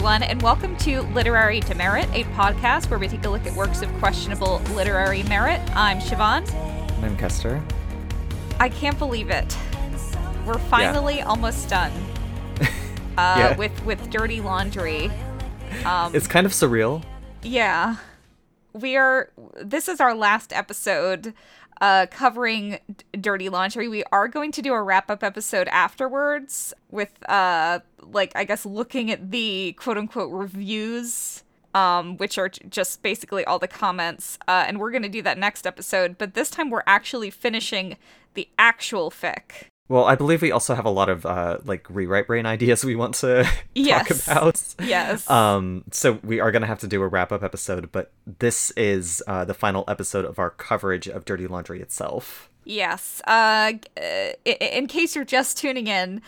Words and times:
everyone, 0.00 0.22
and 0.22 0.40
welcome 0.40 0.74
to 0.78 1.02
Literary 1.12 1.60
Demerit, 1.60 2.08
a 2.14 2.24
podcast 2.32 2.88
where 2.88 2.98
we 2.98 3.06
take 3.06 3.22
a 3.26 3.28
look 3.28 3.46
at 3.46 3.54
works 3.54 3.82
of 3.82 3.92
questionable 3.98 4.56
literary 4.72 5.22
merit. 5.24 5.60
I'm 5.76 5.98
Siobhan. 5.98 6.50
And 6.54 7.04
I'm 7.04 7.18
Kester. 7.18 7.62
I 8.58 8.70
can't 8.70 8.98
believe 8.98 9.28
it. 9.28 9.54
We're 10.46 10.58
finally 10.58 11.18
yeah. 11.18 11.26
almost 11.26 11.68
done 11.68 11.92
uh, 12.60 12.66
yeah. 13.18 13.56
with 13.58 13.84
with 13.84 14.08
Dirty 14.08 14.40
Laundry. 14.40 15.10
Um, 15.84 16.14
it's 16.14 16.26
kind 16.26 16.46
of 16.46 16.52
surreal. 16.52 17.04
Yeah, 17.42 17.96
we 18.72 18.96
are. 18.96 19.28
This 19.62 19.86
is 19.86 20.00
our 20.00 20.14
last 20.14 20.54
episode 20.54 21.34
uh, 21.80 22.06
covering 22.10 22.78
D- 22.94 23.18
Dirty 23.20 23.48
Laundry. 23.48 23.88
We 23.88 24.04
are 24.12 24.28
going 24.28 24.52
to 24.52 24.62
do 24.62 24.72
a 24.74 24.82
wrap 24.82 25.10
up 25.10 25.24
episode 25.24 25.68
afterwards 25.68 26.74
with, 26.90 27.10
uh, 27.28 27.80
like, 28.12 28.32
I 28.34 28.44
guess 28.44 28.64
looking 28.64 29.10
at 29.10 29.30
the 29.30 29.74
quote 29.78 29.98
unquote 29.98 30.32
reviews, 30.32 31.42
um, 31.74 32.16
which 32.16 32.38
are 32.38 32.48
just 32.48 33.02
basically 33.02 33.44
all 33.44 33.58
the 33.58 33.68
comments. 33.68 34.38
Uh, 34.48 34.64
and 34.66 34.78
we're 34.78 34.90
going 34.90 35.02
to 35.02 35.08
do 35.08 35.22
that 35.22 35.38
next 35.38 35.66
episode. 35.66 36.18
But 36.18 36.34
this 36.34 36.50
time 36.50 36.70
we're 36.70 36.82
actually 36.86 37.30
finishing 37.30 37.96
the 38.34 38.48
actual 38.58 39.10
fic. 39.10 39.68
Well, 39.90 40.04
I 40.04 40.14
believe 40.14 40.40
we 40.40 40.52
also 40.52 40.76
have 40.76 40.84
a 40.84 40.90
lot 40.90 41.08
of 41.08 41.26
uh, 41.26 41.58
like 41.64 41.84
rewrite 41.90 42.28
brain 42.28 42.46
ideas 42.46 42.84
we 42.84 42.94
want 42.94 43.16
to 43.16 43.44
yes. 43.74 44.24
talk 44.24 44.36
about. 44.36 44.74
Yes. 44.80 45.28
Um. 45.28 45.82
So 45.90 46.20
we 46.22 46.38
are 46.38 46.52
gonna 46.52 46.68
have 46.68 46.78
to 46.80 46.86
do 46.86 47.02
a 47.02 47.08
wrap 47.08 47.32
up 47.32 47.42
episode, 47.42 47.90
but 47.90 48.12
this 48.38 48.70
is 48.76 49.20
uh, 49.26 49.44
the 49.44 49.52
final 49.52 49.82
episode 49.88 50.24
of 50.24 50.38
our 50.38 50.50
coverage 50.50 51.08
of 51.08 51.24
Dirty 51.24 51.48
Laundry 51.48 51.82
itself. 51.82 52.48
Yes. 52.64 53.20
Uh, 53.26 53.72
in 54.44 54.86
case 54.86 55.16
you're 55.16 55.24
just 55.24 55.58
tuning 55.58 55.88
in, 55.88 56.22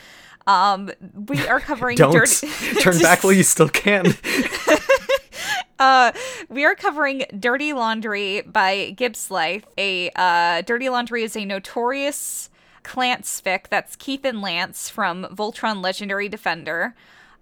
um, 0.46 0.90
we 1.14 1.46
are 1.46 1.60
covering 1.70 1.96
Don't 1.96 2.12
dirty. 2.12 2.48
turn 2.80 2.98
back 2.98 3.24
while 3.24 3.32
you 3.32 3.42
still 3.42 3.68
can. 3.68 4.14
Uh, 5.78 6.12
we 6.48 6.64
are 6.64 6.76
covering 6.76 7.24
Dirty 7.36 7.72
Laundry 7.72 8.42
by 8.42 8.90
Gibbs 8.90 9.32
Life. 9.32 9.64
A 9.76 10.12
uh, 10.14 10.62
Dirty 10.62 10.88
Laundry 10.88 11.24
is 11.24 11.36
a 11.36 11.44
notorious 11.44 12.50
Klance 12.84 13.42
fic. 13.42 13.66
That's 13.68 13.96
Keith 13.96 14.24
and 14.24 14.40
Lance 14.40 14.88
from 14.88 15.24
Voltron 15.32 15.82
Legendary 15.82 16.28
Defender. 16.28 16.94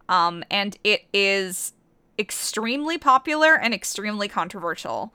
Um, 0.08 0.42
and 0.50 0.78
it 0.84 1.04
is 1.12 1.74
extremely 2.18 2.96
popular 2.96 3.56
and 3.56 3.74
extremely 3.74 4.26
controversial. 4.28 5.12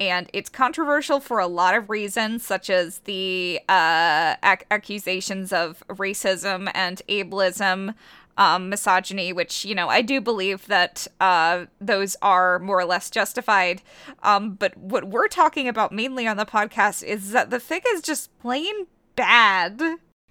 And 0.00 0.28
it's 0.32 0.48
controversial 0.48 1.20
for 1.20 1.38
a 1.38 1.46
lot 1.46 1.74
of 1.74 1.88
reasons, 1.88 2.44
such 2.44 2.68
as 2.68 2.98
the 3.00 3.60
uh, 3.68 4.34
ac- 4.44 4.66
accusations 4.70 5.52
of 5.52 5.82
racism 5.88 6.70
and 6.74 7.00
ableism, 7.08 7.94
um, 8.36 8.68
misogyny, 8.68 9.32
which, 9.32 9.64
you 9.64 9.74
know, 9.74 9.88
I 9.88 10.02
do 10.02 10.20
believe 10.20 10.66
that 10.66 11.06
uh, 11.20 11.66
those 11.80 12.16
are 12.20 12.58
more 12.58 12.80
or 12.80 12.84
less 12.84 13.08
justified. 13.10 13.82
Um, 14.22 14.54
but 14.54 14.76
what 14.76 15.04
we're 15.04 15.28
talking 15.28 15.68
about 15.68 15.92
mainly 15.92 16.26
on 16.26 16.36
the 16.36 16.46
podcast 16.46 17.04
is 17.04 17.30
that 17.30 17.50
the 17.50 17.58
fic 17.58 17.82
is 17.92 18.02
just 18.02 18.36
plain 18.40 18.86
bad. 19.14 19.80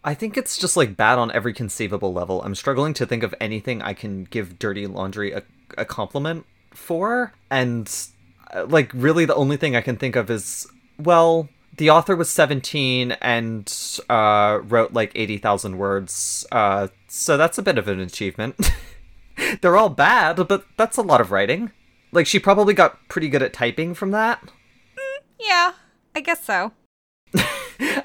I 0.04 0.14
think 0.14 0.36
it's 0.36 0.58
just 0.58 0.76
like 0.76 0.98
bad 0.98 1.18
on 1.18 1.32
every 1.32 1.54
conceivable 1.54 2.12
level. 2.12 2.42
I'm 2.42 2.56
struggling 2.56 2.94
to 2.96 3.06
think 3.06 3.24
of 3.24 3.34
anything 3.40 3.82
I 3.82 3.94
can 3.94 4.26
give 4.26 4.60
Dirty 4.60 4.86
Laundry 4.86 5.32
a, 5.32 5.44
a 5.78 5.86
compliment 5.86 6.46
for. 6.74 7.32
And 7.50 7.90
like, 8.68 8.92
really, 8.94 9.26
the 9.26 9.36
only 9.36 9.58
thing 9.58 9.76
I 9.76 9.82
can 9.82 9.96
think 9.96 10.16
of 10.16 10.30
is, 10.30 10.68
well, 10.98 11.50
the 11.78 11.90
author 11.90 12.16
was 12.16 12.30
17 12.30 13.14
and 13.14 14.00
uh, 14.10 14.60
wrote 14.64 14.94
like 14.94 15.12
80,000 15.16 15.78
words. 15.78 16.46
Uh, 16.52 16.88
so 17.08 17.38
that's 17.38 17.58
a 17.58 17.64
bit 17.64 17.78
of 17.78 17.88
an 17.88 18.00
achievement. 18.00 18.72
They're 19.62 19.78
all 19.78 19.90
bad, 19.90 20.48
but 20.48 20.66
that's 20.78 20.98
a 20.98 21.02
lot 21.02 21.22
of 21.22 21.32
writing. 21.32 21.72
Like, 22.12 22.28
she 22.28 22.40
probably 22.40 22.74
got 22.74 23.08
pretty 23.10 23.30
good 23.30 23.42
at 23.42 23.54
typing 23.54 23.94
from 23.94 24.12
that. 24.12 24.42
Mm, 24.44 25.24
yeah, 25.40 25.74
I 26.16 26.22
guess 26.22 26.44
so. 26.44 26.72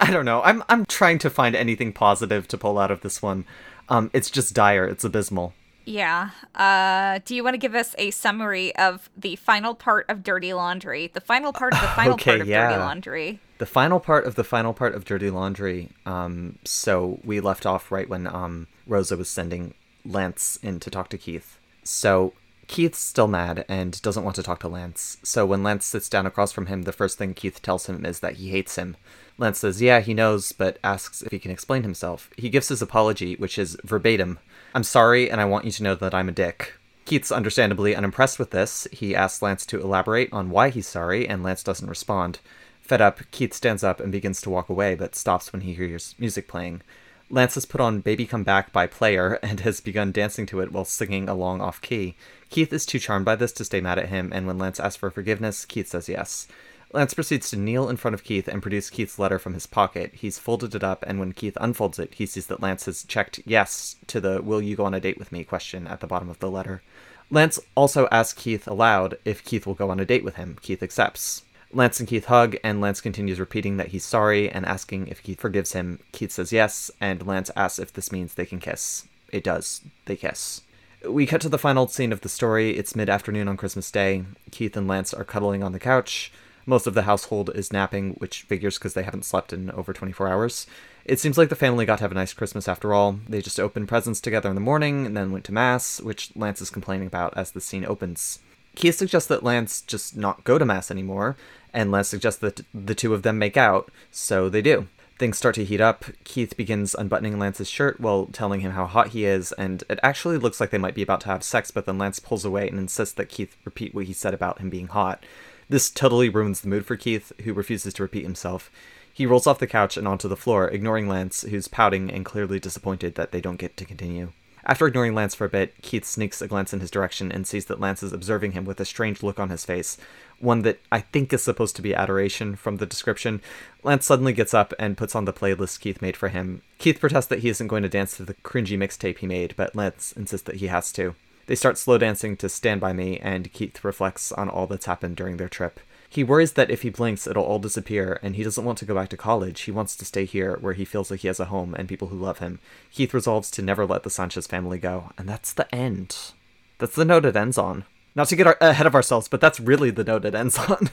I 0.01 0.11
don't 0.11 0.25
know. 0.25 0.43
I'm 0.43 0.65
I'm 0.69 0.87
trying 0.87 1.19
to 1.19 1.31
find 1.31 1.55
anything 1.55 1.93
positive 1.93 2.49
to 2.49 2.59
pull 2.59 2.79
out 2.79 2.91
of 2.91 3.03
this 3.03 3.21
one. 3.21 3.45
Um, 3.89 4.11
it's 4.15 4.31
just 4.31 4.55
dire. 4.55 4.87
It's 4.87 5.05
abysmal. 5.05 5.53
Yeah. 5.89 6.31
Uh, 6.55 7.21
do 7.25 7.35
you 7.35 7.43
want 7.43 7.55
to 7.55 7.59
give 7.59 7.75
us 7.75 7.95
a 7.97 8.11
summary 8.11 8.77
of 8.77 9.09
the 9.17 9.37
final 9.37 9.75
part 9.75 10.05
of 10.11 10.23
Dirty 10.23 10.53
Laundry? 10.53 11.07
The 11.07 11.23
final 11.23 11.51
part 11.51 11.73
of 11.73 11.81
the 11.81 11.87
final 11.97 12.13
okay, 12.13 12.33
part 12.33 12.41
of 12.43 12.47
yeah. 12.47 12.69
Dirty 12.69 12.81
Laundry. 12.81 13.41
The 13.57 13.67
final 13.67 13.99
part 13.99 14.27
of 14.27 14.35
the 14.35 14.45
final 14.45 14.75
part 14.75 14.95
of 14.95 15.07
Dirty 15.07 15.31
Laundry. 15.31 15.89
Um, 16.05 16.59
so 16.65 17.21
we 17.25 17.41
left 17.41 17.65
off 17.65 17.91
right 17.91 18.07
when 18.07 18.27
um 18.27 18.67
Rosa 18.87 19.17
was 19.17 19.31
sending 19.31 19.73
Lance 20.05 20.59
in 20.63 20.79
to 20.81 20.91
talk 20.91 21.09
to 21.09 21.19
Keith. 21.19 21.59
So 21.85 22.35
Keith's 22.67 22.99
still 22.99 23.27
mad 23.27 23.65
and 23.67 24.01
doesn't 24.03 24.25
want 24.25 24.37
to 24.37 24.43
talk 24.43 24.61
to 24.61 24.69
Lance. 24.69 25.17
So 25.23 25.47
when 25.47 25.63
Lance 25.63 25.87
sits 25.87 26.11
down 26.11 26.27
across 26.27 26.53
from 26.53 26.67
him, 26.67 26.83
the 26.83 26.93
first 26.93 27.17
thing 27.17 27.33
Keith 27.33 27.63
tells 27.63 27.87
him 27.87 28.05
is 28.05 28.21
that 28.21 28.35
he 28.35 28.51
hates 28.51 28.77
him. 28.77 28.97
Lance 29.39 29.61
says, 29.61 29.81
Yeah, 29.81 30.01
he 30.01 30.13
knows, 30.13 30.53
but 30.53 30.79
asks 30.85 31.23
if 31.23 31.33
he 31.33 31.39
can 31.39 31.51
explain 31.51 31.83
himself. 31.83 32.29
He 32.37 32.51
gives 32.51 32.69
his 32.69 32.83
apology, 32.83 33.37
which 33.37 33.59
is 33.59 33.79
verbatim 33.85 34.39
I'm 34.79 34.85
sorry, 34.85 35.29
and 35.29 35.41
I 35.41 35.45
want 35.45 35.65
you 35.65 35.73
to 35.73 35.83
know 35.83 35.97
that 35.97 36.15
I'm 36.15 36.29
a 36.29 36.33
dick. 36.33 36.75
Keith's 37.05 37.33
understandably 37.33 37.97
unimpressed 37.97 38.39
with 38.39 38.53
this. 38.53 38.87
He 38.93 39.13
asks 39.13 39.43
Lance 39.43 39.67
to 39.67 39.81
elaborate 39.81 40.33
on 40.33 40.51
why 40.51 40.69
he's 40.71 40.87
sorry, 40.87 41.27
and 41.29 41.43
Lance 41.43 41.65
doesn't 41.65 41.89
respond. 41.89 42.39
Fed 42.81 43.01
up, 43.01 43.19
Keith 43.33 43.53
stands 43.53 43.83
up 43.83 43.99
and 43.99 44.13
begins 44.13 44.41
to 44.43 44.51
walk 44.51 44.69
away, 44.69 44.95
but 44.95 45.17
stops 45.17 45.53
when 45.53 45.63
he 45.63 45.75
hears 45.75 46.15
music 46.17 46.47
playing. 46.47 46.83
Lance 47.29 47.57
has 47.57 47.67
put 47.67 47.81
on 47.81 48.03
Baby 48.03 48.25
Come 48.25 48.45
Back 48.45 48.73
by 48.73 48.87
Player 48.87 49.33
and 49.43 49.59
has 49.59 49.81
begun 49.81 50.13
dancing 50.13 50.47
to 50.47 50.61
it 50.61 50.71
while 50.71 50.85
singing 50.85 51.29
along 51.29 51.61
off 51.61 51.81
key. 51.81 52.15
Keith 52.49 52.73
is 52.73 52.87
too 52.87 53.01
charmed 53.01 53.25
by 53.25 53.35
this 53.35 53.51
to 53.55 53.65
stay 53.65 53.81
mad 53.81 53.99
at 53.99 54.11
him, 54.11 54.31
and 54.33 54.47
when 54.47 54.59
Lance 54.59 54.79
asks 54.79 54.95
for 54.95 55.11
forgiveness, 55.11 55.65
Keith 55.65 55.89
says 55.89 56.09
yes. 56.09 56.47
Lance 56.93 57.13
proceeds 57.13 57.51
to 57.51 57.57
kneel 57.57 57.91
in 57.91 57.99
front 57.99 58.15
of 58.15 58.25
Keith 58.25 58.49
and 58.49 58.63
produce 58.63 58.89
Keith's 58.89 59.19
letter 59.19 59.39
from 59.39 59.53
his 59.53 59.67
pocket. 59.67 60.11
He's 60.15 60.39
folded 60.39 60.75
it 60.75 60.83
up, 60.83 61.05
and 61.07 61.21
when 61.21 61.33
Keith 61.33 61.59
unfolds 61.61 61.99
it, 61.99 62.15
he 62.15 62.25
sees 62.25 62.47
that 62.47 62.63
Lance 62.63 62.87
has 62.87 63.05
checked 63.05 63.41
yes 63.45 63.97
to 64.07 64.21
the 64.21 64.41
Will 64.43 64.63
you 64.63 64.75
go 64.75 64.87
on 64.87 64.95
a 64.95 65.01
date 65.01 65.19
with 65.19 65.31
me 65.31 65.45
question 65.45 65.87
at 65.87 66.01
the 66.01 66.07
bottom 66.07 66.31
of 66.31 66.39
the 66.39 66.51
letter. 66.51 66.83
Lance 67.31 67.61
also 67.75 68.09
asks 68.11 68.43
Keith 68.43 68.67
aloud 68.67 69.19
if 69.27 69.45
Keith 69.45 69.67
will 69.67 69.75
go 69.75 69.91
on 69.91 70.01
a 70.01 70.07
date 70.07 70.25
with 70.25 70.37
him. 70.37 70.57
Keith 70.63 70.83
accepts. 70.83 71.43
Lance 71.71 72.01
and 72.01 72.09
Keith 72.09 72.25
hug, 72.25 72.57
and 72.65 72.81
Lance 72.81 73.03
continues 73.03 73.39
repeating 73.39 73.77
that 73.77 73.89
he's 73.89 74.05
sorry 74.05 74.51
and 74.51 74.65
asking 74.65 75.09
if 75.09 75.23
Keith 75.23 75.39
forgives 75.39 75.75
him. 75.75 75.99
Keith 76.13 76.33
says 76.33 76.55
yes, 76.55 76.91
and 77.03 77.27
Lance 77.27 77.51
asks 77.55 77.79
if 77.79 77.93
this 77.93 78.11
means 78.11 78.33
they 78.33 78.47
can 78.47 78.61
kiss. 78.61 79.07
It 79.31 79.45
does. 79.45 79.83
They 80.07 80.17
kiss. 80.17 80.63
We 81.07 81.27
cut 81.27 81.43
to 81.43 81.51
the 81.51 81.59
final 81.59 81.87
scene 81.87 82.13
of 82.13 82.23
the 82.23 82.31
story. 82.31 82.79
It's 82.79 82.97
mid 82.97 83.11
afternoon 83.11 83.47
on 83.47 83.59
Christmas 83.59 83.91
Day. 83.91 84.25
Keith 84.51 84.75
and 84.75 84.89
Lance 84.89 85.13
are 85.13 85.25
cuddling 85.25 85.63
on 85.63 85.73
the 85.73 85.79
couch. 85.79 86.33
Most 86.69 86.87
of 86.87 86.93
the 86.93 87.05
household 87.05 87.51
is 87.55 87.73
napping, 87.73 88.13
which 88.19 88.43
figures 88.43 88.77
because 88.77 88.93
they 88.93 89.03
haven't 89.03 89.25
slept 89.25 89.55
in 89.55 89.71
over 89.71 89.95
24 89.95 90.29
hours. 90.29 90.67
It 91.07 91.19
seems 91.19 91.39
like 91.39 91.49
the 91.49 91.57
family 91.57 91.87
got 91.87 91.97
to 91.97 92.05
have 92.05 92.13
a 92.13 92.15
nice 92.15 92.35
Christmas 92.35 92.69
after 92.69 92.93
all. 92.93 93.21
They 93.27 93.41
just 93.41 93.59
opened 93.59 93.89
presents 93.89 94.21
together 94.21 94.51
in 94.51 94.55
the 94.55 94.61
morning 94.61 95.07
and 95.07 95.17
then 95.17 95.33
went 95.33 95.47
to 95.47 95.53
Mass, 95.53 95.99
which 95.99 96.31
Lance 96.37 96.61
is 96.61 96.69
complaining 96.69 97.07
about 97.07 97.35
as 97.39 97.53
the 97.53 97.63
scene 97.63 97.87
opens. 97.87 98.41
Keith 98.77 98.97
suggests 98.97 99.27
that 99.31 99.43
Lance 99.43 99.81
just 99.81 100.15
not 100.15 100.45
go 100.45 100.59
to 100.59 100.67
Mass 100.67 100.91
anymore, 100.91 101.39
and 101.73 101.91
Lance 101.91 102.09
suggests 102.09 102.39
that 102.41 102.61
the 102.75 102.95
two 102.95 103.15
of 103.15 103.23
them 103.23 103.39
make 103.39 103.57
out, 103.57 103.91
so 104.11 104.51
they 104.51 104.61
do. 104.61 104.89
Things 105.19 105.39
start 105.39 105.55
to 105.55 105.65
heat 105.65 105.81
up. 105.81 106.05
Keith 106.25 106.55
begins 106.55 106.95
unbuttoning 106.95 107.39
Lance's 107.39 107.71
shirt 107.71 107.99
while 107.99 108.27
telling 108.27 108.61
him 108.61 108.73
how 108.73 108.85
hot 108.85 109.09
he 109.09 109.25
is, 109.25 109.53
and 109.53 109.85
it 109.89 109.99
actually 110.03 110.37
looks 110.37 110.61
like 110.61 110.69
they 110.69 110.77
might 110.77 110.95
be 110.95 111.03
about 111.03 111.23
to 111.23 111.29
have 111.29 111.43
sex, 111.43 111.71
but 111.71 111.87
then 111.87 111.97
Lance 111.97 112.19
pulls 112.19 112.45
away 112.45 112.69
and 112.69 112.79
insists 112.79 113.15
that 113.15 113.31
Keith 113.31 113.57
repeat 113.65 113.95
what 113.95 114.05
he 114.05 114.13
said 114.13 114.35
about 114.35 114.59
him 114.59 114.69
being 114.69 114.89
hot. 114.89 115.25
This 115.69 115.91
totally 115.91 116.29
ruins 116.29 116.61
the 116.61 116.69
mood 116.69 116.87
for 116.87 116.97
Keith, 116.97 117.33
who 117.45 117.53
refuses 117.53 117.93
to 117.95 118.03
repeat 118.03 118.23
himself. 118.23 118.71
He 119.13 119.27
rolls 119.27 119.47
off 119.47 119.59
the 119.59 119.67
couch 119.67 119.97
and 119.97 120.09
onto 120.09 120.29
the 120.29 120.37
floor, 120.37 120.69
ignoring 120.69 121.09
Lance, 121.09 121.43
who's 121.43 121.69
pouting 121.69 122.11
and 122.11 122.25
clearly 122.25 122.59
disappointed 122.59 123.17
that 123.17 123.33
they 123.33 123.41
don't 123.41 123.57
get 123.57 123.77
to 123.77 123.85
continue. 123.85 124.33
After 124.65 124.87
ignoring 124.87 125.15
Lance 125.15 125.35
for 125.35 125.47
a 125.47 125.49
bit, 125.49 125.75
Keith 125.83 126.05
sneaks 126.05 126.43
a 126.43 126.49
glance 126.49 126.73
in 126.73 126.81
his 126.81 126.91
direction 126.91 127.33
and 127.33 127.47
sees 127.47 127.67
that 127.67 127.81
Lance 127.81 128.03
is 128.03 128.13
observing 128.13 128.53
him 128.53 128.65
with 128.65 128.81
a 128.81 128.85
strange 128.85 129.23
look 129.23 129.41
on 129.41 129.51
his 129.51 129.65
face, 129.65 129.97
one 130.41 130.63
that 130.63 130.79
I 130.93 131.01
think 131.01 131.33
is 131.33 131.43
supposed 131.43 131.75
to 131.77 131.83
be 131.83 131.95
adoration 131.95 132.55
from 132.55 132.77
the 132.77 132.87
description. 132.87 133.41
Lance 133.83 134.05
suddenly 134.05 134.33
gets 134.33 134.55
up 134.55 134.75
and 134.79 134.97
puts 134.97 135.15
on 135.15 135.25
the 135.25 135.33
playlist 135.33 135.81
Keith 135.81 136.03
made 136.03 136.17
for 136.17 136.29
him. 136.29 136.63
Keith 136.79 137.01
protests 137.01 137.27
that 137.27 137.41
he 137.41 137.49
isn't 137.49 137.69
going 137.69 137.83
to 137.83 137.89
dance 137.89 138.17
to 138.17 138.25
the 138.25 138.35
cringy 138.35 138.77
mixtape 138.77 139.19
he 139.19 139.27
made, 139.27 139.55
but 139.57 139.75
Lance 139.75 140.13
insists 140.13 140.47
that 140.47 140.57
he 140.57 140.67
has 140.67 140.93
to. 140.93 141.15
They 141.49 141.55
start 141.55 141.79
slow 141.79 141.97
dancing 141.97 142.37
to 142.37 142.49
Stand 142.51 142.79
By 142.79 142.93
Me, 142.93 143.17
and 143.21 143.51
Keith 143.55 143.83
reflects 143.83 144.33
on 144.33 144.51
all 144.51 144.67
that's 144.67 144.85
happened 144.85 145.17
during 145.17 145.39
their 145.39 145.49
trip. 145.49 145.81
He 146.07 146.23
worries 146.23 146.53
that 146.53 146.71
if 146.71 146.83
he 146.83 146.91
blinks, 146.91 147.27
it'll 147.27 147.43
all 147.43 147.59
disappear, 147.59 148.21
and 148.23 148.37
he 148.37 148.43
doesn't 148.43 148.67
want 148.67 148.77
to 148.79 148.85
go 148.85 148.95
back 148.95 149.09
to 149.09 149.17
college. 149.17 149.63
He 149.63 149.71
wants 149.71 149.97
to 149.97 150.05
stay 150.05 150.27
here, 150.27 150.59
where 150.61 150.75
he 150.75 150.85
feels 150.85 151.11
like 151.11 151.21
he 151.21 151.27
has 151.29 151.41
a 151.41 151.47
home 151.47 151.75
and 151.75 151.89
people 151.89 152.09
who 152.09 152.19
love 152.19 152.41
him. 152.41 152.61
Keith 152.93 153.15
resolves 153.15 153.51
to 153.53 153.63
never 153.63 153.87
let 153.87 154.03
the 154.03 154.11
Sanchez 154.11 154.47
family 154.47 154.77
go, 154.77 155.13
and 155.17 155.27
that's 155.27 155.55
the 155.55 155.75
end. 155.75 156.33
That's 156.77 156.95
the 156.95 157.07
note 157.07 157.25
it 157.25 157.35
ends 157.35 157.57
on. 157.57 157.87
Not 158.15 158.29
to 158.29 158.37
get 158.37 158.47
our, 158.47 158.59
ahead 158.61 158.87
of 158.87 158.95
ourselves, 158.95 159.27
but 159.27 159.41
that's 159.41 159.59
really 159.59 159.91
the 159.91 160.05
note 160.05 160.27
it 160.27 160.35
ends 160.35 160.59
on. 160.69 160.91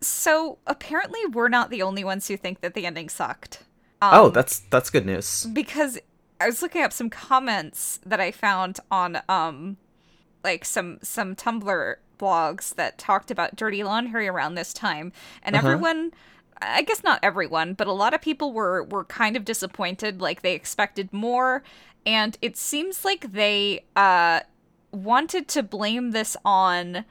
So 0.00 0.56
apparently, 0.66 1.26
we're 1.26 1.50
not 1.50 1.68
the 1.68 1.82
only 1.82 2.04
ones 2.04 2.26
who 2.26 2.38
think 2.38 2.62
that 2.62 2.72
the 2.72 2.86
ending 2.86 3.10
sucked. 3.10 3.64
Um, 4.00 4.10
oh, 4.14 4.30
that's 4.30 4.60
that's 4.60 4.88
good 4.88 5.04
news. 5.04 5.44
Because 5.44 5.98
I 6.40 6.46
was 6.46 6.62
looking 6.62 6.80
up 6.80 6.94
some 6.94 7.10
comments 7.10 8.00
that 8.06 8.18
I 8.18 8.30
found 8.30 8.80
on 8.90 9.20
um 9.28 9.76
like 10.44 10.64
some 10.64 10.98
some 11.02 11.34
Tumblr 11.34 11.96
blogs 12.18 12.74
that 12.74 12.98
talked 12.98 13.30
about 13.30 13.56
dirty 13.56 13.82
laundry 13.82 14.28
around 14.28 14.54
this 14.54 14.72
time, 14.72 15.12
and 15.42 15.56
Uh-huh. 15.56 15.66
everyone. 15.66 16.12
I 16.62 16.82
guess 16.82 17.02
not 17.02 17.20
everyone, 17.22 17.72
but 17.72 17.86
a 17.86 17.92
lot 17.92 18.12
of 18.12 18.20
people 18.20 18.52
were 18.52 18.84
were 18.84 19.04
kind 19.06 19.34
of 19.34 19.46
disappointed. 19.46 20.20
Like 20.20 20.42
they 20.42 20.52
expected 20.54 21.10
more, 21.10 21.62
and 22.04 22.36
it 22.42 22.58
seems 22.58 23.02
like 23.02 23.32
they 23.32 23.84
uh, 23.96 24.40
wanted 24.92 25.48
to 25.48 25.62
blame 25.62 26.10
this 26.10 26.36
on 26.44 27.06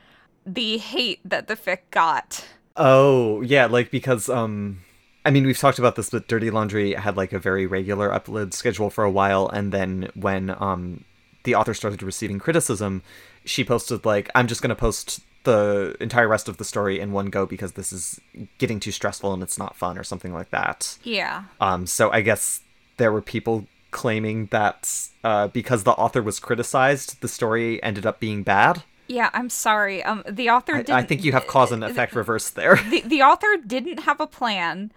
the 0.46 0.78
hate 0.78 1.20
that 1.26 1.48
the 1.48 1.56
fic 1.56 1.80
got. 1.90 2.46
Oh, 2.78 3.42
yeah, 3.42 3.66
like 3.66 3.90
because 3.90 4.30
um 4.30 4.82
I 5.26 5.32
mean, 5.32 5.46
we've 5.46 5.58
talked 5.58 5.80
about 5.80 5.96
this 5.96 6.12
but 6.12 6.28
Dirty 6.28 6.50
Laundry 6.52 6.94
had 6.94 7.18
like 7.18 7.34
a 7.34 7.40
very 7.40 7.66
regular 7.66 8.10
upload 8.10 8.54
schedule 8.54 8.90
for 8.92 9.04
a 9.04 9.12
while 9.12 9.50
and 9.50 9.72
then 9.72 10.10
when 10.14 10.50
um 10.62 11.06
the 11.44 11.56
author 11.56 11.74
started 11.74 12.04
receiving 12.04 12.40
criticism, 12.40 13.04
she 13.46 13.64
posted 13.64 14.06
like 14.06 14.30
I'm 14.36 14.48
just 14.48 14.62
going 14.62 14.70
to 14.70 14.76
post 14.76 15.22
the 15.44 15.96
entire 16.00 16.28
rest 16.28 16.50
of 16.50 16.58
the 16.58 16.66
story 16.66 17.00
in 17.00 17.12
one 17.12 17.28
go 17.28 17.46
because 17.46 17.74
this 17.74 17.94
is 17.94 18.20
getting 18.58 18.80
too 18.80 18.92
stressful 18.92 19.34
and 19.34 19.42
it's 19.42 19.58
not 19.58 19.76
fun 19.76 19.98
or 19.98 20.04
something 20.04 20.34
like 20.34 20.52
that. 20.52 20.98
Yeah. 21.04 21.46
Um 21.62 21.88
so 21.88 22.12
I 22.12 22.22
guess 22.22 22.62
there 22.98 23.12
were 23.12 23.22
people 23.22 23.66
claiming 23.92 24.48
that 24.48 25.10
uh 25.24 25.48
because 25.48 25.84
the 25.84 25.92
author 25.94 26.22
was 26.22 26.40
criticized, 26.40 27.22
the 27.22 27.28
story 27.28 27.82
ended 27.82 28.06
up 28.06 28.20
being 28.20 28.44
bad. 28.44 28.84
Yeah, 29.08 29.32
I'm 29.34 29.50
sorry. 29.50 30.04
Um, 30.04 30.24
the 30.30 30.52
author 30.52 30.76
I, 30.76 30.78
didn't. 30.78 30.96
I 30.96 31.04
think 31.04 31.24
you 31.24 31.32
have 31.32 31.48
cause 31.48 31.72
and 31.72 31.84
effect 31.84 32.16
reversed 32.16 32.56
there. 32.56 32.76
the 32.90 33.02
the 33.02 33.24
author 33.24 33.58
didn't 33.66 34.02
have 34.02 34.20
a 34.20 34.28
plan. 34.28 34.92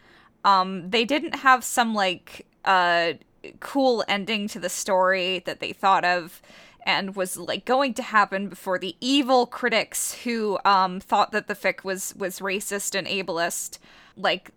Um, 0.44 0.90
they 0.90 1.04
didn't 1.04 1.36
have 1.36 1.64
some 1.64 1.94
like 1.94 2.46
uh 2.64 3.14
cool 3.60 4.04
ending 4.08 4.48
to 4.48 4.58
the 4.58 4.68
story 4.68 5.40
that 5.40 5.60
they 5.60 5.72
thought 5.72 6.04
of 6.04 6.40
and 6.84 7.14
was 7.14 7.36
like 7.36 7.64
going 7.64 7.94
to 7.94 8.02
happen 8.02 8.48
before 8.48 8.78
the 8.78 8.96
evil 9.00 9.46
critics 9.46 10.14
who 10.24 10.58
um 10.64 11.00
thought 11.00 11.32
that 11.32 11.46
the 11.46 11.54
fic 11.54 11.84
was 11.84 12.14
was 12.16 12.40
racist 12.40 12.96
and 12.96 13.06
ableist. 13.06 13.78
Like 14.16 14.50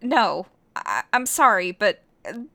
no 0.00 0.46
I- 0.76 1.02
i'm 1.12 1.26
sorry 1.26 1.72
but 1.72 2.02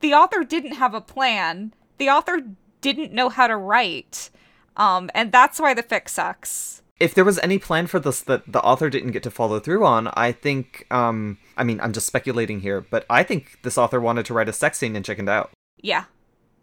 the 0.00 0.14
author 0.14 0.44
didn't 0.44 0.72
have 0.72 0.94
a 0.94 1.00
plan. 1.00 1.74
The 1.98 2.08
author 2.08 2.40
didn't 2.80 3.12
know 3.12 3.28
how 3.28 3.46
to 3.46 3.56
write. 3.56 4.30
Um 4.76 5.10
and 5.14 5.30
that's 5.32 5.60
why 5.60 5.74
the 5.74 5.82
fic 5.82 6.08
sucks 6.08 6.82
if 7.00 7.14
there 7.14 7.24
was 7.24 7.38
any 7.40 7.58
plan 7.58 7.86
for 7.86 8.00
this 8.00 8.20
that 8.22 8.42
the 8.50 8.60
author 8.62 8.90
didn't 8.90 9.12
get 9.12 9.22
to 9.22 9.30
follow 9.30 9.60
through 9.60 9.84
on, 9.84 10.08
I 10.14 10.32
think 10.32 10.86
um 10.90 11.38
I 11.56 11.64
mean 11.64 11.80
I'm 11.80 11.92
just 11.92 12.06
speculating 12.06 12.60
here, 12.60 12.80
but 12.80 13.04
I 13.08 13.22
think 13.22 13.58
this 13.62 13.78
author 13.78 14.00
wanted 14.00 14.26
to 14.26 14.34
write 14.34 14.48
a 14.48 14.52
sex 14.52 14.78
scene 14.78 14.96
and 14.96 15.04
chickened 15.04 15.28
out. 15.28 15.50
Yeah. 15.80 16.04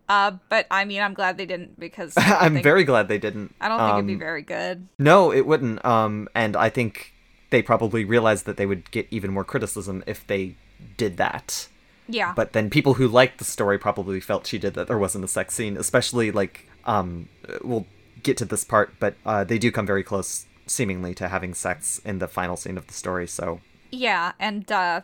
Uh, 0.07 0.33
but 0.49 0.67
I 0.69 0.85
mean, 0.85 1.01
I'm 1.01 1.15
glad 1.15 1.37
they 1.37 1.47
didn't 1.47 1.79
because 1.79 2.13
I'm 2.17 2.53
think- 2.53 2.63
very 2.63 2.83
glad 2.83 3.07
they 3.07 3.17
didn't. 3.17 3.55
I 3.59 3.67
don't 3.69 3.79
think 3.79 3.93
it'd 3.93 4.07
be 4.07 4.13
Um, 4.13 4.19
very 4.19 4.41
good. 4.43 4.87
No, 4.99 5.31
it 5.31 5.45
wouldn't. 5.47 5.83
Um 5.85 6.27
and 6.35 6.55
I 6.55 6.69
think 6.69 7.13
they 7.49 7.61
probably 7.61 8.03
realized 8.05 8.45
that 8.45 8.57
they 8.57 8.65
would 8.65 8.91
get 8.91 9.07
even 9.11 9.31
more 9.31 9.43
criticism 9.45 10.03
if 10.05 10.25
they 10.27 10.57
did 10.97 11.17
that. 11.17 11.67
Yeah. 12.07 12.33
But 12.35 12.53
then 12.53 12.69
people 12.69 12.95
who 12.95 13.07
liked 13.07 13.39
the 13.39 13.45
story 13.45 13.79
probably 13.79 14.19
felt 14.19 14.45
she 14.45 14.59
did 14.59 14.73
that 14.75 14.87
there 14.87 14.97
wasn't 14.99 15.23
a 15.23 15.27
sex 15.27 15.53
scene, 15.55 15.77
especially 15.77 16.31
like 16.31 16.67
um 16.85 17.29
we'll 17.63 17.87
get 18.25 18.37
to 18.37 18.45
this 18.45 18.63
part, 18.63 18.93
but 18.99 19.15
uh 19.25 19.43
they 19.43 19.57
do 19.57 19.71
come 19.71 19.85
very 19.87 20.03
close 20.03 20.45
seemingly 20.67 21.13
to 21.15 21.27
having 21.29 21.53
sex 21.53 22.01
in 22.03 22.19
the 22.19 22.27
final 22.27 22.57
scene 22.57 22.77
of 22.77 22.87
the 22.87 22.93
story, 22.93 23.27
so 23.27 23.61
yeah, 23.91 24.33
and 24.39 24.69
uh, 24.71 25.01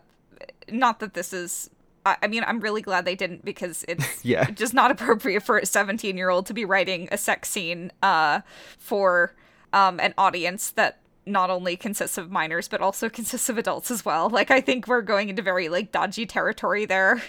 not 0.70 1.00
that 1.00 1.14
this 1.14 1.32
is. 1.34 1.70
I 2.06 2.18
I 2.24 2.28
mean, 2.28 2.44
I'm 2.46 2.60
really 2.60 2.82
glad 2.82 3.06
they 3.06 3.16
didn't 3.16 3.46
because 3.46 3.86
it's 3.92 4.26
Yeah. 4.26 4.50
just 4.52 4.74
not 4.74 4.92
appropriate 4.92 5.44
for 5.44 5.58
a 5.60 5.66
17 5.66 6.18
year 6.18 6.30
old 6.30 6.46
to 6.48 6.54
be 6.54 6.66
writing 6.66 7.08
a 7.12 7.18
sex 7.18 7.50
scene 7.50 7.92
uh, 8.02 8.42
for 8.80 9.34
um, 9.72 10.00
an 10.00 10.14
audience 10.18 10.72
that 10.72 10.98
not 11.26 11.50
only 11.52 11.78
consists 11.78 12.18
of 12.18 12.32
minors 12.32 12.68
but 12.68 12.82
also 12.82 13.08
consists 13.20 13.50
of 13.50 13.58
adults 13.58 13.92
as 13.92 14.04
well. 14.04 14.30
Like, 14.30 14.50
I 14.52 14.62
think 14.62 14.88
we're 14.88 15.04
going 15.04 15.30
into 15.30 15.44
very 15.44 15.70
like 15.70 15.92
dodgy 15.92 16.26
territory 16.26 16.86
there. 16.86 17.22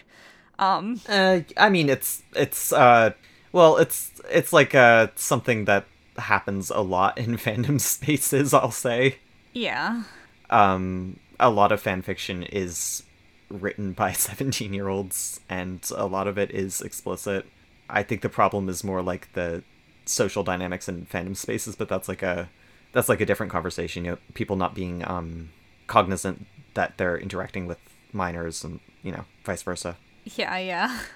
Uh, 1.08 1.40
I 1.56 1.68
mean, 1.70 1.88
it's 1.88 2.22
it's 2.34 2.72
uh, 2.72 3.10
well, 3.52 3.76
it's 3.76 4.10
it's 4.31 4.52
like 4.52 4.75
uh 4.75 5.08
something 5.14 5.64
that 5.66 5.87
happens 6.19 6.70
a 6.70 6.81
lot 6.81 7.19
in 7.19 7.37
fandom 7.37 7.81
spaces. 7.81 8.52
I'll 8.54 8.70
say, 8.70 9.16
Yeah. 9.52 10.02
um, 10.50 11.19
a 11.40 11.50
lot 11.50 11.72
of 11.72 11.81
fan 11.81 12.02
fiction 12.02 12.43
is 12.44 13.02
written 13.49 13.93
by 13.93 14.12
seventeen 14.28 14.75
year 14.75 14.88
olds, 14.88 15.40
and 15.49 15.81
a 15.96 16.06
lot 16.06 16.26
of 16.26 16.38
it 16.38 16.50
is 16.50 16.81
explicit. 16.81 17.46
I 17.88 18.02
think 18.02 18.22
the 18.22 18.28
problem 18.28 18.69
is 18.69 18.82
more 18.84 19.02
like 19.02 19.32
the 19.34 19.62
social 20.04 20.43
dynamics 20.43 20.88
in 20.88 21.06
fandom 21.06 21.37
spaces, 21.37 21.76
but 21.76 21.88
that's 21.88 22.08
like 22.08 22.22
a 22.22 22.49
that's 22.93 23.08
like 23.08 23.20
a 23.20 23.26
different 23.26 23.52
conversation. 23.52 24.04
You 24.04 24.12
know, 24.12 24.19
people 24.34 24.56
not 24.56 24.75
being 24.75 25.06
um 25.08 25.50
cognizant 25.87 26.46
that 26.75 26.96
they're 26.96 27.19
interacting 27.19 27.66
with 27.66 27.78
minors, 28.12 28.64
and 28.64 28.81
you 29.02 29.12
know, 29.12 29.25
vice 29.44 29.62
versa. 29.62 29.96
Yeah, 30.37 30.56
yeah. 30.58 31.00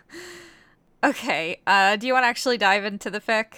Okay, 1.05 1.61
uh, 1.67 1.97
do 1.97 2.07
you 2.07 2.13
want 2.13 2.25
to 2.25 2.29
actually 2.29 2.59
dive 2.59 2.85
into 2.85 3.11
the 3.11 3.21
fic? 3.21 3.55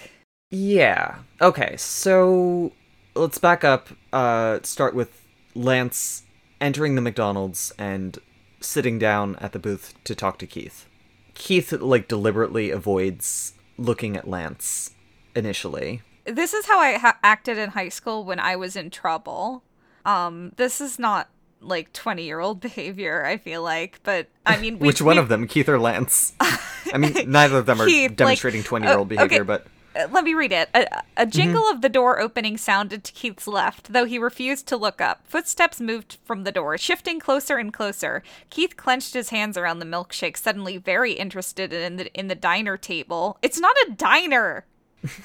Yeah. 0.50 1.18
Okay, 1.40 1.76
so 1.76 2.72
let's 3.14 3.38
back 3.38 3.64
up. 3.64 3.88
Uh, 4.12 4.60
start 4.62 4.94
with 4.94 5.24
Lance 5.54 6.22
entering 6.60 6.94
the 6.94 7.00
McDonald's 7.00 7.72
and 7.78 8.18
sitting 8.60 8.98
down 8.98 9.36
at 9.36 9.52
the 9.52 9.58
booth 9.58 9.94
to 10.04 10.14
talk 10.14 10.38
to 10.38 10.46
Keith. 10.46 10.86
Keith, 11.34 11.72
like, 11.72 12.08
deliberately 12.08 12.70
avoids 12.70 13.52
looking 13.76 14.16
at 14.16 14.28
Lance 14.28 14.90
initially. 15.34 16.02
This 16.24 16.52
is 16.52 16.66
how 16.66 16.78
I 16.78 16.98
ha- 16.98 17.18
acted 17.22 17.58
in 17.58 17.70
high 17.70 17.88
school 17.88 18.24
when 18.24 18.40
I 18.40 18.56
was 18.56 18.74
in 18.74 18.90
trouble. 18.90 19.62
Um, 20.04 20.52
this 20.56 20.80
is 20.80 20.98
not 20.98 21.28
like 21.60 21.92
20 21.92 22.22
year 22.24 22.40
old 22.40 22.60
behavior, 22.68 23.24
I 23.24 23.36
feel 23.36 23.62
like, 23.62 24.00
but 24.02 24.26
I 24.46 24.58
mean, 24.58 24.78
we, 24.78 24.86
Which 24.88 25.02
one 25.02 25.18
of 25.18 25.28
them, 25.28 25.46
Keith 25.46 25.68
or 25.68 25.78
Lance? 25.78 26.32
I 26.40 26.98
mean, 26.98 27.14
neither 27.30 27.58
of 27.58 27.66
them 27.66 27.80
are 27.80 27.86
Keith, 27.86 28.10
like- 28.10 28.16
demonstrating 28.16 28.62
20 28.62 28.86
year 28.86 28.96
old 28.98 29.06
oh, 29.06 29.08
behavior, 29.08 29.36
okay. 29.42 29.44
but. 29.44 29.66
Uh, 29.96 30.06
let 30.12 30.22
me 30.22 30.34
read 30.34 30.52
it. 30.52 30.68
A, 30.74 30.86
a 31.16 31.26
jingle 31.26 31.62
Mm-hmm. 31.64 31.76
of 31.76 31.80
the 31.82 31.88
door 31.88 32.20
opening 32.20 32.56
sounded 32.58 33.02
to 33.04 33.12
Keith's 33.12 33.48
left, 33.48 33.92
though 33.92 34.04
he 34.04 34.18
refused 34.18 34.68
to 34.68 34.76
look 34.76 35.00
up. 35.00 35.26
Footsteps 35.26 35.80
moved 35.80 36.18
from 36.24 36.44
the 36.44 36.52
door, 36.52 36.76
shifting 36.78 37.18
closer 37.18 37.56
and 37.56 37.72
closer. 37.72 38.22
Keith 38.50 38.76
clenched 38.76 39.14
his 39.14 39.30
hands 39.30 39.56
around 39.56 39.78
the 39.78 39.86
milkshake, 39.86 40.36
suddenly 40.36 40.76
very 40.76 41.12
interested 41.14 41.72
in 41.72 41.96
the 41.96 42.12
in 42.12 42.28
the 42.28 42.34
diner 42.34 42.76
table. 42.76 43.38
It's 43.42 43.58
not 43.58 43.74
a 43.88 43.92
diner. 43.92 44.66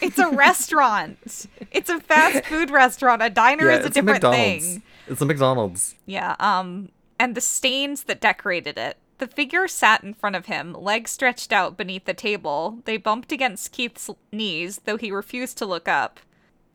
It's 0.01 0.17
a 0.17 0.29
restaurant. 0.33 1.45
It's 1.71 1.89
a 1.89 1.99
fast 1.99 2.45
food 2.45 2.71
restaurant. 2.71 3.21
A 3.21 3.29
diner 3.29 3.69
Yeah, 3.69 3.79
is 3.79 3.85
a 3.85 3.89
different 3.89 4.23
McDonald's. 4.23 4.65
thing. 4.65 4.83
It's 5.07 5.21
a 5.21 5.25
McDonald's. 5.25 5.95
Yeah, 6.05 6.35
um, 6.39 6.89
and 7.19 7.35
the 7.35 7.41
stains 7.41 8.03
that 8.03 8.21
decorated 8.21 8.77
it. 8.77 8.97
The 9.19 9.27
figure 9.27 9.67
sat 9.67 10.03
in 10.03 10.13
front 10.13 10.35
of 10.35 10.47
him, 10.47 10.73
legs 10.73 11.11
stretched 11.11 11.53
out 11.53 11.77
beneath 11.77 12.05
the 12.05 12.13
table. 12.13 12.79
They 12.85 12.97
bumped 12.97 13.31
against 13.31 13.71
Keith's 13.71 14.09
knees, 14.31 14.81
though 14.85 14.97
he 14.97 15.11
refused 15.11 15.57
to 15.59 15.65
look 15.65 15.87
up. 15.87 16.19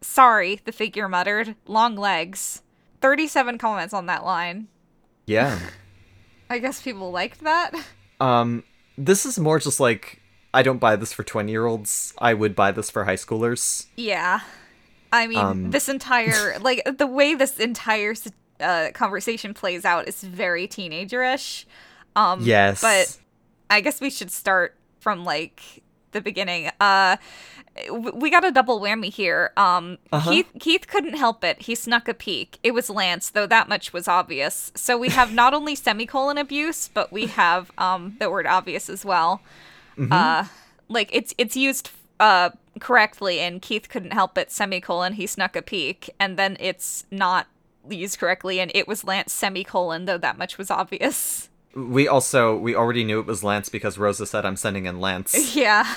Sorry, 0.00 0.60
the 0.64 0.72
figure 0.72 1.08
muttered. 1.08 1.56
Long 1.66 1.96
legs. 1.96 2.62
37 3.00 3.58
comments 3.58 3.92
on 3.92 4.06
that 4.06 4.24
line. 4.24 4.68
Yeah. 5.26 5.58
I 6.50 6.58
guess 6.58 6.80
people 6.80 7.10
liked 7.10 7.40
that. 7.40 7.74
Um, 8.20 8.64
this 8.96 9.26
is 9.26 9.38
more 9.38 9.58
just 9.58 9.80
like 9.80 10.20
I 10.52 10.62
don't 10.62 10.78
buy 10.78 10.96
this 10.96 11.12
for 11.12 11.22
twenty 11.22 11.52
year 11.52 11.66
olds. 11.66 12.14
I 12.18 12.34
would 12.34 12.56
buy 12.56 12.72
this 12.72 12.90
for 12.90 13.04
high 13.04 13.16
schoolers. 13.16 13.86
Yeah. 13.96 14.40
I 15.12 15.26
mean, 15.26 15.38
Um, 15.38 15.70
this 15.70 15.88
entire, 15.88 16.58
like, 16.60 16.82
the 16.98 17.06
way 17.06 17.34
this 17.34 17.58
entire 17.58 18.14
uh, 18.60 18.88
conversation 18.92 19.54
plays 19.54 19.84
out 19.84 20.08
is 20.08 20.22
very 20.22 20.66
teenagerish. 20.68 21.64
Um, 22.16 22.40
Yes. 22.42 22.80
But 22.80 23.16
I 23.70 23.80
guess 23.80 24.00
we 24.00 24.10
should 24.10 24.30
start 24.30 24.74
from 25.00 25.24
like 25.24 25.82
the 26.12 26.20
beginning. 26.20 26.70
Uh 26.80 27.16
we 27.92 28.28
got 28.30 28.44
a 28.44 28.50
double 28.50 28.80
whammy 28.80 29.12
here. 29.12 29.52
Um 29.56 29.98
Uh-huh. 30.10 30.28
Keith 30.30 30.46
Keith 30.58 30.86
couldn't 30.88 31.14
help 31.14 31.44
it. 31.44 31.62
He 31.62 31.74
snuck 31.76 32.08
a 32.08 32.14
peek. 32.14 32.58
It 32.64 32.72
was 32.72 32.90
Lance, 32.90 33.30
though 33.30 33.46
that 33.46 33.68
much 33.68 33.92
was 33.92 34.08
obvious. 34.08 34.72
So 34.74 34.98
we 34.98 35.10
have 35.10 35.32
not 35.32 35.54
only 35.54 35.74
semicolon 35.86 36.38
abuse, 36.38 36.88
but 36.92 37.12
we 37.12 37.26
have 37.26 37.70
um 37.78 38.16
the 38.18 38.28
word 38.30 38.46
obvious 38.46 38.88
as 38.90 39.04
well. 39.04 39.42
Uh 40.10 40.44
like 40.88 41.10
it's 41.12 41.34
it's 41.38 41.56
used 41.56 41.90
uh 42.18 42.50
correctly 42.78 43.40
and 43.40 43.60
Keith 43.62 43.88
couldn't 43.88 44.12
help 44.12 44.36
it 44.38 44.50
semicolon 44.50 45.14
he 45.14 45.26
snuck 45.26 45.56
a 45.56 45.62
peek 45.62 46.10
and 46.20 46.36
then 46.38 46.56
it's 46.60 47.04
not 47.10 47.46
used 47.88 48.18
correctly 48.18 48.60
and 48.60 48.70
it 48.74 48.86
was 48.88 49.04
Lance 49.04 49.32
semicolon 49.32 50.04
though 50.04 50.18
that 50.18 50.36
much 50.38 50.58
was 50.58 50.70
obvious. 50.70 51.48
We 51.74 52.08
also 52.08 52.56
we 52.56 52.74
already 52.74 53.04
knew 53.04 53.20
it 53.20 53.26
was 53.26 53.44
Lance 53.44 53.68
because 53.68 53.98
Rosa 53.98 54.26
said 54.26 54.44
I'm 54.44 54.56
sending 54.56 54.86
in 54.86 55.00
Lance. 55.00 55.54
Yeah. 55.56 55.94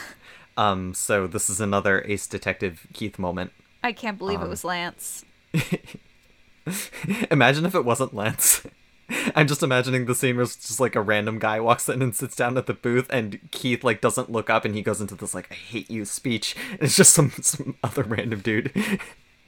um, 0.58 0.94
so 0.94 1.28
this 1.28 1.50
is 1.50 1.60
another 1.62 2.04
Ace 2.08 2.28
Detective 2.28 2.86
Keith 2.94 3.18
moment. 3.20 3.52
I 3.84 3.92
can't 3.94 4.18
believe 4.18 4.40
Um, 4.42 4.48
it 4.48 4.50
was 4.50 4.64
Lance. 4.64 5.26
Imagine 7.32 7.66
if 7.66 7.74
it 7.76 7.84
wasn't 7.86 8.14
Lance. 8.14 8.62
I'm 9.36 9.48
just 9.48 9.64
imagining 9.64 10.06
the 10.06 10.16
scene 10.16 10.36
where 10.36 10.44
it's 10.44 10.56
just 10.56 10.80
like 10.80 10.96
a 10.96 11.02
random 11.02 11.40
guy 11.40 11.60
walks 11.60 11.90
in 11.90 12.02
and 12.02 12.16
sits 12.16 12.36
down 12.36 12.58
at 12.58 12.66
the 12.66 12.74
booth, 12.74 13.08
and 13.10 13.40
Keith 13.52 13.84
like 13.84 14.02
doesn't 14.02 14.32
look 14.32 14.50
up, 14.50 14.66
and 14.66 14.76
he 14.76 14.82
goes 14.82 15.02
into 15.02 15.16
this 15.16 15.34
like 15.34 15.52
"I 15.52 15.56
hate 15.56 15.90
you" 15.90 16.06
speech, 16.06 16.56
and 16.72 16.82
it's 16.82 16.96
just 16.96 17.14
some 17.14 17.32
some 17.42 17.76
other 17.84 18.04
random 18.04 18.42
dude. 18.42 18.72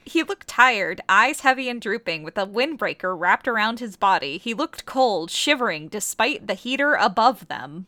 He 0.06 0.22
looked 0.22 0.46
tired, 0.48 1.00
eyes 1.08 1.40
heavy 1.40 1.70
and 1.70 1.80
drooping, 1.80 2.24
with 2.24 2.36
a 2.36 2.46
windbreaker 2.46 3.18
wrapped 3.18 3.48
around 3.48 3.80
his 3.80 3.96
body. 3.96 4.36
He 4.36 4.52
looked 4.52 4.84
cold, 4.84 5.30
shivering, 5.30 5.88
despite 5.88 6.46
the 6.46 6.52
heater 6.52 6.92
above 6.92 7.48
them. 7.48 7.86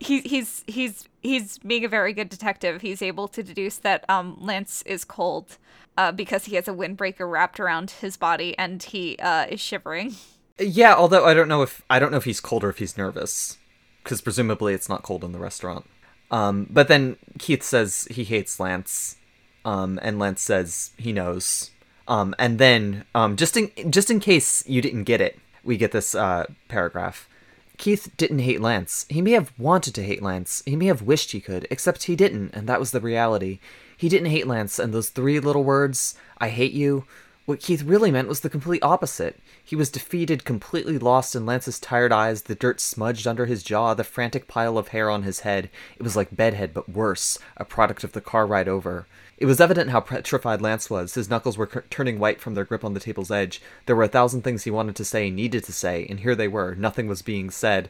he, 0.00 0.20
he's 0.22 0.64
he's 0.66 1.06
he's 1.20 1.58
being 1.58 1.84
a 1.84 1.88
very 1.88 2.14
good 2.14 2.30
detective. 2.30 2.80
He's 2.80 3.02
able 3.02 3.28
to 3.28 3.42
deduce 3.42 3.76
that 3.76 4.08
um, 4.08 4.38
Lance 4.40 4.80
is 4.86 5.04
cold 5.04 5.58
uh, 5.98 6.12
because 6.12 6.46
he 6.46 6.56
has 6.56 6.66
a 6.66 6.72
windbreaker 6.72 7.30
wrapped 7.30 7.60
around 7.60 7.90
his 7.90 8.16
body 8.16 8.56
and 8.56 8.82
he 8.82 9.18
uh, 9.18 9.46
is 9.50 9.60
shivering. 9.60 10.14
Yeah, 10.58 10.94
although 10.94 11.24
I 11.24 11.34
don't 11.34 11.48
know 11.48 11.62
if 11.62 11.82
I 11.90 11.98
don't 11.98 12.10
know 12.10 12.16
if 12.16 12.24
he's 12.24 12.40
cold 12.40 12.64
or 12.64 12.70
if 12.70 12.78
he's 12.78 12.96
nervous, 12.96 13.58
because 14.02 14.20
presumably 14.20 14.72
it's 14.72 14.88
not 14.88 15.02
cold 15.02 15.22
in 15.24 15.32
the 15.32 15.38
restaurant. 15.38 15.88
Um, 16.30 16.66
but 16.70 16.88
then 16.88 17.16
Keith 17.38 17.62
says 17.62 18.08
he 18.10 18.24
hates 18.24 18.58
Lance, 18.58 19.16
um, 19.64 19.98
and 20.02 20.18
Lance 20.18 20.40
says 20.40 20.92
he 20.96 21.12
knows. 21.12 21.70
Um, 22.08 22.34
and 22.38 22.58
then 22.58 23.04
um, 23.14 23.36
just 23.36 23.56
in 23.56 23.70
just 23.90 24.10
in 24.10 24.20
case 24.20 24.66
you 24.66 24.80
didn't 24.80 25.04
get 25.04 25.20
it, 25.20 25.38
we 25.62 25.76
get 25.76 25.92
this 25.92 26.14
uh, 26.14 26.46
paragraph. 26.68 27.28
Keith 27.76 28.10
didn't 28.16 28.38
hate 28.38 28.62
Lance. 28.62 29.04
He 29.10 29.20
may 29.20 29.32
have 29.32 29.52
wanted 29.58 29.94
to 29.96 30.02
hate 30.02 30.22
Lance. 30.22 30.62
He 30.64 30.76
may 30.76 30.86
have 30.86 31.02
wished 31.02 31.32
he 31.32 31.40
could, 31.40 31.66
except 31.70 32.04
he 32.04 32.16
didn't, 32.16 32.54
and 32.54 32.66
that 32.66 32.80
was 32.80 32.90
the 32.90 33.00
reality. 33.00 33.58
He 33.94 34.08
didn't 34.08 34.30
hate 34.30 34.46
Lance, 34.46 34.78
and 34.78 34.94
those 34.94 35.10
three 35.10 35.40
little 35.40 35.64
words, 35.64 36.14
I 36.38 36.48
hate 36.48 36.72
you, 36.72 37.04
what 37.46 37.60
Keith 37.60 37.82
really 37.84 38.10
meant 38.10 38.28
was 38.28 38.40
the 38.40 38.50
complete 38.50 38.82
opposite. 38.82 39.38
He 39.64 39.76
was 39.76 39.88
defeated, 39.88 40.44
completely 40.44 40.98
lost 40.98 41.36
in 41.36 41.46
Lance's 41.46 41.78
tired 41.78 42.12
eyes, 42.12 42.42
the 42.42 42.56
dirt 42.56 42.80
smudged 42.80 43.26
under 43.26 43.46
his 43.46 43.62
jaw, 43.62 43.94
the 43.94 44.04
frantic 44.04 44.48
pile 44.48 44.76
of 44.76 44.88
hair 44.88 45.08
on 45.08 45.22
his 45.22 45.40
head. 45.40 45.70
It 45.96 46.02
was 46.02 46.16
like 46.16 46.34
bedhead, 46.34 46.74
but 46.74 46.88
worse, 46.88 47.38
a 47.56 47.64
product 47.64 48.02
of 48.02 48.12
the 48.12 48.20
car 48.20 48.46
ride 48.46 48.68
over. 48.68 49.06
It 49.38 49.46
was 49.46 49.60
evident 49.60 49.90
how 49.90 50.00
petrified 50.00 50.60
Lance 50.60 50.90
was. 50.90 51.14
His 51.14 51.30
knuckles 51.30 51.56
were 51.56 51.84
turning 51.88 52.18
white 52.18 52.40
from 52.40 52.54
their 52.54 52.64
grip 52.64 52.84
on 52.84 52.94
the 52.94 53.00
table's 53.00 53.30
edge. 53.30 53.62
There 53.86 53.94
were 53.94 54.02
a 54.02 54.08
thousand 54.08 54.42
things 54.42 54.64
he 54.64 54.70
wanted 54.72 54.96
to 54.96 55.04
say, 55.04 55.30
needed 55.30 55.62
to 55.64 55.72
say, 55.72 56.04
and 56.10 56.20
here 56.20 56.34
they 56.34 56.48
were. 56.48 56.74
Nothing 56.74 57.06
was 57.06 57.22
being 57.22 57.50
said. 57.50 57.88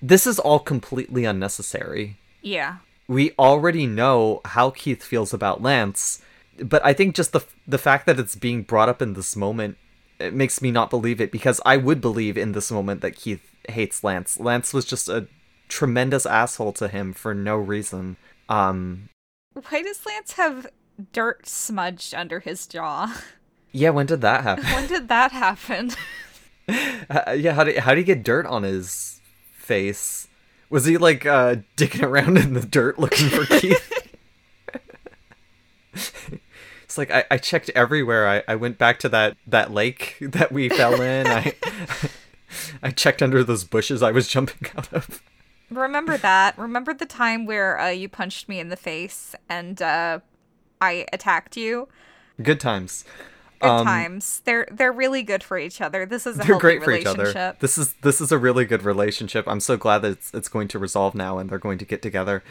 This 0.00 0.26
is 0.28 0.38
all 0.38 0.60
completely 0.60 1.24
unnecessary. 1.24 2.18
Yeah. 2.40 2.76
We 3.08 3.32
already 3.38 3.86
know 3.86 4.42
how 4.44 4.70
Keith 4.70 5.02
feels 5.02 5.34
about 5.34 5.62
Lance 5.62 6.22
but 6.64 6.84
I 6.84 6.92
think 6.92 7.14
just 7.14 7.32
the 7.32 7.44
the 7.66 7.78
fact 7.78 8.06
that 8.06 8.18
it's 8.18 8.34
being 8.36 8.62
brought 8.62 8.88
up 8.88 9.02
in 9.02 9.14
this 9.14 9.36
moment 9.36 9.76
it 10.18 10.32
makes 10.32 10.62
me 10.62 10.70
not 10.70 10.88
believe 10.90 11.20
it 11.20 11.30
because 11.30 11.60
I 11.66 11.76
would 11.76 12.00
believe 12.00 12.38
in 12.38 12.52
this 12.52 12.70
moment 12.70 13.02
that 13.02 13.16
Keith 13.16 13.42
hates 13.68 14.02
Lance. 14.02 14.40
Lance 14.40 14.72
was 14.72 14.86
just 14.86 15.08
a 15.08 15.26
tremendous 15.68 16.24
asshole 16.24 16.72
to 16.74 16.88
him 16.88 17.12
for 17.12 17.34
no 17.34 17.56
reason. 17.56 18.16
Um 18.48 19.08
Why 19.52 19.82
does 19.82 20.04
Lance 20.06 20.32
have 20.32 20.68
dirt 21.12 21.46
smudged 21.46 22.14
under 22.14 22.40
his 22.40 22.66
jaw? 22.66 23.14
Yeah, 23.72 23.90
when 23.90 24.06
did 24.06 24.22
that 24.22 24.42
happen? 24.48 24.64
when 24.64 24.86
did 24.86 25.08
that 25.08 25.32
happen? 25.32 25.90
uh, 27.10 27.32
yeah, 27.32 27.52
how 27.52 27.64
did 27.64 27.78
how 27.78 27.90
did 27.90 27.98
he 27.98 28.04
get 28.04 28.22
dirt 28.22 28.46
on 28.46 28.62
his 28.62 29.20
face? 29.52 30.28
Was 30.70 30.86
he 30.86 30.96
like 30.96 31.26
uh 31.26 31.56
dicking 31.76 32.02
around 32.02 32.38
in 32.38 32.54
the 32.54 32.64
dirt 32.64 32.98
looking 32.98 33.28
for 33.28 33.44
Keith? 33.44 33.92
it's 36.96 37.10
like 37.10 37.10
I, 37.30 37.34
I 37.34 37.38
checked 37.38 37.70
everywhere. 37.74 38.28
I, 38.28 38.42
I 38.48 38.56
went 38.56 38.78
back 38.78 38.98
to 39.00 39.08
that, 39.10 39.36
that 39.46 39.72
lake 39.72 40.16
that 40.20 40.52
we 40.52 40.68
fell 40.68 41.00
in. 41.00 41.26
I 41.26 41.54
I 42.82 42.90
checked 42.90 43.22
under 43.22 43.42
those 43.44 43.64
bushes 43.64 44.02
I 44.02 44.12
was 44.12 44.28
jumping 44.28 44.70
out 44.76 44.92
of. 44.92 45.22
Remember 45.70 46.16
that. 46.16 46.56
Remember 46.56 46.94
the 46.94 47.06
time 47.06 47.44
where 47.44 47.78
uh, 47.78 47.88
you 47.88 48.08
punched 48.08 48.48
me 48.48 48.60
in 48.60 48.68
the 48.68 48.76
face 48.76 49.34
and 49.48 49.82
uh, 49.82 50.20
I 50.80 51.06
attacked 51.12 51.56
you? 51.56 51.88
Good 52.40 52.60
times. 52.60 53.04
Good 53.60 53.68
um, 53.68 53.86
times. 53.86 54.42
They're 54.44 54.68
they're 54.70 54.92
really 54.92 55.22
good 55.22 55.42
for 55.42 55.58
each 55.58 55.80
other. 55.80 56.06
This 56.06 56.26
is 56.26 56.38
a 56.38 56.44
they're 56.44 56.58
great 56.58 56.84
for 56.84 56.92
each 56.92 57.06
other. 57.06 57.56
This 57.58 57.78
is 57.78 57.94
this 58.02 58.20
is 58.20 58.30
a 58.30 58.38
really 58.38 58.64
good 58.64 58.84
relationship. 58.84 59.48
I'm 59.48 59.60
so 59.60 59.76
glad 59.76 60.00
that 60.00 60.12
it's 60.12 60.32
it's 60.32 60.48
going 60.48 60.68
to 60.68 60.78
resolve 60.78 61.14
now 61.14 61.38
and 61.38 61.50
they're 61.50 61.58
going 61.58 61.78
to 61.78 61.84
get 61.84 62.00
together. 62.00 62.44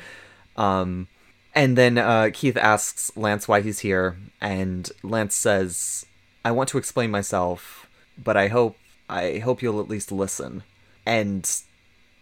Um, 0.57 1.07
and 1.55 1.77
then 1.77 1.97
uh, 1.97 2.29
Keith 2.33 2.57
asks 2.57 3.15
Lance 3.15 3.47
why 3.47 3.62
he's 3.62 3.79
here, 3.79 4.17
and 4.41 4.91
Lance 5.01 5.33
says, 5.33 6.05
"I 6.43 6.51
want 6.51 6.69
to 6.69 6.77
explain 6.77 7.09
myself, 7.09 7.89
but 8.21 8.35
I 8.35 8.50
hope 8.50 8.75
I 9.09 9.39
hope 9.39 9.62
you'll 9.62 9.79
at 9.79 9.89
least 9.89 10.12
listen." 10.12 10.63
And 11.05 11.50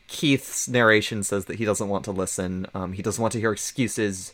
Keith's 0.07 0.67
narration 0.67 1.23
says 1.23 1.45
that 1.45 1.57
he 1.57 1.65
doesn't 1.65 1.89
want 1.89 2.05
to 2.05 2.11
listen. 2.11 2.67
Um, 2.75 2.93
he 2.93 3.01
doesn't 3.01 3.21
want 3.21 3.31
to 3.33 3.39
hear 3.39 3.51
excuses. 3.51 4.33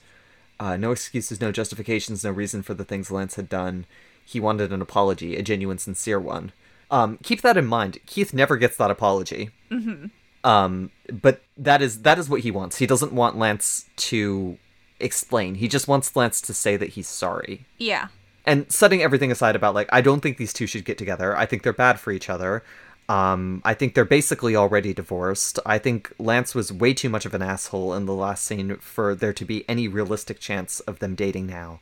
Uh, 0.59 0.75
no 0.75 0.91
excuses, 0.91 1.39
no 1.39 1.53
justifications, 1.53 2.23
no 2.23 2.31
reason 2.31 2.61
for 2.61 2.73
the 2.73 2.83
things 2.83 3.09
Lance 3.09 3.35
had 3.35 3.47
done. 3.47 3.85
He 4.25 4.41
wanted 4.41 4.73
an 4.73 4.81
apology, 4.81 5.37
a 5.37 5.41
genuine, 5.41 5.77
sincere 5.77 6.19
one. 6.19 6.51
Um, 6.91 7.17
keep 7.23 7.41
that 7.41 7.55
in 7.55 7.65
mind. 7.65 7.99
Keith 8.05 8.33
never 8.33 8.57
gets 8.57 8.75
that 8.77 8.91
apology. 8.91 9.51
Mm-hmm. 9.71 10.07
Um, 10.43 10.91
but 11.11 11.41
that 11.57 11.81
is 11.81 12.01
that 12.01 12.19
is 12.19 12.29
what 12.29 12.41
he 12.41 12.51
wants. 12.51 12.77
He 12.77 12.85
doesn't 12.85 13.13
want 13.13 13.37
Lance 13.37 13.85
to 13.95 14.57
explain. 14.99 15.55
He 15.55 15.67
just 15.67 15.87
wants 15.87 16.15
Lance 16.15 16.41
to 16.41 16.53
say 16.53 16.77
that 16.77 16.89
he's 16.89 17.07
sorry. 17.07 17.65
Yeah. 17.77 18.07
And 18.45 18.71
setting 18.71 19.01
everything 19.01 19.31
aside 19.31 19.55
about 19.55 19.75
like 19.75 19.89
I 19.91 20.01
don't 20.01 20.21
think 20.21 20.37
these 20.37 20.53
two 20.53 20.67
should 20.67 20.85
get 20.85 20.97
together. 20.97 21.37
I 21.37 21.45
think 21.45 21.63
they're 21.63 21.73
bad 21.73 21.99
for 21.99 22.11
each 22.11 22.29
other. 22.29 22.63
Um, 23.09 23.63
I 23.65 23.73
think 23.73 23.95
they're 23.95 24.05
basically 24.05 24.55
already 24.55 24.93
divorced. 24.93 25.57
I 25.65 25.79
think 25.79 26.13
Lance 26.19 26.53
was 26.53 26.71
way 26.71 26.93
too 26.93 27.09
much 27.09 27.25
of 27.25 27.33
an 27.33 27.41
asshole 27.41 27.95
in 27.95 28.05
the 28.05 28.13
last 28.13 28.45
scene 28.45 28.77
for 28.77 29.15
there 29.15 29.33
to 29.33 29.45
be 29.45 29.67
any 29.67 29.87
realistic 29.87 30.39
chance 30.39 30.79
of 30.81 30.99
them 30.99 31.15
dating 31.15 31.47
now. 31.47 31.79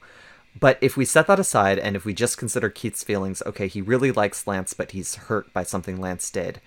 But 0.57 0.77
if 0.81 0.95
we 0.95 1.03
set 1.03 1.27
that 1.27 1.39
aside 1.39 1.79
and 1.79 1.97
if 1.97 2.05
we 2.05 2.13
just 2.13 2.37
consider 2.37 2.69
Keith's 2.69 3.03
feelings, 3.03 3.43
okay, 3.45 3.67
he 3.67 3.81
really 3.81 4.11
likes 4.11 4.47
Lance, 4.47 4.73
but 4.73 4.91
he's 4.91 5.15
hurt 5.15 5.51
by 5.53 5.63
something 5.63 5.99
Lance 5.99 6.31
did. 6.31 6.61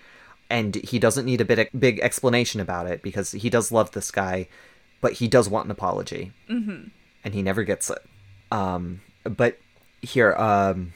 And 0.47 0.75
he 0.75 0.99
doesn't 0.99 1.25
need 1.25 1.41
a 1.41 1.45
bit 1.45 1.77
big 1.77 1.99
explanation 1.99 2.61
about 2.61 2.85
it 2.85 3.01
because 3.01 3.31
he 3.31 3.49
does 3.49 3.71
love 3.71 3.91
this 3.91 4.11
guy 4.11 4.47
but 5.01 5.13
he 5.13 5.27
does 5.27 5.49
want 5.49 5.65
an 5.65 5.71
apology, 5.71 6.31
mm-hmm. 6.49 6.87
and 7.23 7.33
he 7.33 7.41
never 7.41 7.63
gets 7.63 7.89
it. 7.89 7.99
Um, 8.51 9.01
but 9.23 9.59
here, 10.01 10.33
um, 10.35 10.93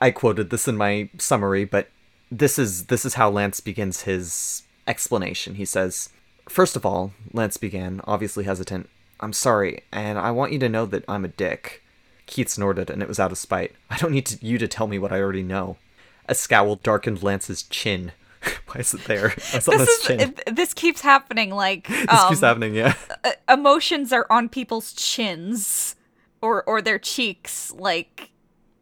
I 0.00 0.10
quoted 0.10 0.50
this 0.50 0.66
in 0.66 0.76
my 0.76 1.10
summary, 1.18 1.64
but 1.64 1.88
this 2.30 2.58
is 2.58 2.86
this 2.86 3.04
is 3.04 3.14
how 3.14 3.30
Lance 3.30 3.60
begins 3.60 4.02
his 4.02 4.62
explanation. 4.86 5.54
He 5.54 5.64
says, 5.64 6.10
First 6.48 6.76
of 6.76 6.84
all, 6.84 7.12
Lance 7.32 7.56
began, 7.56 8.00
obviously 8.04 8.44
hesitant, 8.44 8.88
I'm 9.20 9.32
sorry, 9.32 9.82
and 9.92 10.18
I 10.18 10.30
want 10.30 10.52
you 10.52 10.58
to 10.60 10.68
know 10.68 10.86
that 10.86 11.04
I'm 11.08 11.24
a 11.24 11.28
dick. 11.28 11.82
Keith 12.26 12.48
snorted, 12.48 12.90
and 12.90 13.02
it 13.02 13.08
was 13.08 13.20
out 13.20 13.32
of 13.32 13.38
spite. 13.38 13.72
I 13.90 13.98
don't 13.98 14.12
need 14.12 14.26
to, 14.26 14.44
you 14.44 14.58
to 14.58 14.68
tell 14.68 14.86
me 14.86 14.98
what 14.98 15.12
I 15.12 15.20
already 15.20 15.42
know. 15.42 15.76
A 16.26 16.34
scowl 16.34 16.76
darkened 16.76 17.22
Lance's 17.22 17.62
chin. 17.62 18.12
Why 18.66 18.80
is 18.80 18.94
it 18.94 19.04
there? 19.04 19.28
this, 19.36 19.68
is, 19.68 20.32
this 20.52 20.74
keeps 20.74 21.00
happening. 21.00 21.50
Like 21.50 21.88
this 21.88 22.08
um, 22.08 22.28
keeps 22.28 22.40
happening. 22.40 22.74
Yeah. 22.74 22.94
Emotions 23.48 24.12
are 24.12 24.26
on 24.30 24.48
people's 24.48 24.92
chins, 24.92 25.96
or 26.40 26.62
or 26.64 26.82
their 26.82 26.98
cheeks, 26.98 27.72
like 27.72 28.30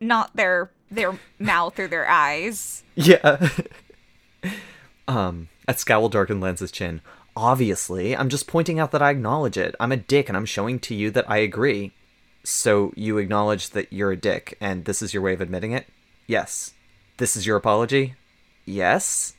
not 0.01 0.35
their 0.37 0.71
their 0.91 1.19
mouth 1.39 1.79
or 1.79 1.89
their 1.89 2.09
eyes. 2.09 2.83
Yeah. 2.95 3.49
um, 5.09 5.49
at 5.67 5.81
scowl 5.81 6.09
darkened 6.09 6.41
Lance's 6.41 6.73
chin. 6.73 7.01
Obviously, 7.35 8.15
I'm 8.15 8.29
just 8.29 8.47
pointing 8.47 8.79
out 8.79 8.91
that 8.91 9.01
I 9.01 9.11
acknowledge 9.11 9.57
it. 9.57 9.75
I'm 9.81 9.93
a 9.93 9.97
dick, 9.97 10.29
and 10.29 10.37
I'm 10.37 10.45
showing 10.45 10.79
to 10.81 10.95
you 10.95 11.11
that 11.13 11.31
I 11.31 11.39
agree. 11.39 11.93
So 12.45 12.93
you 12.97 13.19
acknowledge 13.19 13.71
that 13.71 13.93
you're 13.93 14.13
a 14.13 14.17
dick, 14.17 14.59
and 14.61 14.85
this 14.85 15.01
is 15.01 15.15
your 15.15 15.23
way 15.23 15.33
of 15.33 15.41
admitting 15.41 15.73
it? 15.73 15.87
Yes. 16.27 16.75
This 17.17 17.37
is 17.37 17.47
your 17.47 17.57
apology? 17.57 18.17
Yes. 18.65 19.35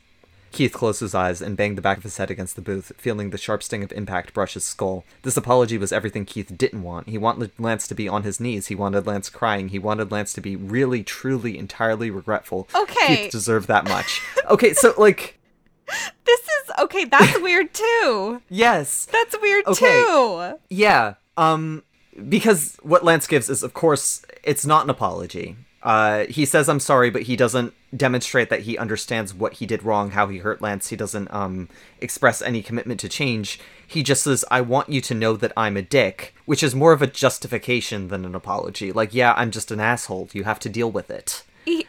Keith 0.54 0.72
closed 0.72 1.00
his 1.00 1.16
eyes 1.16 1.42
and 1.42 1.56
banged 1.56 1.76
the 1.76 1.82
back 1.82 1.98
of 1.98 2.04
his 2.04 2.16
head 2.16 2.30
against 2.30 2.54
the 2.54 2.62
booth, 2.62 2.92
feeling 2.96 3.30
the 3.30 3.36
sharp 3.36 3.60
sting 3.60 3.82
of 3.82 3.90
impact 3.90 4.32
brush 4.32 4.54
his 4.54 4.64
skull. 4.64 5.04
This 5.22 5.36
apology 5.36 5.76
was 5.76 5.90
everything 5.90 6.24
Keith 6.24 6.56
didn't 6.56 6.84
want. 6.84 7.08
He 7.08 7.18
wanted 7.18 7.50
Lance 7.58 7.88
to 7.88 7.94
be 7.94 8.08
on 8.08 8.22
his 8.22 8.38
knees. 8.38 8.68
He 8.68 8.76
wanted 8.76 9.04
Lance 9.04 9.28
crying. 9.28 9.70
He 9.70 9.80
wanted 9.80 10.12
Lance 10.12 10.32
to 10.34 10.40
be 10.40 10.54
really, 10.54 11.02
truly, 11.02 11.58
entirely 11.58 12.08
regretful. 12.08 12.68
Okay. 12.72 13.16
Keith 13.16 13.32
deserved 13.32 13.66
that 13.66 13.88
much. 13.88 14.22
okay, 14.48 14.72
so, 14.72 14.94
like. 14.96 15.40
This 16.24 16.40
is. 16.40 16.70
Okay, 16.78 17.04
that's 17.04 17.38
weird 17.40 17.74
too. 17.74 18.40
Yes. 18.48 19.06
That's 19.12 19.36
weird 19.42 19.66
okay. 19.66 20.02
too. 20.06 20.54
Yeah. 20.70 21.14
Um. 21.36 21.82
Because 22.28 22.78
what 22.82 23.04
Lance 23.04 23.26
gives 23.26 23.50
is, 23.50 23.62
of 23.62 23.74
course, 23.74 24.24
it's 24.44 24.64
not 24.64 24.84
an 24.84 24.90
apology. 24.90 25.56
Uh, 25.82 26.24
he 26.24 26.46
says 26.46 26.68
I'm 26.68 26.80
sorry, 26.80 27.10
but 27.10 27.22
he 27.22 27.36
doesn't 27.36 27.74
demonstrate 27.96 28.50
that 28.50 28.60
he 28.60 28.78
understands 28.78 29.34
what 29.34 29.54
he 29.54 29.66
did 29.66 29.82
wrong, 29.82 30.10
how 30.10 30.28
he 30.28 30.38
hurt 30.38 30.62
Lance. 30.62 30.88
He 30.88 30.96
doesn't 30.96 31.32
um, 31.32 31.68
express 32.00 32.42
any 32.42 32.62
commitment 32.62 33.00
to 33.00 33.08
change. 33.08 33.60
He 33.86 34.02
just 34.02 34.24
says, 34.24 34.44
"I 34.50 34.60
want 34.60 34.88
you 34.88 35.00
to 35.02 35.14
know 35.14 35.36
that 35.36 35.52
I'm 35.56 35.76
a 35.76 35.82
dick," 35.82 36.34
which 36.44 36.62
is 36.62 36.74
more 36.74 36.92
of 36.92 37.02
a 37.02 37.06
justification 37.06 38.08
than 38.08 38.24
an 38.24 38.34
apology. 38.34 38.92
Like, 38.92 39.14
yeah, 39.14 39.34
I'm 39.36 39.50
just 39.50 39.70
an 39.70 39.80
asshole. 39.80 40.28
You 40.32 40.44
have 40.44 40.58
to 40.60 40.68
deal 40.68 40.90
with 40.90 41.10
it. 41.10 41.42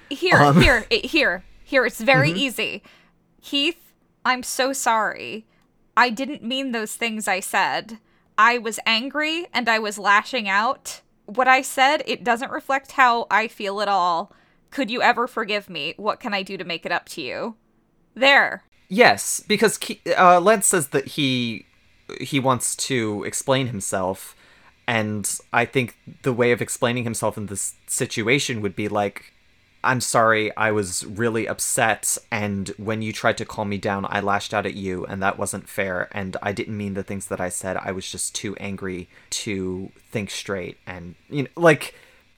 Here, 0.10 0.38
um, 0.38 0.62
here, 0.62 0.86
here. 0.90 1.44
Here, 1.64 1.86
it's 1.86 2.00
very 2.00 2.32
easy. 2.32 2.84
Keith, 3.42 3.92
I'm 4.24 4.44
so 4.44 4.72
sorry. 4.72 5.46
I 5.98 6.10
didn't 6.10 6.44
mean 6.44 6.72
those 6.72 6.96
things 6.96 7.28
I 7.28 7.40
said. 7.40 8.00
I 8.38 8.58
was 8.58 8.80
angry 8.86 9.48
and 9.54 9.68
I 9.68 9.80
was 9.80 9.98
lashing 9.98 10.48
out. 10.48 11.02
What 11.26 11.48
I 11.48 11.62
said, 11.62 12.04
it 12.06 12.24
doesn't 12.24 12.52
reflect 12.52 12.94
how 12.94 13.28
I 13.32 13.48
feel 13.48 13.82
at 13.82 13.88
all. 13.88 14.32
Could 14.72 14.92
you 14.92 15.02
ever 15.02 15.28
forgive 15.28 15.70
me? 15.70 15.94
What 15.98 16.20
can 16.20 16.34
I 16.34 16.44
do 16.44 16.58
to 16.58 16.64
make 16.64 16.86
it 16.86 16.92
up 16.92 17.08
to 17.10 17.22
you? 17.22 17.56
There. 18.14 18.64
Yes, 18.88 19.42
because 19.48 19.80
uh, 20.18 20.40
Lance 20.40 20.68
says 20.68 20.90
that 20.90 21.06
he 21.10 21.66
he 22.20 22.40
wants 22.40 22.76
to 22.76 23.24
explain 23.24 23.68
himself, 23.68 24.36
and 24.88 25.40
I 25.52 25.66
think 25.66 25.98
the 26.22 26.34
way 26.34 26.52
of 26.52 26.62
explaining 26.62 27.04
himself 27.04 27.38
in 27.38 27.48
this 27.48 27.74
situation 27.88 28.62
would 28.62 28.76
be 28.76 28.88
like, 28.88 29.34
"I'm 29.84 30.02
sorry, 30.02 30.56
I 30.56 30.72
was 30.72 31.04
really 31.06 31.48
upset, 31.48 32.18
and 32.32 32.70
when 32.78 33.02
you 33.02 33.12
tried 33.12 33.38
to 33.40 33.46
calm 33.46 33.70
me 33.70 33.80
down, 33.80 34.06
I 34.08 34.20
lashed 34.20 34.54
out 34.54 34.68
at 34.68 34.76
you, 34.76 35.04
and 35.06 35.22
that 35.24 35.40
wasn't 35.40 35.68
fair, 35.68 36.08
and 36.12 36.38
I 36.44 36.52
didn't 36.52 36.78
mean 36.78 36.94
the 36.94 37.04
things 37.04 37.26
that 37.28 37.42
I 37.42 37.50
said. 37.50 37.78
I 37.78 37.92
was 37.92 38.10
just 38.10 38.36
too 38.36 38.56
angry 38.58 39.10
to 39.32 39.92
think 40.12 40.30
straight, 40.30 40.78
and 40.86 41.16
you 41.30 41.44
know, 41.44 41.50
like." 41.56 41.96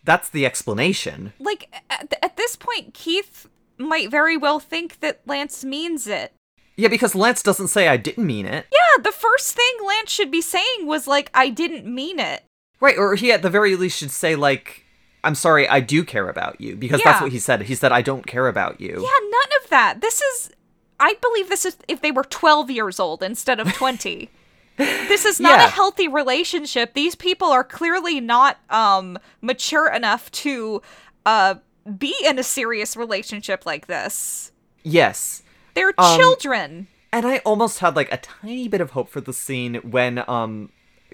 That's 0.07 0.29
the 0.29 0.45
explanation. 0.45 1.33
Like, 1.37 1.69
at, 1.89 2.17
at 2.23 2.37
this 2.37 2.55
point, 2.55 2.93
Keith 2.93 3.49
might 3.77 4.09
very 4.09 4.37
well 4.37 4.57
think 4.59 5.01
that 5.01 5.19
Lance 5.27 5.65
means 5.65 6.07
it. 6.07 6.31
Yeah, 6.77 6.87
because 6.87 7.13
Lance 7.13 7.43
doesn't 7.43 7.67
say 7.67 7.89
I 7.89 7.97
didn't 7.97 8.25
mean 8.25 8.45
it. 8.45 8.67
Yeah, 8.71 9.03
the 9.03 9.11
first 9.11 9.53
thing 9.53 9.85
Lance 9.85 10.09
should 10.09 10.31
be 10.31 10.39
saying 10.39 10.85
was, 10.85 11.07
like, 11.07 11.29
I 11.33 11.49
didn't 11.49 11.93
mean 11.93 12.19
it. 12.19 12.45
Right, 12.79 12.97
or 12.97 13.15
he 13.15 13.33
at 13.33 13.41
the 13.41 13.49
very 13.49 13.75
least 13.75 13.97
should 13.97 14.11
say 14.11 14.35
like, 14.35 14.85
"I'm 15.23 15.35
sorry, 15.35 15.67
I 15.67 15.81
do 15.81 16.03
care 16.03 16.29
about 16.29 16.61
you," 16.61 16.75
because 16.75 17.01
that's 17.03 17.21
what 17.21 17.31
he 17.31 17.39
said. 17.39 17.63
He 17.63 17.75
said, 17.75 17.91
"I 17.91 18.01
don't 18.01 18.27
care 18.27 18.47
about 18.47 18.79
you." 18.79 18.91
Yeah, 18.91 19.29
none 19.29 19.63
of 19.63 19.69
that. 19.71 20.01
This 20.01 20.21
is. 20.21 20.51
I 20.99 21.15
believe 21.21 21.49
this 21.49 21.65
is 21.65 21.75
if 21.87 22.01
they 22.01 22.11
were 22.11 22.23
12 22.23 22.71
years 22.71 22.99
old 22.99 23.21
instead 23.23 23.59
of 23.59 23.73
20. 23.73 24.29
this 24.77 25.25
is 25.25 25.39
not 25.39 25.59
Yeah. 25.59 25.65
a 25.65 25.69
healthy 25.69 26.07
relationship. 26.07 26.93
These 26.93 27.15
people 27.15 27.47
are 27.49 27.63
clearly 27.63 28.19
not 28.21 28.57
um 28.69 29.17
mature 29.41 29.91
enough 29.91 30.31
to 30.31 30.81
uh 31.25 31.55
be 31.97 32.15
in 32.25 32.37
a 32.37 32.43
serious 32.43 32.95
relationship 32.97 33.65
like 33.65 33.87
this. 33.87 34.51
Yes, 34.83 35.43
They're 35.73 35.93
Um, 35.97 36.19
children. 36.19 36.87
and 37.11 37.25
I 37.25 37.37
almost 37.39 37.79
had 37.79 37.95
like 37.95 38.11
a 38.11 38.17
tiny 38.17 38.67
bit 38.67 38.81
of 38.81 38.91
hope 38.91 39.09
for 39.09 39.21
the 39.21 39.33
scene 39.33 39.75
when 39.75 40.23
um 40.29 40.69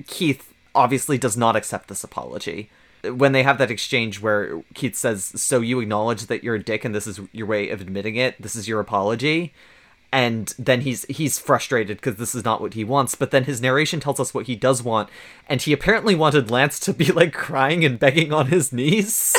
Keith 0.08 0.54
obviously 0.76 1.18
does 1.18 1.38
not 1.38 1.56
accept 1.56 1.88
this 1.88 2.04
apology. 2.04 2.70
When 3.04 3.34
they 3.34 3.44
have 3.44 3.58
that 3.58 3.70
exchange 3.70 4.22
where 4.22 4.62
Keith 4.74 4.96
says, 4.96 5.26
"So 5.36 5.60
you 5.60 5.80
acknowledge 5.82 6.28
that 6.28 6.44
you're 6.44 6.56
a 6.56 6.64
dick, 6.64 6.86
and 6.86 6.96
this 6.96 7.06
is 7.06 7.20
your 7.34 7.46
way 7.46 7.70
of 7.70 7.82
admitting 7.82 8.16
it. 8.16 8.42
This 8.42 8.56
is 8.56 8.68
your 8.68 8.80
apology." 8.80 9.54
And 10.14 10.54
then 10.60 10.82
he's 10.82 11.06
he's 11.06 11.40
frustrated 11.40 11.98
because 11.98 12.18
this 12.18 12.36
is 12.36 12.46
not 12.46 12.62
what 12.62 12.76
he 12.76 12.84
wants. 12.84 13.16
But 13.16 13.32
then 13.32 13.46
his 13.46 13.60
narration 13.60 14.00
tells 14.00 14.20
us 14.20 14.32
what 14.32 14.46
he 14.46 14.56
does 14.56 14.84
want, 14.84 15.10
and 15.50 15.60
he 15.60 15.74
apparently 15.74 16.14
wanted 16.14 16.52
Lance 16.52 16.80
to 16.82 16.94
be 16.94 17.06
like 17.06 17.34
crying 17.34 17.84
and 17.84 17.98
begging 17.98 18.32
on 18.32 18.46
his 18.46 18.72
knees. 18.72 19.36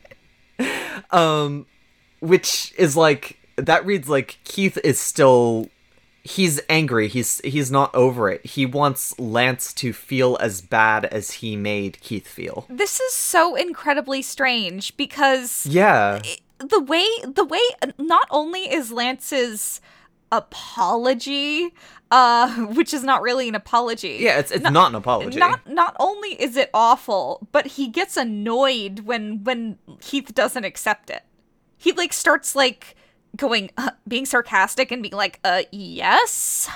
um, 1.10 1.66
which 2.20 2.72
is 2.78 2.96
like 2.96 3.38
that 3.56 3.84
reads 3.84 4.08
like 4.08 4.38
Keith 4.44 4.78
is 4.82 4.98
still 4.98 5.68
he's 6.22 6.60
angry. 6.68 7.08
He's 7.08 7.40
he's 7.44 7.70
not 7.70 7.94
over 7.94 8.30
it. 8.30 8.44
He 8.46 8.64
wants 8.64 9.18
Lance 9.18 9.72
to 9.74 9.92
feel 9.92 10.38
as 10.40 10.60
bad 10.62 11.04
as 11.04 11.30
he 11.32 11.56
made 11.56 12.00
Keith 12.00 12.26
feel. 12.26 12.66
This 12.68 13.00
is 13.00 13.12
so 13.12 13.54
incredibly 13.54 14.22
strange 14.22 14.96
because 14.96 15.66
Yeah. 15.66 16.22
The 16.58 16.80
way 16.80 17.06
the 17.24 17.44
way 17.44 17.60
not 17.98 18.26
only 18.30 18.60
is 18.72 18.92
Lance's 18.92 19.80
apology 20.30 21.72
uh 22.10 22.66
which 22.74 22.92
is 22.92 23.02
not 23.02 23.22
really 23.22 23.48
an 23.48 23.54
apology. 23.54 24.18
Yeah, 24.20 24.38
it's 24.38 24.50
it's 24.50 24.62
not, 24.62 24.90
an 24.90 24.94
apology. 24.94 25.38
Not 25.38 25.68
not 25.68 25.96
only 25.98 26.30
is 26.30 26.56
it 26.56 26.70
awful, 26.74 27.46
but 27.52 27.66
he 27.66 27.88
gets 27.88 28.16
annoyed 28.16 29.00
when 29.00 29.44
when 29.44 29.78
Keith 30.00 30.34
doesn't 30.34 30.64
accept 30.64 31.10
it. 31.10 31.22
He 31.76 31.92
like 31.92 32.12
starts 32.12 32.56
like 32.56 32.96
going 33.36 33.70
uh, 33.76 33.90
being 34.06 34.26
sarcastic 34.26 34.90
and 34.90 35.02
being 35.02 35.14
like, 35.14 35.38
"Uh 35.44 35.62
yes." 35.70 36.68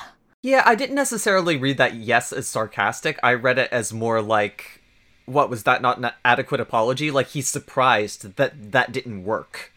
Yeah, 0.43 0.63
I 0.67 0.75
didn't 0.75 0.97
necessarily 0.97 1.57
read 1.57 1.79
that 1.79 1.95
yes 1.95 2.33
as 2.33 2.49
sarcastic. 2.49 3.19
I 3.23 3.35
read 3.35 3.59
it 3.59 3.69
as 3.71 3.93
more 3.93 4.21
like 4.21 4.83
what 5.27 5.49
was 5.49 5.63
that 5.63 5.83
not 5.83 5.99
an 5.99 6.11
adequate 6.25 6.61
apology? 6.61 7.11
Like 7.11 7.29
he's 7.29 7.49
surprised 7.49 8.37
that 8.37 8.73
that 8.73 8.93
didn't 8.93 9.25
work. 9.25 9.72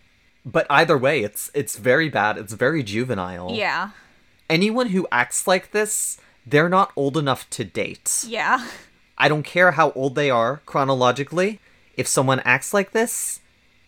But 0.46 0.68
either 0.70 0.98
way, 0.98 1.24
it's 1.24 1.50
it's 1.54 1.78
very 1.78 2.10
bad. 2.10 2.38
It's 2.38 2.54
very 2.54 2.84
juvenile. 2.84 3.52
Yeah. 3.54 3.90
Anyone 4.50 4.90
who 4.90 5.08
acts 5.12 5.48
like 5.48 5.72
this, 5.72 6.20
they're 6.46 6.70
not 6.70 6.92
old 6.96 7.18
enough 7.18 7.50
to 7.52 7.64
date. 7.64 8.24
Yeah. 8.28 8.68
I 9.18 9.28
don't 9.28 9.44
care 9.44 9.72
how 9.72 9.92
old 9.94 10.16
they 10.16 10.30
are 10.30 10.62
chronologically. 10.66 11.60
If 11.98 12.08
someone 12.08 12.42
acts 12.42 12.74
like 12.74 12.92
this, 12.92 13.40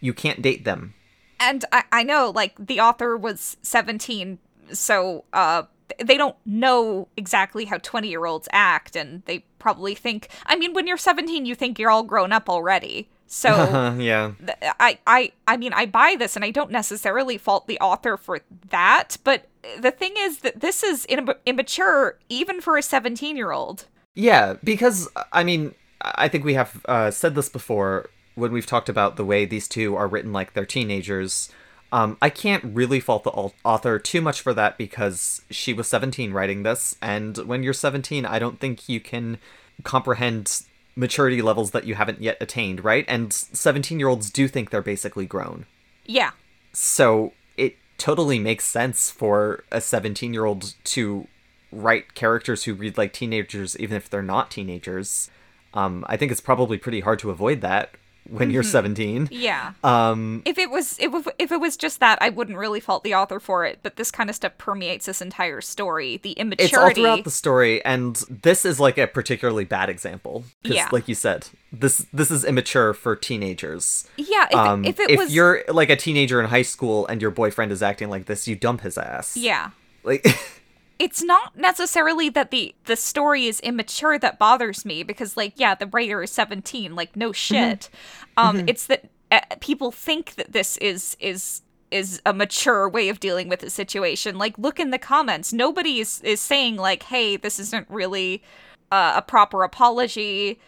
you 0.01 0.13
can't 0.13 0.41
date 0.41 0.63
them. 0.65 0.93
and 1.39 1.63
I, 1.71 1.83
I 1.91 2.03
know 2.03 2.31
like 2.33 2.53
the 2.57 2.79
author 2.79 3.15
was 3.15 3.57
17 3.61 4.39
so 4.71 5.23
uh 5.33 5.63
they 6.03 6.17
don't 6.17 6.35
know 6.45 7.07
exactly 7.15 7.65
how 7.65 7.77
20 7.77 8.07
year 8.09 8.25
olds 8.25 8.47
act 8.51 8.95
and 8.95 9.21
they 9.25 9.39
probably 9.59 9.93
think 9.95 10.29
i 10.47 10.55
mean 10.55 10.73
when 10.73 10.87
you're 10.87 10.97
17 10.97 11.45
you 11.45 11.53
think 11.55 11.77
you're 11.77 11.91
all 11.91 12.03
grown 12.03 12.31
up 12.33 12.49
already 12.49 13.07
so 13.27 13.49
yeah. 13.99 14.31
th- 14.39 14.73
I, 14.79 14.97
I 15.05 15.31
i 15.47 15.57
mean 15.57 15.73
i 15.73 15.85
buy 15.85 16.15
this 16.17 16.35
and 16.35 16.45
i 16.45 16.51
don't 16.51 16.71
necessarily 16.71 17.37
fault 17.37 17.67
the 17.67 17.79
author 17.79 18.17
for 18.17 18.39
that 18.69 19.17
but 19.23 19.47
the 19.81 19.91
thing 19.91 20.13
is 20.17 20.39
that 20.39 20.61
this 20.61 20.81
is 20.81 21.05
Im- 21.09 21.29
immature 21.45 22.17
even 22.29 22.61
for 22.61 22.77
a 22.77 22.81
17 22.81 23.35
year 23.35 23.51
old 23.51 23.85
Yeah, 24.15 24.55
because 24.63 25.07
I 25.31 25.43
mean, 25.43 25.75
I 26.01 26.27
think 26.27 26.43
we 26.43 26.55
have 26.55 26.83
uh, 26.85 27.11
said 27.11 27.35
this 27.35 27.49
before 27.49 28.09
when 28.35 28.51
we've 28.51 28.65
talked 28.65 28.89
about 28.89 29.15
the 29.15 29.25
way 29.25 29.45
these 29.45 29.67
two 29.67 29.95
are 29.95 30.07
written 30.07 30.31
like 30.33 30.53
they're 30.53 30.65
teenagers. 30.65 31.51
Um, 31.91 32.17
I 32.21 32.29
can't 32.29 32.63
really 32.63 32.99
fault 32.99 33.23
the 33.23 33.31
author 33.63 33.99
too 33.99 34.21
much 34.21 34.41
for 34.41 34.53
that 34.53 34.77
because 34.77 35.41
she 35.51 35.71
was 35.73 35.87
17 35.87 36.33
writing 36.33 36.63
this, 36.63 36.95
and 37.01 37.37
when 37.45 37.61
you're 37.63 37.73
17, 37.73 38.25
I 38.25 38.39
don't 38.39 38.59
think 38.59 38.89
you 38.89 38.99
can 38.99 39.37
comprehend 39.83 40.63
maturity 40.97 41.41
levels 41.41 41.71
that 41.71 41.85
you 41.85 41.95
haven't 41.95 42.21
yet 42.21 42.37
attained, 42.41 42.83
right? 42.83 43.05
And 43.07 43.31
17 43.31 43.99
year 43.99 44.07
olds 44.07 44.29
do 44.29 44.47
think 44.47 44.69
they're 44.69 44.81
basically 44.81 45.25
grown. 45.25 45.65
yeah 46.05 46.31
So 46.73 47.33
it 47.55 47.77
totally 47.97 48.39
makes 48.39 48.65
sense 48.65 49.09
for 49.09 49.63
a 49.71 49.79
17 49.79 50.33
year 50.33 50.45
old 50.45 50.73
to 50.85 51.27
write 51.71 52.15
characters 52.15 52.63
who 52.63 52.73
read 52.73 52.97
like 52.97 53.13
teenagers, 53.13 53.77
even 53.79 53.95
if 53.95 54.09
they're 54.09 54.23
not 54.23 54.49
teenagers. 54.51 55.29
Um, 55.73 56.03
I 56.07 56.17
think 56.17 56.31
it's 56.31 56.41
probably 56.41 56.77
pretty 56.77 57.01
hard 57.01 57.19
to 57.19 57.29
avoid 57.29 57.61
that 57.61 57.91
when 58.29 58.51
you're 58.51 58.63
17. 58.63 59.29
yeah 59.31 59.73
Um, 59.83 60.41
if 60.45 60.57
it 60.57 60.69
was 60.69 60.97
if, 60.99 61.27
if 61.39 61.51
it 61.51 61.59
was 61.59 61.77
just 61.77 61.99
that 61.99 62.17
i 62.21 62.29
wouldn't 62.29 62.57
really 62.57 62.79
fault 62.79 63.03
the 63.03 63.13
author 63.15 63.39
for 63.39 63.65
it 63.65 63.79
but 63.83 63.95
this 63.95 64.11
kind 64.11 64.29
of 64.29 64.35
stuff 64.35 64.57
permeates 64.57 65.05
this 65.05 65.21
entire 65.21 65.61
story 65.61 66.17
the 66.17 66.31
immaturity 66.33 66.63
it's 66.65 66.77
all 66.77 66.89
throughout 66.93 67.23
the 67.23 67.31
story, 67.31 67.83
and 67.85 68.15
this 68.29 68.65
is 68.65 68.79
like 68.79 68.97
a 68.97 69.07
particularly 69.07 69.65
bad 69.65 69.89
example. 69.89 70.43
'cause, 70.63 70.75
Yeah. 70.75 70.89
like 70.91 71.07
you 71.07 71.15
said, 71.15 71.47
this 71.71 72.05
this 72.13 72.31
is 72.31 72.43
immature 72.45 72.93
for 72.93 73.15
teenagers. 73.15 74.07
yeah 74.17 74.47
if, 74.49 74.55
um, 74.55 74.85
if 74.85 74.99
it 74.99 75.17
was 75.17 75.33
you're 75.33 75.63
like 75.67 75.89
a 75.89 75.95
teenager 75.95 76.39
in 76.41 76.47
high 76.49 76.61
school 76.61 77.05
and 77.07 77.21
your 77.21 77.31
boyfriend 77.31 77.71
is 77.71 77.81
acting 77.83 78.09
like 78.09 78.25
this, 78.25 78.47
you 78.47 78.55
dump 78.55 78.81
his 78.81 78.97
ass. 78.97 79.37
yeah 79.37 79.69
Like, 80.03 80.25
it's 80.99 81.23
not 81.23 81.55
necessarily 81.55 82.29
that 82.29 82.51
the 82.51 82.73
the 82.85 82.95
story 82.95 83.45
is 83.45 83.59
immature 83.61 84.17
that 84.17 84.39
bothers 84.39 84.85
me 84.85 85.03
because 85.03 85.37
like 85.37 85.53
yeah 85.55 85.75
the 85.75 85.87
writer 85.87 86.23
is 86.23 86.31
17 86.31 86.95
like 86.95 87.15
no 87.15 87.31
shit. 87.31 87.89
Um 88.35 88.57
it's 88.67 88.87
that 88.87 89.09
uh, 89.31 89.41
people 89.59 89.91
think 89.91 90.35
that 90.35 90.53
this 90.53 90.77
is 90.77 91.15
is 91.19 91.61
is 91.91 92.21
a 92.25 92.33
mature 92.33 92.89
way 92.89 93.09
of 93.09 93.19
dealing 93.19 93.47
with 93.47 93.59
the 93.59 93.69
situation. 93.69 94.37
Like 94.37 94.57
look 94.57 94.79
in 94.79 94.91
the 94.91 94.99
comments. 94.99 95.53
Nobody 95.53 95.99
is 95.99 96.21
is 96.21 96.39
saying 96.39 96.77
like 96.77 97.03
hey 97.03 97.37
this 97.37 97.59
isn't 97.59 97.87
really 97.89 98.43
uh, 98.91 99.13
a 99.17 99.21
proper 99.21 99.63
apology. 99.63 100.59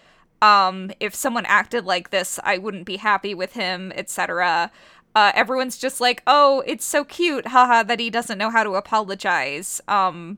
Um 0.41 0.91
if 0.99 1.15
someone 1.15 1.45
acted 1.45 1.85
like 1.85 2.11
this 2.11 2.39
i 2.43 2.57
wouldn't 2.57 2.85
be 2.85 2.95
happy 2.95 3.33
with 3.33 3.53
him 3.53 3.91
etc 3.93 4.71
uh, 5.15 5.31
everyone's 5.35 5.77
just 5.77 5.99
like 5.99 6.21
oh 6.27 6.63
it's 6.65 6.85
so 6.85 7.03
cute 7.03 7.47
haha 7.47 7.83
that 7.83 7.99
he 7.99 8.09
doesn't 8.09 8.37
know 8.37 8.49
how 8.49 8.63
to 8.63 8.75
apologize 8.75 9.81
um 9.87 10.37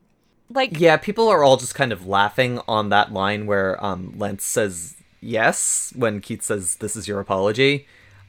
like 0.54 0.78
Yeah, 0.78 0.96
people 0.96 1.28
are 1.28 1.42
all 1.42 1.56
just 1.56 1.74
kind 1.74 1.92
of 1.92 2.06
laughing 2.06 2.60
on 2.68 2.88
that 2.90 3.12
line 3.12 3.46
where 3.46 3.82
um, 3.84 4.14
Lance 4.18 4.44
says 4.44 4.96
yes 5.20 5.92
when 5.96 6.20
Keith 6.20 6.42
says 6.42 6.76
this 6.76 6.96
is 6.96 7.08
your 7.08 7.20
apology. 7.20 7.86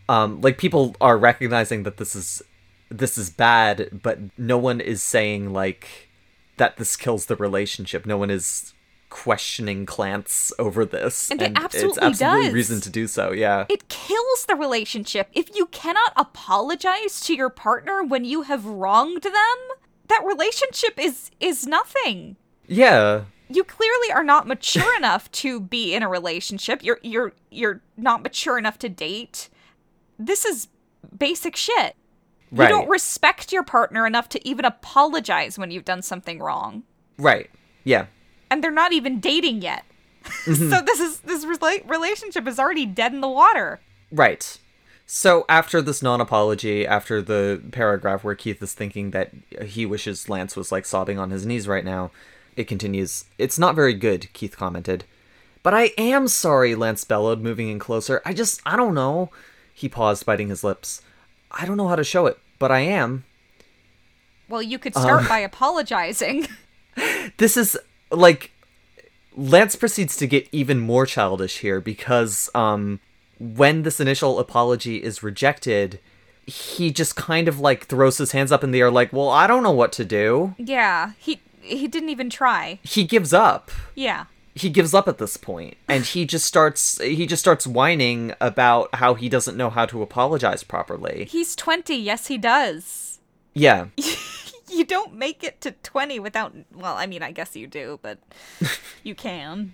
Um, 0.09 0.41
like 0.41 0.57
people 0.57 0.95
are 1.01 1.17
recognizing 1.17 1.83
that 1.83 1.97
this 1.97 2.15
is 2.15 2.41
this 2.89 3.17
is 3.17 3.29
bad, 3.29 4.01
but 4.03 4.19
no 4.37 4.57
one 4.57 4.79
is 4.79 5.01
saying 5.01 5.53
like 5.53 6.09
that 6.57 6.77
this 6.77 6.95
kills 6.95 7.25
the 7.25 7.35
relationship. 7.35 8.05
No 8.05 8.17
one 8.17 8.29
is 8.29 8.72
questioning 9.13 9.85
Klance 9.85 10.51
over 10.57 10.83
this. 10.85 11.29
And 11.29 11.39
it 11.39 11.51
absolutely 11.55 11.89
it's 11.89 11.97
absolutely 11.99 12.09
absolutely 12.09 12.45
does. 12.47 12.53
reason 12.55 12.81
to 12.81 12.89
do 12.89 13.05
so, 13.05 13.31
yeah. 13.31 13.65
It 13.69 13.87
kills 13.87 14.45
the 14.47 14.55
relationship. 14.55 15.29
If 15.33 15.55
you 15.55 15.67
cannot 15.67 16.13
apologize 16.17 17.21
to 17.21 17.35
your 17.35 17.51
partner 17.51 18.03
when 18.03 18.25
you 18.25 18.41
have 18.41 18.65
wronged 18.65 19.21
them, 19.21 19.57
that 20.07 20.23
relationship 20.25 20.95
is 20.97 21.29
is 21.39 21.67
nothing. 21.67 22.37
yeah. 22.67 23.25
You 23.49 23.63
clearly 23.63 24.11
are 24.11 24.23
not 24.23 24.47
mature 24.47 24.95
enough 24.97 25.29
to 25.43 25.59
be 25.59 25.93
in 25.93 26.01
a 26.01 26.09
relationship. 26.09 26.83
You're 26.83 26.99
you're 27.03 27.33
you're 27.51 27.81
not 27.95 28.23
mature 28.23 28.57
enough 28.57 28.79
to 28.79 28.89
date. 28.89 29.49
This 30.17 30.43
is 30.43 30.69
basic 31.15 31.55
shit. 31.55 31.95
Right. 32.51 32.67
You 32.67 32.75
don't 32.75 32.89
respect 32.89 33.51
your 33.53 33.63
partner 33.63 34.07
enough 34.07 34.27
to 34.29 34.47
even 34.47 34.65
apologize 34.65 35.59
when 35.59 35.69
you've 35.69 35.85
done 35.85 36.01
something 36.01 36.39
wrong. 36.39 36.81
right. 37.19 37.49
Yeah. 37.83 38.05
And 38.53 38.63
they're 38.63 38.69
not 38.71 38.93
even 38.93 39.19
dating 39.19 39.63
yet. 39.63 39.83
Mm-hmm. 40.45 40.69
so 40.69 40.81
this 40.81 40.99
is 41.01 41.19
this 41.21 41.43
rela- 41.43 41.89
relationship 41.89 42.47
is 42.47 42.57
already 42.59 42.85
dead 42.85 43.11
in 43.13 43.19
the 43.21 43.27
water. 43.29 43.81
Right. 44.11 44.57
So 45.05 45.43
after 45.49 45.81
this 45.81 46.01
non-apology, 46.01 46.87
after 46.87 47.21
the 47.21 47.61
paragraph 47.71 48.23
where 48.23 48.35
Keith 48.35 48.61
is 48.63 48.73
thinking 48.73 49.11
that 49.11 49.31
he 49.65 49.85
wishes 49.85 50.29
Lance 50.29 50.55
was 50.55 50.71
like 50.71 50.85
sobbing 50.85 51.17
on 51.19 51.29
his 51.29 51.45
knees 51.45 51.67
right 51.67 51.83
now, 51.83 52.11
it 52.55 52.65
continues. 52.69 53.25
It's 53.37 53.59
not 53.59 53.75
very 53.75 53.93
good, 53.93 54.31
Keith 54.33 54.55
commented. 54.55 55.03
But 55.61 55.73
I 55.73 55.91
am 55.97 56.27
sorry, 56.29 56.73
Lance 56.75 57.03
bellowed, 57.03 57.41
moving 57.41 57.67
in 57.69 57.79
closer. 57.79 58.21
I 58.25 58.33
just, 58.33 58.61
I 58.65 58.75
don't 58.77 58.93
know. 58.95 59.29
He 59.73 59.89
paused, 59.89 60.25
biting 60.25 60.47
his 60.49 60.63
lips. 60.63 61.01
I 61.51 61.65
don't 61.65 61.77
know 61.77 61.87
how 61.89 61.95
to 61.97 62.03
show 62.03 62.27
it, 62.27 62.37
but 62.59 62.71
I 62.71 62.79
am. 62.79 63.25
Well, 64.47 64.61
you 64.61 64.77
could 64.79 64.95
Uh-huh. 64.95 65.05
start 65.05 65.27
by 65.27 65.39
apologizing. 65.39 66.47
This 67.37 67.57
is 67.57 67.75
like 68.13 68.51
Lance 69.35 69.75
proceeds 69.75 70.15
to 70.17 70.27
get 70.27 70.47
even 70.51 70.79
more 70.79 71.05
childish 71.05 71.59
here 71.59 71.81
because 71.81 72.49
um 72.53 72.99
when 73.39 73.83
this 73.83 73.99
initial 73.99 74.39
apology 74.39 75.03
is 75.03 75.23
rejected, 75.23 75.99
he 76.45 76.91
just 76.91 77.15
kind 77.15 77.47
of 77.47 77.59
like 77.59 77.87
throws 77.87 78.17
his 78.17 78.31
hands 78.31 78.51
up 78.51 78.63
in 78.63 78.71
the 78.71 78.79
air 78.79 78.91
like, 78.91 79.11
"Well, 79.11 79.29
I 79.29 79.47
don't 79.47 79.63
know 79.63 79.71
what 79.71 79.91
to 79.93 80.05
do." 80.05 80.55
yeah, 80.57 81.11
he 81.17 81.41
he 81.61 81.87
didn't 81.87 82.09
even 82.09 82.29
try. 82.29 82.79
He 82.83 83.03
gives 83.05 83.33
up. 83.33 83.71
Yeah. 83.95 84.25
He 84.55 84.69
gives 84.69 84.93
up 84.93 85.07
at 85.07 85.17
this 85.17 85.35
point 85.35 85.77
and 85.87 86.05
he 86.05 86.25
just 86.33 86.45
starts 86.45 87.01
he 87.01 87.25
just 87.25 87.41
starts 87.41 87.65
whining 87.65 88.33
about 88.39 88.93
how 88.95 89.15
he 89.15 89.29
doesn't 89.29 89.57
know 89.57 89.69
how 89.69 89.85
to 89.87 90.01
apologize 90.01 90.63
properly. 90.63 91.25
He's 91.29 91.55
20. 91.55 91.95
Yes, 91.95 92.27
he 92.27 92.37
does. 92.37 93.19
Yeah. 93.53 93.87
You 94.77 94.85
don't 94.85 95.13
make 95.15 95.43
it 95.43 95.61
to 95.61 95.71
20 95.71 96.19
without 96.19 96.53
well, 96.73 96.95
I 96.95 97.05
mean, 97.05 97.21
I 97.23 97.31
guess 97.31 97.55
you 97.55 97.67
do, 97.67 97.99
but 98.01 98.17
you 99.03 99.13
can. 99.15 99.73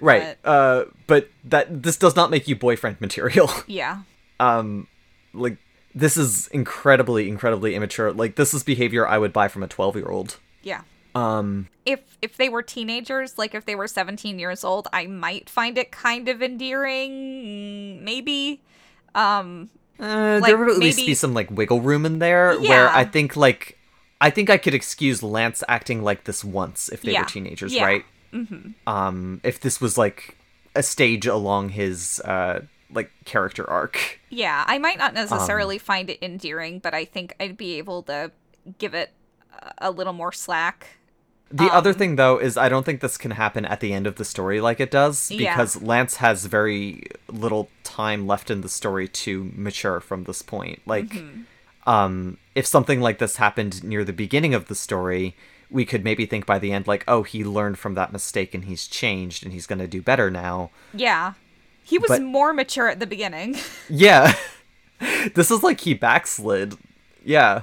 Right. 0.00 0.36
Uh 0.44 0.84
but 1.06 1.30
that 1.44 1.82
this 1.82 1.96
does 1.96 2.16
not 2.16 2.30
make 2.30 2.48
you 2.48 2.56
boyfriend 2.56 3.00
material. 3.00 3.50
Yeah. 3.66 4.02
um 4.40 4.86
like 5.32 5.56
this 5.94 6.16
is 6.16 6.48
incredibly 6.48 7.28
incredibly 7.28 7.74
immature 7.74 8.12
like 8.12 8.34
this 8.36 8.54
is 8.54 8.62
behavior 8.62 9.06
i 9.06 9.18
would 9.18 9.32
buy 9.32 9.48
from 9.48 9.62
a 9.62 9.68
12 9.68 9.96
year 9.96 10.08
old 10.08 10.38
Yeah. 10.62 10.82
um 11.14 11.68
If 11.86 12.00
if 12.22 12.36
they 12.36 12.48
were 12.48 12.62
teenagers, 12.62 13.38
like 13.38 13.54
if 13.54 13.64
they 13.64 13.74
were 13.74 13.88
17 13.88 14.38
years 14.38 14.62
old, 14.64 14.86
I 14.92 15.06
might 15.06 15.48
find 15.50 15.78
it 15.78 15.90
kind 15.90 16.28
of 16.28 16.42
endearing, 16.42 18.04
maybe. 18.04 18.60
Um 19.14 19.70
uh, 19.98 20.38
Like, 20.40 20.48
there 20.50 20.58
would 20.58 20.70
at 20.70 20.78
least 20.78 20.98
be 20.98 21.14
some 21.14 21.34
like 21.34 21.50
wiggle 21.50 21.80
room 21.80 22.06
in 22.06 22.18
there 22.20 22.58
where 22.60 22.88
i 22.88 23.04
think 23.04 23.36
like 23.36 23.76
i 24.20 24.30
think 24.30 24.50
i 24.50 24.56
could 24.58 24.74
excuse 24.74 25.22
lance 25.22 25.62
acting 25.68 26.02
like 26.02 26.24
this 26.24 26.44
once 26.44 26.88
if 26.88 27.02
they 27.02 27.12
Yeah. 27.12 27.20
were 27.22 27.26
teenagers 27.28 27.74
Yeah. 27.74 27.84
right 27.84 28.04
mm-hmm. 28.32 28.70
um 28.86 29.40
if 29.44 29.60
this 29.60 29.80
was 29.80 29.96
like 29.98 30.36
a 30.74 30.82
stage 30.82 31.26
along 31.26 31.70
his 31.70 32.20
uh 32.24 32.60
like 32.92 33.10
character 33.24 33.68
arc 33.70 34.18
Yeah, 34.30 34.64
I 34.66 34.78
might 34.78 34.98
not 34.98 35.14
necessarily 35.14 35.76
Um, 35.76 35.80
find 35.80 36.10
it 36.10 36.18
endearing, 36.22 36.78
but 36.80 36.92
I 36.92 37.04
think 37.04 37.34
I'd 37.40 37.56
be 37.56 37.78
able 37.78 38.02
to 38.04 38.32
give 38.78 38.94
it 38.94 39.10
a- 39.78 39.90
little 39.92 40.12
more 40.12 40.32
slack. 40.32 40.86
The 41.52 41.64
Um, 41.64 41.70
other 41.70 41.92
thing, 41.92 42.16
though, 42.16 42.38
is 42.38 42.56
I 42.56 42.68
don't 42.68 42.84
think 42.84 43.00
this 43.00 43.16
can 43.16 43.32
happen 43.32 43.64
at 43.64 43.78
the 43.80 43.92
end 43.92 44.06
of 44.08 44.16
the 44.16 44.24
story 44.24 44.60
like 44.60 44.78
it 44.80 44.90
does, 44.90 45.30
Yeah. 45.30 45.54
because 45.54 45.80
Lance 45.82 46.16
has 46.16 46.46
very 46.46 47.04
little 47.28 47.68
time 47.84 48.26
left 48.26 48.50
in 48.50 48.60
the 48.60 48.68
story 48.68 49.06
to 49.22 49.50
mature 49.54 50.00
from 50.00 50.24
this 50.24 50.42
point. 50.42 50.80
Like, 50.86 51.10
Mm-hmm. 51.10 51.42
Um, 51.90 52.36
if 52.54 52.66
something 52.66 53.00
like 53.00 53.18
this 53.18 53.36
happened 53.36 53.82
near 53.82 54.04
the 54.04 54.12
beginning 54.12 54.54
of 54.54 54.66
the 54.68 54.74
story, 54.76 55.34
we 55.70 55.84
could 55.84 56.04
maybe 56.04 56.24
think 56.24 56.46
by 56.46 56.58
the 56.58 56.72
end, 56.72 56.86
like, 56.86 57.02
oh, 57.08 57.24
he 57.24 57.42
learned 57.44 57.78
from 57.78 57.94
that 57.94 58.12
mistake 58.12 58.54
and 58.54 58.64
he's 58.66 58.86
changed 58.86 59.42
and 59.42 59.52
he's 59.52 59.66
gonna 59.66 59.88
do 59.88 60.00
better 60.00 60.30
now. 60.30 60.70
Yeah. 60.94 61.32
He 61.82 61.98
was 61.98 62.08
But- 62.08 62.22
more 62.22 62.52
mature 62.52 62.88
at 62.88 63.00
the 63.00 63.06
beginning. 63.06 63.56
Yeah. 63.88 64.34
this 65.34 65.50
is 65.50 65.64
like 65.64 65.80
he 65.80 65.94
backslid. 65.94 66.76
Yeah. 67.24 67.62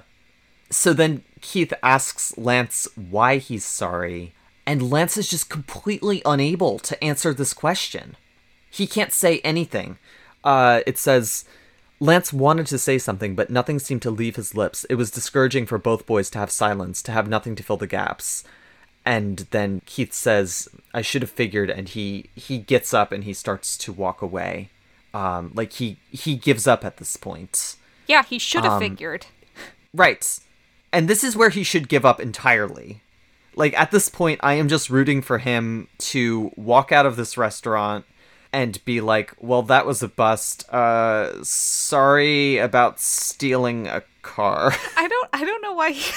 So 0.70 0.92
then 0.92 1.24
Keith 1.40 1.74
asks 1.82 2.38
Lance 2.38 2.88
why 2.96 3.38
he's 3.38 3.64
sorry, 3.64 4.34
and 4.66 4.92
Lance 4.92 5.16
is 5.16 5.30
just 5.30 5.50
completely 5.50 6.22
unable 6.26 6.80
to 6.80 7.02
answer 7.02 7.34
this 7.34 7.54
question. 7.54 8.18
He 8.70 8.88
can't 8.88 9.14
say 9.14 9.40
anything. 9.46 9.98
Uh, 10.44 10.82
it 10.86 10.98
says 10.98 11.46
Lance 12.00 12.32
wanted 12.32 12.68
to 12.68 12.78
say 12.78 12.98
something, 12.98 13.34
but 13.36 13.50
nothing 13.50 13.80
seemed 13.80 14.02
to 14.04 14.12
leave 14.12 14.36
his 14.36 14.54
lips. 14.56 14.84
It 14.86 14.96
was 14.96 15.10
discouraging 15.12 15.66
for 15.66 15.78
both 15.78 16.06
boys 16.06 16.30
to 16.32 16.40
have 16.40 16.52
silence, 16.52 17.02
to 17.04 17.12
have 17.12 17.28
nothing 17.28 17.56
to 17.56 17.64
fill 17.64 17.78
the 17.78 17.88
gaps. 17.88 18.44
And 19.06 19.48
then 19.52 19.82
Keith 19.86 20.14
says, 20.14 20.68
"I 20.94 21.02
should 21.02 21.22
have 21.22 21.32
figured," 21.32 21.70
and 21.70 21.88
he 21.90 22.30
he 22.36 22.58
gets 22.60 22.94
up 22.94 23.12
and 23.12 23.24
he 23.24 23.34
starts 23.34 23.78
to 23.80 23.94
walk 23.94 24.22
away. 24.22 24.70
Um, 25.14 25.52
like 25.56 25.74
he 25.74 25.98
he 26.12 26.36
gives 26.36 26.68
up 26.68 26.84
at 26.86 26.98
this 26.98 27.16
point. 27.18 27.78
yeah, 28.08 28.24
he 28.24 28.38
should 28.40 28.64
have 28.64 28.74
Um, 28.74 28.80
figured. 28.80 29.26
Right. 29.94 30.40
And 30.94 31.08
this 31.08 31.24
is 31.24 31.36
where 31.36 31.50
he 31.50 31.64
should 31.64 31.90
give 31.90 32.06
up 32.06 32.20
entirely. 32.20 33.02
Like 33.56 33.74
at 33.80 33.92
this 33.92 34.08
point 34.10 34.40
I 34.44 34.54
am 34.54 34.68
just 34.68 34.90
rooting 34.90 35.22
for 35.22 35.40
him 35.40 35.88
to 36.00 36.52
walk 36.56 36.92
out 36.92 37.06
of 37.06 37.16
this 37.16 37.38
restaurant 37.38 38.06
and 38.58 38.84
be 38.86 39.02
like, 39.02 39.36
"Well, 39.40 39.62
that 39.64 39.86
was 39.86 40.02
a 40.02 40.08
bust. 40.08 40.68
Uh 40.74 41.44
sorry 41.44 42.58
about 42.58 43.00
stealing 43.00 43.86
a 43.88 44.02
car." 44.24 44.74
I 44.98 45.08
don't 45.08 45.30
I 45.32 45.46
don't 45.46 45.62
know 45.62 45.74
why 45.74 45.92
he, 45.92 46.12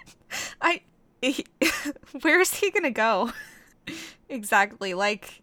I 0.62 0.80
he, 1.20 1.44
where's 2.22 2.54
he 2.54 2.70
going 2.70 2.84
to 2.84 2.90
go? 2.90 3.30
exactly. 4.30 4.94
Like 4.94 5.42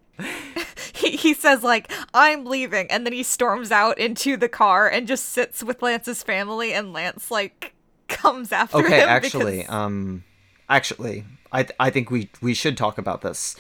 he, 0.96 1.12
he 1.12 1.34
says 1.36 1.62
like 1.64 1.92
I'm 2.16 2.46
leaving 2.46 2.90
and 2.90 3.06
then 3.06 3.14
he 3.14 3.24
storms 3.24 3.72
out 3.72 4.00
into 4.00 4.36
the 4.36 4.50
car 4.50 4.88
and 4.90 5.08
just 5.08 5.26
sits 5.30 5.64
with 5.64 5.82
Lance's 5.84 6.24
family 6.24 6.74
and 6.74 6.94
Lance 6.94 7.30
like 7.30 7.74
comes 8.08 8.52
after 8.52 8.78
okay, 8.80 9.02
him 9.02 9.10
actually, 9.10 9.58
because- 9.60 9.74
um 9.74 10.24
actually, 10.68 11.26
I 11.52 11.64
th- 11.64 11.76
I 11.80 11.90
think 11.92 12.10
we 12.10 12.30
we 12.42 12.54
should 12.56 12.76
talk 12.76 12.98
about 12.98 13.22
this. 13.22 13.56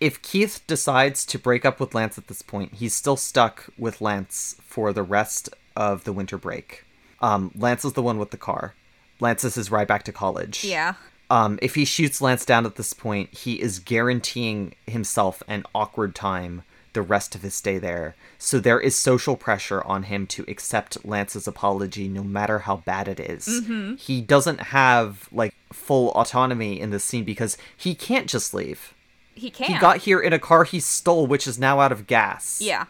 If 0.00 0.22
Keith 0.22 0.62
decides 0.66 1.24
to 1.26 1.38
break 1.38 1.64
up 1.64 1.80
with 1.80 1.94
Lance 1.94 2.18
at 2.18 2.28
this 2.28 2.42
point, 2.42 2.74
he's 2.74 2.94
still 2.94 3.16
stuck 3.16 3.66
with 3.76 4.00
Lance 4.00 4.56
for 4.62 4.92
the 4.92 5.02
rest 5.02 5.48
of 5.76 6.04
the 6.04 6.12
winter 6.12 6.38
break. 6.38 6.84
Um, 7.20 7.50
Lance 7.56 7.84
is 7.84 7.94
the 7.94 8.02
one 8.02 8.18
with 8.18 8.30
the 8.30 8.36
car. 8.36 8.74
Lance 9.20 9.42
is 9.42 9.56
his 9.56 9.70
ride 9.70 9.88
back 9.88 10.04
to 10.04 10.12
college. 10.12 10.64
yeah. 10.64 10.94
Um, 11.30 11.58
if 11.60 11.74
he 11.74 11.84
shoots 11.84 12.22
Lance 12.22 12.46
down 12.46 12.64
at 12.64 12.76
this 12.76 12.94
point, 12.94 13.34
he 13.34 13.60
is 13.60 13.80
guaranteeing 13.80 14.74
himself 14.86 15.42
an 15.46 15.64
awkward 15.74 16.14
time 16.14 16.62
the 16.94 17.02
rest 17.02 17.34
of 17.34 17.42
his 17.42 17.54
stay 17.54 17.78
there. 17.78 18.16
So 18.38 18.58
there 18.58 18.80
is 18.80 18.96
social 18.96 19.36
pressure 19.36 19.82
on 19.84 20.04
him 20.04 20.26
to 20.28 20.44
accept 20.48 21.04
Lance's 21.04 21.46
apology 21.46 22.08
no 22.08 22.24
matter 22.24 22.60
how 22.60 22.78
bad 22.78 23.08
it 23.08 23.20
is. 23.20 23.46
Mm-hmm. 23.46 23.96
He 23.96 24.20
doesn't 24.20 24.60
have 24.60 25.28
like 25.30 25.54
full 25.72 26.12
autonomy 26.12 26.80
in 26.80 26.90
this 26.90 27.04
scene 27.04 27.24
because 27.24 27.58
he 27.76 27.94
can't 27.94 28.26
just 28.26 28.54
leave. 28.54 28.94
He 29.38 29.50
can't. 29.50 29.72
He 29.72 29.78
got 29.78 29.98
here 29.98 30.20
in 30.20 30.32
a 30.32 30.38
car 30.38 30.64
he 30.64 30.80
stole 30.80 31.26
which 31.26 31.46
is 31.46 31.58
now 31.58 31.80
out 31.80 31.92
of 31.92 32.06
gas. 32.06 32.60
Yeah. 32.60 32.86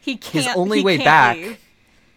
He 0.00 0.16
can't. 0.16 0.44
His 0.46 0.56
only 0.56 0.78
he 0.78 0.84
way 0.84 0.98
back- 0.98 1.36
leave. 1.36 1.58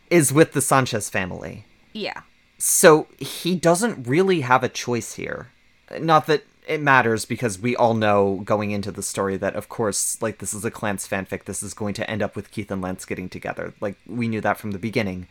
Is 0.10 0.32
with 0.32 0.54
the 0.54 0.62
Sanchez 0.62 1.10
family. 1.10 1.66
Yeah. 1.94 2.22
So 2.58 3.08
he 3.18 3.56
doesn't 3.56 4.08
really 4.08 4.42
have 4.42 4.64
a 4.64 4.70
choice 4.70 5.16
here. 5.16 5.52
Not 6.00 6.28
that 6.28 6.44
it 6.68 6.82
matters 6.82 7.26
because 7.26 7.60
we 7.60 7.76
all 7.76 7.94
know 7.94 8.42
going 8.44 8.72
into 8.72 8.92
the 8.92 9.04
story 9.04 9.38
that 9.38 9.56
of 9.56 9.70
course 9.70 10.20
like 10.22 10.40
this 10.40 10.54
is 10.54 10.66
a 10.66 10.72
Klance 10.72 11.08
fanfic 11.08 11.44
this 11.46 11.62
is 11.62 11.74
going 11.76 11.94
to 11.96 12.10
end 12.10 12.24
up 12.24 12.36
with 12.36 12.50
Keith 12.52 12.72
and 12.72 12.82
Lance 12.82 13.06
getting 13.06 13.30
together. 13.30 13.74
Like 13.82 13.96
we 14.08 14.28
knew 14.28 14.42
that 14.42 14.58
from 14.58 14.72
the 14.72 14.80
beginning. 14.80 15.28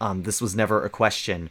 Um 0.00 0.24
this 0.24 0.40
was 0.42 0.54
never 0.54 0.84
a 0.84 0.90
question. 0.90 1.48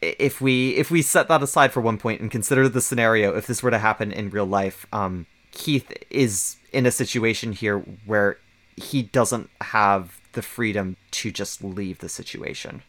If 0.00 0.40
we 0.40 0.76
if 0.76 0.90
we 0.90 1.02
set 1.02 1.28
that 1.28 1.42
aside 1.42 1.72
for 1.72 1.80
one 1.80 1.98
point 1.98 2.20
and 2.20 2.30
consider 2.30 2.68
the 2.68 2.80
scenario 2.80 3.34
if 3.36 3.46
this 3.46 3.62
were 3.62 3.70
to 3.70 3.78
happen 3.78 4.12
in 4.12 4.30
real 4.30 4.46
life, 4.46 4.86
um 4.92 5.26
Keith 5.52 5.92
is 6.10 6.56
in 6.72 6.86
a 6.86 6.90
situation 6.90 7.52
here 7.52 7.78
where 8.06 8.38
he 8.76 9.02
doesn't 9.02 9.50
have 9.60 10.20
the 10.32 10.42
freedom 10.42 10.96
to 11.10 11.30
just 11.32 11.64
leave 11.64 11.98
the 11.98 12.08
situation. 12.08 12.82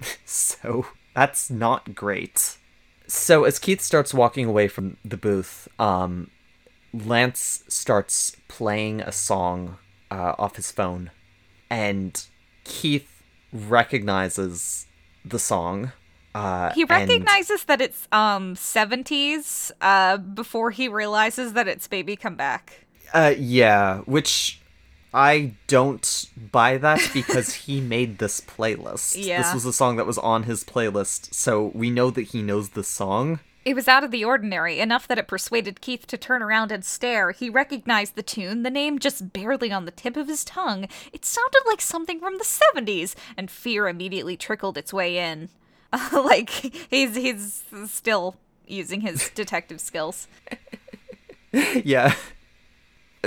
So 0.24 0.86
that's 1.14 1.50
not 1.50 1.94
great. 1.94 2.56
So 3.08 3.44
as 3.44 3.58
Keith 3.58 3.80
starts 3.80 4.14
walking 4.14 4.46
away 4.46 4.68
from 4.68 4.96
the 5.04 5.16
booth, 5.16 5.66
um, 5.78 6.30
Lance 6.94 7.64
starts 7.68 8.36
playing 8.46 9.00
a 9.00 9.10
song 9.12 9.78
uh, 10.10 10.34
off 10.38 10.56
his 10.56 10.70
phone, 10.70 11.10
and 11.68 12.24
Keith 12.64 13.22
recognizes 13.52 14.86
the 15.24 15.38
song. 15.38 15.92
Uh, 16.38 16.72
He 16.74 16.82
and- 16.82 16.90
recognizes 16.90 17.64
that 17.64 17.80
it's 17.80 18.06
um 18.12 18.54
70s 18.54 19.70
uh 19.80 20.16
before 20.18 20.70
he 20.70 20.88
realizes 20.88 21.52
that 21.54 21.66
it's 21.68 21.86
Baby 21.88 22.16
Come 22.16 22.36
Back. 22.36 22.86
Uh, 23.14 23.34
yeah, 23.38 23.98
which 24.00 24.60
I 25.14 25.54
don't 25.66 26.26
buy 26.52 26.76
that 26.78 27.00
because 27.14 27.54
he 27.54 27.80
made 27.96 28.18
this 28.18 28.40
playlist. 28.40 29.16
Yeah. 29.24 29.42
This 29.42 29.54
was 29.54 29.64
a 29.64 29.72
song 29.72 29.96
that 29.96 30.06
was 30.06 30.18
on 30.18 30.42
his 30.42 30.62
playlist, 30.64 31.32
so 31.34 31.70
we 31.74 31.90
know 31.90 32.10
that 32.10 32.28
he 32.32 32.42
knows 32.42 32.70
the 32.70 32.84
song. 32.84 33.40
It 33.64 33.74
was 33.74 33.88
out 33.88 34.04
of 34.04 34.10
the 34.10 34.24
ordinary, 34.24 34.78
enough 34.78 35.08
that 35.08 35.18
it 35.18 35.26
persuaded 35.26 35.80
Keith 35.80 36.06
to 36.06 36.16
turn 36.16 36.42
around 36.42 36.70
and 36.72 36.84
stare. 36.84 37.32
He 37.32 37.50
recognized 37.50 38.14
the 38.14 38.22
tune, 38.22 38.62
the 38.62 38.70
name 38.70 38.98
just 38.98 39.32
barely 39.32 39.70
on 39.72 39.84
the 39.84 39.90
tip 39.90 40.16
of 40.16 40.28
his 40.28 40.44
tongue. 40.44 40.86
It 41.12 41.24
sounded 41.24 41.62
like 41.66 41.80
something 41.82 42.18
from 42.20 42.38
the 42.38 42.44
70s, 42.44 43.14
and 43.36 43.50
fear 43.50 43.88
immediately 43.88 44.36
trickled 44.36 44.78
its 44.78 44.92
way 44.92 45.18
in. 45.18 45.48
like 46.12 46.50
he's 46.90 47.16
he's 47.16 47.64
still 47.86 48.36
using 48.66 49.00
his 49.00 49.30
detective 49.34 49.80
skills. 49.80 50.28
yeah. 51.52 52.14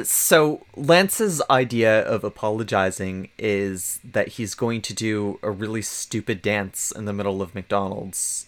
So 0.03 0.65
Lance's 0.75 1.41
idea 1.49 2.01
of 2.03 2.23
apologizing 2.23 3.29
is 3.37 3.99
that 4.03 4.29
he's 4.29 4.55
going 4.55 4.81
to 4.83 4.93
do 4.93 5.39
a 5.43 5.51
really 5.51 5.81
stupid 5.81 6.41
dance 6.41 6.91
in 6.91 7.05
the 7.05 7.13
middle 7.13 7.41
of 7.41 7.53
McDonald's 7.53 8.47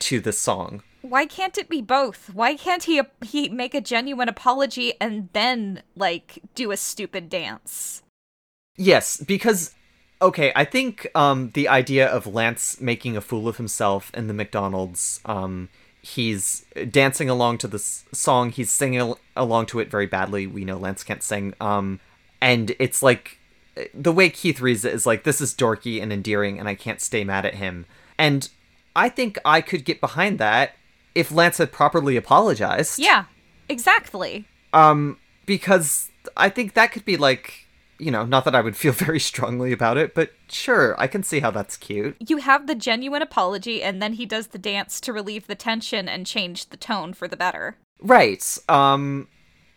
to 0.00 0.20
the 0.20 0.32
song. 0.32 0.82
Why 1.02 1.26
can't 1.26 1.58
it 1.58 1.68
be 1.68 1.82
both? 1.82 2.32
Why 2.32 2.54
can't 2.54 2.84
he 2.84 3.02
he 3.24 3.48
make 3.48 3.74
a 3.74 3.80
genuine 3.80 4.28
apology 4.28 4.94
and 5.00 5.28
then 5.32 5.82
like 5.96 6.38
do 6.54 6.70
a 6.70 6.76
stupid 6.76 7.28
dance? 7.28 8.02
Yes, 8.76 9.18
because 9.18 9.74
okay, 10.24 10.52
I 10.56 10.64
think 10.64 11.06
um 11.14 11.50
the 11.54 11.68
idea 11.68 12.06
of 12.06 12.26
Lance 12.26 12.80
making 12.80 13.16
a 13.16 13.20
fool 13.20 13.46
of 13.48 13.56
himself 13.58 14.10
in 14.14 14.26
the 14.26 14.34
McDonald's 14.34 15.20
um 15.24 15.68
he's 16.02 16.66
dancing 16.90 17.30
along 17.30 17.58
to 17.58 17.68
this 17.68 18.04
song, 18.12 18.50
he's 18.50 18.70
singing 18.70 19.00
al- 19.00 19.20
along 19.36 19.66
to 19.66 19.78
it 19.80 19.90
very 19.90 20.06
badly. 20.06 20.46
We 20.46 20.64
know 20.64 20.76
Lance 20.76 21.04
can't 21.04 21.22
sing. 21.22 21.54
Um 21.60 22.00
and 22.40 22.74
it's 22.78 23.02
like 23.02 23.38
the 23.92 24.12
way 24.12 24.30
Keith 24.30 24.60
reads 24.60 24.84
it 24.84 24.94
is 24.94 25.06
like 25.06 25.24
this 25.24 25.40
is 25.40 25.54
dorky 25.54 26.02
and 26.02 26.12
endearing 26.12 26.58
and 26.58 26.68
I 26.68 26.74
can't 26.74 27.00
stay 27.00 27.24
mad 27.24 27.44
at 27.44 27.54
him. 27.54 27.86
And 28.18 28.48
I 28.96 29.08
think 29.08 29.38
I 29.44 29.60
could 29.60 29.84
get 29.84 30.00
behind 30.00 30.38
that 30.38 30.76
if 31.14 31.32
Lance 31.32 31.58
had 31.58 31.72
properly 31.72 32.16
apologized. 32.16 32.98
Yeah, 32.98 33.24
exactly. 33.68 34.46
Um, 34.72 35.18
because 35.46 36.10
I 36.36 36.48
think 36.48 36.74
that 36.74 36.92
could 36.92 37.04
be 37.04 37.16
like, 37.16 37.63
you 37.98 38.10
know, 38.10 38.24
not 38.24 38.44
that 38.44 38.54
I 38.54 38.60
would 38.60 38.76
feel 38.76 38.92
very 39.06 39.20
strongly 39.20 39.72
about 39.72 39.96
it, 39.96 40.14
but 40.14 40.32
sure, 40.48 40.98
I 41.00 41.06
can 41.06 41.22
see 41.22 41.40
how 41.40 41.50
that's 41.50 41.76
cute. 41.76 42.16
You 42.26 42.38
have 42.38 42.66
the 42.66 42.74
genuine 42.74 43.22
apology, 43.22 43.82
and 43.82 44.02
then 44.02 44.14
he 44.14 44.26
does 44.26 44.48
the 44.48 44.58
dance 44.58 45.00
to 45.02 45.12
relieve 45.12 45.46
the 45.46 45.54
tension 45.54 46.08
and 46.08 46.26
change 46.26 46.68
the 46.68 46.76
tone 46.76 47.14
for 47.14 47.28
the 47.28 47.36
better. 47.36 47.76
Right. 48.00 48.58
Um, 48.68 49.28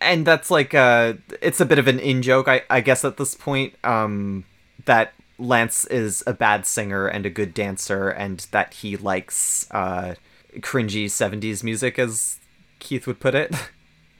and 0.02 0.26
that's 0.26 0.52
like, 0.52 0.74
uh, 0.74 1.14
it's 1.42 1.62
a 1.62 1.66
bit 1.66 1.80
of 1.80 1.88
an 1.88 2.00
in 2.00 2.22
joke, 2.22 2.48
I, 2.48 2.64
I 2.70 2.82
guess, 2.82 3.06
at 3.06 3.18
this 3.18 3.36
point, 3.36 3.74
um, 3.84 4.46
that 4.86 5.14
Lance 5.40 5.86
is 5.86 6.24
a 6.26 6.34
bad 6.34 6.66
singer 6.66 7.08
and 7.08 7.26
a 7.26 7.30
good 7.30 7.54
dancer, 7.54 8.10
and 8.10 8.46
that 8.52 8.74
he 8.76 8.98
likes, 8.98 9.68
uh, 9.72 10.16
cringy 10.56 11.06
70s 11.06 11.64
music, 11.64 12.00
as 12.00 12.40
Keith 12.80 13.08
would 13.08 13.20
put 13.20 13.36
it. 13.36 13.56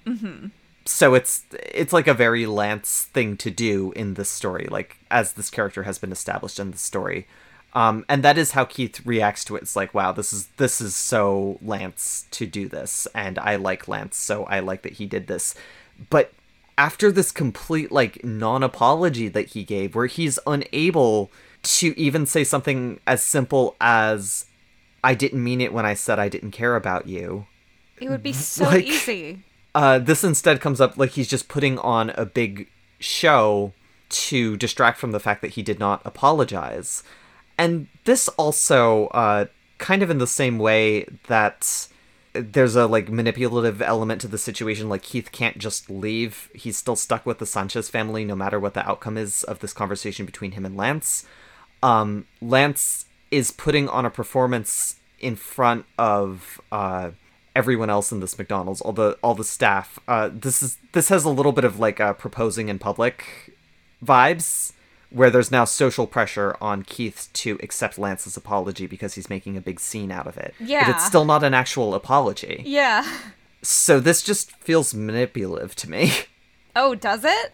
so 0.88 1.14
it's 1.14 1.44
it's 1.52 1.94
like 1.94 2.08
a 2.08 2.14
very 2.14 2.46
Lance 2.46 3.04
thing 3.14 3.38
to 3.38 3.52
do 3.52 3.92
in 3.96 4.14
this 4.16 4.30
story, 4.30 4.68
like 4.72 4.98
as 5.12 5.34
this 5.34 5.50
character 5.50 5.84
has 5.84 5.98
been 6.00 6.12
established 6.12 6.60
in 6.60 6.72
the 6.72 6.78
story. 6.78 7.28
Um, 7.74 8.06
and 8.10 8.24
that 8.24 8.38
is 8.38 8.52
how 8.52 8.66
Keith 8.66 9.06
reacts 9.06 9.44
to 9.46 9.56
it. 9.56 9.62
It's 9.62 9.76
like, 9.76 9.94
wow, 9.94 10.12
this 10.12 10.32
is 10.34 10.48
this 10.58 10.82
is 10.82 10.96
so 10.96 11.60
Lance 11.62 12.26
to 12.32 12.46
do 12.48 12.68
this, 12.68 13.08
and 13.14 13.38
I 13.38 13.56
like 13.58 13.88
Lance, 13.88 14.18
so 14.18 14.46
I 14.46 14.60
like 14.62 14.82
that 14.84 14.94
he 14.94 15.06
did 15.06 15.28
this. 15.28 15.54
But 16.10 16.32
after 16.78 17.12
this 17.12 17.32
complete 17.32 17.92
like 17.92 18.24
non-apology 18.24 19.28
that 19.30 19.48
he 19.48 19.64
gave, 19.64 19.94
where 19.96 20.06
he's 20.08 20.40
unable 20.48 21.30
to 21.64 21.94
even 22.00 22.26
say 22.26 22.44
something 22.44 23.00
as 23.06 23.22
simple 23.22 23.76
as 23.82 24.46
"I 25.04 25.14
didn't 25.14 25.44
mean 25.44 25.60
it 25.62 25.74
when 25.74 25.86
I 25.86 25.94
said 25.94 26.18
I 26.18 26.30
didn't 26.30 26.52
care 26.52 26.76
about 26.76 27.08
you," 27.08 27.46
It 28.00 28.10
would 28.10 28.24
be 28.24 28.34
so 28.56 28.64
Like- 28.66 28.86
easy. 28.86 29.44
Uh, 29.78 30.00
this 30.00 30.24
instead 30.24 30.60
comes 30.60 30.82
up 30.82 30.98
like 30.98 31.12
he's 31.12 31.28
just 31.28 31.48
putting 31.48 31.78
on 31.78 32.10
a 32.16 32.26
big 32.26 32.68
show 32.98 33.74
to 34.10 34.58
distract 34.58 34.98
from 34.98 35.12
the 35.12 35.20
fact 35.20 35.44
that 35.44 35.52
he 35.52 35.62
did 35.62 35.78
not 35.78 36.02
apologize. 36.04 37.04
And 37.60 37.88
this 38.04 38.28
also, 38.30 39.06
uh, 39.10 39.46
kind 39.78 40.02
of 40.02 40.10
in 40.10 40.18
the 40.18 40.26
same 40.26 40.58
way 40.58 41.06
that 41.28 41.90
there's 42.34 42.76
a 42.76 42.88
like 42.88 43.10
manipulative 43.10 43.80
element 43.80 44.20
to 44.22 44.28
the 44.28 44.40
situation, 44.40 44.90
like 44.90 45.04
Keith 45.04 45.32
can't 45.32 45.60
just 45.60 45.92
leave. 45.92 46.50
He's 46.56 46.78
still 46.78 46.96
stuck 46.96 47.24
with 47.24 47.38
the 47.38 47.46
Sanchez 47.46 47.88
family 47.88 48.26
no 48.26 48.36
matter 48.36 48.60
what 48.60 48.74
the 48.74 48.88
outcome 48.90 49.16
is 49.16 49.44
of 49.44 49.60
this 49.60 49.74
conversation 49.74 50.26
between 50.26 50.54
him 50.54 50.66
and 50.66 50.76
Lance. 50.76 51.24
Um, 51.84 52.26
Lance 52.42 53.06
is 53.30 53.52
putting 53.52 53.88
on 53.90 54.08
a 54.08 54.10
performance 54.10 54.96
in 55.20 55.36
front 55.36 55.86
of 56.00 56.60
uh, 56.72 57.12
everyone 57.58 57.90
else 57.90 58.12
in 58.12 58.20
this 58.22 58.38
McDonald's, 58.38 58.80
all 58.82 58.94
the 58.94 59.18
all 59.24 59.34
the 59.34 59.44
staff. 59.44 60.00
Uh, 60.08 60.30
this 60.32 60.62
is 60.64 60.78
this 60.94 61.10
has 61.10 61.26
a 61.26 61.30
little 61.30 61.52
bit 61.52 61.66
of 61.66 61.80
like 61.80 62.00
uh, 62.00 62.14
proposing 62.14 62.70
in 62.70 62.78
public 62.80 63.54
vibes, 64.06 64.74
where 65.10 65.30
there's 65.30 65.52
now 65.52 65.66
social 65.66 66.06
pressure 66.08 66.56
on 66.62 66.84
Keith 66.84 67.30
to 67.34 67.58
accept 67.64 67.98
Lance's 67.98 68.38
apology 68.38 68.86
because 68.88 69.16
he's 69.16 69.30
making 69.30 69.58
a 69.58 69.62
big 69.62 69.80
scene 69.80 70.12
out 70.12 70.28
of 70.28 70.38
it. 70.38 70.54
Yeah, 70.60 70.86
but 70.86 70.96
it's 70.96 71.06
still 71.06 71.26
not 71.26 71.44
an 71.44 71.54
actual 71.54 71.94
apology. 71.96 72.62
Yeah. 72.66 73.06
So 73.64 74.00
this 74.00 74.22
just 74.22 74.52
feels 74.58 74.94
manipulative 74.94 75.76
to 75.78 75.90
me. 75.90 76.12
Oh, 76.80 76.94
does 76.94 77.26
it? 77.26 77.54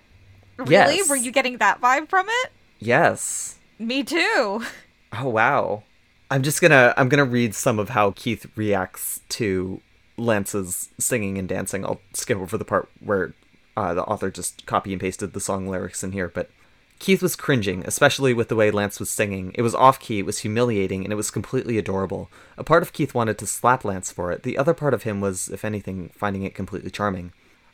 Really? 0.57 0.97
Yes. 0.97 1.09
Were 1.09 1.15
you 1.15 1.31
getting 1.31 1.57
that 1.59 1.79
vibe 1.79 2.09
from 2.09 2.25
it? 2.29 2.51
yes. 2.79 3.57
Me 3.79 4.03
too. 4.03 4.61
Oh 5.13 5.29
wow. 5.29 5.83
I'm 6.29 6.41
just 6.43 6.59
gonna 6.61 6.93
I'm 6.97 7.07
gonna 7.07 7.23
read 7.23 7.55
some 7.55 7.79
of 7.79 7.89
how 7.89 8.11
Keith 8.11 8.45
reacts 8.57 9.21
to 9.29 9.79
Lance's 10.17 10.89
singing 10.97 11.37
and 11.37 11.47
dancing. 11.47 11.85
I'll 11.85 12.01
skip 12.13 12.37
over 12.37 12.57
the 12.57 12.65
part 12.65 12.89
where 12.99 13.33
uh, 13.75 13.93
the 13.93 14.03
author 14.03 14.29
just 14.29 14.65
copy 14.65 14.91
and 14.91 15.01
pasted 15.01 15.33
the 15.33 15.39
song 15.39 15.67
lyrics 15.67 16.03
in 16.03 16.11
here, 16.11 16.27
but 16.27 16.49
Keith 16.99 17.21
was 17.21 17.35
cringing, 17.35 17.83
especially 17.85 18.33
with 18.33 18.47
the 18.47 18.55
way 18.55 18.71
Lance 18.71 18.99
was 18.99 19.09
singing. 19.09 19.51
It 19.55 19.61
was 19.61 19.75
off 19.75 19.99
key, 19.99 20.19
it 20.19 20.25
was 20.25 20.39
humiliating, 20.39 21.03
and 21.03 21.11
it 21.11 21.17
was 21.17 21.31
completely 21.31 21.77
adorable. 21.77 22.29
A 22.57 22.63
part 22.63 22.81
of 22.81 22.93
Keith 22.93 23.13
wanted 23.13 23.37
to 23.39 23.47
slap 23.47 23.83
Lance 23.83 24.11
for 24.11 24.31
it. 24.31 24.43
The 24.43 24.57
other 24.57 24.73
part 24.73 24.93
of 24.93 25.03
him 25.03 25.19
was, 25.19 25.49
if 25.49 25.65
anything, 25.65 26.11
finding 26.13 26.43
it 26.43 26.55
completely 26.55 26.89
charming. 26.89 27.33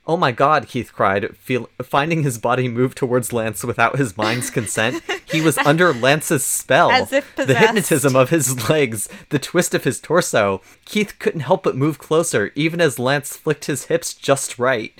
Oh 0.09 0.17
my 0.17 0.31
god, 0.31 0.67
Keith 0.67 0.91
cried, 0.91 1.37
feel- 1.37 1.69
finding 1.83 2.23
his 2.23 2.39
body 2.39 2.67
move 2.67 2.95
towards 2.95 3.31
Lance 3.31 3.63
without 3.63 3.99
his 3.99 4.17
mind's 4.17 4.49
consent. 4.59 5.03
He 5.31 5.39
was 5.39 5.55
under 5.59 5.93
Lance's 5.93 6.43
spell. 6.43 6.89
As 6.89 7.13
if 7.13 7.35
the 7.35 7.53
hypnotism 7.53 8.15
of 8.15 8.31
his 8.31 8.67
legs, 8.67 9.07
the 9.29 9.37
twist 9.37 9.75
of 9.75 9.83
his 9.83 9.99
torso. 9.99 10.61
Keith 10.85 11.19
couldn't 11.19 11.41
help 11.41 11.61
but 11.61 11.77
move 11.77 11.99
closer, 11.99 12.51
even 12.55 12.81
as 12.81 12.97
Lance 12.97 13.37
flicked 13.37 13.65
his 13.65 13.85
hips 13.85 14.15
just 14.15 14.57
right. 14.57 14.99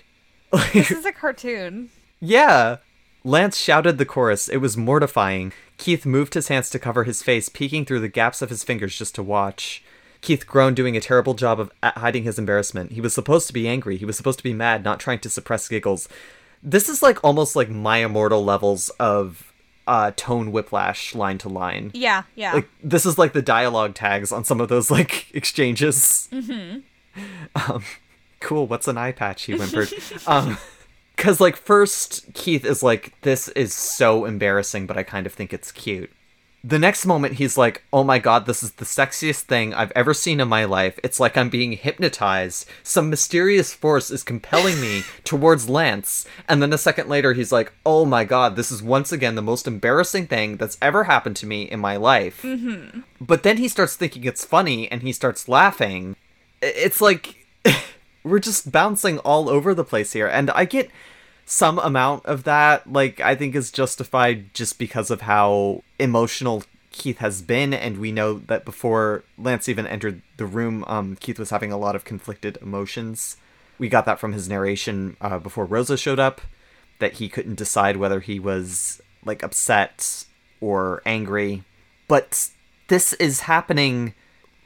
This 0.74 0.91
is 0.91 1.06
a 1.08 1.12
cartoon. 1.12 1.89
Yeah. 2.19 2.78
Lance 3.24 3.58
shouted 3.58 3.98
the 3.98 4.06
chorus. 4.06 4.48
It 4.48 4.58
was 4.58 4.78
mortifying. 4.78 5.54
Keith 5.80 6.06
moved 6.06 6.36
his 6.36 6.50
hands 6.50 6.69
to 6.69 6.78
cover 6.78 7.04
his 7.06 7.24
face, 7.24 7.50
peeking 7.50 7.84
through 7.84 8.02
the 8.02 8.10
gaps 8.10 8.43
of 8.43 8.52
his 8.52 8.63
fingers 8.63 8.95
just 8.95 9.15
to 9.15 9.24
watch. 9.24 9.84
Keith 10.21 10.45
groaned, 10.45 10.75
doing 10.75 10.97
a 10.97 11.01
terrible 11.01 11.34
job 11.34 11.60
of 11.60 11.71
hiding 11.84 12.23
his 12.23 12.38
embarrassment. 12.38 12.91
He 12.91 13.01
was 13.01 13.13
supposed 13.13 13.47
to 13.47 13.53
be 13.53 13.67
angry. 13.67 13.97
He 13.97 14.05
was 14.05 14.17
supposed 14.17 14.39
to 14.39 14.43
be 14.43 14.53
mad, 14.53 14.84
not 14.84 14.99
trying 14.99 15.19
to 15.19 15.29
suppress 15.29 15.67
giggles. 15.67 16.10
This 16.62 16.89
is 16.89 17.01
like 17.01 17.23
almost 17.23 17.55
like 17.55 17.69
my 17.69 17.97
immortal 17.97 18.43
levels 18.43 18.89
of 18.99 19.53
uh, 19.88 20.12
tone 20.15 20.51
whiplash 20.51 21.15
line 21.15 21.38
to 21.39 21.49
line. 21.49 21.91
Yeah, 21.93 22.23
yeah. 22.36 22.53
Like 22.53 22.69
this 22.84 23.05
is 23.05 23.17
like 23.17 23.34
the 23.34 23.41
dialogue 23.41 23.95
tags 23.95 24.32
on 24.32 24.43
some 24.43 24.60
of 24.62 24.67
those 24.69 24.91
like 24.91 25.27
exchanges. 25.34 26.27
Mm-hmm. 26.32 26.79
Um, 27.71 27.84
cool. 28.39 28.67
What's 28.67 28.88
an 28.88 28.97
eye 28.97 29.13
patch? 29.13 29.43
He 29.43 29.53
whimpered. 29.53 29.91
um, 30.27 30.58
because 31.15 31.41
like 31.41 31.55
first 31.55 32.34
Keith 32.34 32.65
is 32.65 32.84
like, 32.84 33.13
"This 33.21 33.47
is 33.49 33.73
so 33.73 34.25
embarrassing," 34.25 34.86
but 34.86 34.97
I 34.97 35.03
kind 35.03 35.25
of 35.25 35.34
think 35.34 35.53
it's 35.53 35.71
cute. 35.71 36.12
The 36.63 36.80
next 36.80 37.06
moment 37.06 37.36
he's 37.36 37.58
like, 37.58 37.84
"Oh 37.93 38.04
my 38.04 38.19
god, 38.19 38.45
this 38.45 38.62
is 38.62 38.72
the 38.72 38.86
sexiest 38.86 39.41
thing 39.41 39.74
I've 39.74 39.93
ever 39.95 40.13
seen 40.13 40.41
in 40.41 40.50
my 40.50 40.65
life. 40.65 41.00
It's 41.04 41.19
like 41.19 41.38
I'm 41.38 41.50
being 41.50 41.72
hypnotized. 41.74 42.67
Some 42.84 43.10
mysterious 43.10 43.74
force 43.74 44.12
is 44.12 44.24
compelling 44.24 44.82
me 44.82 45.04
towards 45.24 45.69
Lance." 45.69 46.26
And 46.50 46.62
then 46.62 46.74
a 46.74 46.78
second 46.78 47.08
later 47.08 47.32
he's 47.32 47.54
like, 47.54 47.72
"Oh 47.86 48.04
my 48.04 48.26
god, 48.26 48.56
this 48.56 48.72
is 48.72 48.84
once 48.84 49.13
again 49.13 49.36
the 49.36 49.41
most 49.41 49.67
embarrassing 49.67 50.28
thing 50.28 50.58
that's 50.58 50.78
ever 50.82 51.06
happened 51.06 51.38
to 51.38 51.48
me 51.48 51.63
in 51.63 51.80
my 51.80 51.95
life." 51.95 52.41
Mm-hmm. 52.41 53.02
But 53.22 53.43
then 53.43 53.58
he 53.58 53.69
starts 53.69 53.95
thinking 53.95 54.26
it's 54.26 54.43
funny 54.43 54.91
and 54.91 55.02
he 55.02 55.13
starts 55.13 55.48
laughing. 55.48 56.17
It's 56.62 57.00
like 57.00 57.48
we're 58.24 58.39
just 58.39 58.69
bouncing 58.69 59.19
all 59.19 59.50
over 59.50 59.74
the 59.74 59.86
place 59.86 60.12
here. 60.12 60.28
And 60.28 60.52
I 60.52 60.65
get 60.65 60.91
some 61.49 61.79
amount 61.79 62.23
of 62.27 62.43
that, 62.43 62.93
like, 62.93 63.19
I 63.19 63.33
think 63.33 63.55
is 63.55 63.71
justified 63.71 64.53
just 64.53 64.77
because 64.77 65.09
of 65.09 65.21
how 65.21 65.81
emotional 65.97 66.63
Keith 66.91 67.17
has 67.17 67.41
been, 67.41 67.73
and 67.73 67.97
we 67.97 68.12
know 68.12 68.38
that 68.38 68.65
before 68.65 69.23
Lance 69.35 69.67
even 69.67 69.88
entered 69.88 70.21
the 70.38 70.45
room, 70.45 70.83
um, 70.85 71.15
Keith 71.15 71.39
was 71.39 71.49
having 71.49 71.71
a 71.71 71.77
lot 71.77 71.95
of 71.95 72.05
conflicted 72.05 72.59
emotions. 72.62 73.35
We 73.79 73.89
got 73.89 74.05
that 74.05 74.19
from 74.19 74.33
his 74.33 74.47
narration 74.47 75.17
uh, 75.21 75.39
before 75.39 75.65
Rosa 75.65 75.97
showed 75.97 76.19
up, 76.19 76.41
that 76.99 77.13
he 77.13 77.27
couldn't 77.27 77.55
decide 77.55 77.97
whether 77.97 78.19
he 78.19 78.39
was 78.39 79.01
like 79.25 79.41
upset 79.41 80.25
or 80.62 81.01
angry. 81.03 81.63
But 82.07 82.49
this 82.89 83.13
is 83.13 83.41
happening. 83.41 84.13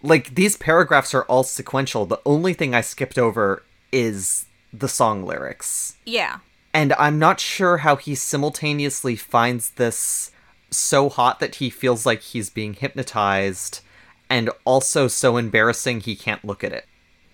Like 0.01 0.35
these 0.35 0.57
paragraphs 0.57 1.13
are 1.13 1.23
all 1.23 1.43
sequential. 1.43 2.05
The 2.05 2.21
only 2.25 2.53
thing 2.53 2.75
I 2.75 2.81
skipped 2.81 3.17
over 3.17 3.63
is 3.93 4.47
the 4.73 4.89
song 4.89 5.25
lyrics. 5.25 5.95
Yeah. 6.05 6.39
And 6.73 6.93
I'm 6.93 7.19
not 7.19 7.39
sure 7.39 7.77
how 7.77 7.95
he 7.95 8.15
simultaneously 8.15 9.15
finds 9.15 9.71
this 9.71 10.31
so 10.71 11.07
hot 11.07 11.39
that 11.39 11.55
he 11.55 11.69
feels 11.69 12.05
like 12.05 12.21
he's 12.21 12.49
being 12.49 12.73
hypnotized 12.73 13.81
and 14.29 14.49
also 14.65 15.07
so 15.07 15.37
embarrassing 15.37 16.01
he 16.01 16.15
can't 16.15 16.43
look 16.43 16.63
at 16.63 16.73
it. 16.73 16.85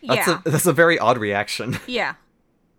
That's 0.04 0.28
yeah. 0.28 0.42
a 0.46 0.50
that's 0.50 0.66
a 0.66 0.74
very 0.74 1.00
odd 1.00 1.18
reaction. 1.18 1.80
yeah. 1.88 2.16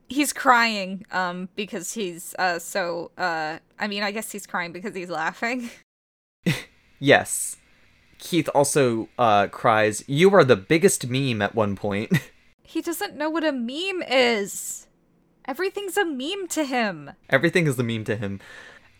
He's 0.08 0.32
crying 0.32 1.06
um 1.12 1.48
because 1.56 1.94
he's 1.94 2.34
uh 2.38 2.58
so 2.58 3.10
uh 3.16 3.58
I 3.78 3.88
mean 3.88 4.02
I 4.02 4.10
guess 4.10 4.30
he's 4.30 4.46
crying 4.46 4.72
because 4.72 4.94
he's 4.94 5.10
laughing. 5.10 5.70
yes. 6.98 7.56
Keith 8.18 8.50
also 8.54 9.08
uh 9.18 9.46
cries, 9.48 10.04
"You 10.06 10.34
are 10.34 10.44
the 10.44 10.56
biggest 10.56 11.08
meme" 11.08 11.40
at 11.40 11.54
one 11.54 11.76
point. 11.76 12.12
He 12.62 12.80
doesn't 12.80 13.16
know 13.16 13.28
what 13.28 13.42
a 13.42 13.50
meme 13.50 14.00
is. 14.08 14.86
Everything's 15.50 15.96
a 15.96 16.04
meme 16.04 16.46
to 16.50 16.62
him. 16.62 17.10
Everything 17.28 17.66
is 17.66 17.76
a 17.76 17.82
meme 17.82 18.04
to 18.04 18.14
him. 18.14 18.38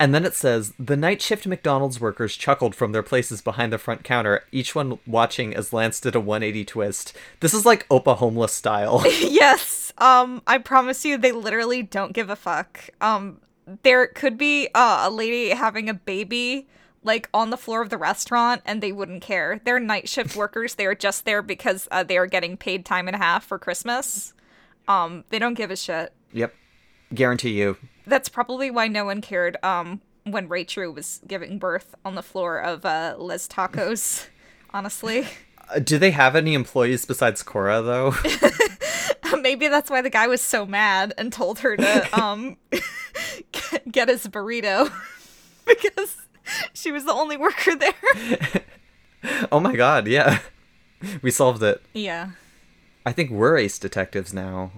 And 0.00 0.12
then 0.12 0.24
it 0.24 0.34
says 0.34 0.74
the 0.80 0.96
night 0.96 1.22
shift 1.22 1.46
McDonald's 1.46 2.00
workers 2.00 2.36
chuckled 2.36 2.74
from 2.74 2.90
their 2.90 3.04
places 3.04 3.40
behind 3.40 3.72
the 3.72 3.78
front 3.78 4.02
counter, 4.02 4.42
each 4.50 4.74
one 4.74 4.98
watching 5.06 5.54
as 5.54 5.72
Lance 5.72 6.00
did 6.00 6.16
a 6.16 6.20
180 6.20 6.64
twist. 6.64 7.16
This 7.38 7.54
is 7.54 7.64
like 7.64 7.88
Opa 7.88 8.16
homeless 8.16 8.52
style. 8.52 9.04
yes. 9.06 9.92
Um 9.98 10.42
I 10.44 10.58
promise 10.58 11.04
you 11.04 11.16
they 11.16 11.30
literally 11.30 11.84
don't 11.84 12.14
give 12.14 12.30
a 12.30 12.34
fuck. 12.34 12.90
Um 13.00 13.40
there 13.84 14.08
could 14.08 14.36
be 14.36 14.70
uh, 14.74 15.04
a 15.06 15.10
lady 15.10 15.50
having 15.50 15.88
a 15.88 15.94
baby 15.94 16.66
like 17.04 17.28
on 17.32 17.50
the 17.50 17.56
floor 17.56 17.80
of 17.80 17.90
the 17.90 17.96
restaurant 17.96 18.60
and 18.66 18.82
they 18.82 18.90
wouldn't 18.90 19.22
care. 19.22 19.60
They're 19.64 19.78
night 19.78 20.08
shift 20.08 20.34
workers. 20.34 20.74
They 20.74 20.86
are 20.86 20.96
just 20.96 21.24
there 21.24 21.42
because 21.42 21.86
uh, 21.92 22.02
they 22.02 22.18
are 22.18 22.26
getting 22.26 22.56
paid 22.56 22.84
time 22.84 23.06
and 23.06 23.14
a 23.14 23.20
half 23.20 23.44
for 23.44 23.56
Christmas. 23.56 24.34
Um 24.88 25.22
they 25.28 25.38
don't 25.38 25.54
give 25.54 25.70
a 25.70 25.76
shit. 25.76 26.12
Yep. 26.32 26.54
Guarantee 27.14 27.58
you. 27.58 27.76
That's 28.06 28.28
probably 28.28 28.70
why 28.70 28.88
no 28.88 29.04
one 29.04 29.20
cared 29.20 29.56
um 29.64 30.00
when 30.24 30.48
Rachel 30.48 30.92
was 30.92 31.20
giving 31.26 31.58
birth 31.58 31.94
on 32.04 32.14
the 32.14 32.22
floor 32.22 32.58
of 32.60 32.84
uh 32.84 33.14
Les 33.18 33.48
Tacos. 33.48 34.28
Honestly. 34.72 35.26
Uh, 35.68 35.78
do 35.80 35.98
they 35.98 36.10
have 36.12 36.36
any 36.36 36.54
employees 36.54 37.04
besides 37.04 37.42
Cora 37.42 37.82
though? 37.82 38.14
Maybe 39.40 39.68
that's 39.68 39.90
why 39.90 40.02
the 40.02 40.10
guy 40.10 40.26
was 40.26 40.40
so 40.42 40.66
mad 40.66 41.14
and 41.16 41.32
told 41.32 41.60
her 41.60 41.76
to 41.76 42.20
um 42.20 42.56
get 43.90 44.08
his 44.08 44.26
burrito 44.26 44.92
because 45.66 46.16
she 46.74 46.92
was 46.92 47.04
the 47.04 47.12
only 47.12 47.36
worker 47.36 47.74
there. 47.76 48.62
oh 49.50 49.60
my 49.60 49.74
god, 49.76 50.06
yeah. 50.06 50.40
We 51.22 51.30
solved 51.30 51.62
it. 51.62 51.80
yeah. 51.94 52.30
I 53.06 53.12
think 53.12 53.30
we're 53.30 53.56
ace 53.56 53.78
detectives 53.78 54.34
now. 54.34 54.72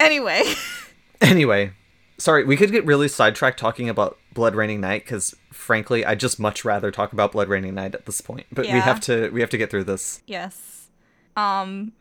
Anyway, 0.00 0.42
Anyway, 1.20 1.72
sorry, 2.18 2.44
we 2.44 2.56
could 2.56 2.70
get 2.70 2.84
really 2.84 3.08
sidetracked 3.08 3.58
talking 3.58 3.88
about 3.88 4.18
Blood 4.34 4.54
Raining 4.54 4.80
Night 4.80 5.04
because 5.04 5.34
frankly, 5.50 6.04
I'd 6.04 6.20
just 6.20 6.38
much 6.38 6.64
rather 6.64 6.90
talk 6.90 7.12
about 7.12 7.32
Blood 7.32 7.48
Raining 7.48 7.74
Night 7.74 7.94
at 7.94 8.06
this 8.06 8.20
point. 8.20 8.46
But 8.52 8.66
we 8.66 8.72
have 8.72 9.00
to 9.02 9.30
we 9.30 9.40
have 9.40 9.50
to 9.50 9.58
get 9.58 9.70
through 9.70 9.84
this. 9.84 10.22
yes. 10.26 10.88
Um 11.36 11.92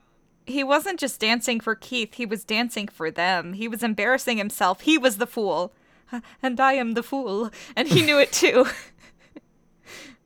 he 0.47 0.63
wasn't 0.63 0.99
just 0.99 1.19
dancing 1.19 1.59
for 1.59 1.73
Keith, 1.73 2.13
he 2.15 2.25
was 2.25 2.43
dancing 2.43 2.87
for 2.87 3.09
them. 3.09 3.53
He 3.53 3.67
was 3.67 3.81
embarrassing 3.81 4.37
himself. 4.37 4.81
He 4.81 4.97
was 4.97 5.17
the 5.17 5.27
fool. 5.27 5.71
And 6.43 6.59
I 6.59 6.73
am 6.73 6.93
the 6.93 7.01
fool. 7.01 7.49
And 7.75 7.87
he 7.87 8.03
knew 8.03 8.19
it 8.19 8.31
too. 8.31 8.67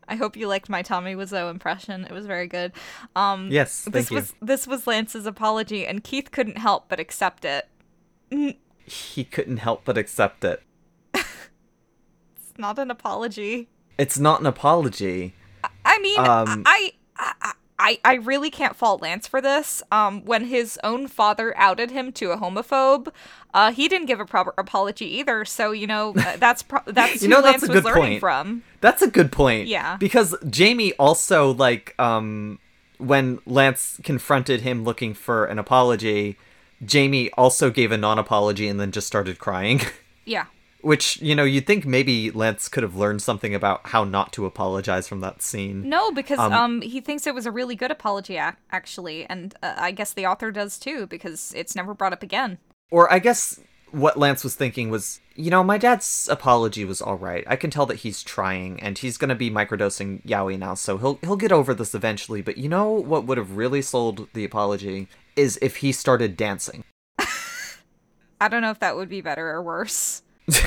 I 0.09 0.15
hope 0.15 0.35
you 0.35 0.47
liked 0.47 0.67
my 0.69 0.81
Tommy 0.81 1.15
Wiseau 1.15 1.49
impression. 1.51 2.03
It 2.03 2.11
was 2.11 2.25
very 2.25 2.47
good. 2.47 2.73
Um 3.15 3.49
Yes, 3.51 3.83
thank 3.83 3.93
this 3.93 4.11
you. 4.11 4.15
was 4.15 4.33
this 4.41 4.67
was 4.67 4.87
Lance's 4.87 5.25
apology 5.25 5.85
and 5.85 6.03
Keith 6.03 6.31
couldn't 6.31 6.57
help 6.57 6.89
but 6.89 6.99
accept 6.99 7.45
it. 7.45 7.69
He 8.85 9.23
couldn't 9.23 9.57
help 9.57 9.83
but 9.85 9.97
accept 9.97 10.43
it. 10.43 10.63
It's 11.13 12.57
not 12.57 12.77
an 12.79 12.91
apology. 12.91 13.69
It's 13.97 14.17
not 14.19 14.39
an 14.41 14.45
apology. 14.45 15.33
I 15.85 15.99
mean, 15.99 16.19
Um, 16.19 16.63
I, 16.65 16.93
I, 17.17 17.53
I, 17.79 17.97
I 18.03 18.15
really 18.15 18.49
can't 18.51 18.75
fault 18.75 19.01
Lance 19.01 19.25
for 19.27 19.39
this. 19.41 19.81
Um, 19.91 20.25
when 20.25 20.45
his 20.45 20.77
own 20.83 21.07
father 21.07 21.53
outed 21.57 21.91
him 21.91 22.11
to 22.13 22.31
a 22.31 22.37
homophobe, 22.37 23.07
uh, 23.53 23.71
he 23.71 23.87
didn't 23.87 24.07
give 24.07 24.19
a 24.19 24.25
proper 24.25 24.53
apology 24.57 25.05
either. 25.17 25.45
So 25.45 25.71
you 25.71 25.87
know, 25.87 26.13
uh, 26.17 26.35
that's 26.37 26.61
pro- 26.61 26.81
that's 26.85 27.21
You 27.23 27.29
who 27.29 27.35
know, 27.35 27.39
Lance 27.39 27.61
that's 27.61 27.69
a 27.69 27.73
was 27.73 27.83
good 27.83 27.85
learning 27.85 28.03
point. 28.11 28.19
from. 28.19 28.63
That's 28.81 29.01
a 29.01 29.07
good 29.09 29.31
point. 29.31 29.67
Yeah. 29.67 29.95
Because 29.97 30.35
Jamie 30.49 30.93
also 30.93 31.53
like 31.53 31.95
um 31.97 32.59
when 32.97 33.39
Lance 33.45 33.97
confronted 34.03 34.59
him 34.61 34.83
looking 34.83 35.13
for 35.13 35.45
an 35.45 35.57
apology, 35.57 36.35
Jamie 36.85 37.31
also 37.37 37.69
gave 37.69 37.93
a 37.93 37.97
non-apology 37.97 38.67
and 38.67 38.77
then 38.77 38.91
just 38.91 39.07
started 39.07 39.39
crying. 39.39 39.81
Yeah, 40.25 40.45
Which, 40.81 41.21
you 41.21 41.35
know, 41.35 41.43
you'd 41.43 41.67
think 41.67 41.85
maybe 41.85 42.31
Lance 42.31 42.69
could 42.69 42.83
have 42.83 42.95
learned 42.95 43.21
something 43.21 43.53
about 43.53 43.87
how 43.87 44.05
not 44.05 44.31
to 44.33 44.45
apologize 44.45 45.07
from 45.09 45.19
that 45.19 45.41
scene. 45.41 45.89
no, 45.89 46.11
because 46.11 46.39
um, 46.39 46.53
Um, 46.53 46.81
he 46.81 47.01
thinks 47.01 47.27
it 47.27 47.35
was 47.35 47.45
a 47.45 47.51
really 47.51 47.75
good 47.75 47.91
apology, 47.91 48.37
ac- 48.37 48.55
actually, 48.71 49.25
and 49.25 49.53
uh, 49.61 49.73
I 49.77 49.91
guess 49.91 50.13
the 50.13 50.25
author 50.25 50.51
does 50.51 50.79
too 50.79 51.05
because 51.07 51.53
it's 51.55 51.75
never 51.75 51.93
brought 51.93 52.13
up 52.13 52.23
again. 52.23 52.59
Or 52.91 53.11
I 53.11 53.19
guess 53.19 53.59
what 53.91 54.17
Lance 54.17 54.43
was 54.43 54.55
thinking 54.55 54.89
was, 54.89 55.19
you 55.35 55.49
know, 55.51 55.63
my 55.63 55.77
dad's 55.77 56.29
apology 56.31 56.85
was 56.85 57.01
all 57.01 57.17
right. 57.17 57.43
I 57.47 57.55
can 57.57 57.71
tell 57.71 57.85
that 57.87 57.97
he's 57.97 58.23
trying, 58.23 58.79
and 58.81 58.97
he's 58.97 59.17
gonna 59.17 59.35
be 59.35 59.51
microdosing 59.51 60.23
Yowie 60.25 60.57
now, 60.57 60.75
so 60.75 60.97
he'll 60.97 61.19
he'll 61.21 61.35
get 61.35 61.51
over 61.51 61.73
this 61.73 61.93
eventually. 61.93 62.41
But 62.41 62.57
you 62.57 62.69
know 62.69 62.89
what 62.89 63.25
would 63.25 63.37
have 63.37 63.57
really 63.57 63.81
sold 63.81 64.29
the 64.33 64.45
apology 64.45 65.07
is 65.35 65.59
if 65.61 65.77
he 65.77 65.91
started 65.91 66.37
dancing. 66.37 66.83
I 68.41 68.47
don't 68.47 68.61
know 68.61 68.71
if 68.71 68.79
that 68.79 68.95
would 68.95 69.09
be 69.09 69.21
better 69.21 69.49
or 69.49 69.61
worse. 69.61 70.21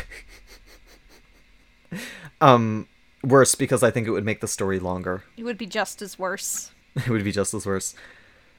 Um, 2.41 2.89
worse 3.23 3.55
because 3.55 3.83
I 3.85 3.91
think 3.91 4.07
it 4.07 4.11
would 4.11 4.25
make 4.25 4.41
the 4.41 4.49
story 4.49 4.81
longer. 4.81 5.23
It 5.37 5.45
would 5.45 5.59
be 5.59 5.67
just 5.67 6.03
as 6.03 6.19
worse. 6.19 6.73
It 6.97 7.09
would 7.09 7.25
be 7.25 7.33
just 7.33 7.55
as 7.55 7.65
worse. 7.65 7.95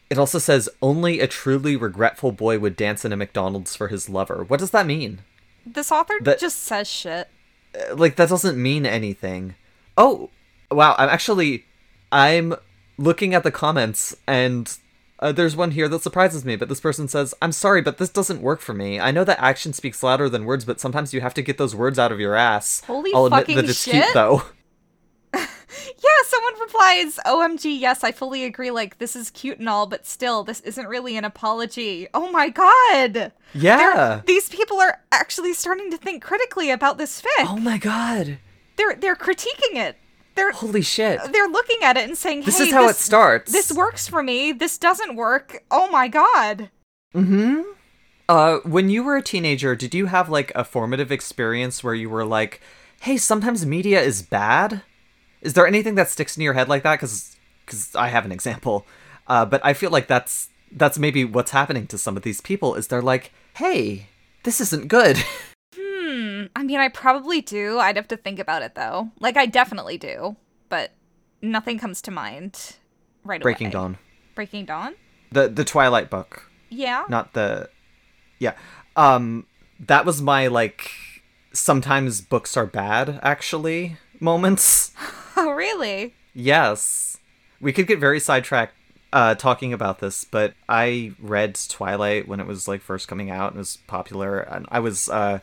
It 0.09 0.17
also 0.17 0.39
says 0.39 0.67
only 0.81 1.19
a 1.19 1.27
truly 1.27 1.75
regretful 1.75 2.31
boy 2.31 2.57
would 2.59 2.75
dance 2.75 3.05
in 3.05 3.13
a 3.13 3.17
McDonald's 3.17 3.75
for 3.75 3.89
his 3.89 4.09
lover. 4.09 4.43
What 4.43 4.59
does 4.59 4.71
that 4.71 4.88
mean? 4.88 5.19
This 5.65 5.91
author 5.91 6.15
That- 6.21 6.39
just 6.39 6.59
says 6.59 6.88
shit. 6.89 7.27
Uh, 7.75 7.95
Like 7.95 8.15
that 8.15 8.29
doesn't 8.29 8.57
mean 8.62 8.86
anything. 8.88 9.53
Oh, 9.97 10.29
wow! 10.71 10.95
I'm 10.97 11.09
actually 11.09 11.65
I'm 12.12 12.55
looking 12.97 13.33
at 13.36 13.43
the 13.43 13.51
comments 13.51 14.15
and 14.25 14.75
uh, 15.23 15.31
there's 15.31 15.55
one 15.55 15.71
here 15.71 15.88
that 15.88 16.03
surprises 16.03 16.43
me. 16.43 16.55
But 16.55 16.69
this 16.69 16.81
person 16.81 17.07
says, 17.07 17.33
"I'm 17.41 17.53
sorry, 17.53 17.81
but 17.81 17.97
this 17.97 18.09
doesn't 18.09 18.41
work 18.41 18.59
for 18.59 18.73
me. 18.73 18.99
I 18.99 19.12
know 19.12 19.23
that 19.23 19.41
action 19.41 19.71
speaks 19.73 20.03
louder 20.03 20.27
than 20.27 20.45
words, 20.45 20.65
but 20.65 20.79
sometimes 20.79 21.13
you 21.13 21.21
have 21.21 21.33
to 21.36 21.41
get 21.41 21.57
those 21.57 21.73
words 21.75 21.97
out 21.97 22.12
of 22.12 22.19
your 22.19 22.36
ass." 22.36 22.81
Holy 22.86 23.12
I'll 23.13 23.27
admit 23.27 23.41
fucking 23.41 23.55
that 23.55 23.69
it's 23.69 23.83
cute 23.83 24.03
shit. 24.03 24.13
though. 24.13 24.43
Yeah, 26.03 26.28
someone 26.28 26.59
replies, 26.59 27.19
OMG, 27.26 27.80
yes, 27.80 28.03
I 28.03 28.11
fully 28.11 28.43
agree. 28.43 28.69
Like, 28.69 28.99
this 28.99 29.15
is 29.15 29.32
cute 29.32 29.57
and 29.57 29.67
all, 29.67 29.88
but 29.88 30.05
still, 30.05 30.43
this 30.43 30.59
isn't 30.61 30.88
really 30.88 31.17
an 31.17 31.26
apology. 31.26 32.07
Oh 32.13 32.32
my 32.32 32.49
god! 32.49 33.32
Yeah. 33.53 34.21
These 34.26 34.49
people 34.49 34.80
are 34.80 34.99
actually 35.11 35.53
starting 35.53 35.89
to 35.91 35.97
think 35.97 36.21
critically 36.21 36.69
about 36.69 36.97
this 36.97 37.21
fic. 37.21 37.47
Oh 37.47 37.57
my 37.57 37.78
god. 37.78 38.38
They're 38.76 38.95
they're 38.95 39.15
critiquing 39.15 39.76
it. 39.76 39.97
They're 40.36 40.51
Holy 40.51 40.81
shit. 40.81 41.19
they're 41.31 41.47
looking 41.47 41.77
at 41.84 41.97
it 41.97 42.05
and 42.07 42.17
saying, 42.17 42.43
This 42.43 42.57
hey, 42.57 42.65
is 42.65 42.73
how 42.73 42.89
it 42.89 42.95
starts. 42.95 43.51
This 43.51 43.71
works 43.71 44.07
for 44.07 44.23
me. 44.23 44.51
This 44.51 44.77
doesn't 44.77 45.15
work. 45.15 45.63
Oh 45.69 45.89
my 45.91 46.07
god. 46.07 46.69
Mm-hmm. 47.13 47.61
Uh, 48.27 48.57
when 48.63 48.89
you 48.89 49.03
were 49.03 49.17
a 49.17 49.21
teenager, 49.21 49.75
did 49.75 49.93
you 49.93 50.07
have 50.07 50.29
like 50.29 50.51
a 50.55 50.63
formative 50.63 51.11
experience 51.11 51.84
where 51.84 51.93
you 51.93 52.09
were 52.09 52.25
like, 52.25 52.61
"Hey, 53.01 53.17
sometimes 53.17 53.65
media 53.65 54.01
is 54.01 54.21
bad"? 54.21 54.81
Is 55.41 55.53
there 55.53 55.67
anything 55.67 55.95
that 55.95 56.09
sticks 56.09 56.38
in 56.38 56.43
your 56.43 56.53
head 56.53 56.69
like 56.69 56.84
that? 56.84 56.95
Because, 56.95 57.36
because 57.65 57.93
I 57.95 58.07
have 58.07 58.25
an 58.25 58.31
example. 58.31 58.88
Uh, 59.27 59.45
but 59.45 59.63
I 59.63 59.73
feel 59.73 59.91
like 59.91 60.07
that's 60.07 60.49
that's 60.71 60.97
maybe 60.97 61.23
what's 61.25 61.51
happening 61.51 61.86
to 61.88 61.97
some 61.97 62.17
of 62.17 62.23
these 62.23 62.41
people. 62.41 62.75
Is 62.75 62.88
they're 62.88 63.01
like, 63.01 63.31
"Hey, 63.55 64.07
this 64.43 64.59
isn't 64.61 64.88
good." 64.88 65.17
I 66.56 66.64
mean, 66.64 66.80
I 66.80 66.89
probably 66.89 67.41
do. 67.41 67.80
I'd 67.80 67.96
have 67.96 68.08
to 68.10 68.18
think 68.18 68.39
about 68.39 68.62
it 68.62 68.76
though. 68.76 69.12
Like, 69.20 69.38
I 69.38 69.46
definitely 69.46 69.98
do, 69.98 70.36
but 70.70 70.91
nothing 71.41 71.78
comes 71.80 72.02
to 72.04 72.12
mind 72.12 72.76
right 73.24 73.41
Breaking 73.41 73.68
away. 73.68 73.72
Breaking 73.72 73.72
Dawn, 73.72 73.98
Breaking 74.36 74.66
Dawn. 74.66 74.96
the 75.32 75.48
the 75.50 75.64
Twilight 75.66 76.10
book. 76.10 76.50
Yeah. 76.70 77.04
not 77.08 77.34
the 77.34 77.70
yeah 78.39 78.54
um 78.96 79.46
that 79.80 80.06
was 80.06 80.22
my 80.24 80.48
like 80.48 80.89
sometimes 81.54 82.20
books 82.20 82.58
are 82.58 82.66
bad 82.66 83.20
actually 83.22 83.98
moments 84.20 84.91
Oh, 85.38 85.52
really? 85.52 86.16
yes 86.34 87.18
we 87.62 87.72
could 87.72 87.86
get 87.86 88.00
very 88.00 88.20
sidetracked 88.20 88.74
uh 89.14 89.36
talking 89.36 89.72
about 89.72 90.00
this 90.00 90.24
but 90.26 90.56
i 90.68 91.12
read 91.20 91.60
twilight 91.70 92.28
when 92.28 92.39
it 92.39 92.48
was 92.48 92.68
like 92.68 92.82
first 92.82 93.08
coming 93.08 93.30
out 93.30 93.52
and 93.52 93.60
was 93.60 93.78
popular 93.86 94.39
and 94.39 94.66
i 94.70 94.80
was 94.80 95.10
uh 95.10 95.39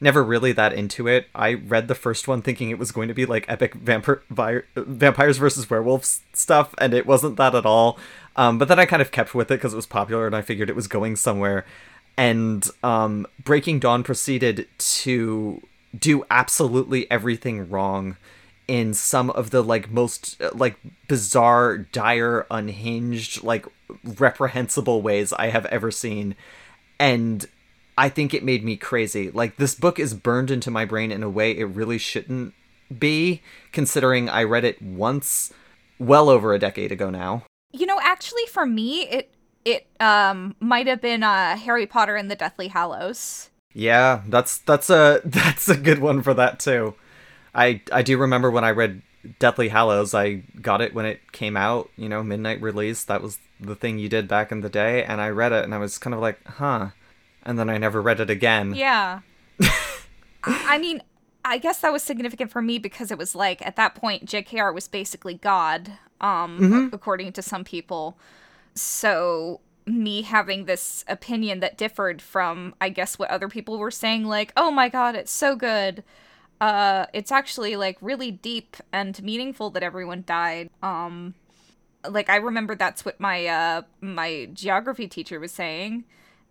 never 0.00 0.22
really 0.22 0.52
that 0.52 0.72
into 0.72 1.06
it. 1.06 1.26
I 1.34 1.54
read 1.54 1.88
the 1.88 1.94
first 1.94 2.28
one 2.28 2.42
thinking 2.42 2.70
it 2.70 2.78
was 2.78 2.92
going 2.92 3.08
to 3.08 3.14
be 3.14 3.26
like 3.26 3.44
epic 3.48 3.74
vampire 3.74 4.22
vi- 4.30 4.62
vampires 4.76 5.38
versus 5.38 5.68
werewolves 5.68 6.22
stuff 6.32 6.74
and 6.78 6.94
it 6.94 7.06
wasn't 7.06 7.36
that 7.36 7.54
at 7.54 7.66
all. 7.66 7.98
Um 8.36 8.58
but 8.58 8.68
then 8.68 8.78
i 8.78 8.86
kind 8.86 9.02
of 9.02 9.10
kept 9.10 9.34
with 9.34 9.50
it 9.50 9.54
because 9.54 9.72
it 9.72 9.76
was 9.76 9.86
popular 9.86 10.26
and 10.26 10.36
i 10.36 10.42
figured 10.42 10.70
it 10.70 10.76
was 10.76 10.88
going 10.88 11.16
somewhere. 11.16 11.64
And 12.18 12.68
um, 12.82 13.28
Breaking 13.44 13.78
Dawn 13.78 14.02
proceeded 14.02 14.66
to 14.78 15.62
do 15.96 16.24
absolutely 16.28 17.08
everything 17.12 17.70
wrong 17.70 18.16
in 18.66 18.92
some 18.92 19.30
of 19.30 19.50
the 19.50 19.62
like 19.62 19.88
most 19.90 20.40
like 20.52 20.78
bizarre, 21.06 21.78
dire, 21.78 22.44
unhinged, 22.50 23.44
like 23.44 23.66
reprehensible 24.02 25.00
ways 25.00 25.32
I 25.32 25.46
have 25.50 25.64
ever 25.66 25.92
seen, 25.92 26.34
and 26.98 27.46
I 27.98 28.08
think 28.08 28.32
it 28.32 28.44
made 28.44 28.64
me 28.64 28.76
crazy. 28.76 29.28
Like 29.32 29.56
this 29.56 29.74
book 29.74 29.98
is 29.98 30.14
burned 30.14 30.52
into 30.52 30.70
my 30.70 30.84
brain 30.84 31.10
in 31.10 31.24
a 31.24 31.28
way 31.28 31.50
it 31.50 31.64
really 31.64 31.98
shouldn't 31.98 32.54
be, 32.96 33.42
considering 33.72 34.28
I 34.28 34.44
read 34.44 34.64
it 34.64 34.80
once, 34.80 35.52
well 35.98 36.30
over 36.30 36.54
a 36.54 36.60
decade 36.60 36.92
ago 36.92 37.10
now. 37.10 37.42
You 37.72 37.86
know, 37.86 37.98
actually, 38.00 38.46
for 38.46 38.64
me, 38.64 39.02
it 39.08 39.34
it 39.64 39.88
um 39.98 40.54
might 40.60 40.86
have 40.86 41.00
been 41.00 41.24
uh 41.24 41.56
Harry 41.56 41.86
Potter 41.86 42.14
and 42.14 42.30
the 42.30 42.36
Deathly 42.36 42.68
Hallows. 42.68 43.50
Yeah, 43.74 44.22
that's 44.28 44.58
that's 44.58 44.90
a 44.90 45.20
that's 45.24 45.68
a 45.68 45.76
good 45.76 45.98
one 45.98 46.22
for 46.22 46.34
that 46.34 46.60
too. 46.60 46.94
I 47.52 47.82
I 47.92 48.02
do 48.02 48.16
remember 48.16 48.48
when 48.48 48.62
I 48.62 48.70
read 48.70 49.02
Deathly 49.40 49.70
Hallows, 49.70 50.14
I 50.14 50.44
got 50.62 50.80
it 50.80 50.94
when 50.94 51.04
it 51.04 51.32
came 51.32 51.56
out, 51.56 51.90
you 51.96 52.08
know, 52.08 52.22
midnight 52.22 52.62
release. 52.62 53.02
That 53.04 53.22
was 53.22 53.40
the 53.58 53.74
thing 53.74 53.98
you 53.98 54.08
did 54.08 54.28
back 54.28 54.52
in 54.52 54.60
the 54.60 54.68
day, 54.68 55.02
and 55.02 55.20
I 55.20 55.30
read 55.30 55.50
it 55.50 55.64
and 55.64 55.74
I 55.74 55.78
was 55.78 55.98
kind 55.98 56.14
of 56.14 56.20
like, 56.20 56.38
"Huh." 56.46 56.90
And 57.42 57.58
then 57.58 57.70
I 57.70 57.78
never 57.78 58.02
read 58.02 58.20
it 58.20 58.30
again. 58.30 58.74
Yeah. 58.74 59.20
I 60.44 60.78
mean, 60.78 61.02
I 61.44 61.58
guess 61.58 61.80
that 61.80 61.92
was 61.92 62.02
significant 62.02 62.50
for 62.50 62.60
me 62.60 62.78
because 62.78 63.10
it 63.10 63.18
was 63.18 63.34
like 63.34 63.64
at 63.66 63.76
that 63.76 63.94
point 63.94 64.26
JKR 64.26 64.74
was 64.74 64.86
basically 64.88 65.34
God, 65.34 65.92
um, 66.20 66.90
according 66.92 67.32
to 67.32 67.42
some 67.42 67.64
people. 67.64 68.18
So 68.74 69.60
me 69.86 70.22
having 70.22 70.66
this 70.66 71.04
opinion 71.08 71.60
that 71.60 71.78
differed 71.78 72.20
from 72.20 72.74
I 72.80 72.90
guess 72.90 73.18
what 73.18 73.30
other 73.30 73.48
people 73.48 73.78
were 73.78 73.90
saying, 73.90 74.24
like, 74.24 74.52
oh 74.56 74.70
my 74.70 74.88
god, 74.88 75.14
it's 75.14 75.32
so 75.32 75.56
good. 75.56 76.04
Uh, 76.60 77.06
it's 77.12 77.30
actually 77.32 77.76
like 77.76 77.96
really 78.00 78.30
deep 78.30 78.76
and 78.92 79.22
meaningful 79.22 79.70
that 79.70 79.82
everyone 79.82 80.24
died. 80.26 80.70
Um, 80.82 81.34
like 82.08 82.28
I 82.28 82.36
remember 82.36 82.74
that's 82.74 83.04
what 83.04 83.18
my 83.20 83.46
uh 83.46 83.82
my 84.00 84.48
geography 84.52 85.08
teacher 85.08 85.40
was 85.40 85.52
saying, 85.52 86.04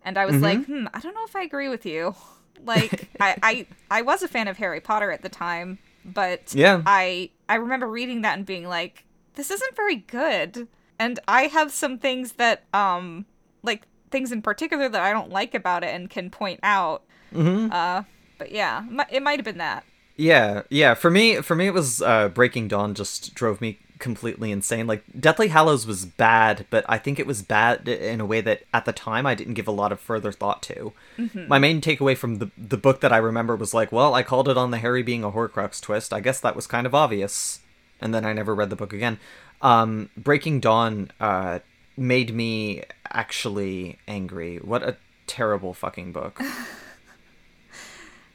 and 0.04 0.16
I 0.18 0.26
was 0.26 0.40
like, 0.40 0.64
hmm, 0.66 0.86
I 0.94 1.00
don't 1.00 1.14
know 1.14 1.24
if 1.24 1.36
I 1.36 1.42
agree 1.42 1.68
with 1.68 1.84
you. 1.86 2.14
Like 2.64 3.08
I, 3.20 3.36
I 3.40 3.66
I 3.88 4.02
was 4.02 4.24
a 4.24 4.28
fan 4.28 4.48
of 4.48 4.56
Harry 4.56 4.80
Potter 4.80 5.12
at 5.12 5.22
the 5.22 5.28
time, 5.28 5.78
but 6.04 6.52
Yeah. 6.52 6.82
I 6.86 7.30
I 7.48 7.54
remember 7.54 7.86
reading 7.86 8.22
that 8.22 8.36
and 8.36 8.44
being 8.44 8.66
like, 8.66 9.04
this 9.34 9.52
isn't 9.52 9.76
very 9.76 9.94
good. 9.94 10.66
And 10.98 11.20
I 11.28 11.42
have 11.42 11.70
some 11.70 11.98
things 12.00 12.32
that 12.32 12.64
um 12.74 13.26
like 13.62 13.82
things 14.10 14.32
in 14.32 14.42
particular 14.42 14.88
that 14.88 15.00
I 15.00 15.12
don't 15.12 15.30
like 15.30 15.54
about 15.54 15.84
it 15.84 15.94
and 15.94 16.10
can 16.10 16.30
point 16.30 16.58
out. 16.64 17.04
Mhm. 17.32 17.72
Uh, 17.72 18.02
but 18.38 18.50
yeah, 18.50 18.84
it 19.08 19.22
might 19.22 19.38
have 19.38 19.44
been 19.44 19.58
that. 19.58 19.84
Yeah, 20.16 20.62
yeah. 20.68 20.94
For 20.94 21.12
me, 21.12 21.36
for 21.36 21.54
me, 21.54 21.68
it 21.68 21.74
was 21.74 22.02
uh, 22.02 22.28
Breaking 22.28 22.66
Dawn. 22.66 22.92
Just 22.94 23.34
drove 23.34 23.60
me 23.60 23.78
completely 23.98 24.50
insane. 24.52 24.86
Like 24.86 25.02
Deathly 25.18 25.48
Hallows 25.48 25.86
was 25.86 26.04
bad, 26.04 26.66
but 26.70 26.84
I 26.88 26.98
think 26.98 27.18
it 27.18 27.26
was 27.26 27.42
bad 27.42 27.88
in 27.88 28.20
a 28.20 28.26
way 28.26 28.40
that 28.40 28.62
at 28.72 28.84
the 28.84 28.92
time 28.92 29.26
I 29.26 29.34
didn't 29.34 29.54
give 29.54 29.68
a 29.68 29.72
lot 29.72 29.92
of 29.92 30.00
further 30.00 30.32
thought 30.32 30.62
to. 30.64 30.92
My 31.34 31.58
main 31.58 31.80
takeaway 31.80 32.16
from 32.16 32.38
the 32.38 32.50
the 32.56 32.76
book 32.76 33.00
that 33.00 33.12
I 33.12 33.16
remember 33.18 33.56
was 33.56 33.74
like, 33.74 33.90
well, 33.92 34.14
I 34.14 34.22
called 34.22 34.48
it 34.48 34.56
on 34.56 34.70
the 34.70 34.78
Harry 34.78 35.02
being 35.02 35.24
a 35.24 35.30
Horcrux 35.32 35.80
twist. 35.80 36.12
I 36.12 36.20
guess 36.20 36.40
that 36.40 36.56
was 36.56 36.66
kind 36.66 36.86
of 36.86 36.94
obvious, 36.94 37.60
and 38.00 38.14
then 38.14 38.24
I 38.24 38.32
never 38.32 38.54
read 38.54 38.70
the 38.70 38.76
book 38.76 38.92
again. 38.92 39.18
Um, 39.62 40.10
Breaking 40.16 40.60
Dawn 40.60 41.10
uh, 41.20 41.58
made 41.96 42.32
me 42.34 42.84
actually 43.10 43.98
angry. 44.06 44.58
What 44.58 44.82
a 44.82 44.96
terrible 45.26 45.74
fucking 45.74 46.12
book. 46.12 46.40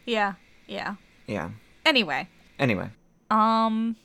Yeah, 0.05 0.33
yeah. 0.67 0.95
yeah. 1.27 1.51
Anyway, 1.85 2.27
Anyway. 2.59 2.89
um, 3.31 3.95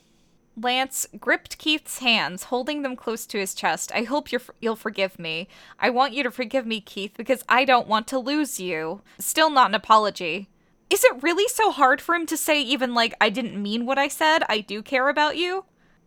Lance 0.61 1.07
gripped 1.19 1.57
Keith's 1.57 1.99
hands, 1.99 2.45
holding 2.45 2.81
them 2.81 2.95
close 2.95 3.25
to 3.27 3.39
his 3.39 3.53
chest. 3.53 3.91
I 3.93 4.03
hope 4.03 4.31
you're, 4.31 4.41
you'll 4.59 4.75
forgive 4.75 5.19
me. 5.19 5.47
I 5.79 5.89
want 5.89 6.13
you 6.13 6.23
to 6.23 6.31
forgive 6.31 6.65
me, 6.65 6.81
Keith, 6.81 7.13
because 7.15 7.43
I 7.47 7.65
don't 7.65 7.87
want 7.87 8.07
to 8.07 8.19
lose 8.19 8.59
you. 8.59 9.01
Still 9.19 9.49
not 9.49 9.69
an 9.69 9.75
apology. 9.75 10.49
Is 10.89 11.03
it 11.03 11.21
really 11.21 11.47
so 11.47 11.71
hard 11.71 12.01
for 12.01 12.15
him 12.15 12.25
to 12.25 12.37
say, 12.37 12.61
even 12.61 12.93
like, 12.93 13.13
I 13.21 13.29
didn't 13.29 13.61
mean 13.61 13.85
what 13.85 13.99
I 13.99 14.07
said? 14.07 14.43
I 14.49 14.61
do 14.61 14.81
care 14.81 15.09
about 15.09 15.37
you? 15.37 15.65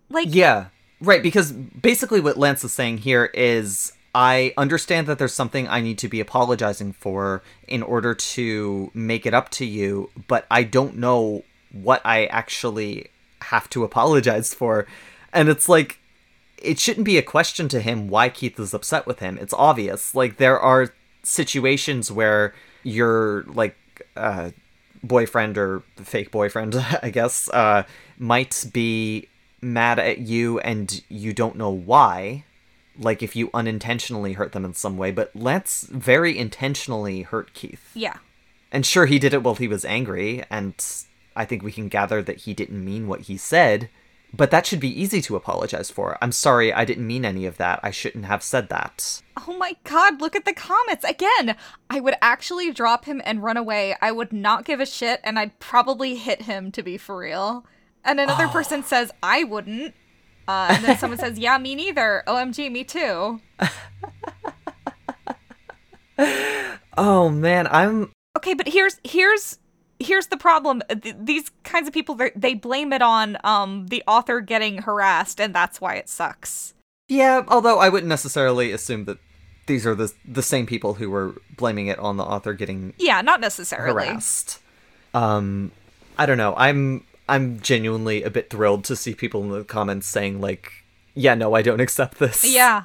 Like, 0.09 0.35
Yeah, 0.35 0.67
right. 1.01 1.23
Because 1.23 1.53
basically, 1.53 2.21
what 2.21 2.37
Lance 2.37 2.65
is 2.65 2.73
saying 2.73 2.99
here 2.99 3.27
is 3.33 3.93
I 4.15 4.53
understand 4.57 5.07
that 5.07 5.19
there's 5.19 5.33
something 5.33 5.69
I 5.69 5.81
need 5.81 5.99
to 5.99 6.09
be 6.09 6.21
apologizing 6.21 6.93
for 6.93 7.43
in 7.67 7.83
order 7.83 8.15
to 8.15 8.91
make 8.93 9.25
it 9.25 9.35
up 9.35 9.49
to 9.51 9.65
you, 9.65 10.11
but 10.29 10.47
I 10.51 10.65
don't 10.65 10.97
know 10.97 11.45
what 11.71 12.03
I 12.05 12.27
actually 12.27 13.09
have 13.53 13.69
to 13.71 13.85
apologize 13.85 14.53
for. 14.55 14.87
And 15.33 15.49
it's 15.49 15.69
like, 15.69 15.99
it 16.59 16.79
shouldn't 16.79 17.05
be 17.05 17.19
a 17.19 17.23
question 17.23 17.69
to 17.69 17.81
him 17.81 18.09
why 18.09 18.29
Keith 18.29 18.59
is 18.59 18.75
upset 18.75 19.07
with 19.07 19.19
him. 19.21 19.39
It's 19.39 19.55
obvious. 19.55 20.15
Like, 20.15 20.39
there 20.39 20.59
are 20.59 20.95
situations 21.23 22.11
where 22.11 22.55
your, 22.83 23.45
like, 23.47 23.77
uh, 24.17 24.51
boyfriend 25.05 25.59
or 25.59 25.83
fake 25.97 26.31
boyfriend, 26.31 26.75
I 27.03 27.11
guess, 27.11 27.49
uh, 27.51 27.85
might 28.19 28.65
be 28.73 29.29
mad 29.61 29.99
at 29.99 30.19
you 30.19 30.59
and 30.61 31.03
you 31.09 31.33
don't 31.33 31.57
know 31.57 31.71
why. 31.71 32.45
Like 32.99 33.23
if 33.23 33.35
you 33.37 33.51
unintentionally 33.55 34.35
hurt 34.35 34.53
them 34.53 34.65
in 34.65 34.75
some 34.75 34.97
way, 34.97 35.11
but 35.13 35.35
Lance 35.35 35.87
very 35.91 36.37
intentionally 36.37 37.23
hurt 37.23 37.55
Keith. 37.55 37.91
yeah. 37.95 38.17
And 38.75 38.87
sure, 38.87 39.05
he 39.05 39.19
did 39.19 39.35
it 39.35 39.43
while 39.43 39.55
he 39.57 39.69
was 39.69 39.85
angry, 39.85 40.45
and 40.49 40.75
I 41.35 41.45
think 41.45 41.62
we 41.62 41.72
can 41.72 41.89
gather 41.89 42.22
that 42.22 42.39
he 42.39 42.55
didn't 42.55 42.85
mean 42.85 43.09
what 43.09 43.22
he 43.22 43.37
said, 43.37 43.89
but 44.35 44.51
that 44.51 44.66
should 44.66 44.80
be 44.80 45.01
easy 45.01 45.20
to 45.22 45.37
apologize 45.37 45.91
for. 45.91 46.16
I'm 46.22 46.33
sorry, 46.33 46.72
I 46.72 46.85
didn't 46.85 47.07
mean 47.07 47.24
any 47.24 47.47
of 47.47 47.59
that. 47.59 47.80
I 47.83 47.91
shouldn't 47.91 48.24
have 48.24 48.43
said 48.43 48.68
that. 48.70 49.22
Oh 49.47 49.57
my 49.57 49.76
god, 49.85 50.20
look 50.20 50.35
at 50.35 50.45
the 50.45 50.55
comments. 50.55 51.05
Again, 51.05 51.57
I 51.91 52.01
would 52.01 52.14
actually 52.22 52.72
drop 52.72 53.05
him 53.05 53.20
and 53.24 53.43
run 53.43 53.57
away. 53.57 53.97
I 54.01 54.12
would 54.12 54.33
not 54.33 54.64
give 54.64 54.80
a 54.80 54.87
shit, 54.87 55.20
and 55.24 55.39
I'd 55.39 55.59
probably 55.59 56.16
hit 56.16 56.43
him 56.43 56.72
to 56.72 56.83
be 56.83 56.97
for 56.97 57.18
real. 57.18 57.66
And 58.05 58.18
another 58.18 58.49
person 58.49 58.83
says, 58.83 59.12
I 59.22 59.45
wouldn't. 59.45 59.95
Uh, 60.49 60.68
and 60.70 60.85
then 60.85 60.99
someone 60.99 61.18
says, 61.18 61.39
Yeah, 61.39 61.57
me 61.59 61.74
neither. 61.74 62.24
OMG, 62.26 62.70
me 62.72 62.85
too. 62.85 63.41
Oh 66.97 67.28
man, 67.30 67.66
I'm 67.68 68.12
Okay, 68.37 68.55
but 68.55 68.68
here's 68.68 68.99
here's 69.05 69.59
here's 70.03 70.27
the 70.29 70.37
problem. 70.37 70.83
Th- 71.03 71.15
these 71.19 71.51
kinds 71.65 71.87
of 71.89 71.95
people 71.95 72.15
they're- 72.15 72.33
blame 72.57 72.93
it 72.93 73.03
on 73.03 73.39
um 73.45 73.87
the 73.89 74.03
author 74.07 74.41
getting 74.41 74.79
harassed, 74.83 75.41
and 75.41 75.55
that's 75.55 75.81
why 75.81 75.95
it 75.95 76.09
sucks. 76.09 76.75
Yeah, 77.09 77.43
although 77.49 77.79
I 77.79 77.89
wouldn't 77.89 78.09
necessarily 78.09 78.73
assume 78.73 79.05
that 79.07 79.19
these 79.67 79.87
are 79.87 79.95
the 79.95 80.13
the 80.25 80.43
same 80.43 80.67
people 80.67 80.95
who 80.95 81.11
were 81.11 81.35
blaming 81.57 81.87
it 81.87 81.99
on 81.99 82.17
the 82.17 82.25
author 82.25 82.53
getting 82.55 82.95
Yeah, 82.99 83.21
not 83.23 83.41
necessarily. 83.41 84.07
harassed. 84.07 84.59
Um, 85.15 85.73
I 86.19 86.27
don't 86.27 86.39
know. 86.39 86.55
I'm 86.57 87.05
I'm 87.29 87.61
genuinely 87.61 88.23
a 88.23 88.31
bit 88.31 88.51
thrilled 88.51 88.85
to 88.85 88.97
see 88.97 89.15
people 89.15 89.43
in 89.43 89.51
the 89.51 89.65
comments 89.65 90.07
saying 90.07 90.41
like, 90.41 90.71
"Yeah, 91.15 91.35
no, 91.35 91.55
I 91.55 91.63
don't 91.63 91.81
accept 91.87 92.19
this." 92.19 92.45
Yeah. 92.45 92.85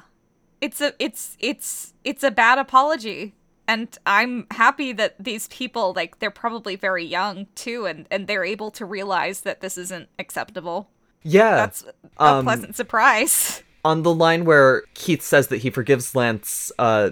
It's 0.60 0.80
a 0.80 0.92
it's 0.98 1.36
it's 1.40 1.94
it's 2.04 2.22
a 2.24 2.30
bad 2.30 2.58
apology. 2.58 3.34
And 3.68 3.96
I'm 4.06 4.46
happy 4.50 4.92
that 4.94 5.14
these 5.22 5.46
people 5.48 5.92
like 5.94 6.18
they're 6.18 6.30
probably 6.30 6.74
very 6.74 7.04
young 7.04 7.46
too 7.54 7.84
and 7.86 8.06
and 8.10 8.26
they're 8.26 8.44
able 8.44 8.70
to 8.72 8.84
realize 8.86 9.42
that 9.42 9.60
this 9.60 9.76
isn't 9.78 10.08
acceptable. 10.18 10.88
yeah. 11.22 11.54
That's 11.56 11.84
a 12.18 12.24
Um, 12.24 12.44
pleasant 12.44 12.74
surprise. 12.76 13.62
on 13.84 14.02
the 14.02 14.12
line 14.14 14.44
where 14.46 14.82
Keith 14.94 15.22
says 15.22 15.48
that 15.48 15.58
he 15.58 15.70
forgives 15.70 16.14
Lance, 16.16 16.72
uh, 16.78 17.10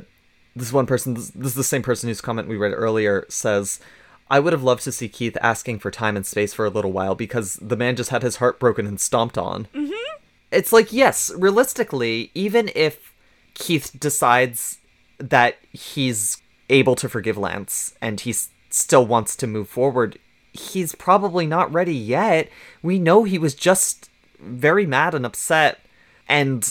this 0.57 0.73
one 0.73 0.87
person, 0.87 1.15
this, 1.15 1.29
this 1.31 1.49
is 1.49 1.55
the 1.55 1.63
same 1.65 1.83
person 1.83 2.09
whose 2.09 2.21
comment 2.23 2.49
we 2.49 2.57
read 2.57 2.73
earlier, 2.73 3.25
says, 3.29 3.79
I 4.31 4.41
would 4.41 4.53
have 4.53 4.63
loved 4.65 4.83
to 4.85 4.93
see 4.93 5.09
Keith 5.09 5.37
asking 5.43 5.79
for 5.81 5.91
time 5.91 6.17
and 6.17 6.27
space 6.27 6.53
for 6.55 6.65
a 6.65 6.71
little 6.71 6.91
while 6.93 7.15
because 7.15 7.55
the 7.63 7.77
man 7.77 7.95
just 7.95 8.11
had 8.11 8.23
his 8.23 8.37
heart 8.37 8.59
broken 8.59 8.87
and 8.87 8.99
stomped 9.01 9.37
on. 9.39 9.69
Mm-hmm. 9.75 9.93
It's 10.51 10.73
like, 10.73 10.93
yes, 10.93 11.31
realistically, 11.37 12.31
even 12.35 12.71
if 12.75 13.13
Keith 13.55 13.95
decides 14.01 14.79
that 15.19 15.57
he's 15.73 16.39
able 16.69 16.97
to 16.97 17.09
forgive 17.09 17.37
Lance 17.39 17.95
and 18.01 18.21
he 18.21 18.35
still 18.71 19.07
wants 19.07 19.37
to 19.37 19.47
move 19.47 19.69
forward, 19.69 20.19
he's 20.53 20.95
probably 20.95 21.47
not 21.47 21.73
ready 21.73 21.95
yet. 21.95 22.49
We 22.83 22.99
know 22.99 23.25
he 23.25 23.39
was 23.39 23.55
just 23.55 24.11
very 24.41 24.87
mad 24.87 25.15
and 25.15 25.25
upset, 25.25 25.81
and 26.29 26.69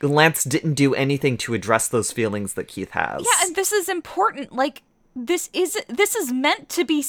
Lance 0.00 0.44
didn't 0.44 0.74
do 0.74 0.94
anything 0.94 1.36
to 1.38 1.54
address 1.54 1.88
those 1.88 2.12
feelings 2.12 2.54
that 2.54 2.68
Keith 2.68 2.90
has. 2.90 3.22
Yeah, 3.22 3.46
and 3.46 3.56
this 3.56 3.72
is 3.72 3.88
important. 3.88 4.52
Like 4.52 4.82
this 5.16 5.50
is 5.52 5.78
this 5.88 6.14
is 6.14 6.32
meant 6.32 6.68
to 6.70 6.84
be. 6.84 7.04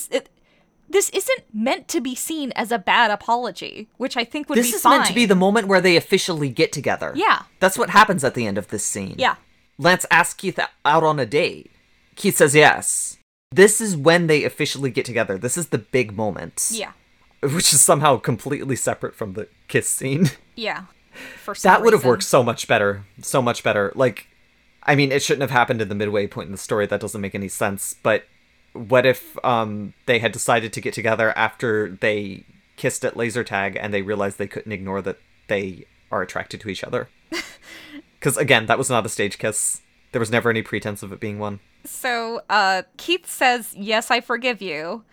This 0.87 1.09
isn't 1.09 1.43
meant 1.51 1.87
to 1.89 1.99
be 1.99 2.13
seen 2.13 2.51
as 2.51 2.71
a 2.71 2.77
bad 2.77 3.09
apology, 3.09 3.89
which 3.97 4.15
I 4.15 4.23
think 4.23 4.47
would 4.49 4.57
this 4.59 4.69
be 4.71 4.75
is 4.75 4.81
fine. 4.83 4.99
meant 4.99 5.07
to 5.07 5.15
be 5.15 5.25
the 5.25 5.33
moment 5.33 5.67
where 5.67 5.81
they 5.81 5.97
officially 5.97 6.47
get 6.47 6.71
together. 6.71 7.11
Yeah. 7.15 7.41
That's 7.59 7.75
what 7.75 7.89
happens 7.89 8.23
at 8.23 8.35
the 8.35 8.45
end 8.45 8.59
of 8.59 8.67
this 8.67 8.85
scene. 8.85 9.15
Yeah. 9.17 9.35
Lance 9.79 10.05
asks 10.11 10.35
Keith 10.35 10.59
out 10.59 11.03
on 11.03 11.19
a 11.19 11.25
date. 11.25 11.71
Keith 12.15 12.37
says 12.37 12.55
yes. 12.55 13.17
This 13.51 13.79
is 13.79 13.95
when 13.95 14.27
they 14.27 14.43
officially 14.43 14.89
get 14.89 15.05
together. 15.05 15.37
This 15.37 15.57
is 15.57 15.67
the 15.67 15.77
big 15.77 16.15
moment. 16.15 16.69
Yeah. 16.73 16.91
Which 17.41 17.73
is 17.73 17.81
somehow 17.81 18.17
completely 18.17 18.75
separate 18.75 19.15
from 19.15 19.33
the 19.33 19.47
kiss 19.67 19.89
scene. 19.89 20.29
Yeah. 20.55 20.85
For 21.43 21.53
that 21.63 21.81
would 21.81 21.93
have 21.93 22.05
worked 22.05 22.23
so 22.23 22.43
much 22.43 22.67
better. 22.67 23.05
So 23.21 23.41
much 23.41 23.63
better. 23.63 23.91
Like, 23.95 24.27
I 24.83 24.95
mean, 24.95 25.11
it 25.11 25.21
shouldn't 25.21 25.41
have 25.41 25.51
happened 25.51 25.81
in 25.81 25.89
the 25.89 25.95
midway 25.95 26.27
point 26.27 26.47
in 26.47 26.51
the 26.51 26.57
story. 26.57 26.85
That 26.85 27.01
doesn't 27.01 27.21
make 27.21 27.35
any 27.35 27.47
sense. 27.47 27.95
But 28.03 28.25
what 28.73 29.05
if 29.05 29.37
um, 29.45 29.93
they 30.05 30.19
had 30.19 30.31
decided 30.31 30.73
to 30.73 30.81
get 30.81 30.93
together 30.93 31.37
after 31.37 31.89
they 31.89 32.45
kissed 32.77 33.05
at 33.05 33.15
laser 33.15 33.43
tag 33.43 33.77
and 33.79 33.93
they 33.93 34.01
realized 34.01 34.37
they 34.37 34.47
couldn't 34.47 34.71
ignore 34.71 35.01
that 35.01 35.19
they 35.47 35.85
are 36.11 36.21
attracted 36.21 36.61
to 36.61 36.69
each 36.69 36.83
other? 36.83 37.09
Because 38.25 38.37
again, 38.37 38.65
that 38.65 38.79
was 38.79 38.89
not 38.89 39.05
a 39.05 39.09
stage 39.09 39.37
kiss. 39.37 39.81
There 40.15 40.21
was 40.21 40.31
never 40.31 40.49
any 40.49 40.61
pretense 40.61 41.03
of 41.03 41.11
it 41.11 41.19
being 41.19 41.39
one. 41.39 41.59
So 41.83 42.39
uh, 42.49 42.83
Keith 42.95 43.29
says, 43.29 43.75
"Yes, 43.75 44.09
I 44.09 44.21
forgive 44.21 44.61
you," 44.61 45.03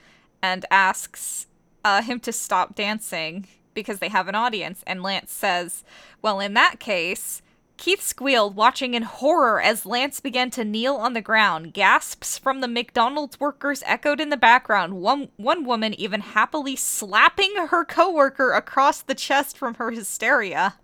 and 0.40 0.64
asks 0.70 1.48
uh, 1.84 2.02
him 2.02 2.20
to 2.20 2.30
stop 2.30 2.76
dancing 2.76 3.48
because 3.74 3.98
they 3.98 4.10
have 4.10 4.28
an 4.28 4.36
audience. 4.36 4.84
And 4.86 5.02
Lance 5.02 5.32
says, 5.32 5.82
"Well, 6.22 6.38
in 6.38 6.54
that 6.54 6.78
case." 6.78 7.42
Keith 7.78 8.00
squealed, 8.00 8.54
watching 8.54 8.94
in 8.94 9.02
horror 9.02 9.60
as 9.60 9.84
Lance 9.84 10.20
began 10.20 10.50
to 10.50 10.64
kneel 10.64 10.94
on 10.94 11.14
the 11.14 11.20
ground. 11.20 11.74
Gasps 11.74 12.38
from 12.38 12.60
the 12.60 12.68
McDonald's 12.68 13.40
workers 13.40 13.82
echoed 13.84 14.20
in 14.20 14.28
the 14.28 14.36
background. 14.36 14.94
One 14.94 15.30
one 15.36 15.64
woman 15.64 15.94
even 15.94 16.20
happily 16.20 16.76
slapping 16.76 17.56
her 17.56 17.84
coworker 17.84 18.52
across 18.52 19.02
the 19.02 19.16
chest 19.16 19.58
from 19.58 19.74
her 19.74 19.90
hysteria. 19.90 20.74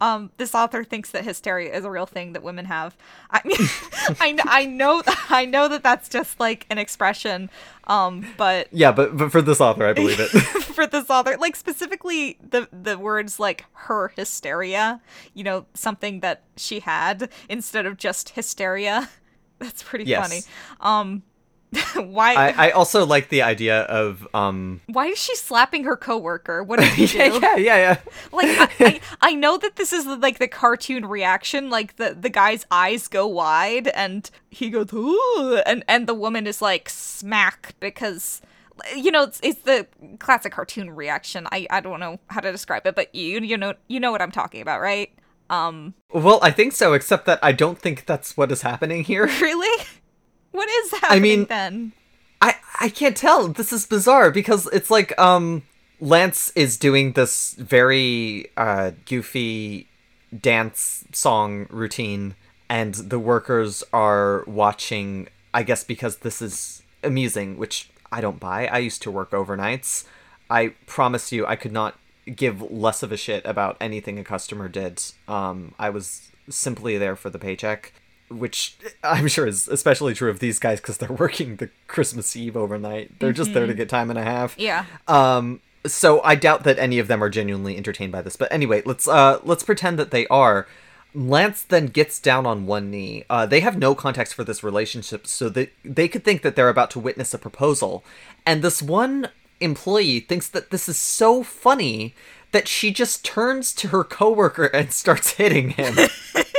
Um, 0.00 0.30
this 0.36 0.54
author 0.54 0.84
thinks 0.84 1.10
that 1.10 1.24
hysteria 1.24 1.74
is 1.76 1.84
a 1.84 1.90
real 1.90 2.06
thing 2.06 2.32
that 2.34 2.42
women 2.42 2.66
have. 2.66 2.96
I 3.30 3.40
mean, 3.44 3.56
I, 4.20 4.38
I 4.44 4.64
know, 4.66 5.02
I 5.28 5.44
know 5.44 5.66
that 5.68 5.82
that's 5.82 6.08
just 6.08 6.38
like 6.38 6.66
an 6.70 6.78
expression. 6.78 7.50
Um, 7.88 8.26
but 8.36 8.68
Yeah, 8.70 8.92
but, 8.92 9.16
but 9.16 9.32
for 9.32 9.42
this 9.42 9.60
author, 9.60 9.84
I 9.86 9.92
believe 9.94 10.20
it. 10.20 10.28
for 10.78 10.86
this 10.86 11.10
author, 11.10 11.36
like 11.38 11.56
specifically 11.56 12.38
the 12.48 12.68
the 12.72 12.98
words 12.98 13.40
like 13.40 13.64
her 13.72 14.12
hysteria, 14.16 15.00
you 15.34 15.42
know, 15.42 15.66
something 15.74 16.20
that 16.20 16.42
she 16.56 16.80
had 16.80 17.28
instead 17.48 17.84
of 17.86 17.96
just 17.96 18.30
hysteria. 18.30 19.08
That's 19.58 19.82
pretty 19.82 20.04
Yes. 20.04 20.28
funny. 20.28 20.42
Um, 20.80 21.22
why? 21.96 22.34
I, 22.34 22.68
I 22.68 22.70
also 22.70 23.04
like 23.04 23.28
the 23.28 23.42
idea 23.42 23.82
of 23.82 24.26
um 24.34 24.80
why 24.86 25.06
is 25.06 25.18
she 25.18 25.34
slapping 25.36 25.84
her 25.84 25.96
coworker? 25.96 26.62
What 26.62 26.80
did 26.80 26.92
he 26.94 27.06
do? 27.06 27.18
yeah, 27.18 27.38
yeah, 27.38 27.56
yeah, 27.56 27.76
yeah. 27.76 27.98
like 28.32 28.46
I, 28.48 28.68
I, 28.80 29.00
I 29.20 29.34
know 29.34 29.58
that 29.58 29.76
this 29.76 29.92
is 29.92 30.06
like 30.06 30.38
the 30.38 30.48
cartoon 30.48 31.04
reaction 31.06 31.68
like 31.70 31.96
the 31.96 32.16
the 32.18 32.30
guy's 32.30 32.64
eyes 32.70 33.08
go 33.08 33.26
wide 33.26 33.88
and 33.88 34.30
he 34.50 34.70
goes 34.70 34.92
Ooh, 34.92 35.60
and 35.66 35.84
and 35.88 36.06
the 36.06 36.14
woman 36.14 36.46
is 36.46 36.62
like 36.62 36.88
smack 36.88 37.74
because 37.80 38.40
you 38.96 39.10
know 39.10 39.24
it's, 39.24 39.40
it's 39.42 39.60
the 39.62 39.86
classic 40.20 40.52
cartoon 40.52 40.90
reaction 40.90 41.48
i 41.50 41.66
i 41.68 41.80
don't 41.80 41.98
know 41.98 42.20
how 42.28 42.40
to 42.40 42.52
describe 42.52 42.86
it 42.86 42.94
but 42.94 43.12
you 43.12 43.40
you 43.40 43.56
know 43.56 43.74
you 43.88 43.98
know 43.98 44.12
what 44.12 44.22
i'm 44.22 44.30
talking 44.30 44.60
about 44.60 44.80
right 44.80 45.10
um 45.50 45.94
Well, 46.12 46.38
I 46.42 46.50
think 46.50 46.74
so, 46.74 46.92
except 46.92 47.24
that 47.26 47.38
I 47.42 47.52
don't 47.52 47.78
think 47.78 48.04
that's 48.06 48.36
what 48.36 48.52
is 48.52 48.62
happening 48.62 49.02
here. 49.04 49.26
really 49.40 49.84
what 50.58 50.68
is 50.68 50.90
happening 51.00 51.16
I 51.16 51.20
mean- 51.20 51.44
then 51.46 51.92
I 52.40 52.54
I 52.80 52.88
can't 52.88 53.16
tell. 53.16 53.48
This 53.48 53.72
is 53.72 53.86
bizarre 53.86 54.30
because 54.30 54.66
it's 54.72 54.90
like 54.90 55.18
um 55.18 55.62
Lance 56.00 56.52
is 56.54 56.76
doing 56.76 57.12
this 57.12 57.54
very 57.54 58.46
uh 58.56 58.92
goofy 59.06 59.88
dance 60.40 61.04
song 61.12 61.66
routine 61.70 62.34
and 62.68 62.94
the 62.94 63.18
workers 63.18 63.82
are 63.92 64.44
watching 64.46 65.28
I 65.54 65.62
guess 65.64 65.82
because 65.82 66.18
this 66.18 66.40
is 66.42 66.82
amusing, 67.02 67.56
which 67.56 67.90
I 68.12 68.20
don't 68.20 68.38
buy. 68.38 68.66
I 68.68 68.78
used 68.78 69.02
to 69.02 69.10
work 69.10 69.30
overnights. 69.32 70.04
I 70.50 70.74
promise 70.86 71.32
you 71.32 71.46
I 71.46 71.56
could 71.56 71.72
not 71.72 71.98
give 72.36 72.62
less 72.70 73.02
of 73.02 73.10
a 73.10 73.16
shit 73.16 73.44
about 73.44 73.76
anything 73.80 74.18
a 74.18 74.24
customer 74.24 74.68
did. 74.68 75.02
Um 75.26 75.74
I 75.78 75.90
was 75.90 76.30
simply 76.50 76.96
there 76.98 77.16
for 77.16 77.30
the 77.30 77.38
paycheck 77.38 77.92
which 78.30 78.76
I'm 79.02 79.28
sure 79.28 79.46
is 79.46 79.68
especially 79.68 80.14
true 80.14 80.30
of 80.30 80.38
these 80.40 80.58
guys 80.58 80.80
because 80.80 80.98
they're 80.98 81.08
working 81.26 81.56
the 81.56 81.70
Christmas 81.86 82.34
Eve 82.36 82.56
overnight. 82.56 83.18
They're 83.18 83.32
just 83.32 83.52
there 83.54 83.66
to 83.66 83.74
get 83.74 83.88
time 83.88 84.10
and 84.10 84.18
a 84.18 84.24
half. 84.24 84.58
yeah 84.58 84.84
Um. 85.06 85.60
So 85.86 86.20
I 86.22 86.34
doubt 86.34 86.64
that 86.64 86.78
any 86.78 86.98
of 86.98 87.08
them 87.08 87.22
are 87.22 87.30
genuinely 87.30 87.76
entertained 87.76 88.12
by 88.12 88.20
this. 88.22 88.36
But 88.36 88.52
anyway, 88.52 88.82
let's 88.84 89.06
uh 89.08 89.38
let's 89.44 89.62
pretend 89.62 89.98
that 89.98 90.10
they 90.10 90.26
are. 90.26 90.66
Lance 91.14 91.62
then 91.62 91.86
gets 91.86 92.20
down 92.20 92.44
on 92.44 92.66
one 92.66 92.90
knee. 92.90 93.24
Uh, 93.30 93.46
they 93.46 93.60
have 93.60 93.78
no 93.78 93.94
context 93.94 94.34
for 94.34 94.44
this 94.44 94.62
relationship, 94.62 95.26
so 95.26 95.48
they 95.48 95.70
they 95.84 96.06
could 96.06 96.22
think 96.24 96.42
that 96.42 96.54
they're 96.54 96.68
about 96.68 96.90
to 96.90 97.00
witness 97.00 97.32
a 97.32 97.38
proposal. 97.38 98.04
And 98.44 98.62
this 98.62 98.82
one 98.82 99.28
employee 99.60 100.20
thinks 100.20 100.48
that 100.48 100.70
this 100.70 100.88
is 100.88 100.98
so 100.98 101.42
funny 101.42 102.14
that 102.52 102.68
she 102.68 102.90
just 102.90 103.24
turns 103.24 103.72
to 103.74 103.88
her 103.88 104.04
coworker 104.04 104.66
and 104.66 104.92
starts 104.92 105.32
hitting 105.32 105.70
him. 105.70 105.96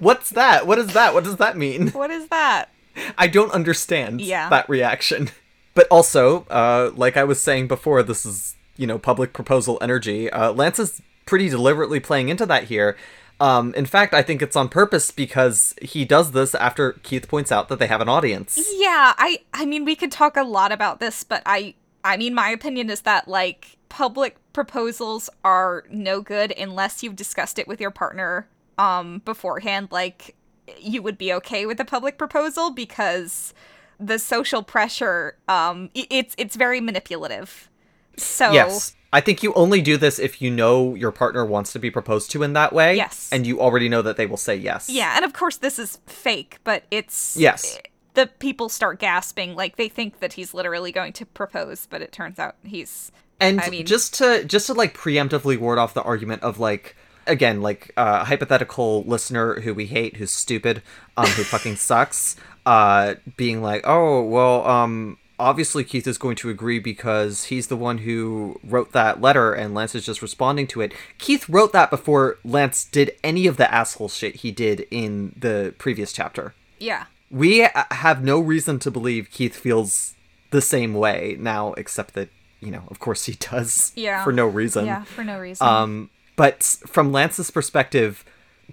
What's 0.00 0.30
that? 0.30 0.66
What 0.66 0.78
is 0.78 0.88
that? 0.94 1.14
What 1.14 1.24
does 1.24 1.36
that 1.36 1.56
mean? 1.56 1.88
what 1.88 2.10
is 2.10 2.28
that 2.28 2.70
I 3.18 3.26
don't 3.26 3.50
understand 3.52 4.20
Yeah. 4.20 4.48
that 4.50 4.68
reaction. 4.68 5.30
But 5.74 5.88
also, 5.90 6.46
uh, 6.50 6.92
like 6.94 7.16
I 7.16 7.24
was 7.24 7.42
saying 7.42 7.66
before, 7.66 8.04
this 8.04 8.24
is, 8.24 8.54
you 8.76 8.86
know, 8.86 8.96
public 8.96 9.32
proposal 9.32 9.76
energy. 9.82 10.30
Uh, 10.30 10.52
Lance 10.52 10.78
is 10.78 11.02
pretty 11.26 11.48
deliberately 11.48 11.98
playing 11.98 12.28
into 12.28 12.46
that 12.46 12.64
here. 12.64 12.96
Um, 13.40 13.74
in 13.74 13.84
fact, 13.84 14.14
I 14.14 14.22
think 14.22 14.40
it's 14.40 14.54
on 14.54 14.68
purpose 14.68 15.10
because 15.10 15.74
he 15.82 16.04
does 16.04 16.30
this 16.30 16.54
after 16.54 16.92
Keith 17.02 17.26
points 17.26 17.50
out 17.50 17.68
that 17.70 17.80
they 17.80 17.88
have 17.88 18.00
an 18.00 18.08
audience. 18.08 18.56
Yeah, 18.76 19.14
I 19.18 19.40
I 19.52 19.66
mean 19.66 19.84
we 19.84 19.96
could 19.96 20.12
talk 20.12 20.36
a 20.36 20.44
lot 20.44 20.70
about 20.70 21.00
this, 21.00 21.24
but 21.24 21.42
I 21.44 21.74
I 22.04 22.16
mean 22.16 22.34
my 22.34 22.50
opinion 22.50 22.88
is 22.88 23.00
that 23.00 23.26
like 23.26 23.76
public 23.88 24.36
proposals 24.52 25.28
are 25.44 25.82
no 25.90 26.20
good 26.20 26.52
unless 26.56 27.02
you've 27.02 27.16
discussed 27.16 27.58
it 27.58 27.66
with 27.66 27.80
your 27.80 27.90
partner 27.90 28.46
um 28.78 29.20
beforehand 29.24 29.88
like 29.90 30.34
you 30.80 31.02
would 31.02 31.18
be 31.18 31.32
okay 31.32 31.66
with 31.66 31.78
a 31.80 31.84
public 31.84 32.16
proposal 32.18 32.70
because 32.70 33.52
the 34.00 34.18
social 34.18 34.62
pressure 34.62 35.36
um 35.48 35.90
it's 35.94 36.34
it's 36.38 36.56
very 36.56 36.80
manipulative. 36.80 37.68
So 38.16 38.52
Yes. 38.52 38.94
I 39.12 39.20
think 39.20 39.44
you 39.44 39.52
only 39.54 39.80
do 39.80 39.96
this 39.96 40.18
if 40.18 40.42
you 40.42 40.50
know 40.50 40.94
your 40.96 41.12
partner 41.12 41.44
wants 41.44 41.72
to 41.72 41.78
be 41.78 41.88
proposed 41.90 42.32
to 42.32 42.42
in 42.42 42.52
that 42.54 42.72
way. 42.72 42.96
Yes. 42.96 43.28
And 43.30 43.46
you 43.46 43.60
already 43.60 43.88
know 43.88 44.02
that 44.02 44.16
they 44.16 44.26
will 44.26 44.36
say 44.36 44.56
yes. 44.56 44.88
Yeah, 44.90 45.14
and 45.16 45.24
of 45.24 45.32
course 45.32 45.56
this 45.58 45.78
is 45.78 45.98
fake, 46.06 46.58
but 46.64 46.84
it's 46.90 47.36
Yes. 47.36 47.78
The 48.14 48.26
people 48.38 48.68
start 48.68 48.98
gasping 49.00 49.54
like 49.54 49.76
they 49.76 49.88
think 49.88 50.20
that 50.20 50.32
he's 50.34 50.54
literally 50.54 50.92
going 50.92 51.12
to 51.14 51.26
propose, 51.26 51.86
but 51.86 52.00
it 52.02 52.10
turns 52.12 52.38
out 52.38 52.56
he's 52.64 53.12
And 53.40 53.60
I 53.60 53.68
mean- 53.70 53.86
just 53.86 54.14
to 54.14 54.44
just 54.44 54.66
to 54.66 54.72
like 54.74 54.96
preemptively 54.96 55.58
ward 55.58 55.78
off 55.78 55.94
the 55.94 56.02
argument 56.02 56.42
of 56.42 56.58
like 56.58 56.96
again 57.26 57.62
like 57.62 57.92
uh, 57.96 58.20
a 58.22 58.24
hypothetical 58.24 59.04
listener 59.04 59.60
who 59.60 59.74
we 59.74 59.86
hate 59.86 60.16
who's 60.16 60.30
stupid 60.30 60.82
um 61.16 61.26
who 61.26 61.44
fucking 61.44 61.76
sucks 61.90 62.36
uh 62.66 63.14
being 63.36 63.62
like 63.62 63.82
oh 63.84 64.22
well 64.22 64.66
um 64.66 65.18
obviously 65.38 65.82
Keith 65.82 66.06
is 66.06 66.16
going 66.16 66.36
to 66.36 66.48
agree 66.48 66.78
because 66.78 67.44
he's 67.46 67.66
the 67.66 67.76
one 67.76 67.98
who 67.98 68.58
wrote 68.62 68.92
that 68.92 69.20
letter 69.20 69.52
and 69.52 69.74
Lance 69.74 69.96
is 69.96 70.06
just 70.06 70.22
responding 70.22 70.68
to 70.68 70.80
it. 70.80 70.94
Keith 71.18 71.48
wrote 71.48 71.72
that 71.72 71.90
before 71.90 72.38
Lance 72.44 72.84
did 72.84 73.10
any 73.24 73.48
of 73.48 73.56
the 73.56 73.72
asshole 73.74 74.08
shit 74.08 74.36
he 74.36 74.52
did 74.52 74.86
in 74.92 75.34
the 75.36 75.74
previous 75.76 76.12
chapter 76.12 76.54
yeah. 76.78 77.06
we 77.30 77.64
uh, 77.64 77.84
have 77.90 78.22
no 78.22 78.38
reason 78.38 78.78
to 78.80 78.90
believe 78.90 79.30
Keith 79.30 79.56
feels 79.56 80.14
the 80.50 80.60
same 80.60 80.94
way 80.94 81.36
now, 81.38 81.72
except 81.72 82.14
that 82.14 82.28
you 82.60 82.70
know, 82.70 82.84
of 82.88 82.98
course, 82.98 83.26
he 83.26 83.34
does. 83.34 83.92
Yeah. 83.94 84.24
For 84.24 84.32
no 84.32 84.46
reason. 84.46 84.86
Yeah, 84.86 85.04
for 85.04 85.22
no 85.22 85.38
reason. 85.38 85.66
Um, 85.66 86.10
but 86.36 86.62
from 86.86 87.12
Lance's 87.12 87.50
perspective, 87.50 88.24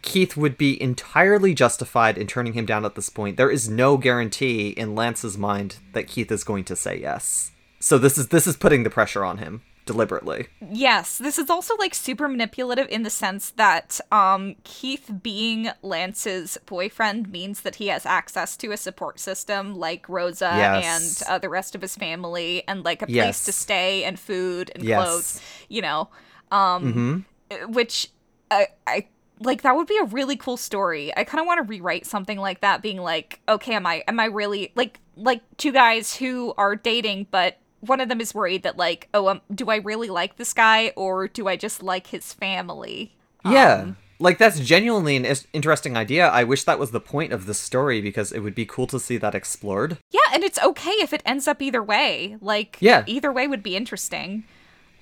Keith 0.01 0.37
would 0.37 0.57
be 0.57 0.81
entirely 0.81 1.53
justified 1.53 2.17
in 2.17 2.25
turning 2.27 2.53
him 2.53 2.65
down 2.65 2.85
at 2.85 2.95
this 2.95 3.09
point. 3.09 3.37
There 3.37 3.51
is 3.51 3.69
no 3.69 3.97
guarantee 3.97 4.69
in 4.69 4.95
Lance's 4.95 5.37
mind 5.37 5.77
that 5.93 6.07
Keith 6.07 6.31
is 6.31 6.43
going 6.43 6.63
to 6.65 6.75
say 6.75 6.99
yes. 6.99 7.51
So 7.79 7.97
this 7.97 8.17
is 8.17 8.29
this 8.29 8.47
is 8.47 8.55
putting 8.57 8.83
the 8.83 8.89
pressure 8.89 9.25
on 9.25 9.39
him 9.39 9.63
deliberately. 9.87 10.47
Yes, 10.71 11.17
this 11.17 11.39
is 11.39 11.49
also 11.49 11.75
like 11.77 11.93
super 11.95 12.27
manipulative 12.29 12.87
in 12.89 13.01
the 13.03 13.09
sense 13.09 13.49
that 13.51 13.99
um 14.11 14.55
Keith 14.63 15.11
being 15.21 15.69
Lance's 15.81 16.57
boyfriend 16.67 17.29
means 17.31 17.61
that 17.61 17.75
he 17.75 17.87
has 17.87 18.05
access 18.05 18.55
to 18.57 18.71
a 18.71 18.77
support 18.77 19.19
system 19.19 19.75
like 19.75 20.07
Rosa 20.07 20.51
Yes. 20.55 21.21
and 21.25 21.29
uh, 21.29 21.37
the 21.39 21.49
rest 21.49 21.73
of 21.75 21.81
his 21.81 21.95
family 21.95 22.63
and 22.67 22.85
like 22.85 23.01
a 23.01 23.07
place 23.07 23.15
Yes. 23.15 23.45
to 23.45 23.51
stay 23.51 24.03
and 24.03 24.17
food 24.19 24.71
and 24.73 24.83
Yes. 24.83 24.97
Mm-hmm. 24.99 25.03
clothes, 25.11 25.41
you 25.67 25.81
know. 25.81 26.09
Um 26.51 27.25
which 27.67 28.07
I 28.49 28.67
I 28.87 29.07
like 29.39 29.63
that 29.63 29.75
would 29.75 29.87
be 29.87 29.97
a 29.97 30.05
really 30.05 30.35
cool 30.35 30.57
story. 30.57 31.11
I 31.17 31.23
kind 31.23 31.41
of 31.41 31.47
want 31.47 31.57
to 31.59 31.63
rewrite 31.63 32.05
something 32.05 32.37
like 32.39 32.61
that 32.61 32.81
being 32.81 32.97
like, 32.97 33.39
okay, 33.49 33.73
am 33.73 33.85
I 33.85 34.03
am 34.07 34.19
I 34.19 34.25
really 34.25 34.71
like 34.75 34.99
like 35.15 35.41
two 35.57 35.71
guys 35.71 36.15
who 36.15 36.53
are 36.57 36.75
dating 36.75 37.27
but 37.31 37.57
one 37.81 37.99
of 37.99 38.09
them 38.09 38.21
is 38.21 38.33
worried 38.35 38.61
that 38.63 38.77
like, 38.77 39.09
oh, 39.15 39.27
um, 39.27 39.41
do 39.53 39.69
I 39.71 39.77
really 39.77 40.09
like 40.09 40.37
this 40.37 40.53
guy 40.53 40.93
or 40.95 41.27
do 41.27 41.47
I 41.47 41.55
just 41.55 41.81
like 41.81 42.07
his 42.07 42.31
family? 42.31 43.15
Yeah. 43.43 43.73
Um, 43.81 43.97
like 44.19 44.37
that's 44.37 44.59
genuinely 44.59 45.15
an 45.15 45.25
interesting 45.51 45.97
idea. 45.97 46.27
I 46.27 46.43
wish 46.43 46.63
that 46.65 46.77
was 46.77 46.91
the 46.91 46.99
point 46.99 47.33
of 47.33 47.47
the 47.47 47.55
story 47.55 47.99
because 47.99 48.31
it 48.31 48.41
would 48.41 48.53
be 48.53 48.67
cool 48.67 48.85
to 48.85 48.99
see 48.99 49.17
that 49.17 49.33
explored. 49.33 49.97
Yeah, 50.11 50.19
and 50.31 50.43
it's 50.43 50.59
okay 50.59 50.91
if 50.91 51.11
it 51.11 51.23
ends 51.25 51.47
up 51.47 51.59
either 51.59 51.81
way. 51.81 52.37
Like, 52.39 52.77
Yeah. 52.79 53.03
either 53.07 53.31
way 53.33 53.47
would 53.47 53.63
be 53.63 53.75
interesting. 53.75 54.43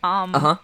Um, 0.01 0.33
Uh 0.33 0.39
huh. 0.39 0.55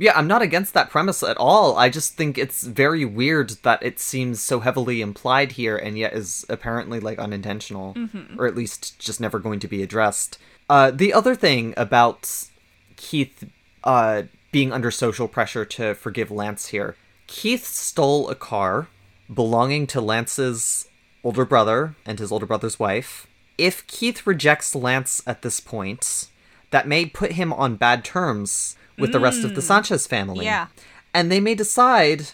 Yeah, 0.00 0.12
I'm 0.16 0.26
not 0.26 0.40
against 0.40 0.72
that 0.72 0.88
premise 0.88 1.22
at 1.22 1.36
all. 1.36 1.76
I 1.76 1.90
just 1.90 2.14
think 2.14 2.38
it's 2.38 2.64
very 2.64 3.04
weird 3.04 3.50
that 3.64 3.82
it 3.82 4.00
seems 4.00 4.40
so 4.40 4.60
heavily 4.60 5.02
implied 5.02 5.52
here 5.52 5.76
and 5.76 5.98
yet 5.98 6.14
is 6.14 6.46
apparently 6.48 7.00
like 7.00 7.18
unintentional 7.18 7.94
or 8.38 8.46
at 8.46 8.56
least 8.56 8.98
just 8.98 9.20
never 9.20 9.38
going 9.38 9.60
to 9.60 9.68
be 9.68 9.82
addressed. 9.82 10.38
Uh 10.70 10.90
the 10.90 11.12
other 11.12 11.34
thing 11.34 11.74
about 11.76 12.48
Keith 12.96 13.44
uh 13.84 14.22
being 14.50 14.72
under 14.72 14.90
social 14.90 15.28
pressure 15.28 15.66
to 15.66 15.94
forgive 15.94 16.30
Lance 16.30 16.68
here. 16.68 16.96
Keith 17.26 17.66
stole 17.66 18.30
a 18.30 18.34
car 18.34 18.88
belonging 19.32 19.86
to 19.88 20.00
Lance's 20.00 20.88
older 21.22 21.44
brother 21.44 21.94
and 22.06 22.18
his 22.18 22.32
older 22.32 22.46
brother's 22.46 22.78
wife. 22.78 23.26
If 23.58 23.86
Keith 23.86 24.26
rejects 24.26 24.74
Lance 24.74 25.22
at 25.26 25.42
this 25.42 25.60
point, 25.60 26.28
that 26.70 26.88
may 26.88 27.06
put 27.06 27.32
him 27.32 27.52
on 27.52 27.76
bad 27.76 28.04
terms 28.04 28.76
with 28.98 29.12
the 29.12 29.20
rest 29.20 29.44
of 29.44 29.54
the 29.54 29.62
Sanchez 29.62 30.06
family. 30.06 30.44
Yeah. 30.44 30.66
And 31.14 31.30
they 31.30 31.40
may 31.40 31.54
decide 31.54 32.28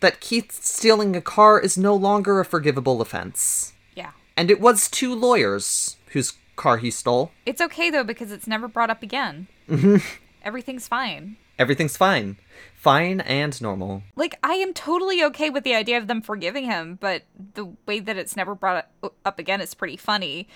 that 0.00 0.20
Keith 0.20 0.52
stealing 0.52 1.14
a 1.16 1.20
car 1.20 1.60
is 1.60 1.76
no 1.76 1.94
longer 1.94 2.40
a 2.40 2.44
forgivable 2.44 3.00
offense. 3.00 3.72
yeah. 3.94 4.12
And 4.36 4.50
it 4.50 4.60
was 4.60 4.88
two 4.88 5.14
lawyers 5.14 5.96
whose 6.12 6.34
car 6.56 6.78
he 6.78 6.90
stole. 6.90 7.32
It's 7.44 7.60
okay 7.60 7.90
though 7.90 8.04
because 8.04 8.30
it's 8.32 8.46
never 8.46 8.68
brought 8.68 8.90
up 8.90 9.02
again. 9.02 9.48
Mm-hmm. 9.68 9.96
Everything's 10.42 10.88
fine. 10.88 11.36
Everything's 11.58 11.96
fine. 11.96 12.36
Fine 12.74 13.20
and 13.20 13.60
normal. 13.60 14.02
Like 14.16 14.38
I 14.42 14.54
am 14.54 14.72
totally 14.72 15.22
okay 15.24 15.50
with 15.50 15.64
the 15.64 15.74
idea 15.74 15.98
of 15.98 16.06
them 16.08 16.20
forgiving 16.22 16.64
him, 16.64 16.98
but 17.00 17.22
the 17.54 17.72
way 17.86 18.00
that 18.00 18.16
it's 18.16 18.36
never 18.36 18.54
brought 18.54 18.88
up 19.24 19.38
again 19.38 19.60
is 19.60 19.74
pretty 19.74 19.96
funny. 19.96 20.48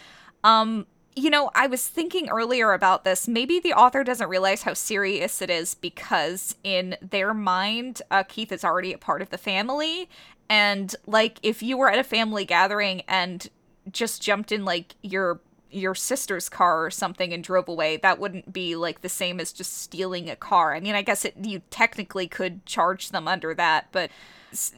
Um, 0.43 0.87
you 1.17 1.31
know, 1.31 1.51
I 1.55 1.67
was 1.67 1.87
thinking 1.89 2.29
earlier 2.29 2.75
about 2.75 3.05
this. 3.05 3.27
Maybe 3.27 3.59
the 3.59 3.73
author 3.73 4.05
doesn't 4.05 4.29
realize 4.29 4.63
how 4.63 4.75
serious 4.75 5.41
it 5.41 5.49
is 5.49 5.75
because 5.75 6.55
in 6.63 6.97
their 7.01 7.33
mind, 7.33 8.03
uh, 8.11 8.23
Keith 8.23 8.53
is 8.53 8.63
already 8.63 8.93
a 8.93 8.99
part 8.99 9.23
of 9.23 9.31
the 9.31 9.39
family, 9.39 10.11
and 10.51 10.95
like 11.07 11.39
if 11.43 11.63
you 11.63 11.79
were 11.79 11.91
at 11.91 11.99
a 11.99 12.05
family 12.05 12.45
gathering 12.45 13.03
and 13.09 13.49
just 13.91 14.23
jumped 14.23 14.53
in 14.53 14.65
like 14.65 14.95
your 15.03 15.41
your 15.71 15.95
sister's 15.95 16.49
car 16.49 16.85
or 16.85 16.91
something 16.91 17.33
and 17.33 17.43
drove 17.43 17.69
away, 17.69 17.97
that 17.97 18.19
wouldn't 18.19 18.53
be 18.53 18.77
like 18.77 19.01
the 19.01 19.09
same 19.09 19.41
as 19.41 19.53
just 19.53 19.79
stealing 19.79 20.29
a 20.29 20.37
car. 20.37 20.75
I 20.75 20.81
mean, 20.81 20.95
I 20.95 21.03
guess 21.03 21.25
it, 21.25 21.35
you 21.43 21.63
technically 21.71 22.29
could 22.29 22.65
charge 22.67 23.11
them 23.11 23.27
under 23.27 23.55
that, 23.55 23.89
but 23.91 24.11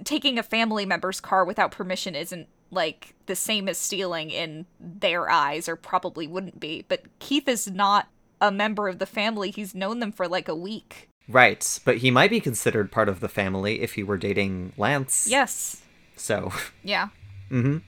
taking 0.05 0.39
a 0.39 0.43
family 0.43 0.87
member's 0.87 1.21
car 1.21 1.45
without 1.45 1.73
permission 1.73 2.15
isn't 2.15 2.49
like 2.71 3.15
the 3.27 3.37
same 3.37 3.69
as 3.69 3.79
stealing 3.79 4.31
in 4.31 4.67
their 4.81 5.31
eyes, 5.31 5.69
or 5.69 5.77
probably 5.77 6.27
wouldn't 6.27 6.61
be. 6.61 6.85
But 6.89 7.03
Keith 7.19 7.49
is 7.49 7.71
not 7.71 8.09
a 8.41 8.51
member 8.53 8.89
of 8.89 8.99
the 8.99 9.07
family. 9.07 9.51
He's 9.51 9.75
known 9.75 9.99
them 10.01 10.13
for 10.13 10.29
like 10.29 10.49
a 10.49 10.55
week. 10.55 11.09
Right, 11.29 11.79
but 11.85 11.99
he 11.99 12.11
might 12.11 12.31
be 12.31 12.41
considered 12.41 12.91
part 12.91 13.09
of 13.09 13.21
the 13.21 13.29
family 13.29 13.83
if 13.83 13.95
he 13.95 14.03
were 14.03 14.17
dating 14.17 14.73
Lance. 14.77 15.27
Yes. 15.29 15.83
So, 16.17 16.53
Yeah. 16.83 17.09
Mm-hmm. 17.51 17.79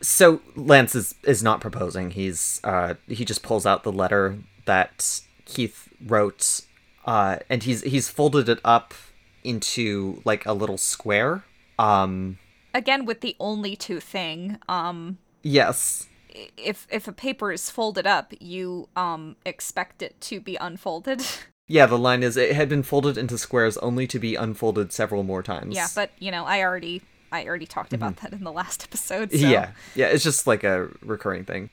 So 0.00 0.40
Lance 0.54 0.94
is 0.94 1.14
is 1.24 1.42
not 1.42 1.60
proposing. 1.60 2.10
He's 2.10 2.60
uh 2.64 2.94
he 3.08 3.24
just 3.24 3.42
pulls 3.42 3.66
out 3.66 3.82
the 3.82 3.92
letter 3.92 4.38
that 4.66 5.20
Keith 5.46 5.88
wrote 6.04 6.60
uh 7.06 7.38
and 7.48 7.62
he's 7.62 7.82
he's 7.82 8.08
folded 8.08 8.48
it 8.48 8.60
up 8.64 8.92
into 9.42 10.20
like 10.24 10.44
a 10.44 10.52
little 10.52 10.78
square. 10.78 11.44
Um 11.78 12.38
Again, 12.76 13.06
with 13.06 13.22
the 13.22 13.34
only 13.40 13.74
two 13.74 14.00
thing, 14.00 14.58
um, 14.68 15.18
yes. 15.42 16.08
if 16.56 16.86
if 16.90 17.08
a 17.08 17.12
paper 17.12 17.50
is 17.50 17.70
folded 17.70 18.06
up, 18.06 18.34
you 18.38 18.88
um 18.96 19.36
expect 19.46 20.02
it 20.02 20.20
to 20.22 20.40
be 20.40 20.56
unfolded. 20.56 21.22
Yeah, 21.68 21.86
the 21.86 21.98
line 21.98 22.22
is 22.22 22.36
it 22.36 22.54
had 22.54 22.68
been 22.68 22.84
folded 22.84 23.18
into 23.18 23.36
squares 23.36 23.76
only 23.78 24.06
to 24.06 24.20
be 24.20 24.36
unfolded 24.36 24.92
several 24.92 25.24
more 25.24 25.42
times. 25.42 25.74
yeah, 25.74 25.88
but 25.96 26.12
you 26.20 26.30
know, 26.30 26.44
I 26.44 26.62
already 26.62 27.02
I 27.32 27.44
already 27.44 27.66
talked 27.66 27.92
about 27.92 28.18
that 28.18 28.32
in 28.32 28.44
the 28.44 28.52
last 28.52 28.84
episode. 28.88 29.32
So. 29.32 29.38
Mm-hmm. 29.38 29.50
Yeah, 29.50 29.70
yeah, 29.96 30.06
it's 30.06 30.22
just 30.22 30.46
like 30.46 30.62
a 30.62 30.88
recurring 31.02 31.44
thing. 31.44 31.70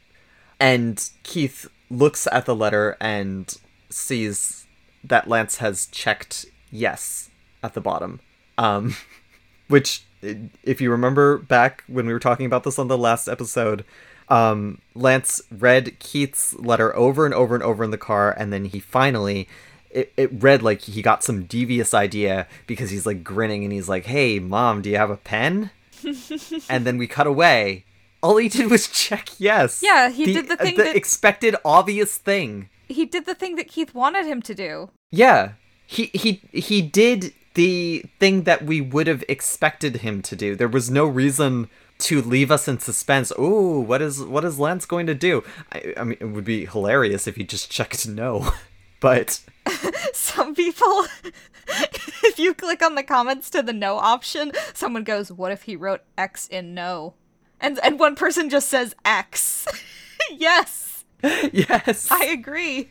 And 0.59 1.07
Keith 1.21 1.67
looks 1.91 2.27
at 2.31 2.47
the 2.47 2.55
letter 2.55 2.97
and 2.99 3.55
sees 3.91 4.65
that 5.03 5.27
Lance 5.27 5.57
has 5.57 5.85
checked 5.87 6.47
yes 6.71 7.29
at 7.61 7.73
the 7.75 7.81
bottom. 7.81 8.19
Um, 8.57 8.95
which, 9.67 10.05
if 10.63 10.81
you 10.81 10.91
remember 10.91 11.37
back 11.37 11.83
when 11.87 12.05
we 12.07 12.13
were 12.13 12.19
talking 12.19 12.45
about 12.45 12.63
this 12.63 12.79
on 12.79 12.87
the 12.87 12.97
last 12.97 13.27
episode, 13.27 13.83
um, 14.29 14.79
Lance 14.95 15.41
read 15.51 15.99
Keith's 15.99 16.53
letter 16.55 16.95
over 16.95 17.25
and 17.25 17.33
over 17.33 17.55
and 17.55 17.63
over 17.63 17.83
in 17.83 17.91
the 17.91 17.97
car, 17.97 18.31
and 18.37 18.51
then 18.51 18.65
he 18.65 18.79
finally. 18.79 19.47
It, 19.91 20.11
it 20.17 20.31
read 20.41 20.63
like 20.63 20.81
he 20.81 21.03
got 21.03 21.23
some 21.23 21.43
devious 21.43 21.93
idea 21.93 22.47
because 22.65 22.89
he's 22.89 23.05
like 23.05 23.23
grinning 23.23 23.63
and 23.63 23.71
he's 23.71 23.87
like, 23.87 24.05
Hey, 24.05 24.39
mom, 24.39 24.81
do 24.81 24.89
you 24.89 24.97
have 24.97 25.11
a 25.11 25.17
pen? 25.17 25.69
and 26.67 26.83
then 26.83 26.97
we 26.97 27.05
cut 27.05 27.27
away. 27.27 27.85
All 28.23 28.37
he 28.37 28.49
did 28.49 28.71
was 28.71 28.87
check 28.87 29.29
yes. 29.37 29.81
Yeah, 29.83 30.09
he 30.09 30.33
did 30.33 30.47
the 30.49 30.57
thing 30.57 30.77
the 30.77 30.83
that- 30.85 30.95
expected 30.95 31.55
obvious 31.63 32.17
thing. 32.17 32.69
He 32.87 33.05
did 33.05 33.27
the 33.27 33.35
thing 33.35 33.55
that 33.57 33.67
Keith 33.67 33.93
wanted 33.93 34.25
him 34.25 34.41
to 34.41 34.55
do. 34.55 34.89
Yeah, 35.11 35.51
he 35.85 36.05
he 36.13 36.41
he 36.51 36.81
did 36.81 37.33
the 37.53 38.05
thing 38.19 38.43
that 38.43 38.65
we 38.65 38.81
would 38.81 39.07
have 39.07 39.23
expected 39.27 39.97
him 39.97 40.21
to 40.23 40.35
do. 40.35 40.55
There 40.55 40.67
was 40.67 40.89
no 40.89 41.05
reason 41.05 41.69
to 41.99 42.21
leave 42.21 42.51
us 42.51 42.67
in 42.67 42.79
suspense. 42.79 43.31
Ooh, 43.39 43.79
what 43.79 44.01
is 44.01 44.23
what 44.23 44.43
is 44.43 44.59
Lance 44.59 44.85
going 44.85 45.07
to 45.07 45.13
do? 45.13 45.43
I, 45.71 45.93
I 45.97 46.03
mean, 46.03 46.17
it 46.19 46.25
would 46.25 46.45
be 46.45 46.65
hilarious 46.65 47.27
if 47.27 47.35
he 47.35 47.43
just 47.43 47.71
checked 47.71 48.07
no, 48.07 48.51
but 48.99 49.39
Some 50.13 50.55
people, 50.55 51.05
if 52.23 52.39
you 52.39 52.53
click 52.53 52.81
on 52.81 52.95
the 52.95 53.03
comments 53.03 53.49
to 53.51 53.61
the 53.61 53.73
no 53.73 53.97
option, 53.97 54.51
someone 54.73 55.03
goes, 55.03 55.31
"What 55.31 55.51
if 55.51 55.63
he 55.63 55.75
wrote 55.75 56.01
X 56.17 56.47
in 56.47 56.73
no?" 56.73 57.13
And 57.59 57.79
and 57.83 57.99
one 57.99 58.15
person 58.15 58.49
just 58.49 58.69
says 58.69 58.95
X. 59.05 59.67
yes, 60.31 61.05
yes, 61.21 62.09
I 62.11 62.25
agree. 62.25 62.89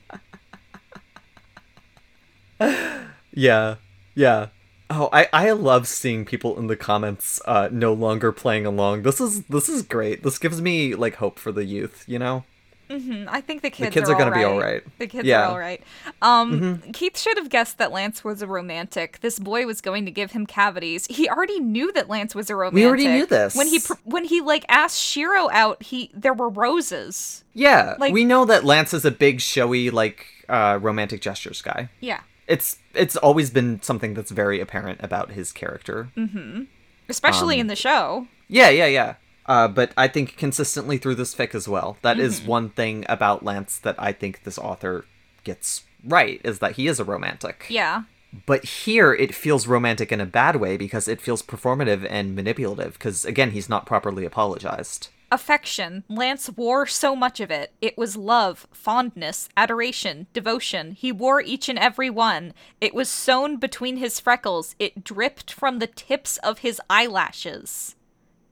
Yeah, 3.35 3.77
yeah. 4.15 4.49
Oh, 4.91 5.09
I 5.13 5.29
I 5.33 5.51
love 5.53 5.89
seeing 5.89 6.25
people 6.27 6.59
in 6.59 6.67
the 6.67 6.77
comments 6.77 7.41
uh 7.47 7.69
no 7.73 7.93
longer 7.95 8.31
playing 8.33 8.67
along. 8.67 9.03
This 9.03 9.21
is 9.21 9.43
this 9.45 9.69
is 9.69 9.83
great. 9.83 10.23
This 10.23 10.39
gives 10.39 10.61
me 10.61 10.95
like 10.95 11.15
hope 11.17 11.39
for 11.39 11.51
the 11.53 11.65
youth, 11.65 12.05
you 12.07 12.19
know? 12.19 12.45
Mm, 12.91 13.27
I 13.27 13.41
think 13.41 13.63
the 13.63 13.71
kids, 13.71 13.95
kids 13.95 14.11
are, 14.11 14.15
are 14.15 14.19
gonna 14.19 14.35
be 14.37 14.45
all 14.45 14.59
right. 14.59 14.83
right. 14.85 14.99
The 14.99 15.07
kids 15.07 15.25
Yeah. 15.27 15.45
are 15.47 15.51
all 15.53 15.59
right. 15.59 15.83
Um, 16.21 16.83
Keith 16.93 17.17
should 17.19 17.39
have 17.39 17.49
guessed 17.49 17.79
that 17.79 17.91
Lance 17.91 18.23
was 18.23 18.43
a 18.43 18.47
romantic. 18.47 19.21
This 19.23 19.39
boy 19.39 19.65
was 19.65 19.81
going 19.81 20.05
to 20.05 20.11
give 20.11 20.33
him 20.33 20.45
cavities. 20.45 21.07
He 21.07 21.27
already 21.27 21.59
knew 21.59 21.91
that 21.93 22.11
Lance 22.11 22.35
was 22.35 22.51
a 22.51 22.57
romantic. 22.57 22.87
already 22.87 23.09
knew 23.09 23.25
this. 23.25 23.55
when 23.55 23.69
he 23.69 23.81
pr- 23.81 23.95
when 24.05 24.25
he 24.25 24.43
like 24.43 24.67
asked 24.69 24.99
Shiro 25.01 25.49
out. 25.53 25.83
He 25.83 26.11
there 26.13 26.35
were 26.35 26.51
roses. 26.51 27.45
Yeah. 27.55 27.95
Like- 27.99 28.13
we 28.13 28.27
know 28.27 28.45
that 28.45 28.65
Lance 28.67 28.93
is 28.93 29.07
a 29.07 29.11
big 29.11 29.41
showy 29.41 29.89
like 29.89 30.27
uh 30.51 30.79
romantic 30.83 31.23
gestures 31.23 31.63
guy. 31.63 31.89
Yeah, 32.01 32.21
It's 32.47 32.79
it's 32.95 33.17
always 33.17 33.51
been 33.51 33.81
something 33.83 34.15
that's 34.15 34.31
very 34.31 34.61
apparent 34.61 35.01
about 35.03 35.33
his 35.33 35.53
character. 35.53 36.09
Mm-hmm. 36.17 36.63
especially 37.09 37.57
Um, 37.57 37.61
in 37.63 37.67
the 37.69 37.77
show. 37.77 38.27
Yeah, 38.49 38.69
yeah, 38.71 38.87
yeah. 38.87 39.15
Uh, 39.47 39.69
but 39.69 39.93
I 39.97 40.09
think 40.09 40.37
consistently 40.37 40.99
through 40.99 41.17
this 41.17 41.35
fic 41.35 41.55
as 41.55 41.67
well. 41.69 41.97
That 42.03 42.19
is 42.19 42.43
one 42.43 42.71
thing 42.71 43.05
about 43.09 43.45
Lance 43.45 43.79
that 43.79 43.97
I 43.99 44.13
think 44.13 44.45
this 44.45 44.59
author 44.59 45.05
gets 45.45 45.85
right 46.05 46.41
is 46.45 46.59
that 46.61 46.73
he 46.73 46.87
is 46.87 47.01
a 47.01 47.05
romantic. 47.05 47.67
Yeah. 47.69 48.05
But 48.47 48.65
here 48.65 49.13
it 49.13 49.35
feels 49.35 49.67
romantic 49.67 50.11
in 50.13 50.21
a 50.21 50.27
bad 50.27 50.57
way 50.57 50.77
because 50.77 51.07
it 51.09 51.21
feels 51.21 51.43
performative 51.43 52.07
and 52.09 52.35
manipulative 52.35 52.95
because 52.95 53.25
again 53.25 53.51
he's 53.51 53.69
not 53.69 53.85
properly 53.85 54.25
apologized. 54.25 55.09
Affection. 55.33 56.05
Lance 56.11 56.51
wore 56.51 56.85
so 56.87 57.17
much 57.17 57.41
of 57.41 57.51
it. 57.51 57.73
It 57.81 57.97
was 57.97 58.17
love, 58.19 58.67
fondness, 58.71 59.49
adoration, 59.57 60.27
devotion. 60.35 60.93
He 60.93 61.11
wore 61.11 61.41
each 61.41 61.69
and 61.71 61.79
every 61.79 62.11
one. 62.11 62.53
It 62.83 62.93
was 62.95 63.09
sewn 63.09 63.57
between 63.57 63.97
his 63.97 64.21
freckles. 64.21 64.77
It 64.79 65.03
dripped 65.03 65.51
from 65.53 65.79
the 65.79 65.87
tips 65.87 66.37
of 66.39 66.59
his 66.59 66.81
eyelashes. 66.91 67.97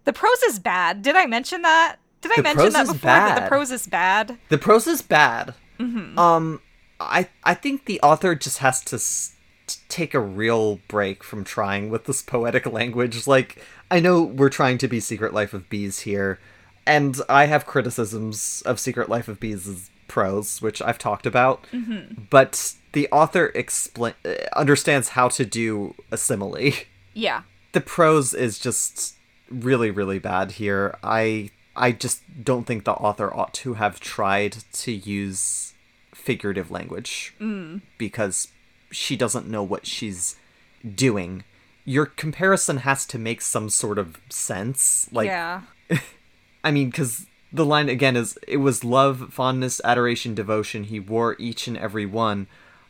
The 0.04 0.12
prose 0.14 0.42
is 0.42 0.58
bad. 0.58 1.02
Did 1.02 1.16
I 1.16 1.26
mention 1.26 1.60
that? 1.62 1.96
Did 2.22 2.32
I 2.32 2.36
The 2.36 2.42
mention 2.42 2.72
that 2.72 2.86
before? 2.86 2.98
That 3.10 3.42
the 3.42 3.48
prose 3.48 3.70
is 3.70 3.86
bad. 3.86 4.38
The 4.48 4.58
prose 4.58 4.86
is 4.86 5.02
bad. 5.02 5.54
Mm-hmm. 5.78 6.18
Um, 6.18 6.60
I 6.98 7.28
I 7.44 7.54
think 7.54 7.84
the 7.84 8.00
author 8.00 8.34
just 8.34 8.58
has 8.58 8.82
to 8.84 8.96
s- 8.96 9.36
take 9.88 10.14
a 10.14 10.20
real 10.20 10.80
break 10.88 11.22
from 11.22 11.44
trying 11.44 11.90
with 11.90 12.04
this 12.06 12.22
poetic 12.22 12.64
language. 12.72 13.26
Like, 13.26 13.62
I 13.90 14.00
know 14.00 14.22
we're 14.22 14.48
trying 14.50 14.78
to 14.78 14.88
be 14.88 15.00
Secret 15.00 15.32
Life 15.34 15.54
of 15.54 15.68
Bees 15.70 16.00
here, 16.00 16.38
and 16.90 17.20
I 17.28 17.46
have 17.46 17.66
criticisms 17.66 18.62
of 18.66 18.80
Secret 18.80 19.08
Life 19.08 19.28
of 19.28 19.38
Bees' 19.40 19.90
prose, 20.08 20.60
which 20.60 20.82
I've 20.82 20.98
talked 20.98 21.26
about. 21.26 21.64
Mm-hmm. 21.72 22.24
But 22.30 22.74
the 22.92 23.08
author 23.10 23.52
expla- 23.54 24.14
uh, 24.24 24.34
understands 24.56 25.10
how 25.10 25.28
to 25.28 25.44
do 25.44 25.94
a 26.10 26.16
simile. 26.16 26.72
Yeah. 27.14 27.42
the 27.72 27.80
prose 27.80 28.34
is 28.34 28.58
just 28.58 29.16
really 29.50 29.90
really 29.90 30.20
bad 30.20 30.52
here 30.52 30.96
i 31.02 31.50
i 31.74 31.90
just 31.90 32.22
don't 32.44 32.66
think 32.68 32.84
the 32.84 32.92
author 32.92 33.34
ought 33.34 33.52
to 33.54 33.74
have 33.74 33.98
tried 33.98 34.58
to 34.72 34.92
use 34.92 35.74
figurative 36.14 36.70
language 36.70 37.34
because 37.98 38.48
she 38.92 39.16
doesn't 39.16 39.48
know 39.48 39.62
what 39.62 39.86
she's 39.86 40.36
doing 40.94 41.42
your 41.84 42.06
comparison 42.06 42.78
has 42.78 43.04
to 43.06 43.18
make 43.18 43.40
some 43.40 43.68
sort 43.68 43.98
of 43.98 44.20
sense 44.28 45.08
like 45.12 45.26
yeah. 45.26 45.62
I 46.62 46.70
mean, 46.70 46.90
because 46.90 47.26
the 47.52 47.64
line 47.64 47.88
again 47.88 48.16
is 48.16 48.38
it 48.46 48.58
was 48.58 48.84
love, 48.84 49.32
fondness, 49.32 49.80
adoration, 49.84 50.34
devotion. 50.34 50.84
He 50.84 51.00
wore 51.00 51.36
each 51.38 51.66
and 51.66 51.76
every 51.76 52.06
one. 52.06 52.46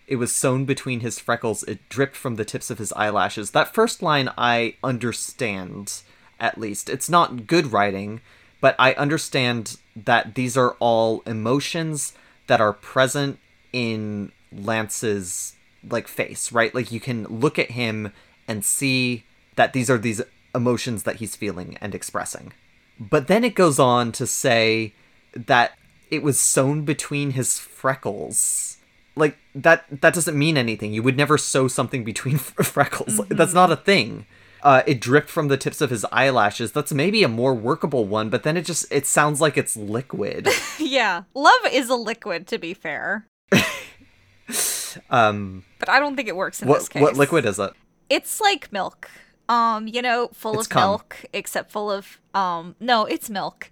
It 0.07 0.17
was 0.17 0.35
sewn 0.35 0.65
between 0.65 1.01
his 1.01 1.19
freckles. 1.19 1.63
It 1.65 1.89
dripped 1.89 2.17
from 2.17 2.37
the 2.37 2.45
tips 2.45 2.71
of 2.71 2.79
his 2.79 2.93
eyelashes. 2.95 3.53
That 3.53 3.73
first 3.73 4.03
line 4.03 4.29
I 4.37 4.75
understand, 4.83 6.03
at 6.39 6.59
least. 6.59 6.91
It's 6.91 7.09
not 7.09 7.47
good 7.47 7.73
writing, 7.73 8.21
but 8.61 8.75
I 8.79 8.93
understand 8.95 9.79
that 9.95 10.35
these 10.35 10.57
are 10.57 10.77
all 10.81 11.23
emotions 11.27 12.13
that 12.49 12.61
are 12.61 12.73
present 12.73 13.39
in 13.73 14.33
Lance's 14.53 15.55
like 15.89 16.09
face, 16.09 16.53
right? 16.53 16.75
Like 16.75 16.91
you 16.93 17.01
can 17.01 17.25
look 17.25 17.59
at 17.59 17.71
him 17.71 18.13
and 18.49 18.65
see 18.65 19.25
that 19.55 19.73
these 19.73 19.89
are 19.89 19.99
these 19.99 20.21
emotions 20.55 21.05
that 21.05 21.17
he's 21.17 21.37
feeling 21.37 21.79
and 21.81 21.95
expressing. 21.95 22.53
But 23.01 23.27
then 23.27 23.43
it 23.45 23.55
goes 23.55 23.79
on 23.79 24.13
to 24.13 24.27
say 24.27 24.93
that 25.35 25.73
it 26.11 26.23
was 26.23 26.39
sewn 26.39 26.85
between 26.85 27.31
his 27.33 27.59
freckles. 27.59 28.77
Like 29.17 29.39
that 29.55 29.85
that 30.03 30.15
doesn't 30.15 30.39
mean 30.39 30.57
anything. 30.57 30.93
You 30.93 31.03
would 31.03 31.17
never 31.17 31.39
sew 31.39 31.67
something 31.67 32.05
between 32.05 32.37
freckles. 32.39 33.19
Like, 33.19 33.29
That's 33.31 33.55
not 33.55 33.73
a 33.73 33.77
thing. 33.77 34.27
Uh, 34.63 34.83
it 34.87 35.01
dripped 35.01 35.31
from 35.31 35.49
the 35.49 35.57
tips 35.57 35.81
of 35.81 35.89
his 35.89 36.05
eyelashes. 36.13 36.71
That's 36.73 36.93
maybe 36.93 37.23
a 37.23 37.29
more 37.29 37.55
workable 37.55 38.05
one, 38.05 38.29
but 38.29 38.43
then 38.43 38.59
it 38.59 38.67
just 38.67 38.85
it 38.93 39.07
sounds 39.07 39.41
like 39.41 39.57
it's 39.57 39.77
liquid. 39.77 40.49
Yeah. 40.79 41.23
Love 41.35 41.61
is 41.71 41.89
a 41.89 41.95
liquid, 41.95 42.49
to 42.49 42.59
be 42.59 42.75
fair. 42.75 43.27
um, 45.11 45.65
But 45.79 45.89
I 45.89 46.01
don't 46.01 46.17
think 46.17 46.29
it 46.29 46.37
works 46.37 46.61
in 46.63 46.69
what 46.69 46.81
this 46.81 46.89
case. 46.89 47.01
what 47.03 47.17
liquid 47.17 47.45
is 47.47 47.59
it? 47.59 47.71
It's 48.09 48.41
like 48.41 48.73
milk. 48.73 49.09
Um, 49.51 49.89
you 49.89 50.01
know, 50.01 50.29
full 50.33 50.55
It's 50.59 50.67
of 50.67 50.71
cum. 50.71 50.83
milk, 50.83 51.25
except 51.33 51.71
full 51.73 51.91
of 51.91 52.19
um 52.35 52.77
no, 52.81 53.05
it's 53.05 53.29
milk. 53.29 53.69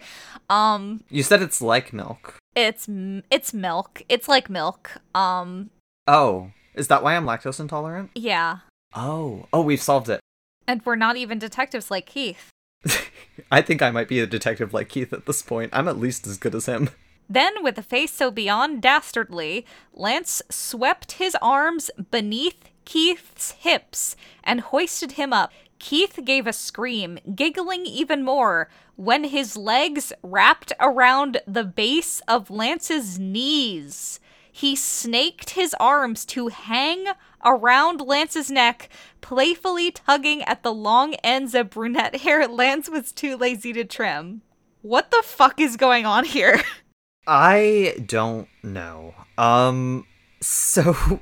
Um, 0.51 1.03
You 1.09 1.23
said 1.23 1.41
it's 1.41 1.63
like 1.63 1.93
milk. 1.93 2.37
it's 2.57 2.89
it's 3.31 3.55
milk. 3.55 4.03
It's 4.09 4.29
like 4.29 4.51
milk. 4.51 4.91
Um, 5.15 5.71
Oh, 6.07 6.51
is 6.75 6.89
that 6.89 7.03
why 7.03 7.15
I'm 7.17 7.25
lactose 7.27 7.61
intolerant? 7.61 8.11
yeah. 8.15 8.59
Oh, 8.95 9.47
oh, 9.53 9.63
we've 9.63 9.83
solved 9.83 10.09
it. 10.09 10.21
And 10.67 10.81
we're 10.85 10.97
not 10.97 11.17
even 11.17 11.39
detectives 11.39 11.91
like 11.91 12.07
Keith. 12.07 12.49
I 13.53 13.61
think 13.63 13.83
I 13.83 13.91
might 13.91 14.09
be 14.09 14.21
a 14.21 14.27
detective 14.27 14.73
like 14.75 14.89
Keith 14.89 15.13
at 15.13 15.27
this 15.27 15.43
point. 15.43 15.71
I'm 15.75 15.89
at 15.89 15.99
least 15.99 16.27
as 16.27 16.39
good 16.39 16.55
as 16.55 16.67
him. 16.67 16.91
Then, 17.31 17.63
with 17.63 17.77
a 17.77 17.83
face 17.83 18.13
so 18.13 18.31
beyond 18.31 18.81
dastardly, 18.81 19.67
Lance 19.93 20.41
swept 20.51 21.13
his 21.13 21.37
arms 21.43 21.91
beneath 22.11 22.71
Keith's 22.87 23.51
hips 23.51 24.17
and 24.43 24.63
hoisted 24.63 25.13
him 25.13 25.35
up. 25.35 25.53
Keith 25.79 26.19
gave 26.25 26.47
a 26.47 26.53
scream, 26.53 27.19
giggling 27.35 27.87
even 27.87 28.25
more, 28.25 28.69
when 28.97 29.25
his 29.25 29.57
legs 29.57 30.13
wrapped 30.23 30.73
around 30.81 31.41
the 31.47 31.65
base 31.65 32.21
of 32.27 32.51
Lance's 32.51 33.19
knees. 33.19 34.21
He 34.51 34.75
snaked 34.75 35.51
his 35.51 35.75
arms 35.79 36.25
to 36.27 36.49
hang 36.49 37.07
around 37.45 38.01
Lance's 38.01 38.51
neck, 38.51 38.89
playfully 39.21 39.93
tugging 39.93 40.43
at 40.43 40.65
the 40.65 40.73
long 40.73 41.15
ends 41.23 41.55
of 41.55 41.71
brunette 41.71 42.17
hair 42.23 42.49
Lance 42.49 42.91
was 42.91 43.13
too 43.13 43.37
lazy 43.37 43.73
to 43.73 43.85
trim. 43.85 44.43
What 44.83 45.11
the 45.11 45.23
fuck 45.25 45.61
is 45.61 45.77
going 45.77 46.07
on 46.07 46.25
here? 46.25 46.61
I 47.27 48.03
don't 48.05 48.49
know. 48.63 49.15
Um 49.37 50.07
so 50.41 51.21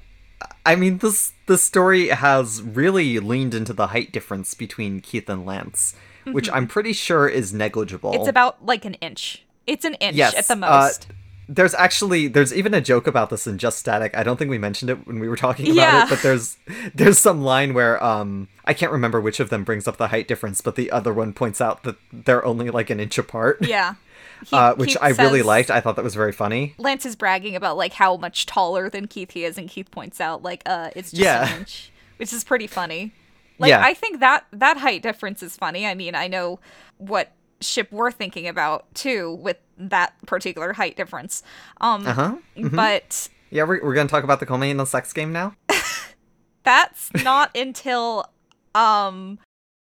I 0.65 0.77
mean 0.77 0.99
this 0.99 1.33
the 1.47 1.59
story 1.59 2.09
has 2.09 2.63
really 2.63 3.19
leaned 3.21 3.55
into 3.55 3.73
the 3.73 3.89
height 3.89 4.13
difference 4.13 4.55
between 4.55 5.01
Keith 5.01 5.29
and 5.29 5.47
Lance, 5.47 5.95
which 6.25 6.51
I'm 6.51 6.67
pretty 6.67 6.93
sure 6.93 7.29
is 7.29 7.53
negligible. 7.53 8.13
It's 8.15 8.29
about 8.29 8.65
like 8.65 8.85
an 8.85 8.95
inch. 8.95 9.45
It's 9.67 9.85
an 9.85 9.95
inch 9.95 10.17
yes, 10.17 10.35
at 10.35 10.47
the 10.49 10.55
uh, 10.55 10.71
most. 10.71 11.09
There's 11.49 11.75
actually 11.75 12.27
there's 12.29 12.53
even 12.53 12.75
a 12.75 12.81
joke 12.81 13.07
about 13.07 13.31
this 13.31 13.47
in 13.47 13.59
Just 13.59 13.79
Static. 13.79 14.17
I 14.17 14.23
don't 14.23 14.37
think 14.37 14.51
we 14.51 14.59
mentioned 14.59 14.91
it 14.91 15.07
when 15.07 15.21
we 15.21 15.29
were 15.29 15.37
talking 15.37 15.67
about 15.67 15.75
Yeah. 15.77 16.05
it, 16.05 16.11
but 16.11 16.23
there's 16.23 16.57
there's 16.95 17.19
some 17.19 17.43
line 17.43 17.73
where 17.75 18.03
um 18.03 18.49
I 18.65 18.75
can't 18.75 18.91
remember 18.93 19.21
which 19.21 19.39
of 19.41 19.49
them 19.51 19.63
brings 19.65 19.87
up 19.87 19.97
the 19.97 20.09
height 20.09 20.27
difference, 20.27 20.61
but 20.61 20.75
the 20.77 20.91
other 20.91 21.13
one 21.13 21.33
points 21.33 21.61
out 21.61 21.83
that 21.85 21.97
they're 22.13 22.45
only 22.45 22.71
like 22.71 22.91
an 22.91 22.99
inch 23.01 23.19
apart. 23.19 23.59
yeah. 23.63 23.95
He- 24.45 24.55
uh, 24.55 24.75
which 24.75 24.99
I 25.01 25.09
really 25.11 25.41
liked. 25.41 25.71
I 25.71 25.81
thought 25.81 25.97
that 25.97 26.05
was 26.05 26.15
very 26.15 26.33
funny. 26.33 26.75
Lance 26.77 27.07
is 27.07 27.17
bragging 27.17 27.57
about 27.57 27.79
like 27.79 27.95
how 27.95 28.19
much 28.19 28.45
taller 28.45 28.91
than 28.91 29.07
Keith 29.07 29.31
he 29.31 29.45
is, 29.45 29.57
and 29.57 29.67
Keith 29.67 29.91
points 29.91 30.21
out 30.21 30.43
like 30.43 30.63
uh 30.67 30.91
it's 30.95 31.11
just 31.11 31.23
Yeah. 31.23 31.51
an 31.55 31.61
inch, 31.61 31.91
which 32.19 32.33
is 32.35 32.45
pretty 32.45 32.67
funny. 32.67 33.13
Like 33.59 33.71
Yeah. 33.71 33.83
I 33.83 33.95
think 33.95 34.21
that 34.21 34.45
that 34.53 34.77
height 34.77 35.01
difference 35.03 35.43
is 35.43 35.57
funny. 35.57 35.87
I 35.87 35.95
mean, 35.95 36.15
I 36.15 36.29
know 36.29 36.61
what 36.99 37.33
ship 37.61 37.89
we're 37.91 38.11
thinking 38.13 38.47
about 38.49 38.93
too 38.95 39.35
with 39.43 39.57
that 39.79 40.15
particular 40.27 40.73
height 40.75 40.97
difference. 40.97 41.43
Um, 41.81 42.07
Uh 42.07 42.13
huh. 42.13 42.37
but 42.73 43.29
Yeah, 43.51 43.65
we're, 43.65 43.83
we're 43.85 43.95
gonna 43.95 44.09
talk 44.09 44.25
about 44.25 44.41
the 44.41 44.47
the 44.47 44.85
sex 44.87 45.13
game 45.13 45.33
now. 45.33 45.55
that's 46.65 47.11
not 47.23 47.57
until 47.57 48.27
um 48.75 49.39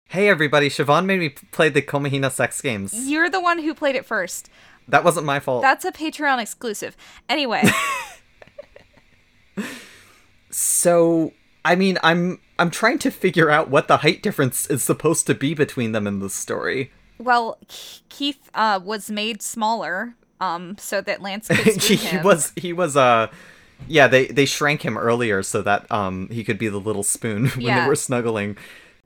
Hey 0.09 0.29
everybody, 0.29 0.69
Siobhan 0.69 1.07
made 1.07 1.21
me 1.21 1.31
play 1.31 1.69
the 1.71 1.81
Komahina 1.83 2.31
sex 2.31 2.61
games. 2.61 3.09
you're 3.09 3.31
the 3.31 3.41
one 3.41 3.59
who 3.61 3.75
played 3.75 3.97
it 3.97 4.05
first. 4.05 4.51
That 4.89 5.05
wasn't 5.05 5.25
my 5.27 5.41
fault. 5.41 5.63
That's 5.63 5.85
a 5.85 5.93
Patreon 5.93 6.41
exclusive. 6.43 6.97
Anyway. 7.29 7.63
So, 10.51 11.33
I 11.65 11.75
mean, 11.77 11.99
I'm 12.03 12.39
I'm 12.59 12.71
trying 12.71 12.99
to 13.01 13.11
figure 13.11 13.51
out 13.51 13.71
what 13.71 13.89
the 13.89 13.99
height 13.99 14.23
difference 14.23 14.67
is 14.67 14.83
supposed 14.83 15.27
to 15.27 15.35
be 15.35 15.55
between 15.55 15.93
them 15.93 16.07
in 16.07 16.21
this 16.21 16.35
story. 16.35 16.93
Well, 17.23 17.59
Keith 18.09 18.51
uh, 18.55 18.81
was 18.83 19.11
made 19.11 19.43
smaller, 19.43 20.15
um, 20.41 20.77
so 20.79 21.01
that 21.01 21.23
Lance 21.23 21.49
could 21.49 21.57
he, 21.65 21.73
spoon 21.73 21.97
he 21.97 22.07
him. 22.07 22.25
was 22.25 22.53
he 22.57 22.73
was 22.73 22.97
uh 22.97 23.29
yeah, 23.89 24.07
they 24.09 24.27
they 24.27 24.45
shrank 24.45 24.83
him 24.83 24.97
earlier 24.99 25.43
so 25.43 25.63
that 25.63 25.91
um 25.91 26.29
he 26.31 26.45
could 26.45 26.59
be 26.59 26.69
the 26.69 26.79
little 26.81 27.03
spoon 27.03 27.49
when 27.55 27.61
Yeah. 27.61 27.83
they 27.83 27.89
were 27.89 27.97
snuggling. 27.97 28.57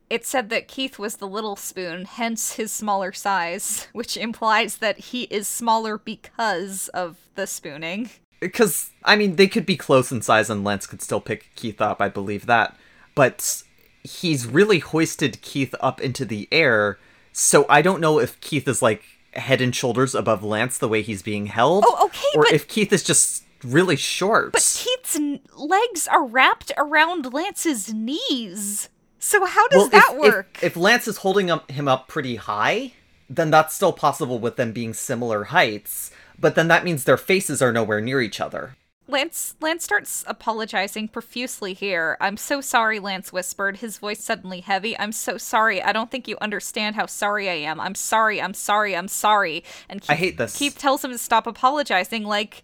It 0.09 0.25
said 0.25 0.49
that 0.51 0.69
Keith 0.69 0.97
was 0.97 1.17
the 1.17 1.27
little 1.27 1.57
spoon, 1.57 2.05
hence 2.05 2.53
his 2.53 2.71
smaller 2.71 3.11
size, 3.11 3.87
which 3.93 4.15
implies 4.15 4.77
that 4.77 4.97
he 4.99 5.23
is 5.23 5.47
smaller 5.47 5.97
because 5.97 6.87
of 6.89 7.17
the 7.35 7.45
spooning. 7.45 8.09
Because 8.39 8.91
I 9.03 9.15
mean, 9.15 9.35
they 9.35 9.47
could 9.47 9.65
be 9.65 9.75
close 9.75 10.11
in 10.11 10.21
size, 10.21 10.49
and 10.49 10.63
Lance 10.63 10.87
could 10.87 11.01
still 11.01 11.19
pick 11.21 11.49
Keith 11.55 11.81
up. 11.81 11.99
I 12.01 12.07
believe 12.07 12.45
that, 12.45 12.77
but 13.15 13.63
he's 14.03 14.45
really 14.45 14.79
hoisted 14.79 15.41
Keith 15.41 15.75
up 15.81 15.99
into 15.99 16.23
the 16.23 16.47
air. 16.51 16.97
So 17.39 17.67
I 17.69 17.83
don't 17.83 18.01
know 18.01 18.19
if 18.19 18.41
Keith 18.41 18.67
is 18.67 18.81
like 18.81 19.03
head 19.33 19.61
and 19.61 19.73
shoulders 19.75 20.15
above 20.15 20.43
Lance 20.43 20.79
the 20.79 20.87
way 20.87 21.03
he's 21.03 21.21
being 21.21 21.45
held. 21.45 21.83
Oh, 21.85 22.05
okay, 22.05 22.25
or 22.35 22.45
but- 22.45 22.51
if 22.51 22.67
Keith 22.67 22.91
is 22.91 23.03
just 23.03 23.43
really 23.63 23.95
short. 23.95 24.53
But 24.53 24.63
Keith's 24.75 25.19
legs 25.55 26.07
are 26.07 26.25
wrapped 26.25 26.71
around 26.77 27.31
Lance's 27.31 27.93
knees. 27.93 28.89
So 29.19 29.45
how 29.45 29.67
does 29.67 29.81
Well, 29.81 29.89
that 29.89 30.09
if, 30.09 30.15
if- 30.25 30.33
work? 30.33 30.59
If, 30.63 30.75
Lance 30.75 31.07
is 31.07 31.17
holding 31.17 31.51
up, 31.51 31.69
him 31.69 31.87
up 31.87 32.07
pretty 32.07 32.37
high, 32.37 32.93
then 33.29 33.51
that's 33.51 33.75
still 33.75 33.93
possible 33.93 34.39
with 34.39 34.55
them 34.55 34.71
being 34.71 34.95
similar 34.95 35.45
heights. 35.45 36.09
But 36.39 36.55
then 36.55 36.67
that 36.69 36.83
means 36.83 37.03
their 37.03 37.17
faces 37.17 37.61
are 37.61 37.71
nowhere 37.71 38.01
near 38.01 38.19
each 38.19 38.41
other. 38.41 38.75
Lance 39.07 39.55
Lance 39.61 39.83
starts 39.83 40.23
apologizing 40.27 41.07
profusely 41.07 41.73
here. 41.73 42.17
I'm 42.19 42.35
so 42.35 42.59
sorry, 42.59 42.99
Lance 42.99 43.31
whispered, 43.31 43.77
his 43.77 43.97
voice 43.97 44.23
suddenly 44.23 44.61
heavy. 44.61 44.97
I'm 44.99 45.11
so 45.11 45.37
sorry. 45.37 45.81
I 45.81 45.93
don't 45.93 46.11
think 46.11 46.27
you 46.27 46.37
understand 46.41 46.95
how 46.95 47.05
sorry 47.05 47.49
I 47.49 47.53
am. 47.53 47.79
I'm 47.79 47.95
sorry. 47.95 48.41
I'm 48.41 48.53
sorry. 48.53 48.95
I'm 48.95 49.07
sorry. 49.07 49.63
And 49.87 50.01
Keith, 50.01 50.11
I 50.11 50.15
hate 50.15 50.37
this. 50.37 50.57
Keith 50.57 50.77
tells 50.77 51.03
him 51.03 51.11
to 51.11 51.17
stop 51.17 51.47
apologizing. 51.47 52.23
Like, 52.23 52.63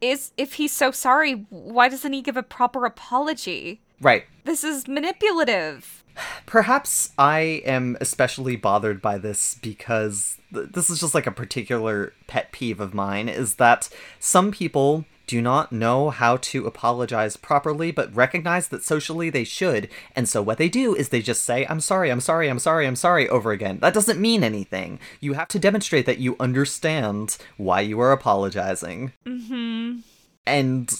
is 0.00 0.32
if 0.36 0.54
he's 0.54 0.72
so 0.72 0.90
sorry, 0.90 1.46
why 1.50 1.88
doesn't 1.88 2.12
he 2.12 2.22
give 2.22 2.36
a 2.36 2.42
proper 2.42 2.84
apology? 2.84 3.80
Right. 4.00 4.24
This 4.44 4.64
is 4.64 4.88
manipulative. 4.88 6.04
Perhaps 6.46 7.12
I 7.18 7.62
am 7.64 7.96
especially 8.00 8.56
bothered 8.56 9.00
by 9.00 9.18
this 9.18 9.54
because 9.54 10.38
th- 10.52 10.70
this 10.72 10.90
is 10.90 11.00
just 11.00 11.14
like 11.14 11.26
a 11.26 11.32
particular 11.32 12.12
pet 12.26 12.50
peeve 12.52 12.80
of 12.80 12.94
mine 12.94 13.28
is 13.28 13.56
that 13.56 13.88
some 14.18 14.50
people 14.50 15.04
do 15.30 15.38
not 15.50 15.70
know 15.72 16.10
how 16.10 16.36
to 16.50 16.66
apologize 16.66 17.36
properly 17.36 17.90
but 17.98 18.14
recognize 18.14 18.68
that 18.68 18.82
socially 18.92 19.28
they 19.30 19.44
should 19.44 19.88
and 20.16 20.28
so 20.28 20.38
what 20.42 20.58
they 20.58 20.68
do 20.68 20.86
is 21.00 21.08
they 21.10 21.22
just 21.22 21.42
say 21.50 21.58
i'm 21.70 21.80
sorry 21.80 22.08
i'm 22.10 22.20
sorry 22.30 22.48
i'm 22.48 22.58
sorry 22.68 22.84
i'm 22.86 22.96
sorry 23.06 23.28
over 23.36 23.50
again 23.52 23.78
that 23.80 23.94
doesn't 23.94 24.20
mean 24.28 24.42
anything 24.44 24.98
you 25.20 25.32
have 25.34 25.48
to 25.48 25.58
demonstrate 25.58 26.06
that 26.06 26.18
you 26.18 26.36
understand 26.40 27.36
why 27.56 27.80
you 27.80 27.98
are 28.00 28.12
apologizing 28.12 29.12
Mm-hmm. 29.26 30.00
and 30.46 30.90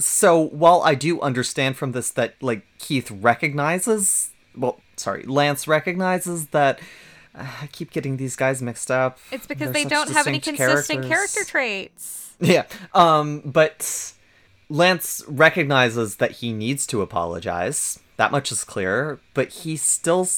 so 0.00 0.38
while 0.62 0.82
I 0.82 0.94
do 0.94 1.20
understand 1.20 1.76
from 1.76 1.90
this 1.90 2.10
that 2.12 2.34
like 2.40 2.62
Keith 2.78 3.10
recognizes, 3.10 4.30
well, 4.56 4.80
sorry, 4.96 5.24
Lance 5.24 5.66
recognizes 5.66 6.48
that 6.48 6.78
uh, 7.34 7.44
I 7.62 7.66
keep 7.66 7.90
getting 7.90 8.16
these 8.16 8.36
guys 8.36 8.62
mixed 8.62 8.92
up. 8.92 9.18
It's 9.32 9.46
because 9.48 9.72
They're 9.72 9.82
they 9.82 9.88
don't 9.88 10.10
have 10.10 10.28
any 10.28 10.38
consistent 10.38 11.04
characters. 11.04 11.32
character 11.34 11.50
traits. 11.50 12.27
Yeah. 12.54 12.64
Um 12.94 13.40
but 13.44 14.12
Lance 14.68 15.24
recognizes 15.26 16.16
that 16.16 16.32
he 16.32 16.52
needs 16.52 16.86
to 16.88 17.02
apologize. 17.02 17.98
That 18.16 18.30
much 18.32 18.52
is 18.52 18.64
clear, 18.64 19.18
but 19.34 19.48
he 19.48 19.76
still 19.76 20.28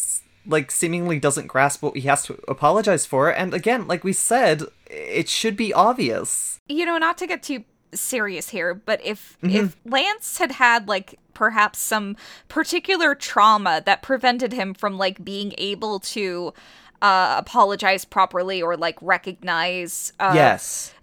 like 0.46 0.70
seemingly 0.70 1.18
doesn't 1.18 1.46
grasp 1.48 1.82
what 1.82 1.94
he 1.96 2.02
has 2.08 2.22
to 2.24 2.38
apologize 2.48 3.04
for 3.06 3.28
and 3.30 3.52
again, 3.52 3.86
like 3.86 4.04
we 4.04 4.12
said, 4.12 4.62
it 4.86 5.28
should 5.28 5.56
be 5.56 5.72
obvious. 5.74 6.58
you 6.68 6.86
know 6.86 6.96
not 6.98 7.18
to 7.18 7.26
get 7.26 7.42
too 7.42 7.64
serious 7.92 8.50
here 8.50 8.72
but 8.72 9.04
if 9.04 9.36
if 9.42 9.76
lance 9.84 10.38
had 10.38 10.52
had 10.52 10.86
like 10.86 11.18
perhaps 11.34 11.78
some 11.80 12.16
particular 12.48 13.16
trauma 13.16 13.82
that 13.84 14.00
prevented 14.00 14.52
him 14.52 14.72
from 14.74 14.96
like 14.96 15.24
being 15.24 15.52
able 15.58 15.98
to 15.98 16.54
uh 17.02 17.34
apologize 17.38 18.04
properly 18.04 18.62
or 18.62 18.76
like 18.76 18.96
recognize 19.02 20.12
uh 20.20 20.32
yes. 20.34 20.94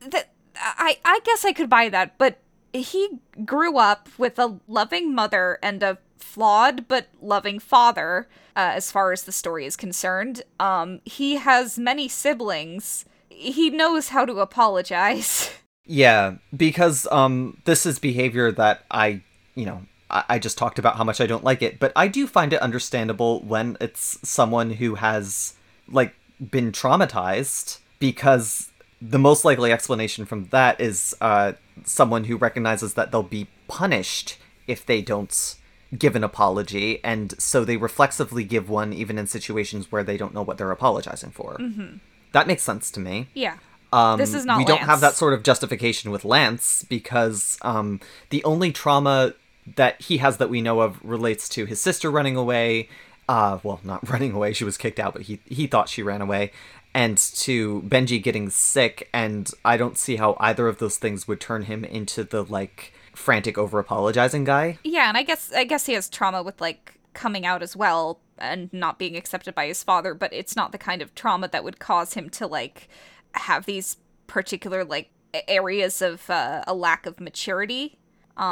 That 0.00 0.30
i 0.56 0.98
i 1.04 1.20
guess 1.24 1.44
i 1.44 1.52
could 1.52 1.70
buy 1.70 1.88
that 1.88 2.16
but 2.18 2.38
he 2.72 3.08
grew 3.44 3.78
up 3.78 4.08
with 4.18 4.38
a 4.38 4.58
loving 4.68 5.14
mother 5.14 5.58
and 5.62 5.82
a 5.82 5.98
flawed 6.18 6.86
but 6.86 7.08
loving 7.20 7.58
father 7.58 8.28
uh, 8.56 8.72
as 8.74 8.92
far 8.92 9.12
as 9.12 9.24
the 9.24 9.32
story 9.32 9.66
is 9.66 9.76
concerned. 9.76 10.42
Um 10.58 11.00
he 11.04 11.36
has 11.36 11.78
many 11.78 12.08
siblings. 12.08 13.04
He 13.28 13.70
knows 13.70 14.08
how 14.08 14.24
to 14.24 14.40
apologize. 14.40 15.50
Yeah, 15.86 16.36
because 16.56 17.08
um 17.10 17.60
this 17.64 17.84
is 17.84 17.98
behavior 17.98 18.52
that 18.52 18.84
I, 18.92 19.22
you 19.56 19.66
know, 19.66 19.86
I, 20.08 20.24
I 20.28 20.38
just 20.38 20.56
talked 20.56 20.78
about 20.78 20.94
how 20.94 21.02
much 21.02 21.20
I 21.20 21.26
don't 21.26 21.42
like 21.42 21.62
it, 21.62 21.80
but 21.80 21.90
I 21.96 22.06
do 22.06 22.28
find 22.28 22.52
it 22.52 22.62
understandable 22.62 23.40
when 23.40 23.76
it's 23.80 24.16
someone 24.22 24.70
who 24.70 24.94
has 24.96 25.54
like 25.88 26.14
been 26.38 26.70
traumatized 26.70 27.78
because 27.98 28.69
the 29.02 29.18
most 29.18 29.44
likely 29.44 29.72
explanation 29.72 30.24
from 30.24 30.46
that 30.46 30.80
is 30.80 31.16
uh 31.20 31.52
someone 31.84 32.24
who 32.24 32.36
recognizes 32.36 32.94
that 32.94 33.10
they'll 33.10 33.22
be 33.22 33.46
punished 33.68 34.36
if 34.66 34.84
they 34.84 35.00
don't 35.00 35.56
give 35.96 36.14
an 36.14 36.22
apology 36.22 37.02
and 37.02 37.40
so 37.40 37.64
they 37.64 37.76
reflexively 37.76 38.44
give 38.44 38.68
one 38.68 38.92
even 38.92 39.18
in 39.18 39.26
situations 39.26 39.90
where 39.90 40.04
they 40.04 40.16
don't 40.16 40.32
know 40.34 40.42
what 40.42 40.56
they're 40.56 40.70
apologizing 40.70 41.30
for. 41.30 41.56
Mm-hmm. 41.58 41.96
That 42.32 42.46
makes 42.46 42.62
sense 42.62 42.90
to 42.92 43.00
me. 43.00 43.28
yeah 43.34 43.56
Um, 43.92 44.18
This 44.18 44.34
is 44.34 44.44
not 44.44 44.58
We 44.58 44.64
don't 44.64 44.82
have 44.82 45.00
that 45.00 45.14
sort 45.14 45.34
of 45.34 45.42
justification 45.42 46.10
with 46.12 46.24
Lance 46.24 46.84
because 46.88 47.58
um, 47.62 48.00
the 48.28 48.44
only 48.44 48.70
trauma 48.70 49.34
that 49.76 50.00
he 50.02 50.18
has 50.18 50.36
that 50.38 50.48
we 50.48 50.60
know 50.60 50.80
of 50.80 50.98
relates 51.02 51.48
to 51.50 51.64
his 51.64 51.80
sister 51.80 52.10
running 52.10 52.36
away. 52.36 52.88
Uh, 53.28 53.58
well, 53.62 53.80
not 53.84 54.08
running 54.08 54.32
away; 54.32 54.52
she 54.52 54.64
was 54.64 54.76
kicked 54.76 54.98
out, 54.98 55.12
but 55.12 55.22
he 55.22 55.40
he 55.46 55.66
thought 55.66 55.88
she 55.88 56.02
ran 56.02 56.20
away, 56.20 56.52
and 56.94 57.16
to 57.18 57.82
Benji 57.82 58.22
getting 58.22 58.50
sick. 58.50 59.08
And 59.12 59.50
I 59.64 59.76
don't 59.76 59.98
see 59.98 60.16
how 60.16 60.36
either 60.40 60.68
of 60.68 60.78
those 60.78 60.98
things 60.98 61.28
would 61.28 61.40
turn 61.40 61.62
him 61.62 61.84
into 61.84 62.24
the 62.24 62.44
like 62.44 62.92
frantic 63.14 63.58
over 63.58 63.78
apologizing 63.78 64.44
guy. 64.44 64.78
Yeah, 64.84 65.08
and 65.08 65.16
I 65.16 65.22
guess 65.22 65.52
I 65.52 65.64
guess 65.64 65.86
he 65.86 65.92
has 65.94 66.08
trauma 66.08 66.42
with 66.42 66.60
like 66.60 66.94
coming 67.14 67.44
out 67.44 67.62
as 67.62 67.76
well 67.76 68.20
and 68.38 68.72
not 68.72 68.98
being 68.98 69.16
accepted 69.16 69.54
by 69.54 69.66
his 69.66 69.82
father, 69.82 70.14
but 70.14 70.32
it's 70.32 70.56
not 70.56 70.72
the 70.72 70.78
kind 70.78 71.02
of 71.02 71.14
trauma 71.14 71.48
that 71.48 71.64
would 71.64 71.78
cause 71.78 72.14
him 72.14 72.30
to 72.30 72.46
like 72.46 72.88
have 73.34 73.66
these 73.66 73.96
particular 74.26 74.84
like 74.84 75.10
areas 75.46 76.02
of 76.02 76.28
uh, 76.30 76.64
a 76.66 76.74
lack 76.74 77.06
of 77.06 77.20
maturity. 77.20 77.98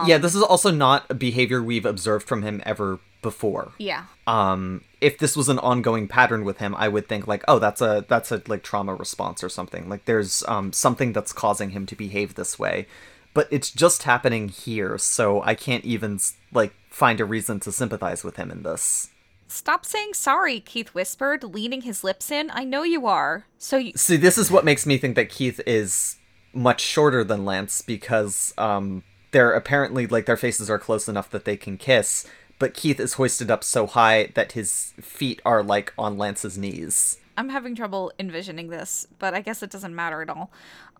yeah, 0.07 0.19
this 0.19 0.35
is 0.35 0.43
also 0.43 0.71
not 0.71 1.07
a 1.09 1.15
behavior 1.15 1.63
we've 1.63 1.87
observed 1.87 2.29
from 2.29 2.43
him 2.43 2.63
ever 2.67 3.01
before. 3.23 3.73
Yeah. 3.79 4.05
um 4.27 4.83
if 5.01 5.19
this 5.19 5.37
was 5.37 5.49
an 5.49 5.59
ongoing 5.61 6.09
pattern 6.09 6.45
with 6.45 6.59
him 6.59 6.75
i 6.77 6.89
would 6.89 7.09
think 7.09 7.27
like 7.27 7.45
oh 7.49 7.59
that's 7.59 7.81
a 7.81 8.05
that's 8.09 8.33
a 8.33 8.43
like 8.47 8.63
trauma 8.63 8.95
response 8.95 9.43
or 9.43 9.49
something 9.49 9.89
like 9.89 10.05
there's 10.05 10.43
um 10.49 10.73
something 10.73 11.13
that's 11.13 11.33
causing 11.33 11.71
him 11.71 11.87
to 11.87 11.95
behave 11.95 12.35
this 12.35 12.59
way 12.59 12.87
but 13.35 13.49
it's 13.51 13.71
just 13.71 14.05
happening 14.05 14.49
here 14.49 14.99
so 14.99 15.43
i 15.43 15.55
can't 15.55 15.85
even 15.85 16.19
like 16.53 16.73
find 16.91 17.21
a 17.21 17.25
reason 17.25 17.61
to 17.61 17.73
sympathize 17.73 18.25
with 18.25 18.37
him 18.37 18.51
in 18.51 18.63
this 18.63 19.11
Stop 19.51 19.87
saying 19.87 20.13
sorry, 20.13 20.61
Keith 20.61 20.89
whispered, 20.89 21.43
leaning 21.43 21.81
his 21.81 22.05
lips 22.05 22.31
in. 22.31 22.51
I 22.51 22.65
know 22.65 22.83
you 22.83 23.07
are. 23.07 23.47
So 23.57 23.79
you 23.79 23.93
see 23.97 24.19
this 24.19 24.37
is 24.37 24.51
what 24.51 24.65
makes 24.65 24.85
me 24.85 24.99
think 24.99 25.17
that 25.17 25.31
keith 25.31 25.59
is 25.67 26.17
much 26.53 26.83
shorter 26.83 27.25
than 27.25 27.47
lance 27.47 27.81
because 27.83 28.53
um 28.59 29.03
they're 29.31 29.53
apparently 29.53 30.07
like 30.07 30.27
their 30.27 30.37
faces 30.37 30.71
are 30.71 30.79
close 30.79 31.09
enough 31.09 31.31
that 31.31 31.45
they 31.45 31.57
can 31.57 31.77
kiss 31.77 32.27
but 32.59 32.75
keith 32.75 32.99
is 33.01 33.15
hoisted 33.15 33.51
up 33.51 33.63
so 33.65 33.87
high 33.87 34.31
that 34.35 34.53
his 34.53 34.93
feet 35.01 35.41
are 35.45 35.63
like 35.63 35.93
on 35.99 36.19
lance's 36.19 36.59
knees 36.59 37.19
I'm 37.37 37.51
having 37.51 37.77
trouble 37.77 38.11
envisioning 38.19 38.69
this, 38.69 39.07
but 39.21 39.33
I 39.33 39.43
guess 39.43 39.63
it 39.63 39.71
doesn't 39.71 39.95
matter 39.95 40.23
at 40.23 40.29
all. 40.29 40.51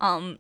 Um 0.01 0.39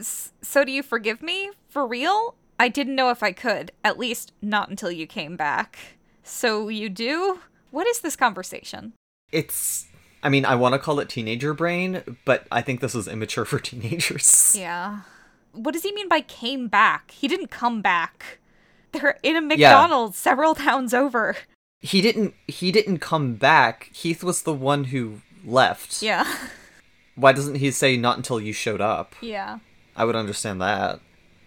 so 0.00 0.64
do 0.64 0.70
you 0.72 0.82
forgive 0.82 1.22
me? 1.22 1.50
For 1.68 1.86
real? 1.86 2.36
I 2.60 2.68
didn't 2.68 2.94
know 2.96 3.10
if 3.10 3.22
I 3.22 3.32
could, 3.32 3.72
at 3.84 3.98
least 3.98 4.32
not 4.42 4.68
until 4.70 4.90
you 4.90 5.06
came 5.06 5.36
back. 5.36 5.78
So 6.22 6.68
you 6.68 6.88
do? 6.88 7.40
What 7.70 7.86
is 7.86 8.00
this 8.00 8.16
conversation? 8.16 8.92
it's 9.32 9.86
i 10.22 10.28
mean 10.28 10.44
i 10.46 10.54
want 10.54 10.72
to 10.72 10.78
call 10.78 11.00
it 11.00 11.08
teenager 11.08 11.52
brain 11.52 12.02
but 12.24 12.46
i 12.50 12.62
think 12.62 12.80
this 12.80 12.94
is 12.94 13.06
immature 13.06 13.44
for 13.44 13.58
teenagers 13.68 14.56
Yeah. 14.58 15.00
What 15.52 15.72
does 15.72 15.82
he 15.82 15.92
mean 15.92 16.08
by 16.08 16.20
came 16.20 16.68
back? 16.68 17.10
He 17.10 17.26
didn't 17.26 17.50
come 17.50 17.80
back. 17.82 18.37
They're 18.92 19.18
in 19.22 19.36
a 19.36 19.40
McDonald's 19.40 20.16
several 20.16 20.54
towns 20.54 20.92
over. 20.94 21.36
he 21.80 22.00
didn't 22.00 22.34
he 22.48 22.72
didn't 22.72 22.98
come 22.98 23.34
back 23.34 23.90
keith 23.94 24.24
was 24.24 24.42
the 24.42 24.52
one 24.52 24.84
who 24.84 25.20
left 25.44 26.02
Yeah. 26.02 26.26
why 27.14 27.30
doesn't 27.32 27.54
he 27.56 27.70
say 27.70 27.96
not 27.96 28.16
until 28.16 28.40
you 28.40 28.52
showed 28.52 28.80
up 28.80 29.14
Yeah. 29.20 29.60
i 29.94 30.04
would 30.04 30.16
understand 30.16 30.60
that 30.60 30.98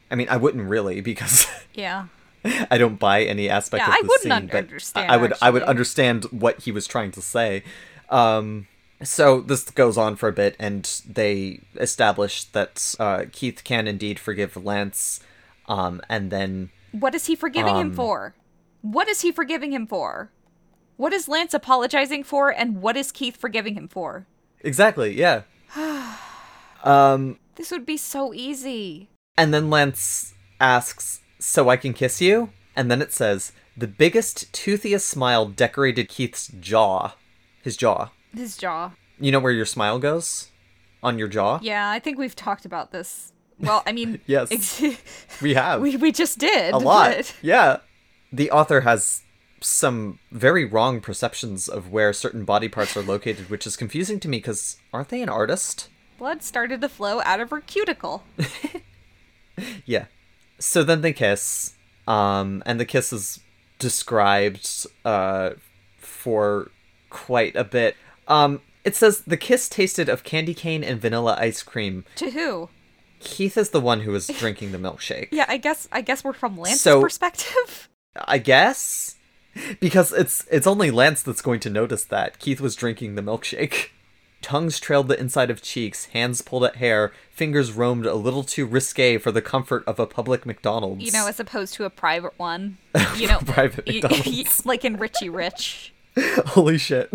i 0.10 0.16
mean 0.16 0.30
i 0.30 0.38
wouldn't 0.38 0.70
really 0.70 1.02
because 1.02 1.48
Yeah. 1.74 2.06
i 2.46 2.78
don't 2.78 2.98
buy 2.98 3.24
any 3.24 3.50
aspect 3.50 3.82
Yeah, 3.82 3.90
of 3.90 3.94
I 3.94 4.02
the 4.02 4.08
wouldn't 4.08 4.22
scene 4.42 4.48
but 4.48 4.58
understand, 4.58 5.12
i 5.12 5.18
would 5.18 5.34
i 5.42 5.50
would 5.50 5.64
understand 5.64 6.24
what 6.32 6.62
he 6.62 6.72
was 6.72 6.88
trying 6.88 7.12
to 7.12 7.22
say 7.22 7.62
um 8.10 8.68
so 9.04 9.42
this 9.42 9.70
goes 9.70 9.98
on 9.98 10.16
for 10.16 10.30
a 10.30 10.34
bit 10.34 10.56
and 10.60 11.02
they 11.06 11.60
establish 11.76 12.46
that 12.46 12.96
uh, 13.00 13.26
keith 13.34 13.64
can 13.66 13.86
indeed 13.88 14.18
forgive 14.18 14.56
lance 14.56 15.20
um, 15.68 16.02
and 16.08 16.32
then 16.32 16.70
What 16.92 17.16
is 17.16 17.26
he 17.28 17.36
forgiving 17.36 17.76
him 17.78 17.88
Um, 17.90 17.94
for? 17.94 18.36
What 18.82 19.08
is 19.08 19.22
he 19.22 19.32
forgiving 19.32 19.72
him 19.72 19.88
for? 19.88 20.32
What 20.98 21.14
is 21.14 21.28
Lance 21.28 21.54
apologizing 21.54 22.24
for, 22.24 22.50
and 22.50 22.82
what 22.82 22.96
is 22.98 23.12
Keith 23.12 23.38
forgiving 23.38 23.76
him 23.76 23.88
for? 23.88 24.28
Exactly, 24.62 25.14
yeah. 25.18 25.44
um, 26.84 27.40
This 27.56 27.72
would 27.72 27.86
be 27.86 27.98
so 27.98 28.34
easy. 28.34 29.10
and 29.38 29.54
then 29.54 29.70
Lance 29.70 30.34
asks, 30.60 31.22
So 31.40 31.70
I 31.70 31.78
can 31.78 31.94
kiss 31.94 32.22
you? 32.22 32.50
And 32.76 32.90
then 32.92 33.02
it 33.02 33.12
says, 33.14 33.52
The 33.78 33.88
biggest, 33.88 34.52
toothiest 34.54 35.08
smile 35.08 35.46
decorated 35.48 36.10
Keith's 36.10 36.48
jaw. 36.60 37.14
His 37.62 37.78
jaw. 37.78 38.10
His 38.36 38.58
jaw. 38.58 38.92
You 39.20 39.32
know 39.32 39.40
where 39.40 39.52
your 39.52 39.66
smile 39.66 40.00
goes? 40.00 40.50
On 41.04 41.18
your 41.18 41.28
jaw? 41.28 41.60
Yeah, 41.62 41.90
I 41.90 42.00
think 42.00 42.18
we've 42.18 42.36
talked 42.36 42.66
about 42.66 42.92
this. 42.92 43.34
Well, 43.62 43.84
I 43.86 43.92
mean, 43.92 44.20
Yes. 44.28 44.52
ex- 44.52 44.82
We 45.42 45.54
have. 45.54 45.82
we 45.86 45.96
we 45.98 46.12
just 46.12 46.38
did 46.40 46.74
a 46.74 46.78
lot. 46.78 47.16
but- 47.16 47.36
Yeah. 47.42 47.78
The 48.34 48.50
author 48.52 48.82
has 48.82 49.22
some 49.60 50.20
very 50.32 50.66
wrong 50.66 51.02
perceptions 51.02 51.68
of 51.68 51.92
where 51.92 52.14
certain 52.14 52.46
body 52.46 52.68
parts 52.68 52.98
are 52.98 53.04
located, 53.04 53.50
which 53.50 53.68
is 53.68 53.76
confusing 53.78 54.20
to 54.22 54.28
me 54.28 54.38
because 54.38 54.78
aren't 54.94 55.10
they 55.10 55.22
an 55.22 55.30
artist? 55.30 55.90
Blood 56.18 56.42
started 56.44 56.82
to 56.82 56.90
flow 56.90 57.22
out 57.22 57.40
of 57.40 57.50
her 57.52 57.62
cuticle. 57.62 58.24
Yeah. 59.86 60.06
So 60.60 60.84
then 60.84 61.02
they 61.02 61.14
kiss, 61.14 61.74
um, 62.08 62.64
and 62.66 62.80
the 62.80 62.86
kiss 62.86 63.12
is 63.14 63.40
described 63.80 64.88
uh, 65.06 65.52
for 65.98 66.72
quite 67.10 67.56
a 67.56 67.64
bit. 67.64 67.96
Um, 68.28 68.62
it 68.84 68.96
says 68.96 69.22
the 69.22 69.38
kiss 69.38 69.68
tasted 69.70 70.08
of 70.10 70.24
candy 70.24 70.54
cane 70.54 70.84
and 70.84 71.00
vanilla 71.02 71.36
ice 71.40 71.62
cream. 71.64 72.06
To 72.16 72.32
who? 72.32 72.70
Keith 73.22 73.58
is 73.58 73.70
the 73.70 73.82
one 73.82 74.02
who 74.02 74.12
was 74.12 74.28
drinking 74.28 74.72
the 74.72 74.78
milkshake. 74.78 75.30
Yeah, 75.32 75.46
I 75.48 75.58
guess 75.58 75.88
I 75.92 76.02
guess 76.02 76.24
we're 76.24 76.34
from 76.34 76.58
Lance's 76.58 76.82
So- 76.82 77.02
perspective. 77.02 77.88
I 78.26 78.40
guess 78.40 79.16
because 79.80 80.12
it's 80.12 80.46
it's 80.52 80.68
only 80.68 80.92
Lance 80.92 81.22
that's 81.22 81.42
going 81.42 81.60
to 81.62 81.70
notice 81.70 82.04
that 82.06 82.40
Keith 82.40 82.60
was 82.60 82.76
drinking 82.76 83.16
the 83.16 83.22
milkshake. 83.22 83.90
Tongues 84.42 84.80
trailed 84.80 85.08
the 85.08 85.20
inside 85.20 85.52
of 85.52 85.62
cheeks, 85.62 86.06
hands 86.08 86.42
pulled 86.42 86.64
at 86.64 86.78
hair, 86.78 87.12
fingers 87.32 87.72
roamed 87.72 88.08
a 88.08 88.16
little 88.16 88.44
too 88.44 88.66
risque 88.66 89.18
for 89.20 89.32
the 89.32 89.42
comfort 89.42 89.84
of 89.86 90.00
a 90.00 90.08
public 90.08 90.46
McDonald's. 90.48 91.04
You 91.06 91.12
know, 91.12 91.28
as 91.28 91.40
opposed 91.40 91.76
to 91.76 91.86
a 91.86 91.90
private 91.92 92.34
one. 92.38 92.78
You 93.16 93.28
know, 93.28 93.38
Private 93.40 93.86
McDonald's. 93.88 94.66
like 94.66 94.84
in 94.84 94.98
Richie 94.98 95.30
Rich. 95.30 95.94
Holy 96.48 96.78
shit. 96.80 97.14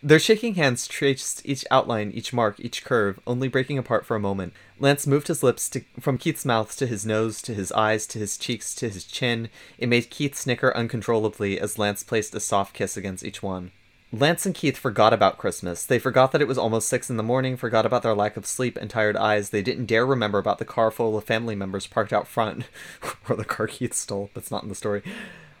Their 0.00 0.20
shaking 0.20 0.54
hands 0.54 0.86
traced 0.86 1.42
each 1.44 1.64
outline, 1.72 2.12
each 2.12 2.32
mark, 2.32 2.60
each 2.60 2.84
curve, 2.84 3.18
only 3.26 3.48
breaking 3.48 3.78
apart 3.78 4.06
for 4.06 4.14
a 4.14 4.20
moment. 4.20 4.52
Lance 4.78 5.08
moved 5.08 5.26
his 5.26 5.42
lips 5.42 5.68
to, 5.70 5.82
from 5.98 6.18
Keith's 6.18 6.44
mouth 6.44 6.76
to 6.76 6.86
his 6.86 7.04
nose, 7.04 7.42
to 7.42 7.52
his 7.52 7.72
eyes, 7.72 8.06
to 8.08 8.18
his 8.20 8.36
cheeks, 8.36 8.76
to 8.76 8.88
his 8.88 9.04
chin. 9.04 9.48
It 9.76 9.88
made 9.88 10.08
Keith 10.08 10.36
snicker 10.36 10.76
uncontrollably 10.76 11.58
as 11.58 11.80
Lance 11.80 12.04
placed 12.04 12.32
a 12.36 12.40
soft 12.40 12.74
kiss 12.74 12.96
against 12.96 13.24
each 13.24 13.42
one. 13.42 13.72
Lance 14.12 14.46
and 14.46 14.54
Keith 14.54 14.78
forgot 14.78 15.12
about 15.12 15.36
Christmas. 15.36 15.84
They 15.84 15.98
forgot 15.98 16.30
that 16.30 16.40
it 16.40 16.48
was 16.48 16.58
almost 16.58 16.88
six 16.88 17.10
in 17.10 17.16
the 17.16 17.24
morning, 17.24 17.56
forgot 17.56 17.84
about 17.84 18.04
their 18.04 18.14
lack 18.14 18.36
of 18.36 18.46
sleep 18.46 18.78
and 18.80 18.88
tired 18.88 19.16
eyes. 19.16 19.50
They 19.50 19.62
didn't 19.62 19.86
dare 19.86 20.06
remember 20.06 20.38
about 20.38 20.58
the 20.58 20.64
car 20.64 20.92
full 20.92 21.18
of 21.18 21.24
family 21.24 21.56
members 21.56 21.88
parked 21.88 22.12
out 22.12 22.28
front, 22.28 22.68
or 23.28 23.34
the 23.34 23.44
car 23.44 23.66
Keith 23.66 23.94
stole. 23.94 24.30
That's 24.32 24.52
not 24.52 24.62
in 24.62 24.68
the 24.68 24.76
story 24.76 25.02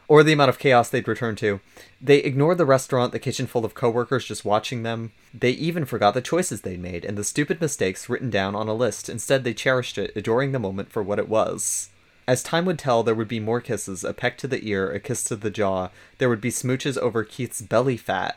or 0.08 0.22
the 0.22 0.32
amount 0.32 0.48
of 0.48 0.58
chaos 0.58 0.88
they'd 0.88 1.06
return 1.06 1.36
to. 1.36 1.60
They 2.00 2.18
ignored 2.18 2.58
the 2.58 2.66
restaurant, 2.66 3.12
the 3.12 3.18
kitchen 3.18 3.46
full 3.46 3.64
of 3.64 3.74
coworkers 3.74 4.24
just 4.24 4.44
watching 4.44 4.82
them. 4.82 5.12
They 5.32 5.50
even 5.50 5.84
forgot 5.84 6.14
the 6.14 6.22
choices 6.22 6.62
they'd 6.62 6.80
made 6.80 7.04
and 7.04 7.16
the 7.16 7.24
stupid 7.24 7.60
mistakes 7.60 8.08
written 8.08 8.30
down 8.30 8.56
on 8.56 8.68
a 8.68 8.74
list. 8.74 9.08
Instead, 9.08 9.44
they 9.44 9.54
cherished 9.54 9.98
it, 9.98 10.12
adoring 10.16 10.52
the 10.52 10.58
moment 10.58 10.90
for 10.90 11.02
what 11.02 11.18
it 11.18 11.28
was. 11.28 11.90
As 12.26 12.42
time 12.42 12.64
would 12.64 12.78
tell, 12.78 13.02
there 13.02 13.14
would 13.14 13.28
be 13.28 13.40
more 13.40 13.60
kisses, 13.60 14.04
a 14.04 14.12
peck 14.12 14.36
to 14.38 14.48
the 14.48 14.66
ear, 14.66 14.90
a 14.90 15.00
kiss 15.00 15.24
to 15.24 15.36
the 15.36 15.50
jaw. 15.50 15.88
There 16.18 16.28
would 16.28 16.40
be 16.40 16.50
smooches 16.50 16.98
over 16.98 17.24
Keith's 17.24 17.62
belly 17.62 17.96
fat. 17.96 18.36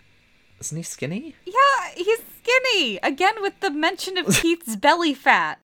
Isn't 0.62 0.78
he 0.78 0.84
skinny? 0.84 1.36
Yeah, 1.46 1.90
he's 1.96 2.22
skinny. 2.40 3.00
Again 3.04 3.42
with 3.42 3.60
the 3.60 3.72
mention 3.72 4.18
of 4.18 4.28
Keith's 4.42 4.76
belly 4.76 5.14
fat. 5.14 5.60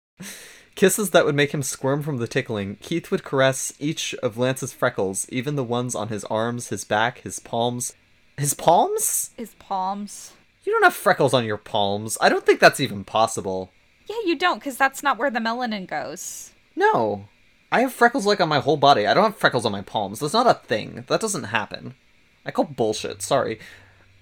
Kisses 0.78 1.10
that 1.10 1.26
would 1.26 1.34
make 1.34 1.56
him 1.56 1.64
squirm 1.64 2.04
from 2.04 2.18
the 2.18 2.28
tickling. 2.28 2.78
Keith 2.82 3.10
would 3.10 3.24
caress 3.24 3.74
each 3.80 4.14
of 4.22 4.38
Lance's 4.38 4.74
freckles, 4.74 5.28
even 5.30 5.56
the 5.56 5.64
ones 5.64 5.96
on 5.96 6.10
his 6.10 6.24
arms, 6.26 6.70
his 6.70 6.84
back, 6.84 7.22
his 7.22 7.40
palms. 7.40 7.96
His 8.38 8.54
palms? 8.54 9.32
His 9.36 9.56
palms. 9.56 10.34
You 10.64 10.72
don't 10.72 10.84
have 10.84 10.94
freckles 10.94 11.34
on 11.34 11.46
your 11.46 11.58
palms. 11.58 12.16
I 12.22 12.30
don't 12.30 12.46
think 12.46 12.60
that's 12.60 12.80
even 12.80 13.04
possible. 13.04 13.72
Yeah, 14.08 14.18
you 14.24 14.38
don't, 14.38 14.60
because 14.60 14.78
that's 14.78 15.02
not 15.02 15.18
where 15.18 15.32
the 15.32 15.40
melanin 15.40 15.88
goes. 15.88 16.52
No. 16.76 17.28
I 17.72 17.82
have 17.82 17.92
freckles 17.92 18.28
like 18.28 18.40
on 18.40 18.48
my 18.48 18.60
whole 18.60 18.78
body. 18.78 19.08
I 19.08 19.16
don't 19.16 19.24
have 19.24 19.38
freckles 19.38 19.66
on 19.66 19.72
my 19.72 19.82
palms. 19.82 20.20
That's 20.20 20.34
not 20.34 20.46
a 20.46 20.54
thing. 20.54 21.06
That 21.08 21.22
doesn't 21.22 21.46
happen. 21.46 21.96
I 22.46 22.52
call 22.52 22.66
bullshit, 22.66 23.24
sorry. 23.24 23.60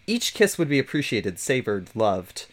Each 0.08 0.34
kiss 0.34 0.58
would 0.58 0.70
be 0.70 0.80
appreciated, 0.80 1.38
savored, 1.38 1.90
loved. 1.94 2.46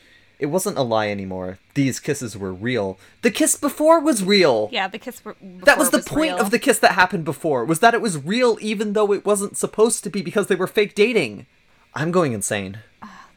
It 0.42 0.50
wasn't 0.50 0.76
a 0.76 0.82
lie 0.82 1.08
anymore. 1.08 1.60
These 1.74 2.00
kisses 2.00 2.36
were 2.36 2.52
real. 2.52 2.98
The 3.22 3.30
kiss 3.30 3.54
before 3.54 4.00
was 4.00 4.24
real. 4.24 4.68
Yeah, 4.72 4.88
the 4.88 4.98
kiss. 4.98 5.20
Before 5.20 5.36
That 5.40 5.78
was 5.78 5.90
the 5.90 6.00
point 6.00 6.32
real. 6.32 6.38
of 6.40 6.50
the 6.50 6.58
kiss 6.58 6.80
that 6.80 6.92
happened 6.94 7.24
before, 7.24 7.64
was 7.64 7.78
that 7.78 7.94
it 7.94 8.00
was 8.00 8.18
real 8.18 8.58
even 8.60 8.92
though 8.92 9.12
it 9.12 9.24
wasn't 9.24 9.56
supposed 9.56 10.02
to 10.02 10.10
be 10.10 10.20
because 10.20 10.48
they 10.48 10.56
were 10.56 10.66
fake 10.66 10.96
dating. 10.96 11.46
I'm 11.94 12.10
going 12.10 12.32
insane. 12.32 12.80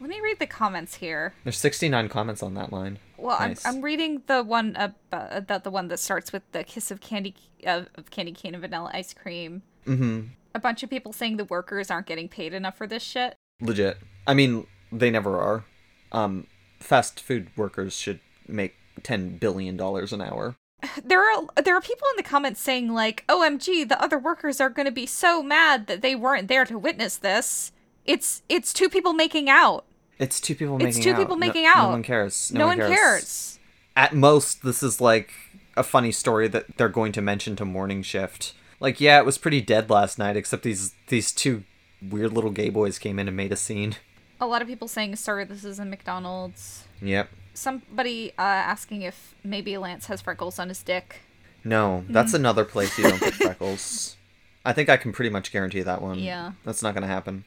Let 0.00 0.10
me 0.10 0.18
read 0.20 0.40
the 0.40 0.48
comments 0.48 0.96
here. 0.96 1.32
There's 1.44 1.58
69 1.58 2.08
comments 2.08 2.42
on 2.42 2.54
that 2.54 2.72
line. 2.72 2.98
Well, 3.16 3.38
Nice. 3.38 3.64
I'm, 3.64 3.76
I'm 3.76 3.82
reading 3.82 4.22
the 4.26 4.42
one 4.42 4.74
about, 4.74 5.28
about 5.30 5.62
the 5.62 5.70
one 5.70 5.86
that 5.86 6.00
starts 6.00 6.32
with 6.32 6.42
the 6.50 6.64
kiss 6.64 6.90
of 6.90 7.00
candy 7.00 7.36
uh, 7.64 7.82
of 7.94 8.10
candy 8.10 8.32
cane 8.32 8.54
and 8.54 8.60
vanilla 8.62 8.90
ice 8.92 9.14
cream. 9.14 9.62
Mm-hmm. 9.86 10.22
A 10.56 10.58
bunch 10.58 10.82
of 10.82 10.90
people 10.90 11.12
saying 11.12 11.36
the 11.36 11.44
workers 11.44 11.88
aren't 11.88 12.06
getting 12.08 12.28
paid 12.28 12.52
enough 12.52 12.76
for 12.76 12.88
this 12.88 13.04
shit. 13.04 13.36
Legit. 13.60 13.98
I 14.26 14.34
mean, 14.34 14.66
they 14.90 15.10
never 15.10 15.38
are. 15.38 15.64
Um, 16.10 16.48
fast 16.78 17.20
food 17.20 17.48
workers 17.56 17.96
should 17.96 18.20
make 18.48 18.74
$10 19.02 19.38
billion 19.40 19.80
an 19.80 20.20
hour. 20.22 20.56
There 21.04 21.20
are 21.20 21.44
there 21.64 21.74
are 21.74 21.80
people 21.80 22.06
in 22.12 22.16
the 22.18 22.22
comments 22.22 22.60
saying 22.60 22.92
like, 22.92 23.24
"OMG, 23.28 23.88
the 23.88 24.00
other 24.00 24.18
workers 24.18 24.60
are 24.60 24.68
going 24.68 24.84
to 24.86 24.92
be 24.92 25.06
so 25.06 25.42
mad 25.42 25.86
that 25.86 26.02
they 26.02 26.14
weren't 26.14 26.48
there 26.48 26.66
to 26.66 26.78
witness 26.78 27.16
this." 27.16 27.72
It's 28.04 28.42
it's 28.48 28.72
two 28.74 28.88
people 28.90 29.14
making 29.14 29.48
out. 29.48 29.86
It's 30.18 30.38
two 30.38 30.54
people 30.54 30.76
making 30.76 30.88
It's 30.88 30.98
two 30.98 31.12
out. 31.12 31.16
people 31.18 31.36
No- 31.36 31.46
making 31.46 31.62
No, 31.64 31.70
out. 31.70 31.82
No 31.86 31.90
one 31.90 32.02
cares. 32.02 32.52
No, 32.52 32.66
one 32.66 32.78
cares. 32.78 33.58
At 33.96 34.14
most, 34.14 34.62
this 34.62 34.82
is 34.82 35.00
like 35.00 35.30
a 35.78 35.82
funny 35.82 36.12
story 36.12 36.46
that 36.48 36.76
they're 36.76 36.88
going 36.90 37.12
to 37.12 37.22
mention 37.22 37.56
to 37.56 37.64
morning 37.64 38.02
shift. 38.02 38.52
Like, 38.78 39.00
yeah, 39.00 39.18
it 39.18 39.24
was 39.26 39.38
pretty 39.38 39.62
dead 39.62 39.88
last 39.88 40.18
night, 40.18 40.36
except 40.36 40.62
these 40.62 40.94
these 41.08 41.32
two 41.32 41.64
weird 42.02 42.34
little 42.34 42.50
gay 42.50 42.68
boys 42.68 42.98
came 42.98 43.18
in 43.18 43.28
and 43.28 43.36
made 43.36 43.50
a 43.52 43.56
scene. 43.56 43.96
A 44.40 44.46
lot 44.46 44.62
of 44.62 44.68
people 44.68 44.88
saying, 44.88 45.16
"Sir, 45.16 45.44
this 45.44 45.64
is 45.64 45.78
a 45.78 45.84
McDonald's." 45.84 46.84
Yep. 47.00 47.30
Somebody 47.54 48.32
uh, 48.38 48.42
asking 48.42 49.02
if 49.02 49.34
maybe 49.42 49.76
Lance 49.78 50.06
has 50.06 50.20
freckles 50.20 50.58
on 50.58 50.68
his 50.68 50.82
dick. 50.82 51.20
No, 51.64 52.04
that's 52.08 52.34
another 52.34 52.64
place 52.64 52.96
you 52.98 53.04
don't 53.04 53.20
get 53.20 53.34
freckles. 53.48 54.16
I 54.64 54.72
think 54.72 54.88
I 54.88 54.96
can 54.96 55.12
pretty 55.12 55.30
much 55.30 55.50
guarantee 55.52 55.82
that 55.82 56.02
one. 56.02 56.18
Yeah. 56.18 56.52
That's 56.64 56.82
not 56.82 56.92
going 56.94 57.02
to 57.02 57.08
happen. 57.08 57.44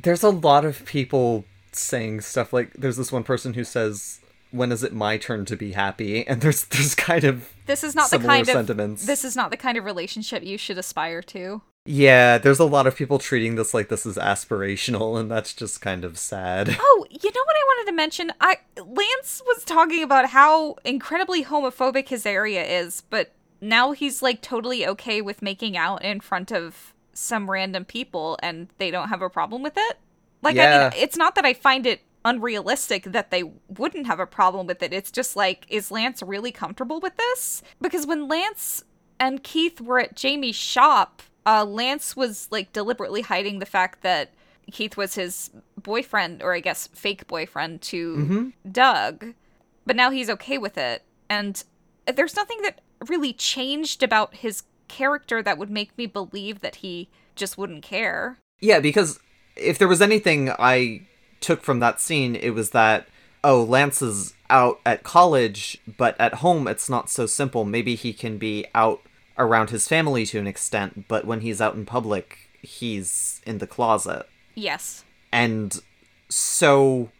There's 0.00 0.22
a 0.22 0.30
lot 0.30 0.64
of 0.64 0.84
people 0.84 1.44
saying 1.72 2.20
stuff 2.20 2.52
like 2.52 2.72
there's 2.74 2.96
this 2.96 3.10
one 3.12 3.22
person 3.24 3.54
who 3.54 3.64
says 3.64 4.20
when 4.50 4.72
is 4.72 4.82
it 4.82 4.92
my 4.92 5.16
turn 5.16 5.44
to 5.44 5.56
be 5.56 5.72
happy 5.72 6.26
and 6.26 6.40
there's 6.40 6.64
there's 6.66 6.94
kind 6.94 7.22
of 7.24 7.48
This 7.66 7.84
is 7.84 7.94
not 7.94 8.04
the 8.10 8.16
Similar 8.16 8.28
kind 8.28 8.48
of 8.48 8.52
sentiments. 8.52 9.06
this 9.06 9.24
is 9.24 9.36
not 9.36 9.50
the 9.50 9.56
kind 9.56 9.78
of 9.78 9.84
relationship 9.84 10.42
you 10.42 10.58
should 10.58 10.78
aspire 10.78 11.22
to. 11.22 11.62
Yeah 11.86 12.38
there's 12.38 12.58
a 12.58 12.64
lot 12.64 12.86
of 12.86 12.94
people 12.94 13.18
treating 13.18 13.56
this 13.56 13.72
like 13.72 13.88
this 13.88 14.04
is 14.04 14.16
aspirational 14.16 15.18
and 15.18 15.30
that's 15.30 15.54
just 15.54 15.80
kind 15.80 16.04
of 16.04 16.18
sad 16.18 16.68
Oh, 16.78 17.06
you 17.10 17.30
know 17.30 17.42
what 17.44 17.56
I 17.56 17.64
wanted 17.66 17.90
to 17.90 17.96
mention? 17.96 18.32
I 18.40 18.58
Lance 18.76 19.42
was 19.46 19.64
talking 19.64 20.02
about 20.02 20.30
how 20.30 20.76
incredibly 20.84 21.44
homophobic 21.44 22.08
his 22.08 22.24
area 22.26 22.64
is, 22.64 23.02
but 23.10 23.32
now 23.60 23.92
he's 23.92 24.22
like 24.22 24.42
totally 24.42 24.86
okay 24.86 25.20
with 25.20 25.42
making 25.42 25.76
out 25.76 26.04
in 26.04 26.20
front 26.20 26.52
of 26.52 26.94
some 27.12 27.50
random 27.50 27.84
people 27.84 28.38
and 28.42 28.68
they 28.78 28.90
don't 28.90 29.08
have 29.08 29.22
a 29.22 29.30
problem 29.30 29.62
with 29.62 29.74
it. 29.76 29.98
Like 30.42 30.56
I 30.56 30.90
mean, 30.90 30.92
it's 30.96 31.16
not 31.16 31.34
that 31.34 31.44
I 31.44 31.52
find 31.52 31.86
it 31.86 32.00
unrealistic 32.24 33.04
that 33.04 33.30
they 33.30 33.42
wouldn't 33.68 34.06
have 34.06 34.20
a 34.20 34.26
problem 34.26 34.66
with 34.66 34.82
it. 34.82 34.92
It's 34.92 35.10
just 35.10 35.36
like 35.36 35.66
is 35.68 35.90
Lance 35.90 36.22
really 36.22 36.52
comfortable 36.52 37.00
with 37.00 37.16
this? 37.16 37.62
Because 37.80 38.06
when 38.06 38.28
Lance 38.28 38.84
and 39.18 39.42
Keith 39.42 39.80
were 39.80 40.00
at 40.00 40.16
Jamie's 40.16 40.56
shop, 40.56 41.22
uh, 41.46 41.64
Lance 41.64 42.16
was 42.16 42.48
like 42.50 42.72
deliberately 42.72 43.22
hiding 43.22 43.58
the 43.58 43.66
fact 43.66 44.02
that 44.02 44.32
Keith 44.72 44.96
was 44.96 45.14
his 45.14 45.50
boyfriend, 45.80 46.42
or 46.42 46.54
I 46.54 46.60
guess 46.60 46.86
fake 46.88 47.26
boyfriend 47.26 47.80
to 47.82 48.52
Doug. 48.70 49.34
But 49.86 49.96
now 49.96 50.10
he's 50.10 50.30
okay 50.30 50.58
with 50.58 50.76
it. 50.78 51.02
And 51.28 51.62
there's 52.14 52.36
nothing 52.36 52.60
that 52.62 52.80
really 53.08 53.32
changed 53.32 54.02
about 54.02 54.34
his 54.36 54.64
character 54.88 55.42
that 55.42 55.56
would 55.58 55.70
make 55.70 55.96
me 55.96 56.06
believe 56.06 56.60
that 56.60 56.76
he 56.76 57.08
just 57.36 57.56
wouldn't 57.56 57.82
care. 57.82 58.38
yeah 58.60 58.80
because 58.80 59.18
if 59.56 59.78
there 59.78 59.88
was 59.88 60.02
anything 60.02 60.50
i 60.58 61.00
took 61.40 61.62
from 61.62 61.78
that 61.80 62.00
scene 62.00 62.34
it 62.34 62.50
was 62.50 62.70
that 62.70 63.06
oh 63.44 63.62
lance 63.62 64.02
is 64.02 64.34
out 64.50 64.80
at 64.84 65.02
college 65.04 65.78
but 65.96 66.20
at 66.20 66.34
home 66.34 66.66
it's 66.68 66.90
not 66.90 67.08
so 67.08 67.24
simple 67.24 67.64
maybe 67.64 67.94
he 67.94 68.12
can 68.12 68.36
be 68.36 68.66
out 68.74 69.00
around 69.40 69.70
his 69.70 69.88
family 69.88 70.24
to 70.26 70.38
an 70.38 70.46
extent 70.46 71.08
but 71.08 71.24
when 71.24 71.40
he's 71.40 71.60
out 71.60 71.74
in 71.74 71.84
public 71.86 72.50
he's 72.62 73.40
in 73.46 73.58
the 73.58 73.66
closet 73.66 74.26
Yes. 74.54 75.04
and 75.32 75.80
so 76.28 77.10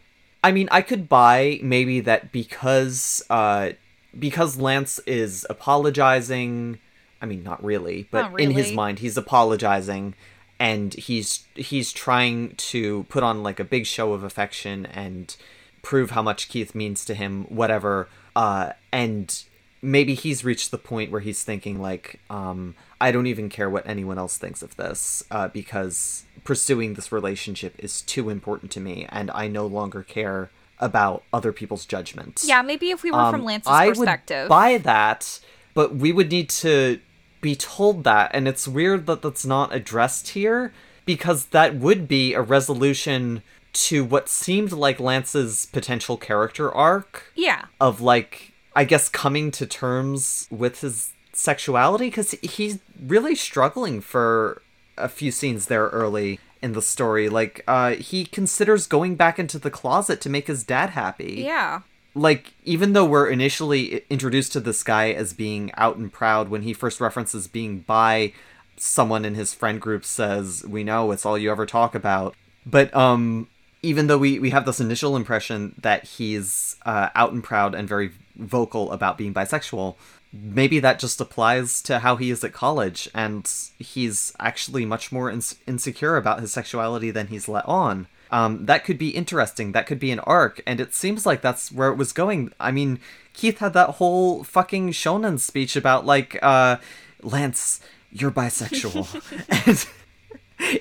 i 0.44 0.52
mean 0.52 0.68
i 0.70 0.82
could 0.82 1.08
buy 1.08 1.58
maybe 1.62 1.98
that 2.00 2.30
because 2.32 3.22
uh 3.30 3.70
because 4.18 4.56
lance 4.56 4.98
is 5.00 5.46
apologizing 5.50 6.78
i 7.22 7.26
mean 7.26 7.42
not 7.42 7.62
really 7.64 8.06
but 8.10 8.30
Not 8.30 8.40
in 8.40 8.50
his 8.52 8.72
mind 8.72 8.98
he's 9.00 9.16
apologizing 9.16 10.14
and 10.58 10.92
he's 10.94 11.44
he's 11.54 11.92
trying 11.92 12.54
to 12.56 13.04
put 13.08 13.22
on 13.22 13.42
like 13.42 13.58
a 13.58 13.64
big 13.64 13.86
show 13.86 14.12
of 14.12 14.22
affection 14.22 14.84
and 14.86 15.34
prove 15.82 16.10
how 16.10 16.22
much 16.22 16.48
keith 16.50 16.74
means 16.74 17.04
to 17.06 17.14
him 17.14 17.44
whatever 17.44 18.08
uh 18.36 18.72
and 18.92 19.44
maybe 19.82 20.14
he's 20.14 20.44
reached 20.44 20.70
the 20.70 20.78
point 20.78 21.10
where 21.10 21.20
he's 21.20 21.42
thinking 21.42 21.80
like 21.80 22.20
um 22.28 22.74
i 23.00 23.10
don't 23.10 23.26
even 23.26 23.48
care 23.48 23.70
what 23.70 23.86
anyone 23.86 24.18
else 24.18 24.36
thinks 24.36 24.62
of 24.62 24.76
this 24.76 25.24
uh, 25.30 25.48
because 25.48 26.24
pursuing 26.44 26.94
this 26.94 27.10
relationship 27.12 27.74
is 27.78 28.02
too 28.02 28.28
important 28.28 28.70
to 28.70 28.80
me 28.80 29.06
and 29.08 29.30
i 29.30 29.46
no 29.48 29.66
longer 29.66 30.02
care 30.02 30.50
about 30.78 31.22
other 31.32 31.52
people's 31.52 31.84
judgments 31.84 32.46
Yeah, 32.48 32.62
maybe 32.62 32.90
if 32.90 33.02
we 33.02 33.10
were 33.10 33.30
from 33.30 33.40
Um, 33.40 33.44
Lance's 33.44 33.68
I 33.68 33.88
perspective. 33.88 34.44
would 34.44 34.48
buy 34.48 34.78
that 34.78 35.40
but 35.74 35.94
we 35.94 36.12
would 36.12 36.30
need 36.30 36.48
to 36.50 37.00
be 37.42 37.54
told 37.56 38.04
that, 38.04 38.30
and 38.34 38.46
it's 38.46 38.68
weird 38.68 39.06
that 39.06 39.22
that's 39.22 39.46
not 39.46 39.74
addressed 39.74 40.30
here 40.30 40.74
because 41.06 41.46
that 41.46 41.74
would 41.76 42.06
be 42.06 42.34
a 42.34 42.42
resolution 42.42 43.42
to 43.72 44.04
what 44.04 44.28
seemed 44.28 44.72
like 44.72 45.00
Lance's 45.00 45.66
potential 45.66 46.16
character 46.18 46.70
arc 46.74 47.32
Yeah. 47.34 47.66
of 47.80 48.00
like 48.02 48.49
I 48.74 48.84
guess 48.84 49.08
coming 49.08 49.50
to 49.52 49.66
terms 49.66 50.46
with 50.50 50.80
his 50.80 51.12
sexuality 51.32 52.06
because 52.06 52.32
he's 52.42 52.78
really 53.04 53.34
struggling 53.34 54.00
for 54.00 54.62
a 54.96 55.08
few 55.08 55.30
scenes 55.32 55.66
there 55.66 55.86
early 55.88 56.38
in 56.62 56.72
the 56.72 56.82
story. 56.82 57.28
Like 57.28 57.64
uh, 57.66 57.92
he 57.92 58.24
considers 58.24 58.86
going 58.86 59.16
back 59.16 59.38
into 59.38 59.58
the 59.58 59.70
closet 59.70 60.20
to 60.22 60.28
make 60.30 60.46
his 60.46 60.62
dad 60.64 60.90
happy 60.90 61.42
Yeah. 61.46 61.80
like 62.14 62.52
even 62.64 62.92
though 62.92 63.04
we're 63.06 63.28
initially 63.30 64.04
introduced 64.10 64.52
to 64.52 64.60
this 64.60 64.82
guy 64.82 65.10
as 65.12 65.32
being 65.32 65.70
out 65.76 65.96
and 65.96 66.12
proud 66.12 66.48
when 66.48 66.62
he 66.62 66.72
first 66.72 67.00
references 67.00 67.46
being 67.48 67.80
bi 67.80 68.32
someone 68.76 69.24
in 69.24 69.34
his 69.34 69.54
friend 69.54 69.80
group 69.80 70.04
says 70.04 70.64
we 70.66 70.82
know 70.82 71.10
it's 71.12 71.24
all 71.26 71.38
you 71.38 71.50
ever 71.50 71.66
talk 71.66 71.94
about 71.94 72.34
but 72.66 72.92
um 72.94 73.46
even 73.82 74.06
though 74.08 74.18
we 74.18 74.38
we 74.38 74.50
have 74.50 74.64
this 74.66 74.80
initial 74.80 75.16
impression 75.16 75.74
that 75.80 76.04
he's 76.04 76.76
uh, 76.84 77.08
out 77.14 77.32
and 77.32 77.44
proud 77.44 77.74
and 77.74 77.88
very 77.88 78.10
vocal 78.40 78.90
about 78.92 79.18
being 79.18 79.34
bisexual 79.34 79.96
maybe 80.32 80.78
that 80.78 80.98
just 80.98 81.20
applies 81.20 81.82
to 81.82 82.00
how 82.00 82.16
he 82.16 82.30
is 82.30 82.44
at 82.44 82.52
college 82.52 83.08
and 83.14 83.50
he's 83.78 84.32
actually 84.38 84.86
much 84.86 85.10
more 85.10 85.30
ins- 85.30 85.56
insecure 85.66 86.16
about 86.16 86.40
his 86.40 86.52
sexuality 86.52 87.10
than 87.10 87.28
he's 87.28 87.48
let 87.48 87.66
on. 87.66 88.06
Um, 88.30 88.66
that 88.66 88.84
could 88.84 88.96
be 88.96 89.10
interesting 89.10 89.72
that 89.72 89.86
could 89.86 89.98
be 89.98 90.12
an 90.12 90.20
arc 90.20 90.62
and 90.64 90.78
it 90.80 90.94
seems 90.94 91.26
like 91.26 91.40
that's 91.40 91.72
where 91.72 91.88
it 91.88 91.96
was 91.96 92.12
going. 92.12 92.52
I 92.60 92.70
mean 92.70 93.00
keith 93.32 93.58
had 93.58 93.72
that 93.72 93.90
whole 93.90 94.44
fucking 94.44 94.90
shonen 94.90 95.40
speech 95.40 95.74
about 95.74 96.06
like 96.06 96.38
uh 96.40 96.76
lance 97.22 97.80
you're 98.12 98.30
bisexual. 98.30 99.06
And 99.66 99.86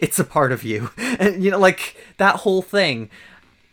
it's 0.02 0.20
a 0.20 0.24
part 0.24 0.52
of 0.52 0.64
you. 0.64 0.92
And 0.98 1.44
you 1.44 1.50
know 1.50 1.58
like 1.58 1.96
that 2.18 2.38
whole 2.38 2.62
thing. 2.62 3.10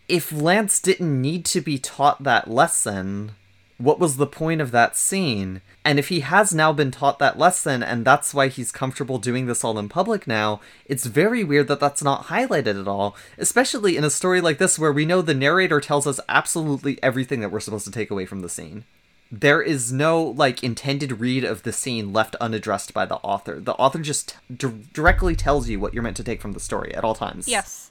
If 0.09 0.33
lance 0.33 0.81
didn't 0.81 1.21
need 1.21 1.45
to 1.47 1.61
be 1.61 1.79
taught 1.79 2.23
that 2.23 2.49
lesson 2.49 3.33
what 3.79 3.99
was 3.99 4.17
the 4.17 4.27
point 4.27 4.61
of 4.61 4.71
that 4.71 4.97
scene? 4.97 5.61
And 5.85 5.99
if 5.99 6.09
he 6.09 6.21
has 6.21 6.55
now 6.55 6.73
been 6.73 6.91
taught 6.91 7.19
that 7.19 7.39
lesson 7.39 7.83
and 7.83 8.05
that's 8.05 8.33
why 8.33 8.49
he's 8.49 8.73
comfortable 8.73 9.19
doing 9.19 9.47
this 9.47 9.63
all 9.63 9.79
in 9.79 9.89
public 9.89 10.27
now, 10.27 10.61
it's 10.87 11.05
very 11.05 11.45
weird 11.45 11.69
that 11.69 11.81
that's 11.81 12.03
not 12.03 12.27
highlighted 12.27 12.81
at 12.81 12.89
all, 12.89 13.17
especially 13.37 13.97
in 13.97 14.05
a 14.05 14.11
story 14.11 14.41
like 14.41 14.59
this 14.59 14.79
where 14.79 14.93
we 14.93 15.05
know 15.05 15.21
the 15.21 15.35
narrator 15.35 15.81
tells 15.81 16.07
us 16.07 16.21
absolutely 16.29 17.03
everything 17.03 17.41
that 17.41 17.51
we're 17.51 17.61
supposed 17.61 17.85
to 17.85 17.91
take 17.91 18.11
away 18.11 18.25
from 18.25 18.41
the 18.41 18.49
scene. 18.49 18.85
There 19.31 19.61
is 19.61 19.93
no 19.93 20.23
like 20.23 20.63
intended 20.63 21.21
read 21.21 21.45
of 21.45 21.63
the 21.63 21.73
scene 21.73 22.13
left 22.13 22.37
unaddressed 22.37 22.95
by 22.95 23.05
the 23.07 23.17
author. 23.17 23.61
The 23.61 23.75
author 23.75 23.99
just 23.99 24.37
d- 24.55 24.85
directly 24.93 25.37
tells 25.37 25.69
you 25.69 25.81
what 25.81 25.93
you're 25.93 26.03
meant 26.03 26.17
to 26.19 26.25
take 26.25 26.41
from 26.41 26.53
the 26.53 26.61
story 26.61 26.95
at 26.95 27.05
all 27.05 27.15
times. 27.15 27.49
Yes. 27.49 27.91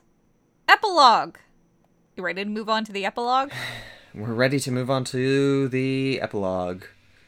Epilogue. 0.68 1.38
You 2.16 2.24
ready 2.24 2.44
to 2.44 2.50
move 2.50 2.70
on 2.70 2.86
to 2.86 2.92
the 2.92 3.06
epilogue? 3.06 3.52
We're 4.18 4.34
ready 4.34 4.62
to 4.62 4.72
move 4.72 4.90
on 4.90 5.04
to 5.06 5.68
the 5.68 6.22
epilogue. 6.22 6.86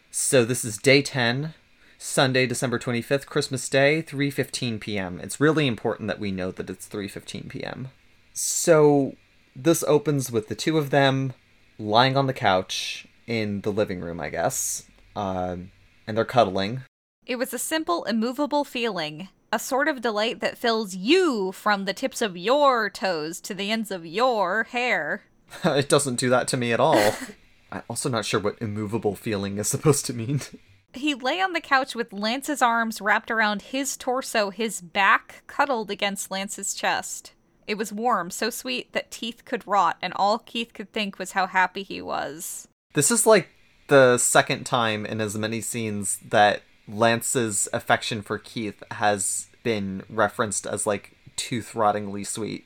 So 0.10 0.46
this 0.46 0.64
is 0.64 0.78
day 0.78 1.02
10, 1.02 1.54
Sunday, 1.98 2.48
December 2.48 2.80
25th, 2.80 3.26
Christmas 3.26 3.68
Day, 3.68 4.02
3:15 4.02 4.80
p.m. 4.80 5.20
It's 5.22 5.42
really 5.42 5.68
important 5.68 6.08
that 6.08 6.18
we 6.18 6.32
know 6.32 6.50
that 6.50 6.70
it's 6.70 6.88
3:15 6.88 7.50
p.m. 7.50 7.90
So 8.32 9.18
this 9.54 9.84
opens 9.84 10.32
with 10.32 10.48
the 10.48 10.56
two 10.56 10.78
of 10.78 10.90
them 10.90 11.34
lying 11.78 12.16
on 12.16 12.26
the 12.26 12.32
couch 12.32 13.06
in 13.28 13.60
the 13.62 13.72
living 13.74 14.00
room, 14.00 14.22
I 14.22 14.30
guess. 14.30 14.86
Um, 15.14 15.72
and 16.08 16.16
they're 16.16 16.24
cuddling. 16.24 16.84
It 17.26 17.36
was 17.36 17.54
a 17.54 17.60
simple, 17.60 18.06
immovable 18.06 18.64
feeling, 18.64 19.28
a 19.52 19.60
sort 19.60 19.90
of 19.90 20.00
delight 20.00 20.40
that 20.40 20.58
fills 20.58 20.96
you 20.96 21.52
from 21.52 21.84
the 21.84 21.94
tips 21.94 22.22
of 22.22 22.38
your 22.38 22.90
toes 22.90 23.42
to 23.42 23.54
the 23.54 23.72
ends 23.72 23.92
of 23.92 24.06
your 24.06 24.64
hair. 24.64 25.24
it 25.66 25.90
doesn't 25.90 26.20
do 26.20 26.30
that 26.30 26.48
to 26.50 26.58
me 26.58 26.74
at 26.74 26.80
all. 26.80 27.14
I'm 27.72 27.84
also 27.90 28.10
not 28.10 28.26
sure 28.26 28.40
what 28.40 28.62
immovable 28.62 29.16
feeling 29.16 29.58
is 29.58 29.68
supposed 29.68 30.06
to 30.08 30.14
mean. 30.14 30.42
He 30.94 31.14
lay 31.14 31.42
on 31.42 31.52
the 31.52 31.62
couch 31.62 31.96
with 31.96 32.14
Lance's 32.14 32.62
arms 32.62 33.02
wrapped 33.02 33.30
around 33.30 33.62
his 33.62 33.98
torso, 33.98 34.50
his 34.50 34.82
back 34.82 35.44
cuddled 35.46 35.92
against 35.92 36.32
Lance's 36.32 36.74
chest. 36.74 37.34
It 37.68 37.78
was 37.78 37.92
warm, 37.92 38.32
so 38.32 38.50
sweet 38.50 38.94
that 38.94 39.12
teeth 39.12 39.44
could 39.44 39.68
rot, 39.68 39.98
and 40.02 40.14
all 40.16 40.40
Keith 40.40 40.74
could 40.74 40.92
think 40.94 41.20
was 41.20 41.34
how 41.34 41.46
happy 41.46 41.84
he 41.84 42.02
was. 42.02 42.70
This 42.94 43.12
is 43.12 43.28
like 43.28 43.50
the 43.90 44.18
second 44.18 44.66
time 44.66 45.06
in 45.06 45.20
as 45.20 45.38
many 45.38 45.60
scenes 45.60 46.20
that 46.30 46.64
Lance's 46.88 47.68
affection 47.74 48.22
for 48.22 48.38
Keith 48.38 48.82
has 48.92 49.48
been 49.64 50.04
referenced 50.10 50.66
as 50.66 50.88
like 50.88 51.16
tooth 51.36 51.74
rottingly 51.74 52.26
sweet. 52.26 52.66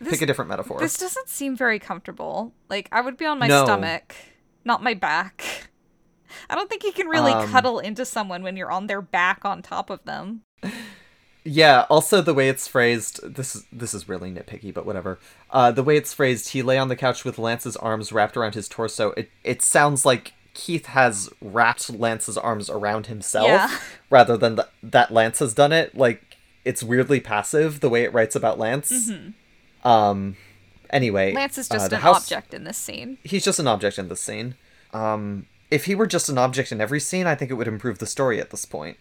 This, 0.00 0.10
Pick 0.10 0.22
a 0.22 0.26
different 0.26 0.48
metaphor. 0.48 0.78
This 0.78 0.96
doesn't 0.98 1.28
seem 1.28 1.56
very 1.56 1.78
comfortable. 1.78 2.52
Like, 2.68 2.88
I 2.92 3.00
would 3.00 3.16
be 3.16 3.26
on 3.26 3.38
my 3.38 3.48
No. 3.48 3.64
stomach, 3.64 4.14
not 4.64 4.82
my 4.82 4.94
back. 4.94 5.68
I 6.50 6.54
don't 6.54 6.68
think 6.70 6.84
you 6.84 6.92
can 6.92 7.08
really 7.08 7.32
Um, 7.32 7.48
cuddle 7.48 7.78
into 7.80 8.04
someone 8.04 8.42
when 8.42 8.56
you're 8.56 8.70
on 8.70 8.86
their 8.86 9.00
back 9.02 9.44
on 9.44 9.62
top 9.62 9.90
of 9.90 10.04
them. 10.04 10.42
Yeah, 11.44 11.86
also 11.88 12.20
the 12.20 12.34
way 12.34 12.50
it's 12.50 12.68
phrased, 12.68 13.20
this 13.34 13.56
is 13.56 13.64
this 13.72 13.94
is 13.94 14.06
really 14.06 14.30
nitpicky, 14.30 14.74
but 14.74 14.84
whatever. 14.84 15.18
Uh 15.50 15.70
the 15.70 15.82
way 15.82 15.96
it's 15.96 16.12
phrased, 16.12 16.50
he 16.50 16.60
lay 16.60 16.76
on 16.76 16.88
the 16.88 16.96
couch 16.96 17.24
with 17.24 17.38
Lance's 17.38 17.76
arms 17.76 18.12
wrapped 18.12 18.36
around 18.36 18.54
his 18.54 18.68
torso. 18.68 19.12
It 19.12 19.30
it 19.44 19.62
sounds 19.62 20.04
like 20.04 20.34
Keith 20.52 20.86
has 20.86 21.30
wrapped 21.40 21.88
Lance's 21.88 22.36
arms 22.36 22.68
around 22.68 23.06
himself 23.06 23.46
Yeah. 23.46 23.78
rather 24.10 24.36
than 24.36 24.56
th- 24.56 24.68
that 24.82 25.10
Lance 25.10 25.38
has 25.38 25.54
done 25.54 25.72
it. 25.72 25.96
Like 25.96 26.36
it's 26.66 26.82
weirdly 26.82 27.20
passive 27.20 27.80
the 27.80 27.88
way 27.88 28.02
it 28.02 28.12
writes 28.12 28.36
about 28.36 28.58
Lance. 28.58 29.10
Um 29.84 30.36
anyway, 30.90 31.32
Lance 31.34 31.58
is 31.58 31.70
uh, 31.70 31.74
just 31.74 31.90
the 31.90 31.96
an 31.96 32.02
house- 32.02 32.24
object 32.24 32.54
in 32.54 32.64
this 32.64 32.78
scene. 32.78 33.18
he's 33.24 33.44
just 33.44 33.58
an 33.58 33.66
object 33.66 33.98
in 33.98 34.08
this 34.08 34.20
scene. 34.20 34.54
Um, 34.92 35.46
if 35.70 35.84
he 35.84 35.94
were 35.94 36.06
just 36.06 36.28
an 36.28 36.38
object 36.38 36.72
in 36.72 36.80
every 36.80 37.00
scene, 37.00 37.26
I 37.26 37.34
think 37.34 37.50
it 37.50 37.54
would 37.54 37.68
improve 37.68 37.98
the 37.98 38.06
story 38.06 38.40
at 38.40 38.50
this 38.50 38.64
point. 38.64 38.96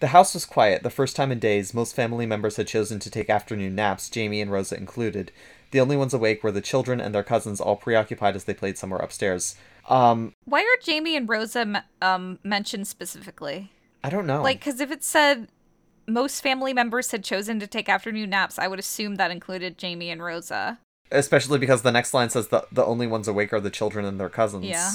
The 0.00 0.08
house 0.08 0.34
was 0.34 0.44
quiet, 0.44 0.82
the 0.82 0.90
first 0.90 1.16
time 1.16 1.32
in 1.32 1.38
days. 1.38 1.72
Most 1.72 1.96
family 1.96 2.26
members 2.26 2.56
had 2.56 2.66
chosen 2.66 2.98
to 2.98 3.10
take 3.10 3.30
afternoon 3.30 3.74
naps, 3.74 4.10
Jamie 4.10 4.42
and 4.42 4.52
Rosa 4.52 4.76
included. 4.76 5.32
The 5.70 5.80
only 5.80 5.96
ones 5.96 6.12
awake 6.12 6.44
were 6.44 6.52
the 6.52 6.60
children 6.60 7.00
and 7.00 7.14
their 7.14 7.22
cousins, 7.22 7.58
all 7.60 7.76
preoccupied 7.76 8.36
as 8.36 8.44
they 8.44 8.52
played 8.52 8.76
somewhere 8.76 9.00
upstairs. 9.00 9.56
Um, 9.88 10.34
Why 10.44 10.60
are 10.60 10.82
Jamie 10.82 11.16
and 11.16 11.26
Rosa 11.28 11.60
m- 11.60 11.78
um, 12.02 12.38
mentioned 12.44 12.86
specifically? 12.86 13.72
I 14.02 14.10
don't 14.10 14.26
know. 14.26 14.42
Like, 14.42 14.58
because 14.60 14.80
if 14.80 14.90
it 14.90 15.02
said 15.02 15.48
most 16.06 16.40
family 16.42 16.72
members 16.72 17.10
had 17.10 17.24
chosen 17.24 17.58
to 17.60 17.66
take 17.66 17.88
afternoon 17.88 18.30
naps, 18.30 18.58
I 18.58 18.68
would 18.68 18.78
assume 18.78 19.16
that 19.16 19.30
included 19.30 19.78
Jamie 19.78 20.10
and 20.10 20.22
Rosa. 20.22 20.78
especially 21.10 21.58
because 21.58 21.82
the 21.82 21.92
next 21.92 22.12
line 22.14 22.30
says 22.30 22.48
the 22.48 22.66
the 22.72 22.84
only 22.84 23.06
ones 23.06 23.28
awake 23.28 23.52
are 23.52 23.60
the 23.60 23.70
children 23.70 24.04
and 24.04 24.18
their 24.18 24.28
cousins. 24.30 24.64
Yeah. 24.66 24.90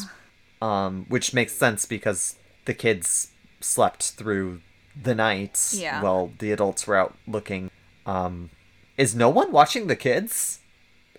Um, 0.61 1.05
which 1.07 1.33
makes 1.33 1.53
sense 1.53 1.85
because 1.85 2.35
the 2.65 2.73
kids 2.73 3.29
slept 3.61 4.11
through 4.11 4.61
the 5.01 5.15
night 5.15 5.57
Yeah. 5.73 6.01
while 6.01 6.31
the 6.39 6.51
adults 6.51 6.85
were 6.87 6.97
out 6.97 7.15
looking. 7.27 7.71
Um, 8.05 8.49
is 8.97 9.15
no 9.15 9.29
one 9.29 9.51
watching 9.53 9.87
the 9.87 9.95
kids? 9.95 10.59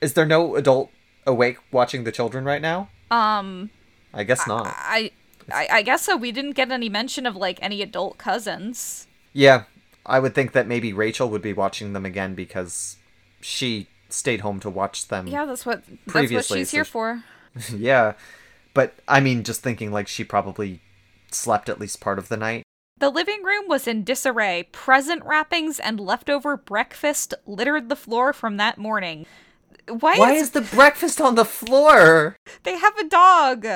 Is 0.03 0.13
there 0.13 0.27
no 0.27 0.57
adult 0.57 0.91
awake 1.27 1.57
watching 1.73 2.05
the 2.05 2.13
children 2.13 2.45
right 2.45 2.61
now? 2.61 2.91
Um, 3.11 3.71
I 4.13 4.25
guess 4.25 4.47
not. 4.47 4.67
I, 4.77 5.13
I, 5.53 5.69
I 5.73 5.83
guess 5.83 6.03
so. 6.03 6.17
We 6.17 6.33
didn't 6.33 6.53
get 6.53 6.71
any 6.71 6.89
mention 6.91 7.27
of 7.27 7.37
like 7.37 7.59
any 7.63 7.81
adult 7.81 8.19
cousins. 8.19 9.07
yeah, 9.33 9.65
I 10.07 10.19
would 10.19 10.35
think 10.35 10.53
that 10.53 10.67
maybe 10.67 10.93
Rachel 10.93 11.29
would 11.31 11.43
be 11.43 11.53
watching 11.53 11.93
them 11.93 12.07
again 12.07 12.35
because 12.35 12.97
she 13.41 13.89
stayed 14.09 14.41
home 14.41 14.61
to 14.61 14.71
watch 14.71 15.09
them. 15.09 15.27
Yeah, 15.27 15.45
that's 15.45 15.67
what 15.67 15.85
that's 15.87 15.91
what 15.91 16.07
Previously, 16.07 16.61
she's 16.61 16.71
so 16.71 16.77
here 16.77 16.85
sh- 16.85 16.89
for. 16.89 17.25
yeah, 17.77 18.15
but 18.75 18.95
I 19.07 19.21
mean, 19.21 19.45
just 19.45 19.63
thinking 19.63 19.93
like 19.93 20.09
she 20.09 20.25
probably 20.25 20.81
slept 21.31 21.69
at 21.69 21.81
least 21.81 22.01
part 22.01 22.19
of 22.19 22.29
the 22.29 22.37
night. 22.37 22.63
The 22.99 23.11
living 23.11 23.43
room 23.43 23.65
was 23.67 23.89
in 23.89 24.05
disarray. 24.05 24.69
Present 24.73 25.25
wrappings 25.25 25.81
and 25.81 25.99
leftover 25.99 26.57
breakfast 26.57 27.33
littered 27.47 27.89
the 27.89 27.97
floor 27.97 28.33
from 28.33 28.59
that 28.59 28.77
morning. 28.77 29.25
Why, 29.89 30.19
Why 30.19 30.33
is, 30.33 30.45
is 30.45 30.51
the 30.51 30.61
breakfast 30.61 31.21
on 31.21 31.35
the 31.35 31.47
floor? 31.47 32.37
they 32.63 32.77
have 32.77 32.97
a 32.99 33.09
dog? 33.09 33.67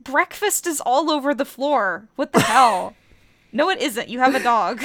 Breakfast 0.00 0.66
is 0.66 0.80
all 0.80 1.10
over 1.10 1.34
the 1.34 1.44
floor. 1.44 2.08
What 2.14 2.32
the 2.32 2.40
hell? 2.40 2.94
No, 3.52 3.70
it 3.70 3.80
isn't. 3.80 4.10
You 4.10 4.18
have 4.18 4.34
a 4.34 4.42
dog. 4.42 4.82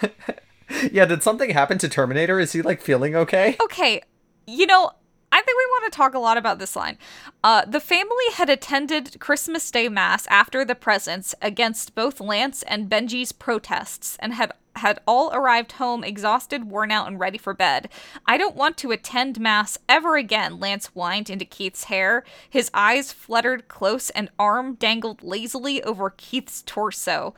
Yeah, 0.90 1.04
did 1.04 1.22
something 1.22 1.50
happen 1.50 1.78
to 1.78 1.88
Terminator? 1.88 2.40
Is 2.40 2.52
he 2.52 2.62
like 2.62 2.80
feeling 2.80 3.14
okay? 3.14 3.56
Okay, 3.62 4.00
you 4.46 4.66
know, 4.66 4.90
I 5.30 5.40
think 5.40 5.56
we 5.56 5.66
want 5.66 5.92
to 5.92 5.96
talk 5.96 6.14
a 6.14 6.18
lot 6.18 6.36
about 6.36 6.58
this 6.58 6.76
line. 6.76 6.98
Uh, 7.42 7.64
the 7.64 7.80
family 7.80 8.24
had 8.34 8.50
attended 8.50 9.18
Christmas 9.20 9.70
Day 9.70 9.88
Mass 9.88 10.26
after 10.28 10.64
the 10.64 10.74
presents 10.74 11.34
against 11.40 11.94
both 11.94 12.20
Lance 12.20 12.62
and 12.64 12.88
Benji's 12.88 13.32
protests 13.32 14.16
and 14.20 14.34
had 14.34 14.52
had 14.76 15.00
all 15.06 15.30
arrived 15.34 15.72
home 15.72 16.02
exhausted, 16.02 16.64
worn 16.64 16.90
out, 16.90 17.06
and 17.06 17.20
ready 17.20 17.36
for 17.36 17.52
bed. 17.52 17.90
I 18.24 18.38
don't 18.38 18.56
want 18.56 18.78
to 18.78 18.90
attend 18.90 19.38
Mass 19.38 19.76
ever 19.86 20.16
again, 20.16 20.58
Lance 20.58 20.86
whined 20.86 21.28
into 21.28 21.44
Keith's 21.44 21.84
hair. 21.84 22.24
His 22.48 22.70
eyes 22.72 23.12
fluttered 23.12 23.68
close, 23.68 24.08
and 24.10 24.30
arm 24.38 24.74
dangled 24.76 25.22
lazily 25.22 25.82
over 25.82 26.08
Keith's 26.08 26.62
torso. 26.62 27.34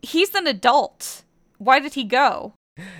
He's 0.00 0.32
an 0.36 0.46
adult. 0.46 1.24
Why 1.58 1.80
did 1.80 1.94
he 1.94 2.04
go? 2.04 2.54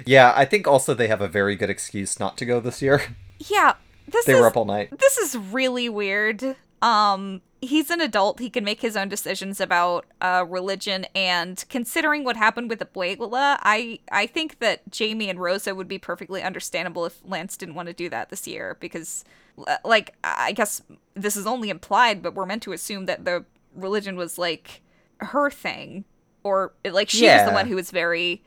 Yeah, 0.07 0.33
I 0.35 0.45
think 0.45 0.67
also 0.67 0.95
they 0.95 1.09
have 1.09 1.21
a 1.21 1.29
very 1.29 1.55
good 1.57 1.71
excuse 1.71 2.19
not 2.19 2.37
to 2.39 2.45
go 2.47 2.61
this 2.61 2.81
year. 2.83 3.03
Yeah, 3.39 3.75
this 4.09 4.25
they 4.25 4.33
is 4.33 4.41
were 4.41 4.47
up 4.47 4.57
all 4.57 4.65
night. 4.65 4.99
this 4.99 5.19
is 5.19 5.37
really 5.37 5.91
weird. 5.91 6.57
Um, 6.81 7.43
he's 7.61 7.91
an 7.91 8.01
adult. 8.01 8.39
He 8.41 8.49
can 8.49 8.65
make 8.65 8.81
his 8.81 8.97
own 8.97 9.11
decisions 9.11 9.61
about 9.61 10.07
uh, 10.23 10.45
religion. 10.49 11.05
And 11.15 11.63
considering 11.69 12.25
what 12.25 12.37
happened 12.37 12.71
with 12.71 12.79
Abuela, 12.81 13.59
I 13.61 13.99
I 14.11 14.27
think 14.27 14.61
that 14.61 14.91
Jamie 14.91 15.29
and 15.29 15.39
Rosa 15.39 15.75
would 15.75 15.89
be 15.89 15.99
perfectly 15.99 16.43
understandable 16.43 17.05
if 17.05 17.21
Lance 17.27 17.59
didn't 17.59 17.75
want 17.75 17.89
to 17.89 17.93
do 17.93 18.09
that 18.09 18.31
this 18.31 18.47
year 18.47 18.77
because, 18.81 19.25
uh, 19.67 19.77
like, 19.85 20.15
I 20.25 20.53
guess 20.53 20.81
this 21.13 21.37
is 21.37 21.47
only 21.47 21.69
implied, 21.69 22.23
but 22.23 22.35
we're 22.35 22.47
meant 22.47 22.63
to 22.63 22.73
assume 22.73 23.05
that 23.07 23.27
the 23.27 23.45
religion 23.75 24.17
was 24.17 24.39
like 24.39 24.81
her 25.21 25.51
thing, 25.51 26.05
or 26.47 26.73
like 26.85 27.11
she 27.11 27.27
was 27.27 27.45
the 27.49 27.53
one 27.53 27.67
who 27.67 27.75
was 27.77 27.91
very. 27.91 28.43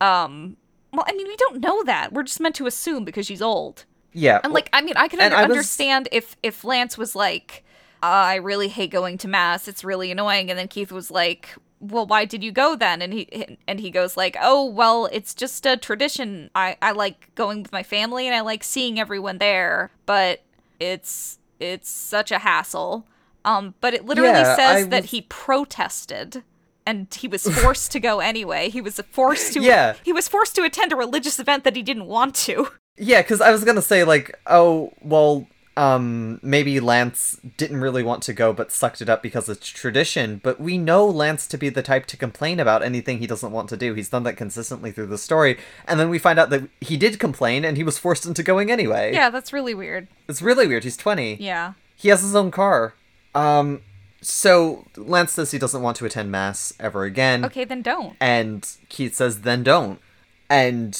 Um, 0.00 0.56
well, 0.92 1.04
I 1.06 1.12
mean, 1.12 1.26
we 1.28 1.36
don't 1.36 1.60
know 1.60 1.82
that. 1.84 2.12
We're 2.12 2.22
just 2.24 2.40
meant 2.40 2.54
to 2.56 2.66
assume 2.66 3.04
because 3.04 3.26
she's 3.26 3.42
old. 3.42 3.84
Yeah. 4.12 4.40
And 4.42 4.52
like, 4.52 4.68
I 4.72 4.80
mean, 4.82 4.94
I 4.96 5.06
can 5.08 5.20
under- 5.20 5.36
I 5.36 5.42
was- 5.46 5.50
understand 5.56 6.08
if 6.10 6.36
if 6.42 6.64
Lance 6.64 6.96
was 6.98 7.14
like, 7.14 7.64
uh, 8.02 8.06
"I 8.06 8.36
really 8.36 8.68
hate 8.68 8.90
going 8.90 9.18
to 9.18 9.28
mass. 9.28 9.68
It's 9.68 9.84
really 9.84 10.10
annoying," 10.10 10.50
and 10.50 10.58
then 10.58 10.68
Keith 10.68 10.90
was 10.90 11.10
like, 11.10 11.54
"Well, 11.80 12.06
why 12.06 12.24
did 12.24 12.42
you 12.42 12.50
go 12.50 12.74
then?" 12.76 13.02
And 13.02 13.12
he 13.12 13.56
and 13.68 13.78
he 13.78 13.90
goes 13.90 14.16
like, 14.16 14.36
"Oh, 14.40 14.64
well, 14.64 15.06
it's 15.12 15.34
just 15.34 15.64
a 15.66 15.76
tradition. 15.76 16.50
I 16.54 16.76
I 16.82 16.90
like 16.92 17.32
going 17.34 17.62
with 17.62 17.72
my 17.72 17.82
family 17.84 18.26
and 18.26 18.34
I 18.34 18.40
like 18.40 18.64
seeing 18.64 18.98
everyone 18.98 19.38
there, 19.38 19.90
but 20.06 20.42
it's 20.80 21.38
it's 21.60 21.88
such 21.90 22.32
a 22.32 22.38
hassle." 22.38 23.06
Um, 23.44 23.74
but 23.80 23.94
it 23.94 24.04
literally 24.04 24.30
Yeah, 24.32 24.56
says 24.56 24.88
that 24.88 25.06
he 25.06 25.22
protested. 25.22 26.42
And 26.86 27.12
he 27.14 27.28
was 27.28 27.46
forced 27.60 27.92
to 27.92 28.00
go 28.00 28.20
anyway. 28.20 28.70
He 28.70 28.80
was 28.80 29.00
forced 29.10 29.52
to. 29.54 29.60
Yeah. 29.60 29.94
He 30.02 30.12
was 30.12 30.28
forced 30.28 30.54
to 30.56 30.62
attend 30.62 30.92
a 30.92 30.96
religious 30.96 31.38
event 31.38 31.64
that 31.64 31.76
he 31.76 31.82
didn't 31.82 32.06
want 32.06 32.34
to. 32.36 32.68
Yeah, 32.96 33.22
because 33.22 33.40
I 33.40 33.50
was 33.50 33.64
gonna 33.64 33.80
say 33.80 34.04
like, 34.04 34.38
oh, 34.46 34.92
well, 35.00 35.46
um, 35.76 36.38
maybe 36.42 36.80
Lance 36.80 37.38
didn't 37.56 37.80
really 37.80 38.02
want 38.02 38.22
to 38.24 38.34
go, 38.34 38.52
but 38.52 38.70
sucked 38.70 39.00
it 39.00 39.08
up 39.08 39.22
because 39.22 39.48
it's 39.48 39.68
tradition. 39.68 40.40
But 40.42 40.60
we 40.60 40.76
know 40.76 41.06
Lance 41.06 41.46
to 41.46 41.56
be 41.56 41.70
the 41.70 41.82
type 41.82 42.04
to 42.06 42.16
complain 42.18 42.60
about 42.60 42.82
anything 42.82 43.18
he 43.18 43.26
doesn't 43.26 43.52
want 43.52 43.70
to 43.70 43.76
do. 43.78 43.94
He's 43.94 44.10
done 44.10 44.24
that 44.24 44.36
consistently 44.36 44.90
through 44.92 45.06
the 45.06 45.16
story, 45.16 45.56
and 45.86 45.98
then 45.98 46.10
we 46.10 46.18
find 46.18 46.38
out 46.38 46.50
that 46.50 46.68
he 46.82 46.98
did 46.98 47.18
complain, 47.18 47.64
and 47.64 47.78
he 47.78 47.84
was 47.84 47.96
forced 47.98 48.26
into 48.26 48.42
going 48.42 48.70
anyway. 48.70 49.14
Yeah, 49.14 49.30
that's 49.30 49.52
really 49.52 49.74
weird. 49.74 50.08
it's 50.28 50.42
really 50.42 50.66
weird. 50.66 50.84
He's 50.84 50.96
twenty. 50.98 51.36
Yeah. 51.36 51.74
He 51.96 52.08
has 52.08 52.20
his 52.20 52.34
own 52.34 52.50
car. 52.50 52.94
Um, 53.34 53.80
so 54.20 54.84
Lance 54.96 55.32
says 55.32 55.50
he 55.50 55.58
doesn't 55.58 55.82
want 55.82 55.96
to 55.98 56.06
attend 56.06 56.30
mass 56.30 56.72
ever 56.78 57.04
again. 57.04 57.44
Okay, 57.44 57.64
then 57.64 57.82
don't. 57.82 58.16
And 58.20 58.68
Keith 58.88 59.14
says, 59.14 59.42
then 59.42 59.62
don't. 59.62 60.00
And 60.48 60.98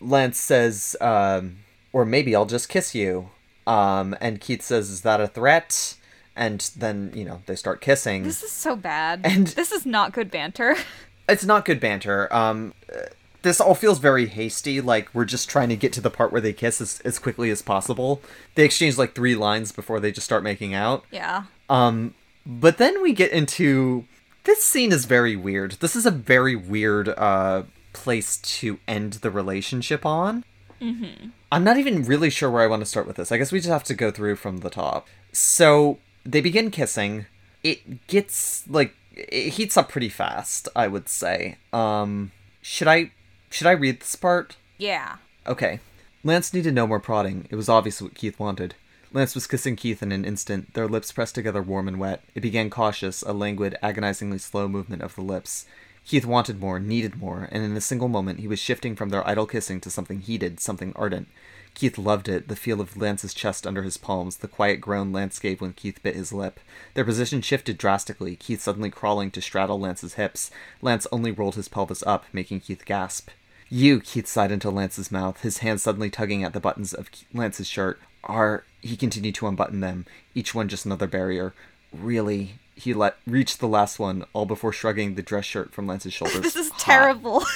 Lance 0.00 0.38
says, 0.38 0.96
um, 1.00 1.58
or 1.92 2.04
maybe 2.04 2.34
I'll 2.34 2.46
just 2.46 2.68
kiss 2.68 2.94
you. 2.94 3.30
Um, 3.66 4.16
and 4.20 4.40
Keith 4.40 4.62
says, 4.62 4.90
is 4.90 5.00
that 5.02 5.20
a 5.20 5.26
threat? 5.26 5.96
And 6.36 6.70
then, 6.76 7.12
you 7.14 7.24
know, 7.24 7.42
they 7.46 7.56
start 7.56 7.80
kissing. 7.80 8.22
This 8.22 8.42
is 8.42 8.50
so 8.52 8.76
bad. 8.76 9.20
And- 9.24 9.48
this 9.48 9.72
is 9.72 9.84
not 9.86 10.12
good 10.12 10.30
banter. 10.30 10.76
It's 11.28 11.44
not 11.44 11.64
good 11.64 11.78
banter. 11.78 12.26
Um, 12.34 12.74
this 13.42 13.60
all 13.60 13.76
feels 13.76 14.00
very 14.00 14.26
hasty, 14.26 14.80
like 14.80 15.08
we're 15.14 15.24
just 15.24 15.48
trying 15.48 15.68
to 15.68 15.76
get 15.76 15.92
to 15.92 16.00
the 16.00 16.10
part 16.10 16.32
where 16.32 16.40
they 16.40 16.52
kiss 16.52 16.80
as, 16.80 17.00
as 17.04 17.20
quickly 17.20 17.50
as 17.50 17.62
possible. 17.62 18.20
They 18.56 18.64
exchange 18.64 18.98
like 18.98 19.14
three 19.14 19.36
lines 19.36 19.70
before 19.70 20.00
they 20.00 20.10
just 20.10 20.24
start 20.24 20.42
making 20.42 20.74
out. 20.74 21.04
yeah. 21.12 21.44
Um, 21.68 22.14
but 22.46 22.78
then 22.78 23.02
we 23.02 23.12
get 23.12 23.32
into 23.32 24.06
this 24.44 24.62
scene 24.62 24.92
is 24.92 25.04
very 25.04 25.36
weird. 25.36 25.72
This 25.72 25.94
is 25.94 26.06
a 26.06 26.10
very 26.10 26.56
weird 26.56 27.08
uh 27.08 27.64
place 27.92 28.36
to 28.38 28.78
end 28.86 29.14
the 29.14 29.30
relationship 29.30 30.06
on. 30.06 30.44
Mm-hmm. 30.80 31.28
I'm 31.52 31.64
not 31.64 31.76
even 31.76 32.04
really 32.04 32.30
sure 32.30 32.50
where 32.50 32.62
I 32.62 32.66
want 32.66 32.80
to 32.80 32.86
start 32.86 33.06
with 33.06 33.16
this. 33.16 33.32
I 33.32 33.38
guess 33.38 33.52
we 33.52 33.58
just 33.58 33.68
have 33.68 33.84
to 33.84 33.94
go 33.94 34.10
through 34.10 34.36
from 34.36 34.58
the 34.58 34.70
top. 34.70 35.08
So 35.32 35.98
they 36.24 36.40
begin 36.40 36.70
kissing. 36.70 37.26
It 37.62 38.06
gets 38.06 38.64
like 38.68 38.94
it 39.14 39.54
heats 39.54 39.76
up 39.76 39.88
pretty 39.88 40.08
fast. 40.08 40.68
I 40.74 40.86
would 40.88 41.08
say. 41.08 41.58
Um, 41.72 42.32
should 42.62 42.88
I 42.88 43.12
should 43.50 43.66
I 43.66 43.72
read 43.72 44.00
this 44.00 44.16
part? 44.16 44.56
Yeah. 44.78 45.16
Okay. 45.46 45.80
Lance 46.22 46.52
needed 46.52 46.74
no 46.74 46.86
more 46.86 47.00
prodding. 47.00 47.46
It 47.50 47.56
was 47.56 47.68
obvious 47.68 48.00
what 48.00 48.14
Keith 48.14 48.38
wanted. 48.38 48.74
Lance 49.12 49.34
was 49.34 49.48
kissing 49.48 49.74
Keith 49.74 50.04
in 50.04 50.12
an 50.12 50.24
instant, 50.24 50.72
their 50.74 50.86
lips 50.86 51.10
pressed 51.10 51.34
together 51.34 51.60
warm 51.60 51.88
and 51.88 51.98
wet. 51.98 52.22
It 52.36 52.40
began 52.40 52.70
cautious, 52.70 53.22
a 53.22 53.32
languid, 53.32 53.76
agonizingly 53.82 54.38
slow 54.38 54.68
movement 54.68 55.02
of 55.02 55.16
the 55.16 55.22
lips. 55.22 55.66
Keith 56.06 56.24
wanted 56.24 56.60
more, 56.60 56.78
needed 56.78 57.16
more, 57.16 57.48
and 57.50 57.64
in 57.64 57.76
a 57.76 57.80
single 57.80 58.06
moment 58.06 58.38
he 58.38 58.46
was 58.46 58.60
shifting 58.60 58.94
from 58.94 59.08
their 59.08 59.26
idle 59.26 59.46
kissing 59.46 59.80
to 59.80 59.90
something 59.90 60.20
heated, 60.20 60.60
something 60.60 60.92
ardent. 60.94 61.26
Keith 61.74 61.98
loved 61.98 62.28
it, 62.28 62.46
the 62.46 62.54
feel 62.54 62.80
of 62.80 62.96
Lance's 62.96 63.34
chest 63.34 63.66
under 63.66 63.82
his 63.82 63.96
palms, 63.96 64.36
the 64.36 64.48
quiet 64.48 64.80
groan 64.80 65.12
Lance 65.12 65.40
gave 65.40 65.60
when 65.60 65.72
Keith 65.72 66.00
bit 66.04 66.14
his 66.14 66.32
lip. 66.32 66.60
Their 66.94 67.04
position 67.04 67.42
shifted 67.42 67.78
drastically, 67.78 68.36
Keith 68.36 68.60
suddenly 68.60 68.90
crawling 68.90 69.32
to 69.32 69.42
straddle 69.42 69.80
Lance's 69.80 70.14
hips. 70.14 70.52
Lance 70.82 71.08
only 71.10 71.32
rolled 71.32 71.56
his 71.56 71.68
pelvis 71.68 72.04
up, 72.06 72.26
making 72.32 72.60
Keith 72.60 72.84
gasp. 72.84 73.30
You, 73.70 74.00
Keith 74.00 74.26
sighed 74.26 74.50
into 74.52 74.68
Lance's 74.68 75.10
mouth, 75.12 75.40
his 75.42 75.58
hands 75.58 75.82
suddenly 75.82 76.10
tugging 76.10 76.42
at 76.44 76.52
the 76.52 76.60
buttons 76.60 76.92
of 76.92 77.08
Lance's 77.32 77.68
shirt. 77.68 78.00
Are 78.24 78.64
he 78.82 78.96
continued 78.96 79.36
to 79.36 79.46
unbutton 79.46 79.80
them, 79.80 80.06
each 80.34 80.54
one 80.54 80.68
just 80.68 80.84
another 80.84 81.06
barrier. 81.06 81.54
Really, 81.92 82.56
he 82.74 82.92
let 82.92 83.16
reached 83.26 83.60
the 83.60 83.68
last 83.68 83.98
one, 83.98 84.24
all 84.32 84.44
before 84.44 84.72
shrugging 84.72 85.14
the 85.14 85.22
dress 85.22 85.44
shirt 85.44 85.72
from 85.72 85.86
Lance's 85.86 86.12
shoulders. 86.18 86.40
This 86.42 86.56
is 86.56 86.68
Hot. 86.70 86.78
terrible. 86.80 87.44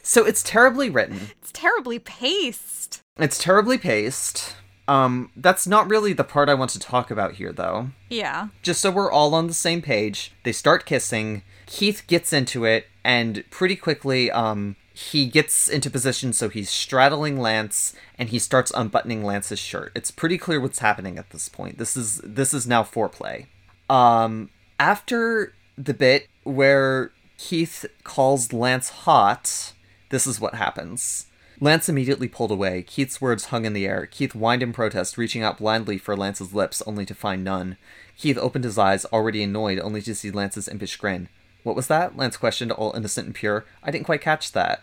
So 0.00 0.24
it's 0.24 0.42
terribly 0.42 0.88
written. 0.88 1.18
it's 1.42 1.52
terribly 1.52 1.98
paced. 1.98 3.02
It's 3.18 3.36
terribly 3.36 3.76
paced. 3.76 4.56
Um, 4.86 5.30
that's 5.36 5.66
not 5.66 5.90
really 5.90 6.14
the 6.14 6.24
part 6.24 6.48
I 6.48 6.54
want 6.54 6.70
to 6.70 6.78
talk 6.78 7.10
about 7.10 7.34
here, 7.34 7.52
though. 7.52 7.90
Yeah. 8.08 8.48
just 8.62 8.80
so 8.80 8.90
we're 8.90 9.12
all 9.12 9.34
on 9.34 9.48
the 9.48 9.52
same 9.52 9.82
page, 9.82 10.32
they 10.44 10.52
start 10.52 10.86
kissing. 10.86 11.42
Keith 11.66 12.04
gets 12.06 12.32
into 12.32 12.64
it, 12.64 12.86
and 13.04 13.44
pretty 13.50 13.76
quickly, 13.76 14.30
um, 14.30 14.76
he 14.98 15.26
gets 15.26 15.68
into 15.68 15.90
position 15.90 16.32
so 16.32 16.48
he's 16.48 16.68
straddling 16.68 17.38
Lance, 17.38 17.94
and 18.18 18.30
he 18.30 18.38
starts 18.40 18.72
unbuttoning 18.74 19.22
Lance's 19.22 19.60
shirt. 19.60 19.92
It's 19.94 20.10
pretty 20.10 20.38
clear 20.38 20.60
what's 20.60 20.80
happening 20.80 21.18
at 21.18 21.30
this 21.30 21.48
point. 21.48 21.78
This 21.78 21.96
is 21.96 22.20
this 22.24 22.52
is 22.52 22.66
now 22.66 22.82
foreplay. 22.82 23.46
Um, 23.88 24.50
after 24.80 25.54
the 25.76 25.94
bit 25.94 26.26
where 26.42 27.12
Keith 27.38 27.86
calls 28.02 28.52
Lance 28.52 28.88
hot, 28.90 29.72
this 30.08 30.26
is 30.26 30.40
what 30.40 30.56
happens. 30.56 31.26
Lance 31.60 31.88
immediately 31.88 32.26
pulled 32.26 32.50
away. 32.50 32.82
Keith's 32.82 33.20
words 33.20 33.46
hung 33.46 33.64
in 33.64 33.74
the 33.74 33.86
air. 33.86 34.04
Keith 34.04 34.32
whined 34.32 34.64
in 34.64 34.72
protest, 34.72 35.16
reaching 35.16 35.44
out 35.44 35.58
blindly 35.58 35.96
for 35.96 36.16
Lance's 36.16 36.52
lips, 36.52 36.82
only 36.86 37.06
to 37.06 37.14
find 37.14 37.44
none. 37.44 37.76
Keith 38.16 38.38
opened 38.38 38.64
his 38.64 38.78
eyes, 38.78 39.04
already 39.06 39.44
annoyed, 39.44 39.78
only 39.78 40.02
to 40.02 40.14
see 40.14 40.32
Lance's 40.32 40.66
impish 40.66 40.96
grin. 40.96 41.28
What 41.62 41.76
was 41.76 41.86
that? 41.86 42.16
Lance 42.16 42.36
questioned, 42.36 42.72
all 42.72 42.94
innocent 42.96 43.26
and 43.26 43.34
pure. 43.34 43.64
I 43.82 43.92
didn't 43.92 44.06
quite 44.06 44.20
catch 44.20 44.50
that. 44.52 44.82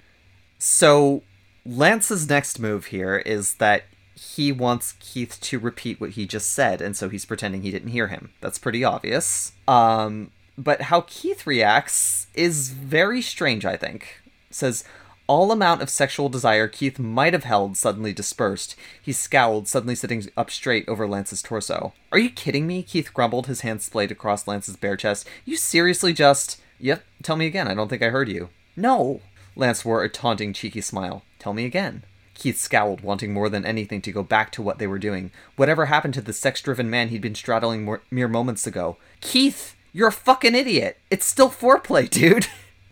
So, 0.58 1.24
Lance's 1.66 2.30
next 2.30 2.60
move 2.60 2.86
here 2.86 3.18
is 3.18 3.56
that 3.56 3.84
he 4.16 4.52
wants 4.52 4.96
Keith 5.00 5.40
to 5.42 5.60
repeat 5.60 6.00
what 6.00 6.12
he 6.12 6.26
just 6.26 6.52
said, 6.52 6.82
and 6.82 6.96
so 6.96 7.10
he's 7.10 7.26
pretending 7.26 7.62
he 7.62 7.72
didn't 7.72 7.90
hear 7.90 8.08
him. 8.08 8.32
That's 8.42 8.58
pretty 8.58 8.84
obvious. 8.84 9.52
Um, 9.68 10.32
but 10.58 10.84
how 10.84 11.02
Keith 11.02 11.46
reacts 11.46 12.28
is 12.34 12.70
very 12.70 13.22
strange, 13.22 13.66
I 13.66 13.76
think. 13.76 14.22
Says, 14.50 14.86
all 15.28 15.52
amount 15.52 15.82
of 15.82 15.90
sexual 15.90 16.30
desire 16.30 16.68
Keith 16.68 17.00
might 17.00 17.34
have 17.34 17.44
held 17.44 17.78
suddenly 17.78 18.14
dispersed. 18.14 18.76
He 19.02 19.12
scowled, 19.12 19.68
suddenly 19.68 19.96
sitting 19.96 20.24
up 20.38 20.52
straight 20.52 20.88
over 20.88 21.08
Lance's 21.08 21.42
torso. 21.42 21.94
Are 22.12 22.20
you 22.20 22.30
kidding 22.30 22.68
me? 22.68 22.84
Keith 22.84 23.14
grumbled, 23.14 23.48
his 23.48 23.62
hand 23.62 23.82
splayed 23.82 24.12
across 24.12 24.48
Lance's 24.48 24.78
bare 24.78 24.96
chest. 24.96 25.28
You 25.44 25.58
seriously 25.58 26.14
just. 26.14 26.62
Yep, 26.80 27.04
tell 27.24 27.36
me 27.36 27.48
again. 27.48 27.68
I 27.68 27.74
don't 27.74 27.88
think 27.88 28.04
I 28.04 28.10
heard 28.10 28.30
you. 28.30 28.50
No. 28.76 29.22
Lance 29.56 29.86
wore 29.86 30.04
a 30.04 30.10
taunting, 30.10 30.54
cheeky 30.54 30.82
smile. 30.82 31.24
Tell 31.40 31.54
me 31.54 31.66
again. 31.66 32.04
Keith 32.34 32.58
scowled, 32.60 33.02
wanting 33.02 33.32
more 33.32 33.48
than 33.50 33.66
anything 33.66 34.02
to 34.02 34.12
go 34.12 34.22
back 34.22 34.52
to 34.52 34.62
what 34.62 34.78
they 34.78 34.88
were 34.88 35.00
doing. 35.00 35.32
Whatever 35.56 35.86
happened 35.86 36.14
to 36.16 36.22
the 36.22 36.34
sex 36.34 36.62
driven 36.62 36.90
man 36.90 37.08
he'd 37.08 37.22
been 37.22 37.36
straddling 37.36 37.86
more, 37.86 38.02
mere 38.12 38.28
moments 38.28 38.68
ago? 38.68 38.98
Keith, 39.22 39.76
you're 39.94 40.10
a 40.10 40.12
fucking 40.12 40.54
idiot. 40.56 40.98
It's 41.10 41.26
still 41.26 41.50
foreplay, 41.50 42.10
dude. 42.10 42.48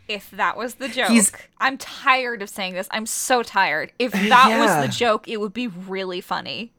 If 0.08 0.32
that 0.32 0.58
was 0.58 0.76
the 0.76 0.88
joke, 0.88 1.10
He's- 1.10 1.32
I'm 1.60 1.78
tired 1.78 2.42
of 2.42 2.50
saying 2.50 2.74
this. 2.76 2.88
I'm 2.92 3.06
so 3.06 3.44
tired. 3.44 3.92
If 4.00 4.12
that 4.14 4.48
Yeah. 4.50 4.60
was 4.80 4.86
the 4.88 4.94
joke, 4.98 5.28
it 5.28 5.40
would 5.42 5.54
be 5.54 5.68
really 5.68 6.22
funny. 6.22 6.72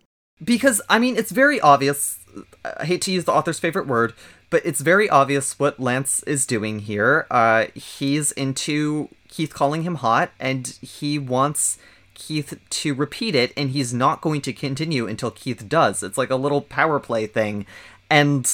because 0.42 0.80
I 0.90 0.98
mean, 0.98 1.16
it's 1.16 1.30
very 1.30 1.60
obvious. 1.60 2.18
I 2.64 2.84
hate 2.86 3.00
to 3.02 3.12
use 3.12 3.24
the 3.24 3.32
author's 3.32 3.60
favorite 3.60 3.86
word, 3.86 4.12
but 4.50 4.60
it's 4.64 4.80
very 4.80 5.08
obvious 5.08 5.58
what 5.58 5.78
Lance 5.80 6.22
is 6.24 6.44
doing 6.44 6.80
here. 6.80 7.26
Uh, 7.30 7.66
he's 7.74 8.32
into 8.32 9.08
Keith 9.34 9.52
calling 9.52 9.82
him 9.82 9.96
hot, 9.96 10.30
and 10.38 10.78
he 10.80 11.18
wants 11.18 11.76
Keith 12.14 12.56
to 12.70 12.94
repeat 12.94 13.34
it, 13.34 13.52
and 13.56 13.70
he's 13.70 13.92
not 13.92 14.20
going 14.20 14.40
to 14.42 14.52
continue 14.52 15.08
until 15.08 15.32
Keith 15.32 15.68
does. 15.68 16.04
It's 16.04 16.16
like 16.16 16.30
a 16.30 16.36
little 16.36 16.60
power 16.60 17.00
play 17.00 17.26
thing. 17.26 17.66
And, 18.08 18.48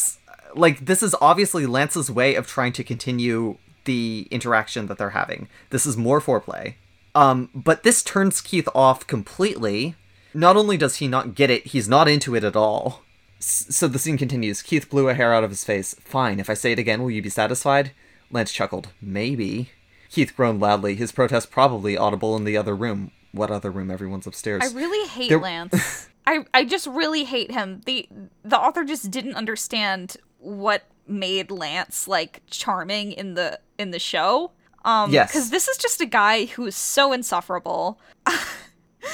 like, 0.54 0.86
this 0.86 1.02
is 1.02 1.14
obviously 1.20 1.66
Lance's 1.66 2.10
way 2.10 2.34
of 2.34 2.46
trying 2.46 2.72
to 2.72 2.82
continue 2.82 3.58
the 3.84 4.26
interaction 4.30 4.86
that 4.86 4.96
they're 4.96 5.10
having. 5.10 5.48
This 5.68 5.84
is 5.84 5.98
more 5.98 6.18
foreplay. 6.18 6.76
Um, 7.14 7.50
but 7.54 7.82
this 7.82 8.02
turns 8.02 8.40
Keith 8.40 8.68
off 8.74 9.06
completely. 9.06 9.96
Not 10.32 10.56
only 10.56 10.78
does 10.78 10.96
he 10.96 11.08
not 11.08 11.34
get 11.34 11.50
it, 11.50 11.66
he's 11.66 11.88
not 11.88 12.08
into 12.08 12.34
it 12.34 12.44
at 12.44 12.56
all. 12.56 13.02
So 13.38 13.86
the 13.86 13.98
scene 13.98 14.16
continues. 14.16 14.62
Keith 14.62 14.88
blew 14.88 15.10
a 15.10 15.14
hair 15.14 15.34
out 15.34 15.44
of 15.44 15.50
his 15.50 15.64
face. 15.64 15.94
Fine, 16.00 16.40
if 16.40 16.48
I 16.48 16.54
say 16.54 16.72
it 16.72 16.78
again, 16.78 17.02
will 17.02 17.10
you 17.10 17.20
be 17.20 17.28
satisfied? 17.28 17.92
Lance 18.30 18.52
chuckled. 18.52 18.88
Maybe. 19.02 19.70
Keith 20.10 20.34
groaned 20.36 20.60
loudly, 20.60 20.94
his 20.96 21.12
protest 21.12 21.50
probably 21.50 21.96
audible 21.96 22.36
in 22.36 22.44
the 22.44 22.56
other 22.56 22.74
room. 22.74 23.12
What 23.32 23.50
other 23.50 23.70
room? 23.70 23.90
Everyone's 23.90 24.26
upstairs. 24.26 24.62
I 24.64 24.74
really 24.76 25.08
hate 25.08 25.28
There- 25.28 25.38
Lance. 25.40 26.08
I 26.26 26.44
I 26.52 26.64
just 26.64 26.86
really 26.86 27.24
hate 27.24 27.50
him. 27.50 27.80
The 27.86 28.08
the 28.44 28.58
author 28.58 28.84
just 28.84 29.10
didn't 29.10 29.36
understand 29.36 30.16
what 30.38 30.84
made 31.06 31.50
Lance 31.50 32.06
like 32.08 32.42
charming 32.50 33.12
in 33.12 33.34
the 33.34 33.58
in 33.78 33.90
the 33.92 33.98
show. 33.98 34.50
Um 34.84 35.10
Yes. 35.12 35.32
cuz 35.32 35.50
this 35.50 35.68
is 35.68 35.76
just 35.78 36.00
a 36.00 36.06
guy 36.06 36.46
who 36.46 36.66
is 36.66 36.76
so 36.76 37.12
insufferable. 37.12 38.00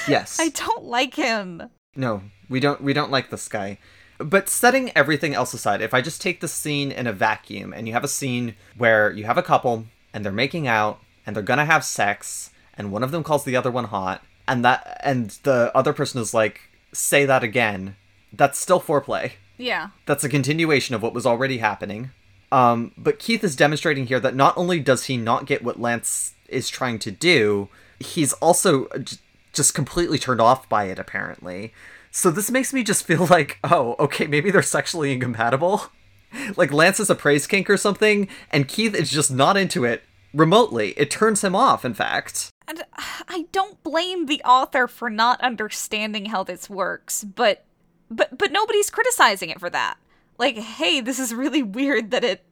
yes. 0.08 0.38
I 0.40 0.48
don't 0.48 0.84
like 0.84 1.14
him. 1.14 1.70
No, 1.94 2.22
we 2.48 2.58
don't 2.60 2.80
we 2.80 2.92
don't 2.92 3.10
like 3.10 3.30
this 3.30 3.48
guy. 3.48 3.78
But 4.18 4.48
setting 4.48 4.90
everything 4.96 5.34
else 5.34 5.52
aside, 5.52 5.82
if 5.82 5.92
I 5.92 6.00
just 6.00 6.22
take 6.22 6.40
the 6.40 6.48
scene 6.48 6.90
in 6.90 7.06
a 7.06 7.12
vacuum 7.12 7.74
and 7.74 7.86
you 7.86 7.92
have 7.92 8.04
a 8.04 8.08
scene 8.08 8.54
where 8.78 9.10
you 9.12 9.24
have 9.24 9.36
a 9.38 9.42
couple 9.42 9.84
and 10.16 10.24
they're 10.24 10.32
making 10.32 10.66
out 10.66 10.98
and 11.26 11.36
they're 11.36 11.42
to 11.42 11.64
have 11.66 11.84
sex 11.84 12.50
and 12.78 12.90
one 12.90 13.02
of 13.02 13.10
them 13.10 13.22
calls 13.22 13.44
the 13.44 13.54
other 13.54 13.70
one 13.70 13.84
hot 13.84 14.24
and 14.48 14.64
that 14.64 14.98
and 15.04 15.30
the 15.42 15.70
other 15.74 15.92
person 15.92 16.22
is 16.22 16.32
like 16.32 16.70
say 16.92 17.26
that 17.26 17.44
again, 17.44 17.96
that's 18.32 18.58
still 18.58 18.80
foreplay. 18.80 19.32
Yeah. 19.58 19.90
That's 20.06 20.24
a 20.24 20.30
continuation 20.30 20.94
of 20.94 21.02
what 21.02 21.12
was 21.12 21.26
already 21.26 21.58
happening. 21.58 22.12
Um, 22.50 22.92
but 22.96 23.18
Keith 23.18 23.44
is 23.44 23.56
demonstrating 23.56 24.06
here 24.06 24.20
that 24.20 24.34
not 24.34 24.56
only 24.56 24.80
does 24.80 25.04
he 25.04 25.18
not 25.18 25.44
get 25.44 25.62
what 25.62 25.80
Lance 25.80 26.34
is 26.48 26.70
trying 26.70 26.98
to 27.00 27.10
do, 27.10 27.68
he's 27.98 28.32
also 28.34 28.86
j- 28.98 29.18
just 29.52 29.74
completely 29.74 30.18
turned 30.18 30.40
off 30.40 30.66
by 30.66 30.84
it, 30.84 30.98
apparently. 30.98 31.74
So 32.10 32.30
this 32.30 32.50
makes 32.50 32.72
me 32.72 32.82
just 32.82 33.04
feel 33.04 33.26
like, 33.30 33.58
oh, 33.64 33.96
okay, 33.98 34.26
maybe 34.26 34.50
they're 34.50 34.62
sexually 34.62 35.12
incompatible. 35.12 35.90
like 36.56 36.72
Lance 36.72 37.00
is 37.00 37.10
a 37.10 37.14
praise 37.14 37.46
kink 37.46 37.68
or 37.68 37.76
something, 37.76 38.28
and 38.50 38.68
Keith 38.68 38.94
is 38.94 39.10
just 39.10 39.30
not 39.30 39.56
into 39.56 39.84
it 39.84 40.02
remotely. 40.36 40.90
It 40.96 41.10
turns 41.10 41.42
him 41.42 41.56
off, 41.56 41.84
in 41.84 41.94
fact. 41.94 42.50
And 42.68 42.80
uh, 42.80 43.02
I 43.28 43.46
don't 43.52 43.82
blame 43.82 44.26
the 44.26 44.42
author 44.42 44.86
for 44.86 45.10
not 45.10 45.40
understanding 45.40 46.26
how 46.26 46.44
this 46.44 46.70
works, 46.70 47.24
but 47.24 47.64
but 48.10 48.36
but 48.36 48.52
nobody's 48.52 48.90
criticizing 48.90 49.50
it 49.50 49.60
for 49.60 49.70
that. 49.70 49.96
Like, 50.38 50.56
hey, 50.56 51.00
this 51.00 51.18
is 51.18 51.34
really 51.34 51.62
weird 51.62 52.10
that 52.10 52.24
it 52.24 52.44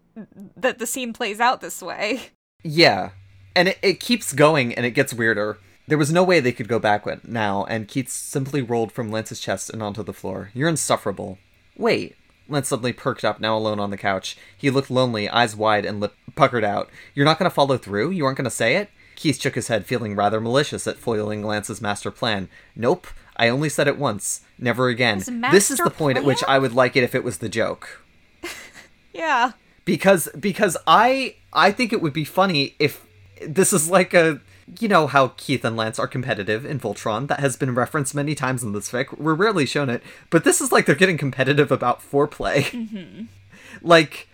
that 0.57 0.79
the 0.79 0.87
scene 0.87 1.13
plays 1.13 1.41
out 1.41 1.61
this 1.61 1.83
way. 1.83 2.31
Yeah. 2.63 3.11
And 3.55 3.69
it, 3.69 3.79
it 3.83 4.01
keeps 4.01 4.33
going 4.33 4.75
and 4.75 4.87
it 4.87 4.93
gets 4.93 5.13
weirder. 5.15 5.59
There 5.87 5.99
was 5.99 6.11
no 6.11 6.25
way 6.25 6.41
they 6.41 6.53
could 6.53 6.67
go 6.67 6.79
back 6.79 7.05
now, 7.29 7.65
and 7.65 7.87
Keith 7.87 8.09
simply 8.09 8.63
rolled 8.63 8.91
from 8.91 9.11
Lance's 9.11 9.39
chest 9.39 9.69
and 9.69 9.83
onto 9.83 10.03
the 10.03 10.15
floor. 10.15 10.51
You're 10.55 10.71
insufferable. 10.71 11.39
Wait. 11.77 12.17
Lance 12.49 12.69
suddenly 12.69 12.93
perked 12.93 13.25
up, 13.25 13.41
now 13.41 13.57
alone 13.57 13.81
on 13.81 13.91
the 13.91 13.97
couch. 13.97 14.37
He 14.57 14.71
looked 14.71 14.91
lonely, 14.91 15.29
eyes 15.29 15.57
wide 15.57 15.85
and 15.85 16.01
lip 16.01 16.15
puckered 16.37 16.65
out. 16.65 16.91
You're 17.15 17.25
not 17.25 17.39
going 17.39 17.49
to 17.51 17.55
follow 17.55 17.79
through? 17.79 18.11
You 18.11 18.25
aren't 18.27 18.37
going 18.37 18.45
to 18.45 18.51
say 18.51 18.77
it? 18.77 18.91
Keith 19.17 19.41
shook 19.41 19.55
his 19.55 19.69
head, 19.69 19.87
feeling 19.87 20.15
rather 20.17 20.41
malicious 20.41 20.87
at 20.87 20.99
foiling 20.99 21.43
Lance's 21.45 21.81
master 21.81 22.11
plan. 22.11 22.49
Nope. 22.77 23.07
I 23.37 23.49
only 23.49 23.69
said 23.69 23.89
it 23.89 23.99
once. 23.99 24.43
Never 24.59 24.89
again. 24.89 25.23
This 25.51 25.71
is 25.71 25.79
the 25.79 25.91
point 25.91 26.19
at 26.19 26.25
which? 26.25 26.43
I 26.47 26.59
would 26.59 26.73
like 26.75 26.97
it 26.97 27.03
if 27.05 27.15
it 27.15 27.25
was 27.25 27.39
the 27.39 27.49
joke 27.49 28.03
Yeah. 29.13 29.53
because 29.85 30.29
because 30.39 30.77
I 30.87 31.37
I 31.53 31.71
think 31.73 31.93
it 31.93 32.01
would 32.03 32.13
be 32.13 32.25
funny 32.25 32.75
if 32.79 33.05
this 33.47 33.73
is 33.73 33.89
like 33.89 34.15
a 34.15 34.41
you 34.81 34.89
know 34.89 35.07
how 35.07 35.29
Keith 35.37 35.65
and 35.65 35.77
Lance 35.77 35.99
are 35.99 36.07
competitive 36.09 36.65
in 36.65 36.81
Voltron 36.81 37.29
that 37.29 37.41
has 37.41 37.57
been 37.57 37.75
referenced 37.75 38.15
many 38.15 38.35
times 38.35 38.63
in 38.63 38.73
this 38.73 38.91
fic. 38.91 39.19
We're 39.19 39.35
rarely 39.35 39.67
shown 39.67 39.91
it, 39.91 40.03
but 40.31 40.45
this 40.45 40.61
is 40.61 40.73
like 40.73 40.87
they're 40.87 40.95
getting 40.95 41.19
competitive 41.19 41.71
about 41.71 42.01
foreplay. 42.01 43.27
Like 43.83 44.29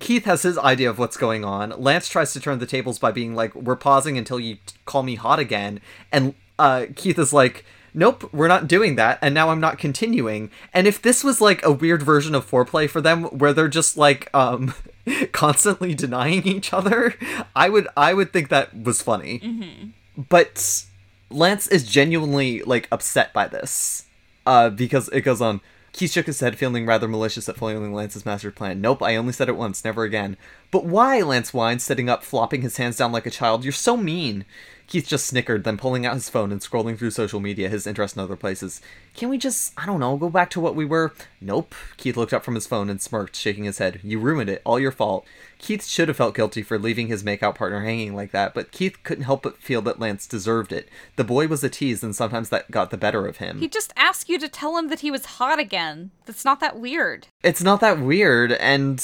Keith 0.00 0.24
has 0.24 0.42
his 0.42 0.58
idea 0.58 0.90
of 0.90 0.98
what's 0.98 1.16
going 1.16 1.44
on. 1.44 1.70
Lance 1.70 2.08
tries 2.08 2.32
to 2.32 2.40
turn 2.40 2.58
the 2.58 2.66
tables 2.66 2.98
by 2.98 3.12
being 3.12 3.34
like, 3.34 3.54
"We're 3.54 3.76
pausing 3.76 4.18
until 4.18 4.40
you 4.40 4.56
t- 4.56 4.74
call 4.84 5.02
me 5.02 5.14
hot 5.14 5.38
again," 5.38 5.80
and 6.12 6.34
uh, 6.58 6.86
Keith 6.96 7.18
is 7.18 7.32
like. 7.32 7.64
Nope, 7.92 8.32
we're 8.32 8.48
not 8.48 8.68
doing 8.68 8.96
that, 8.96 9.18
and 9.20 9.34
now 9.34 9.50
I'm 9.50 9.60
not 9.60 9.78
continuing. 9.78 10.50
And 10.72 10.86
if 10.86 11.02
this 11.02 11.24
was 11.24 11.40
like 11.40 11.64
a 11.64 11.72
weird 11.72 12.02
version 12.02 12.34
of 12.34 12.48
foreplay 12.48 12.88
for 12.88 13.00
them, 13.00 13.24
where 13.24 13.52
they're 13.52 13.68
just 13.68 13.96
like 13.96 14.28
um, 14.34 14.74
constantly 15.32 15.94
denying 15.94 16.46
each 16.46 16.72
other, 16.72 17.14
I 17.56 17.68
would 17.68 17.88
I 17.96 18.14
would 18.14 18.32
think 18.32 18.48
that 18.48 18.76
was 18.76 19.02
funny. 19.02 19.92
But 20.16 20.84
Lance 21.30 21.66
is 21.68 21.84
genuinely 21.88 22.62
like 22.62 22.88
upset 22.92 23.32
by 23.32 23.48
this, 23.48 24.04
uh, 24.46 24.70
because 24.70 25.08
it 25.08 25.22
goes 25.22 25.40
on. 25.40 25.60
Keith 25.92 26.12
shook 26.12 26.26
his 26.26 26.38
head, 26.38 26.56
feeling 26.56 26.86
rather 26.86 27.08
malicious 27.08 27.48
at 27.48 27.56
foiling 27.56 27.92
Lance's 27.92 28.24
master 28.24 28.52
plan. 28.52 28.80
Nope, 28.80 29.02
I 29.02 29.16
only 29.16 29.32
said 29.32 29.48
it 29.48 29.56
once, 29.56 29.84
never 29.84 30.04
again. 30.04 30.36
But 30.70 30.84
why? 30.84 31.20
Lance 31.22 31.50
whined, 31.50 31.82
sitting 31.82 32.08
up, 32.08 32.22
flopping 32.22 32.62
his 32.62 32.76
hands 32.76 32.96
down 32.96 33.10
like 33.10 33.26
a 33.26 33.30
child. 33.30 33.64
You're 33.64 33.72
so 33.72 33.96
mean. 33.96 34.44
Keith 34.90 35.06
just 35.06 35.26
snickered, 35.26 35.62
then 35.62 35.76
pulling 35.76 36.04
out 36.04 36.14
his 36.14 36.28
phone 36.28 36.50
and 36.50 36.60
scrolling 36.60 36.98
through 36.98 37.12
social 37.12 37.38
media, 37.38 37.68
his 37.68 37.86
interest 37.86 38.16
in 38.16 38.22
other 38.22 38.34
places. 38.34 38.80
Can 39.14 39.28
we 39.28 39.38
just, 39.38 39.72
I 39.76 39.86
don't 39.86 40.00
know, 40.00 40.16
go 40.16 40.28
back 40.28 40.50
to 40.50 40.60
what 40.60 40.74
we 40.74 40.84
were? 40.84 41.12
Nope. 41.40 41.76
Keith 41.96 42.16
looked 42.16 42.32
up 42.32 42.44
from 42.44 42.56
his 42.56 42.66
phone 42.66 42.90
and 42.90 43.00
smirked, 43.00 43.36
shaking 43.36 43.62
his 43.64 43.78
head. 43.78 44.00
You 44.02 44.18
ruined 44.18 44.50
it. 44.50 44.60
All 44.64 44.80
your 44.80 44.90
fault. 44.90 45.24
Keith 45.58 45.86
should 45.86 46.08
have 46.08 46.16
felt 46.16 46.34
guilty 46.34 46.62
for 46.62 46.76
leaving 46.76 47.06
his 47.06 47.22
makeout 47.22 47.54
partner 47.54 47.82
hanging 47.84 48.16
like 48.16 48.32
that, 48.32 48.52
but 48.52 48.72
Keith 48.72 48.96
couldn't 49.04 49.24
help 49.24 49.42
but 49.44 49.58
feel 49.58 49.80
that 49.82 50.00
Lance 50.00 50.26
deserved 50.26 50.72
it. 50.72 50.88
The 51.14 51.22
boy 51.22 51.46
was 51.46 51.62
a 51.62 51.68
tease, 51.68 52.02
and 52.02 52.16
sometimes 52.16 52.48
that 52.48 52.72
got 52.72 52.90
the 52.90 52.96
better 52.96 53.26
of 53.28 53.36
him. 53.36 53.60
He 53.60 53.68
just 53.68 53.92
asked 53.96 54.28
you 54.28 54.40
to 54.40 54.48
tell 54.48 54.76
him 54.76 54.88
that 54.88 55.00
he 55.00 55.12
was 55.12 55.24
hot 55.24 55.60
again. 55.60 56.10
That's 56.26 56.44
not 56.44 56.58
that 56.58 56.80
weird. 56.80 57.28
it's 57.44 57.62
not 57.62 57.80
that 57.80 58.00
weird 58.00 58.52
and 58.52 58.98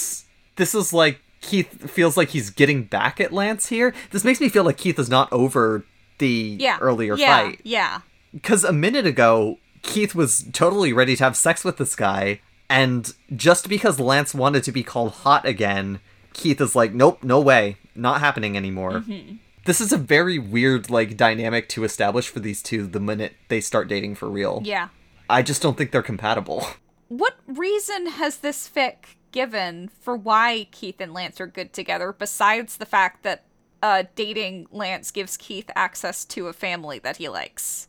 this 0.56 0.74
is 0.74 0.92
like 0.92 1.20
keith 1.40 1.90
feels 1.90 2.16
like 2.16 2.30
he's 2.30 2.50
getting 2.50 2.84
back 2.84 3.20
at 3.20 3.32
lance 3.32 3.68
here. 3.68 3.94
This 4.10 4.24
makes 4.24 4.40
me 4.40 4.48
feel 4.48 4.64
like 4.64 4.76
keith 4.76 4.98
is 4.98 5.08
not 5.08 5.32
over 5.32 5.84
the 6.18 6.56
Yeah. 6.58 6.78
earlier 6.80 7.16
yeah, 7.16 7.42
fight. 7.42 7.60
Yeah. 7.62 8.00
because 8.32 8.64
a 8.64 8.72
minute 8.72 9.06
ago 9.06 9.58
keith 9.82 10.14
was 10.14 10.44
totally 10.52 10.92
ready 10.92 11.14
to 11.16 11.22
have 11.24 11.36
sex 11.36 11.62
with 11.64 11.76
this 11.76 11.94
guy 11.94 12.40
and 12.68 13.12
just 13.36 13.68
because 13.68 14.00
lance 14.00 14.34
wanted 14.34 14.64
to 14.64 14.72
be 14.72 14.82
called 14.82 15.12
hot 15.12 15.46
again 15.46 16.00
keith 16.32 16.60
is 16.60 16.74
like 16.74 16.92
nope 16.92 17.22
no 17.22 17.40
way. 17.40 17.76
Not 17.94 18.20
happening 18.20 18.56
anymore. 18.56 18.92
Mm-hmm. 19.00 19.36
This 19.64 19.80
is 19.80 19.92
a 19.92 19.96
very 19.98 20.38
weird 20.38 20.90
like 20.90 21.16
dynamic 21.16 21.68
to 21.70 21.84
establish 21.84 22.28
for 22.28 22.40
these 22.40 22.62
two 22.62 22.86
the 22.86 23.00
minute 23.00 23.34
they 23.48 23.60
start 23.60 23.88
dating 23.88 24.14
for 24.16 24.28
real. 24.28 24.60
Yeah. 24.64 24.88
i 25.30 25.42
just 25.42 25.60
don't 25.62 25.76
think 25.78 25.90
they're 25.92 26.02
compatible. 26.02 26.66
What 27.08 27.36
reason 27.46 28.06
has 28.06 28.38
this 28.38 28.68
fic 28.68 29.15
given 29.32 29.88
for 30.00 30.16
why 30.16 30.68
Keith 30.70 31.00
and 31.00 31.12
Lance 31.12 31.40
are 31.40 31.46
good 31.46 31.72
together 31.72 32.12
besides 32.12 32.76
the 32.76 32.86
fact 32.86 33.22
that 33.22 33.44
uh, 33.82 34.04
dating 34.14 34.66
Lance 34.70 35.10
gives 35.10 35.36
Keith 35.36 35.70
access 35.74 36.24
to 36.26 36.48
a 36.48 36.52
family 36.52 36.98
that 36.98 37.18
he 37.18 37.28
likes? 37.28 37.88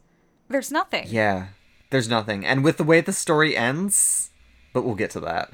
There's 0.49 0.71
nothing. 0.71 1.07
Yeah, 1.07 1.47
there's 1.89 2.09
nothing. 2.09 2.45
And 2.45 2.63
with 2.63 2.77
the 2.77 2.83
way 2.83 3.01
the 3.01 3.13
story 3.13 3.55
ends, 3.55 4.31
but 4.73 4.83
we'll 4.83 4.95
get 4.95 5.11
to 5.11 5.19
that. 5.21 5.51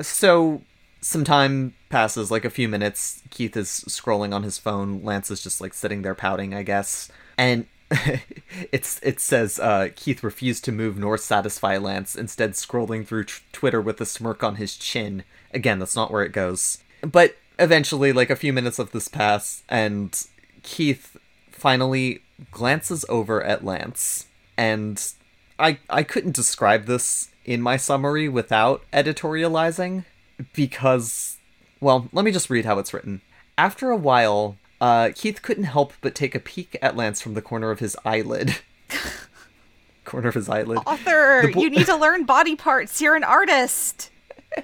So, 0.00 0.62
some 1.00 1.24
time 1.24 1.74
passes, 1.90 2.30
like 2.30 2.44
a 2.44 2.50
few 2.50 2.68
minutes. 2.68 3.22
Keith 3.30 3.56
is 3.56 3.68
scrolling 3.88 4.32
on 4.32 4.44
his 4.44 4.58
phone. 4.58 5.02
Lance 5.02 5.30
is 5.30 5.42
just 5.42 5.60
like 5.60 5.74
sitting 5.74 6.02
there 6.02 6.14
pouting, 6.14 6.54
I 6.54 6.62
guess. 6.62 7.10
And 7.36 7.66
it's 8.72 9.00
it 9.02 9.20
says 9.20 9.58
uh, 9.58 9.88
Keith 9.94 10.22
refused 10.22 10.64
to 10.64 10.72
move 10.72 10.98
nor 10.98 11.18
satisfy 11.18 11.76
Lance, 11.76 12.16
instead 12.16 12.52
scrolling 12.52 13.06
through 13.06 13.26
Twitter 13.52 13.80
with 13.80 14.00
a 14.00 14.06
smirk 14.06 14.42
on 14.42 14.56
his 14.56 14.76
chin. 14.76 15.24
Again, 15.52 15.78
that's 15.78 15.96
not 15.96 16.10
where 16.10 16.22
it 16.22 16.32
goes. 16.32 16.78
But 17.02 17.36
eventually, 17.58 18.12
like 18.12 18.30
a 18.30 18.36
few 18.36 18.52
minutes 18.52 18.78
of 18.78 18.92
this 18.92 19.08
pass, 19.08 19.62
and 19.68 20.18
Keith 20.62 21.16
finally 21.50 22.22
glances 22.50 23.04
over 23.08 23.42
at 23.42 23.64
Lance, 23.64 24.26
and 24.56 25.02
I 25.58 25.78
I 25.90 26.02
couldn't 26.02 26.36
describe 26.36 26.86
this 26.86 27.28
in 27.44 27.60
my 27.60 27.76
summary 27.76 28.28
without 28.28 28.84
editorializing 28.92 30.04
because 30.54 31.36
well, 31.80 32.08
let 32.12 32.24
me 32.24 32.30
just 32.30 32.48
read 32.48 32.64
how 32.64 32.78
it's 32.78 32.94
written. 32.94 33.20
After 33.58 33.90
a 33.90 33.96
while, 33.96 34.56
uh, 34.82 35.10
Keith 35.14 35.42
couldn't 35.42 35.64
help 35.64 35.92
but 36.00 36.12
take 36.14 36.34
a 36.34 36.40
peek 36.40 36.76
at 36.82 36.96
Lance 36.96 37.22
from 37.22 37.34
the 37.34 37.40
corner 37.40 37.70
of 37.70 37.78
his 37.78 37.96
eyelid. 38.04 38.56
corner 40.04 40.28
of 40.28 40.34
his 40.34 40.48
eyelid. 40.48 40.80
Author, 40.84 41.50
bo- 41.54 41.60
you 41.60 41.70
need 41.70 41.86
to 41.86 41.96
learn 41.96 42.24
body 42.24 42.56
parts. 42.56 43.00
You're 43.00 43.14
an 43.16 43.24
artist. 43.24 44.10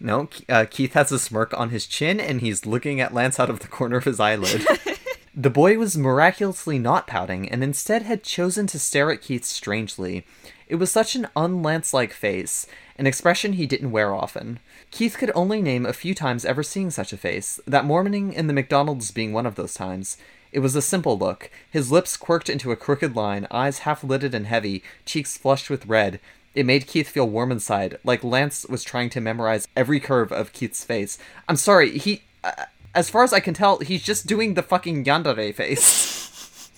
No, 0.00 0.28
uh, 0.50 0.66
Keith 0.68 0.92
has 0.92 1.10
a 1.12 1.18
smirk 1.18 1.58
on 1.58 1.70
his 1.70 1.86
chin 1.86 2.20
and 2.20 2.42
he's 2.42 2.66
looking 2.66 3.00
at 3.00 3.14
Lance 3.14 3.40
out 3.40 3.48
of 3.48 3.60
the 3.60 3.68
corner 3.68 3.96
of 3.96 4.04
his 4.04 4.20
eyelid. 4.20 4.66
The 5.36 5.50
boy 5.50 5.78
was 5.78 5.98
miraculously 5.98 6.78
not 6.78 7.08
pouting 7.08 7.48
and 7.48 7.64
instead 7.64 8.02
had 8.02 8.22
chosen 8.22 8.68
to 8.68 8.78
stare 8.78 9.10
at 9.10 9.20
Keith 9.20 9.44
strangely. 9.44 10.24
It 10.68 10.76
was 10.76 10.92
such 10.92 11.16
an 11.16 11.26
unlance 11.34 11.92
like 11.92 12.12
face, 12.12 12.68
an 12.96 13.08
expression 13.08 13.54
he 13.54 13.66
didn't 13.66 13.90
wear 13.90 14.14
often. 14.14 14.60
Keith 14.92 15.16
could 15.18 15.32
only 15.34 15.60
name 15.60 15.86
a 15.86 15.92
few 15.92 16.14
times 16.14 16.44
ever 16.44 16.62
seeing 16.62 16.88
such 16.92 17.12
a 17.12 17.16
face, 17.16 17.58
that 17.66 17.84
morning 17.84 18.32
in 18.32 18.46
the 18.46 18.52
McDonald's 18.52 19.10
being 19.10 19.32
one 19.32 19.44
of 19.44 19.56
those 19.56 19.74
times. 19.74 20.16
It 20.52 20.60
was 20.60 20.76
a 20.76 20.82
simple 20.82 21.18
look, 21.18 21.50
his 21.68 21.90
lips 21.90 22.16
quirked 22.16 22.48
into 22.48 22.70
a 22.70 22.76
crooked 22.76 23.16
line, 23.16 23.48
eyes 23.50 23.80
half 23.80 24.04
lidded 24.04 24.36
and 24.36 24.46
heavy, 24.46 24.84
cheeks 25.04 25.36
flushed 25.36 25.68
with 25.68 25.86
red. 25.86 26.20
It 26.54 26.64
made 26.64 26.86
Keith 26.86 27.08
feel 27.08 27.28
warm 27.28 27.50
inside, 27.50 27.98
like 28.04 28.22
Lance 28.22 28.64
was 28.66 28.84
trying 28.84 29.10
to 29.10 29.20
memorize 29.20 29.66
every 29.74 29.98
curve 29.98 30.30
of 30.30 30.52
Keith's 30.52 30.84
face. 30.84 31.18
I'm 31.48 31.56
sorry, 31.56 31.98
he. 31.98 32.22
Uh, 32.44 32.66
as 32.94 33.10
far 33.10 33.24
as 33.24 33.32
I 33.32 33.40
can 33.40 33.54
tell, 33.54 33.78
he's 33.78 34.02
just 34.02 34.26
doing 34.26 34.54
the 34.54 34.62
fucking 34.62 35.04
yandere 35.04 35.54
face. 35.54 36.70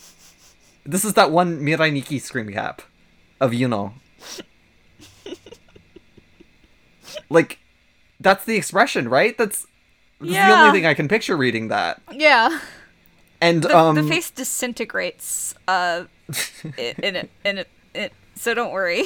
this 0.84 1.04
is 1.04 1.14
that 1.14 1.30
one 1.30 1.60
Mirai 1.60 1.92
Nikki 1.92 2.18
screen 2.18 2.52
cap 2.52 2.82
of 3.40 3.52
Yuno. 3.52 3.92
like, 7.28 7.58
that's 8.20 8.44
the 8.44 8.56
expression, 8.56 9.08
right? 9.08 9.36
That's, 9.36 9.66
that's 10.20 10.32
Yeah. 10.32 10.48
the 10.50 10.56
only 10.68 10.78
thing 10.80 10.86
I 10.86 10.94
can 10.94 11.08
picture 11.08 11.36
reading 11.36 11.68
that. 11.68 12.00
Yeah. 12.12 12.60
And 13.40 13.62
The, 13.62 13.76
um, 13.76 13.94
the 13.96 14.02
face 14.02 14.30
disintegrates 14.30 15.54
uh 15.68 16.04
in 16.78 17.16
it 17.16 17.30
in 17.44 17.58
it, 17.58 17.68
it 17.94 18.12
so 18.34 18.54
don't 18.54 18.72
worry. 18.72 19.04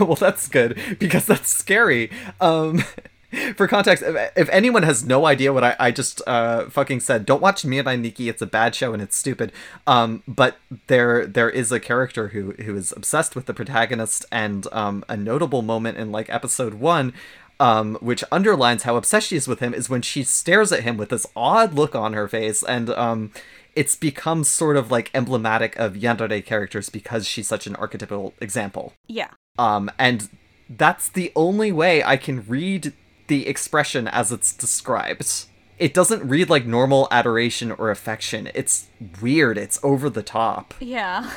well, 0.00 0.14
that's 0.14 0.48
good 0.48 0.80
because 0.98 1.26
that's 1.26 1.50
scary. 1.50 2.10
Um, 2.40 2.82
for 3.56 3.68
context, 3.68 4.02
if, 4.02 4.32
if 4.36 4.48
anyone 4.50 4.82
has 4.82 5.04
no 5.04 5.26
idea 5.26 5.52
what 5.52 5.64
I, 5.64 5.76
I 5.78 5.90
just 5.90 6.22
uh, 6.26 6.68
fucking 6.68 7.00
said, 7.00 7.26
don't 7.26 7.42
watch 7.42 7.62
Mirai 7.62 8.00
Nikki. 8.00 8.28
It's 8.28 8.42
a 8.42 8.46
bad 8.46 8.74
show 8.74 8.92
and 8.92 9.02
it's 9.02 9.16
stupid. 9.16 9.52
Um, 9.86 10.22
but 10.26 10.56
there 10.86 11.26
there 11.26 11.50
is 11.50 11.70
a 11.72 11.80
character 11.80 12.28
who 12.28 12.52
who 12.52 12.76
is 12.76 12.92
obsessed 12.96 13.36
with 13.36 13.46
the 13.46 13.54
protagonist, 13.54 14.24
and 14.32 14.66
um, 14.72 15.04
a 15.08 15.16
notable 15.16 15.62
moment 15.62 15.98
in 15.98 16.12
like 16.12 16.28
episode 16.30 16.74
one. 16.74 17.12
Um, 17.58 17.98
which 18.00 18.24
underlines 18.32 18.84
how 18.84 18.96
obsessed 18.96 19.28
she 19.28 19.36
is 19.36 19.46
with 19.46 19.60
him 19.60 19.74
is 19.74 19.90
when 19.90 20.00
she 20.00 20.22
stares 20.22 20.72
at 20.72 20.82
him 20.82 20.96
with 20.96 21.10
this 21.10 21.26
odd 21.36 21.74
look 21.74 21.94
on 21.94 22.14
her 22.14 22.26
face, 22.26 22.62
and 22.62 22.88
um, 22.88 23.32
it's 23.76 23.94
become 23.94 24.44
sort 24.44 24.78
of 24.78 24.90
like 24.90 25.10
emblematic 25.12 25.76
of 25.76 25.92
yandere 25.92 26.42
characters 26.42 26.88
because 26.88 27.26
she's 27.26 27.46
such 27.46 27.66
an 27.66 27.76
archetypal 27.76 28.32
example. 28.40 28.94
Yeah. 29.08 29.28
Um, 29.58 29.90
and 29.98 30.30
that's 30.70 31.10
the 31.10 31.32
only 31.36 31.70
way 31.70 32.02
I 32.02 32.16
can 32.16 32.46
read 32.46 32.94
the 33.30 33.46
expression 33.46 34.08
as 34.08 34.32
it's 34.32 34.52
described. 34.52 35.44
It 35.78 35.94
doesn't 35.94 36.28
read 36.28 36.50
like 36.50 36.66
normal 36.66 37.06
adoration 37.12 37.70
or 37.70 37.88
affection. 37.90 38.50
It's 38.54 38.88
weird. 39.22 39.56
It's 39.56 39.78
over 39.84 40.10
the 40.10 40.24
top. 40.24 40.74
Yeah. 40.80 41.30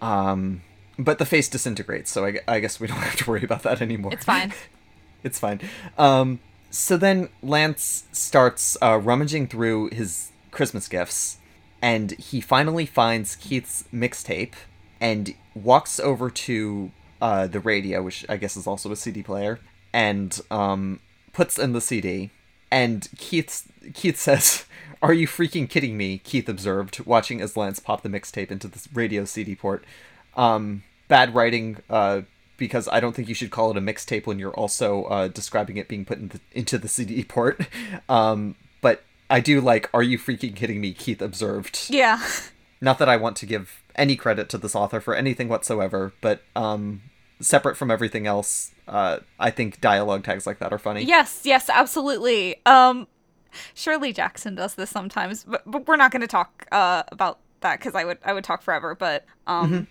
Um, 0.00 0.62
but 0.96 1.18
the 1.18 1.26
face 1.26 1.48
disintegrates, 1.48 2.08
so 2.08 2.24
I, 2.24 2.38
I 2.46 2.60
guess 2.60 2.78
we 2.78 2.86
don't 2.86 2.98
have 3.08 3.16
to 3.16 3.28
worry 3.28 3.42
about 3.42 3.64
that 3.64 3.82
anymore. 3.82 4.12
It's 4.12 4.24
fine. 4.24 4.54
it's 5.24 5.40
fine. 5.40 5.60
Um, 5.98 6.38
so 6.70 6.96
then 6.96 7.30
Lance 7.42 8.04
starts 8.12 8.78
uh, 8.80 8.98
rummaging 8.98 9.48
through 9.48 9.90
his 9.90 10.30
Christmas 10.52 10.86
gifts, 10.86 11.38
and 11.82 12.12
he 12.12 12.40
finally 12.40 12.86
finds 12.86 13.34
Keith's 13.34 13.84
mixtape 13.92 14.54
and 15.00 15.34
walks 15.56 15.98
over 15.98 16.30
to 16.30 16.92
uh, 17.20 17.48
the 17.48 17.58
radio, 17.58 18.02
which 18.02 18.24
I 18.28 18.36
guess 18.36 18.56
is 18.56 18.68
also 18.68 18.92
a 18.92 18.96
CD 18.96 19.24
player, 19.24 19.58
and 19.92 20.40
um, 20.52 21.00
puts 21.32 21.58
in 21.58 21.72
the 21.72 21.80
CD. 21.80 22.30
And 22.70 23.08
Keith 23.16 23.70
Keith 23.94 24.18
says, 24.18 24.64
"Are 25.02 25.12
you 25.12 25.26
freaking 25.26 25.68
kidding 25.68 25.96
me?" 25.96 26.18
Keith 26.18 26.48
observed, 26.48 27.04
watching 27.06 27.40
as 27.40 27.56
Lance 27.56 27.80
popped 27.80 28.02
the 28.02 28.08
mixtape 28.08 28.50
into 28.50 28.68
the 28.68 28.80
radio 28.92 29.24
CD 29.24 29.54
port. 29.54 29.84
Um, 30.36 30.84
bad 31.08 31.34
writing, 31.34 31.78
uh, 31.90 32.22
because 32.56 32.88
I 32.88 33.00
don't 33.00 33.14
think 33.16 33.28
you 33.28 33.34
should 33.34 33.50
call 33.50 33.70
it 33.70 33.76
a 33.76 33.80
mixtape 33.80 34.26
when 34.26 34.38
you're 34.38 34.54
also 34.54 35.04
uh, 35.04 35.28
describing 35.28 35.76
it 35.76 35.88
being 35.88 36.04
put 36.04 36.18
in 36.18 36.28
the, 36.28 36.40
into 36.52 36.78
the 36.78 36.88
CD 36.88 37.24
port. 37.28 37.60
Um, 38.08 38.54
but 38.80 39.02
I 39.28 39.40
do 39.40 39.60
like, 39.60 39.90
"Are 39.92 40.02
you 40.02 40.18
freaking 40.18 40.54
kidding 40.54 40.80
me?" 40.80 40.92
Keith 40.92 41.20
observed. 41.20 41.86
Yeah. 41.88 42.24
Not 42.80 42.98
that 42.98 43.08
I 43.08 43.16
want 43.16 43.36
to 43.38 43.46
give 43.46 43.82
any 43.96 44.16
credit 44.16 44.48
to 44.50 44.58
this 44.58 44.74
author 44.74 45.00
for 45.00 45.14
anything 45.14 45.48
whatsoever, 45.48 46.12
but 46.20 46.42
um, 46.56 47.02
separate 47.40 47.76
from 47.76 47.90
everything 47.90 48.26
else, 48.26 48.70
uh, 48.88 49.18
I 49.38 49.50
think 49.50 49.80
dialogue 49.80 50.24
tags 50.24 50.46
like 50.46 50.58
that 50.58 50.72
are 50.72 50.78
funny. 50.78 51.02
Yes, 51.04 51.42
yes, 51.44 51.68
absolutely. 51.70 52.60
Um 52.66 53.06
Shirley 53.74 54.12
Jackson 54.12 54.54
does 54.54 54.74
this 54.76 54.90
sometimes, 54.90 55.42
but, 55.44 55.62
but 55.66 55.86
we're 55.88 55.96
not 55.96 56.12
going 56.12 56.20
to 56.22 56.28
talk 56.28 56.66
uh 56.70 57.02
about 57.10 57.38
that 57.60 57.80
cuz 57.80 57.94
I 57.94 58.04
would 58.04 58.18
I 58.24 58.32
would 58.32 58.44
talk 58.44 58.62
forever, 58.62 58.94
but 58.94 59.24
um 59.46 59.88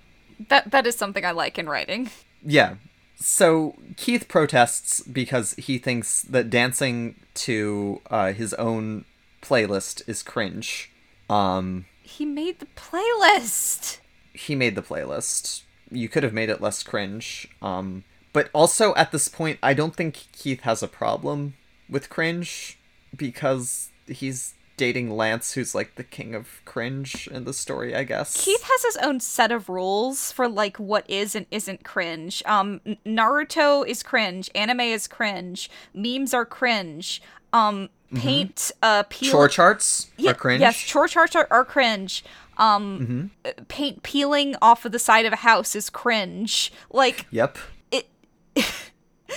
that 0.48 0.72
that 0.72 0.88
is 0.88 0.96
something 0.96 1.26
I 1.26 1.32
like 1.32 1.58
in 1.60 1.68
writing. 1.68 2.10
Yeah. 2.44 2.76
So 3.18 3.76
Keith 3.98 4.30
protests 4.30 5.02
because 5.02 5.54
he 5.56 5.78
thinks 5.78 6.22
that 6.22 6.50
dancing 6.50 7.20
to 7.34 8.02
uh, 8.10 8.32
his 8.32 8.54
own 8.54 9.04
playlist 9.42 10.02
is 10.08 10.24
cringe. 10.24 10.90
Um, 11.30 11.86
He 12.02 12.24
made 12.26 12.60
the 12.60 12.68
playlist. 12.78 14.00
he 14.34 14.56
made 14.56 14.76
the 14.76 14.82
playlist. 14.82 15.64
You 15.92 16.10
could 16.10 16.24
have 16.24 16.34
made 16.34 16.50
it 16.50 16.62
less 16.62 16.84
cringe. 16.84 17.48
Um, 17.62 18.04
but 18.34 18.50
also 18.54 18.94
at 18.96 19.12
this 19.12 19.28
point, 19.28 19.60
I 19.64 19.74
don't 19.74 19.96
think 19.96 20.28
Keith 20.32 20.62
has 20.62 20.84
a 20.84 20.88
problem 20.88 21.56
with 21.90 22.10
cringe 22.10 22.78
because 23.16 23.90
he's 24.08 24.54
dating 24.78 25.10
Lance, 25.10 25.54
who's 25.54 25.76
like 25.76 25.96
the 25.96 26.04
king 26.06 26.34
of 26.34 26.62
cringe 26.64 27.28
in 27.28 27.44
the 27.44 27.54
story, 27.54 27.94
I 27.94 28.04
guess. 28.06 28.46
Keith 28.46 28.64
has 28.64 28.84
his 28.84 28.98
own 29.04 29.20
set 29.20 29.52
of 29.52 29.68
rules 29.68 30.32
for 30.32 30.48
like 30.48 30.78
what 30.78 31.10
is 31.10 31.36
and 31.36 31.46
isn't 31.52 31.84
cringe. 31.84 32.42
Um 32.46 32.80
Naruto 33.06 33.86
is 33.86 34.04
cringe, 34.04 34.50
anime 34.56 34.80
is 34.80 35.06
cringe, 35.08 35.70
memes 35.94 36.34
are 36.34 36.46
cringe. 36.46 37.22
Um 37.52 37.90
paint 38.16 38.72
uh 38.82 39.04
peel 39.10 39.32
Chore 39.32 39.50
charts 39.50 40.12
Yeah, 40.18 40.32
are 40.32 40.36
cringe. 40.36 40.62
Yes, 40.62 40.78
chore 40.78 41.08
charts 41.10 41.36
are, 41.36 41.48
are 41.52 41.66
cringe. 41.66 42.24
Um 42.60 43.32
uh, 43.46 43.52
paint 43.68 44.04
peeling 44.04 44.56
off 44.62 44.86
of 44.86 44.92
the 44.92 45.00
side 45.00 45.26
of 45.26 45.34
a 45.34 45.38
house 45.38 45.76
is 45.76 45.90
cringe. 45.90 46.72
Like 46.92 47.26
Yep. 47.32 47.58
It. 47.92 48.08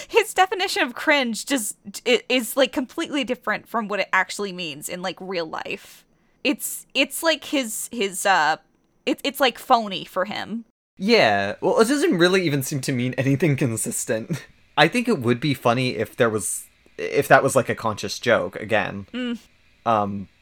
his 0.09 0.35
definition 0.35 0.83
of 0.83 0.95
cringe 0.95 1.47
just 1.47 1.77
is 2.05 2.57
like 2.57 2.73
completely 2.73 3.25
different 3.25 3.69
from 3.69 3.89
what 3.89 4.01
it 4.01 4.09
actually 4.13 4.53
means 4.53 4.89
in 4.89 5.03
like 5.03 5.17
real 5.21 5.47
life. 5.47 6.05
It's 6.45 6.87
it's 6.95 7.23
like 7.23 7.45
his 7.45 7.89
his 7.93 8.27
uh 8.27 8.57
it's 9.07 9.21
it's 9.25 9.41
like 9.41 9.59
phony 9.59 10.05
for 10.05 10.25
him. 10.25 10.65
Yeah, 10.99 11.57
well, 11.61 11.81
it 11.81 11.89
doesn't 11.89 12.19
really 12.19 12.43
even 12.43 12.63
seem 12.63 12.81
to 12.83 12.93
mean 12.93 13.15
anything 13.15 13.57
consistent. 13.65 14.47
I 14.77 14.89
think 14.89 15.09
it 15.09 15.21
would 15.21 15.41
be 15.41 15.55
funny 15.55 15.97
if 15.97 16.17
there 16.17 16.31
was, 16.31 16.67
if 16.97 17.29
that 17.29 17.43
was 17.43 17.57
like 17.57 17.69
a 17.69 17.75
conscious 17.75 18.19
joke 18.19 18.57
again. 18.57 19.07
Um, 19.85 20.29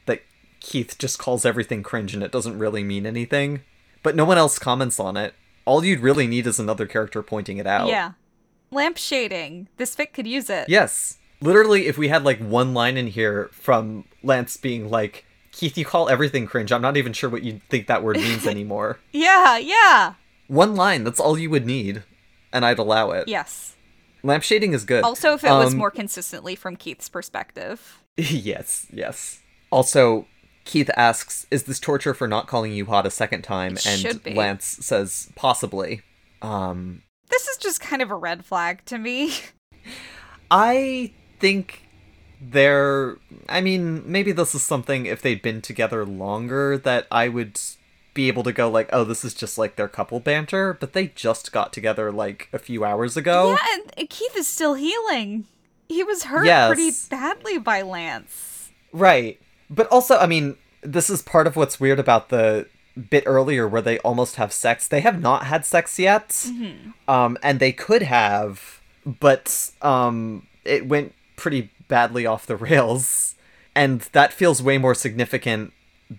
Keith 0.61 0.97
just 0.97 1.19
calls 1.19 1.43
everything 1.45 1.83
cringe 1.83 2.13
and 2.13 2.23
it 2.23 2.31
doesn't 2.31 2.57
really 2.57 2.83
mean 2.83 3.05
anything, 3.05 3.61
but 4.03 4.15
no 4.15 4.23
one 4.23 4.37
else 4.37 4.57
comments 4.57 4.99
on 4.99 5.17
it. 5.17 5.33
All 5.65 5.83
you'd 5.83 5.99
really 5.99 6.27
need 6.27 6.47
is 6.47 6.59
another 6.59 6.85
character 6.85 7.21
pointing 7.21 7.57
it 7.57 7.67
out. 7.67 7.89
Yeah. 7.89 8.13
Lamp 8.71 8.97
shading. 8.97 9.67
This 9.77 9.95
fic 9.95 10.13
could 10.13 10.27
use 10.27 10.49
it. 10.49 10.69
Yes. 10.69 11.17
Literally, 11.41 11.87
if 11.87 11.97
we 11.97 12.07
had 12.07 12.23
like 12.23 12.39
one 12.39 12.73
line 12.73 12.95
in 12.95 13.07
here 13.07 13.49
from 13.51 14.05
Lance 14.23 14.55
being 14.55 14.89
like, 14.89 15.25
Keith, 15.51 15.77
you 15.77 15.83
call 15.83 16.07
everything 16.07 16.45
cringe. 16.47 16.71
I'm 16.71 16.81
not 16.81 16.95
even 16.95 17.11
sure 17.11 17.29
what 17.29 17.43
you 17.43 17.59
think 17.69 17.87
that 17.87 18.03
word 18.03 18.15
means 18.17 18.47
anymore. 18.55 18.99
Yeah, 19.11 19.57
yeah. 19.57 20.13
one 20.47 20.75
line, 20.75 21.03
that's 21.03 21.19
all 21.19 21.37
you 21.37 21.49
would 21.49 21.65
need, 21.65 22.03
and 22.53 22.63
I'd 22.63 22.79
allow 22.79 23.11
it. 23.11 23.27
Yes. 23.27 23.75
Lamp 24.23 24.43
shading 24.43 24.73
is 24.73 24.85
good. 24.85 25.03
Also 25.03 25.33
if 25.33 25.43
it 25.43 25.49
was 25.49 25.73
Um, 25.73 25.79
more 25.79 25.91
consistently 25.91 26.55
from 26.55 26.75
Keith's 26.75 27.09
perspective. 27.09 28.01
yes, 28.17 28.85
yes. 28.91 29.39
Also, 29.71 30.27
Keith 30.71 30.89
asks, 30.95 31.45
"Is 31.51 31.63
this 31.63 31.81
torture 31.81 32.13
for 32.13 32.29
not 32.29 32.47
calling 32.47 32.71
you 32.71 32.85
hot 32.85 33.05
a 33.05 33.11
second 33.11 33.41
time?" 33.41 33.73
It 33.75 34.25
and. 34.25 34.35
Lance 34.37 34.77
says, 34.79 35.27
"Possibly." 35.35 36.01
Um, 36.41 37.03
This 37.29 37.45
is 37.49 37.57
just 37.57 37.81
kind 37.81 38.01
of 38.01 38.09
a 38.09 38.15
red 38.15 38.45
flag 38.45 38.85
to 38.85 38.97
me. 38.97 39.33
I 40.51 41.11
think 41.41 41.83
they're. 42.41 43.17
I 43.49 43.59
mean, 43.59 44.09
maybe 44.09 44.31
this 44.31 44.55
is 44.55 44.63
something 44.63 45.05
if 45.05 45.21
they'd 45.21 45.41
been 45.41 45.61
together 45.61 46.05
longer 46.05 46.77
that 46.77 47.05
I 47.11 47.27
would 47.27 47.59
be 48.13 48.29
able 48.29 48.43
to 48.43 48.53
go 48.53 48.69
like, 48.69 48.87
"Oh, 48.93 49.03
this 49.03 49.25
is 49.25 49.33
just 49.33 49.57
like 49.57 49.75
their 49.75 49.89
couple 49.89 50.21
banter." 50.21 50.77
But 50.79 50.93
they 50.93 51.07
just 51.07 51.51
got 51.51 51.73
together 51.73 52.13
like 52.13 52.47
a 52.53 52.59
few 52.59 52.85
hours 52.85 53.17
ago. 53.17 53.57
Yeah, 53.61 53.77
and 53.97 54.09
Keith 54.09 54.37
is 54.37 54.47
still 54.47 54.75
healing. 54.75 55.47
He 55.89 56.01
was 56.01 56.23
hurt 56.23 56.45
Yes. 56.45 56.69
pretty 56.69 56.91
badly 57.09 57.57
by 57.57 57.81
Lance. 57.81 58.69
Right. 58.93 59.37
But 59.71 59.87
also, 59.87 60.17
I 60.17 60.27
mean, 60.27 60.57
this 60.83 61.09
is 61.09 61.21
part 61.23 61.47
of 61.47 61.55
what's 61.55 61.79
weird 61.79 61.99
about 61.99 62.29
the 62.29 62.67
bit 63.09 63.23
earlier 63.25 63.67
where 63.67 63.81
they 63.81 63.97
almost 63.99 64.35
have 64.35 64.51
sex. 64.51 64.87
They 64.87 64.99
have 64.99 65.21
not 65.21 65.45
had 65.45 65.65
sex 65.65 65.97
yet. 65.97 66.45
Um, 67.07 67.37
and 67.41 67.59
they 67.59 67.71
could 67.71 68.01
have, 68.01 68.81
but 69.05 69.71
um, 69.81 70.45
it 70.65 70.87
went 70.87 71.15
pretty 71.37 71.71
badly 71.87 72.25
off 72.25 72.45
the 72.45 72.57
rails. 72.57 73.35
And 73.73 74.01
that 74.11 74.33
feels 74.33 74.61
way 74.61 74.77
more 74.77 74.93
significant 74.93 75.71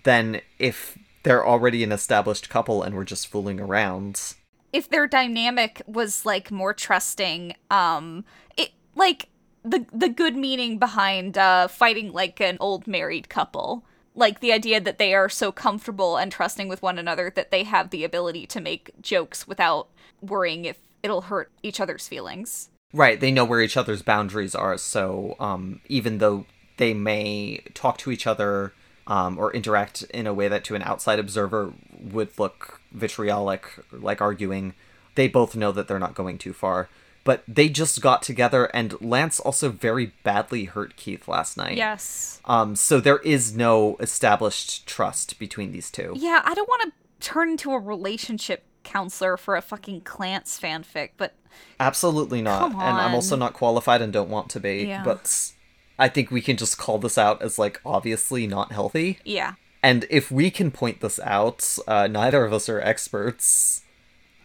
than 0.03 0.41
if 0.57 0.97
they're 1.21 1.45
already 1.45 1.83
an 1.83 1.91
established 1.91 2.49
couple 2.49 2.81
and 2.81 2.95
we're 2.95 3.03
just 3.03 3.27
fooling 3.27 3.59
around. 3.59 4.33
If 4.73 4.89
their 4.89 5.05
dynamic 5.05 5.83
was 5.85 6.25
like 6.25 6.49
more 6.51 6.73
trusting, 6.73 7.55
um, 7.69 8.25
it 8.57 8.71
like 8.95 9.29
the 9.63 9.85
the 9.93 10.09
good 10.09 10.35
meaning 10.35 10.77
behind 10.77 11.37
uh 11.37 11.67
fighting 11.67 12.11
like 12.11 12.39
an 12.41 12.57
old 12.59 12.87
married 12.87 13.29
couple. 13.29 13.85
Like 14.15 14.41
the 14.41 14.53
idea 14.53 14.79
that 14.79 14.99
they 14.99 15.15
are 15.15 15.27
so 15.27 15.51
comfortable 15.51 16.17
and 16.17 16.31
trusting 16.31 16.67
with 16.67 16.83
one 16.83 16.99
another 16.99 17.31
that 17.35 17.49
they 17.49 17.63
have 17.63 17.89
the 17.89 18.03
ability 18.03 18.45
to 18.47 18.61
make 18.61 18.91
jokes 19.01 19.47
without 19.47 19.87
worrying 20.21 20.65
if 20.65 20.77
it'll 21.01 21.21
hurt 21.21 21.51
each 21.63 21.79
other's 21.79 22.07
feelings. 22.07 22.69
Right, 22.93 23.19
they 23.19 23.31
know 23.31 23.43
where 23.43 23.59
each 23.59 23.75
other's 23.75 24.03
boundaries 24.03 24.53
are, 24.53 24.77
so 24.77 25.35
um, 25.39 25.81
even 25.87 26.19
though 26.19 26.45
they 26.77 26.93
may 26.93 27.63
talk 27.73 27.97
to 27.99 28.11
each 28.11 28.27
other 28.27 28.73
um, 29.07 29.39
or 29.39 29.51
interact 29.51 30.03
in 30.03 30.27
a 30.27 30.33
way 30.33 30.47
that 30.47 30.63
to 30.65 30.75
an 30.75 30.83
outside 30.83 31.17
observer 31.17 31.73
would 31.99 32.37
look 32.37 32.81
vitriolic, 32.91 33.65
like 33.91 34.21
arguing, 34.21 34.75
they 35.15 35.27
both 35.27 35.55
know 35.55 35.71
that 35.71 35.87
they're 35.87 35.97
not 35.97 36.13
going 36.13 36.37
too 36.37 36.53
far. 36.53 36.87
But 37.23 37.43
they 37.47 37.69
just 37.69 38.01
got 38.01 38.21
together, 38.21 38.65
and 38.65 38.99
Lance 39.01 39.39
also 39.39 39.69
very 39.69 40.13
badly 40.23 40.65
hurt 40.65 40.97
Keith 40.97 41.27
last 41.27 41.55
night. 41.55 41.77
Yes. 41.77 42.41
Um, 42.43 42.75
so 42.75 42.99
there 42.99 43.19
is 43.19 43.55
no 43.55 43.95
established 44.01 44.85
trust 44.85 45.39
between 45.39 45.71
these 45.71 45.89
two. 45.89 46.13
Yeah, 46.17 46.41
I 46.43 46.53
don't 46.53 46.67
want 46.67 46.83
to 46.83 46.91
turn 47.25 47.49
into 47.49 47.71
a 47.71 47.79
relationship 47.79 48.65
counselor 48.83 49.37
for 49.37 49.55
a 49.55 49.61
fucking 49.61 50.01
Klance 50.01 50.59
fanfic, 50.59 51.11
but 51.15 51.33
Absolutely 51.79 52.41
not. 52.41 52.71
And 52.71 52.81
I'm 52.81 53.13
also 53.13 53.35
not 53.35 53.53
qualified 53.53 54.01
and 54.01 54.11
don't 54.11 54.29
want 54.29 54.49
to 54.51 54.59
be. 54.59 54.85
Yeah. 54.85 55.03
But 55.03 55.51
I 55.97 56.09
think 56.09 56.31
we 56.31 56.41
can 56.41 56.57
just 56.57 56.77
call 56.77 56.97
this 56.97 57.17
out 57.17 57.41
as 57.41 57.57
like 57.59 57.79
obviously 57.85 58.47
not 58.47 58.71
healthy. 58.71 59.19
yeah. 59.23 59.53
And 59.85 60.05
if 60.09 60.31
we 60.31 60.49
can 60.49 60.71
point 60.71 61.01
this 61.01 61.19
out, 61.19 61.77
uh, 61.89 62.07
neither 62.07 62.45
of 62.45 62.53
us 62.53 62.69
are 62.69 62.79
experts. 62.79 63.81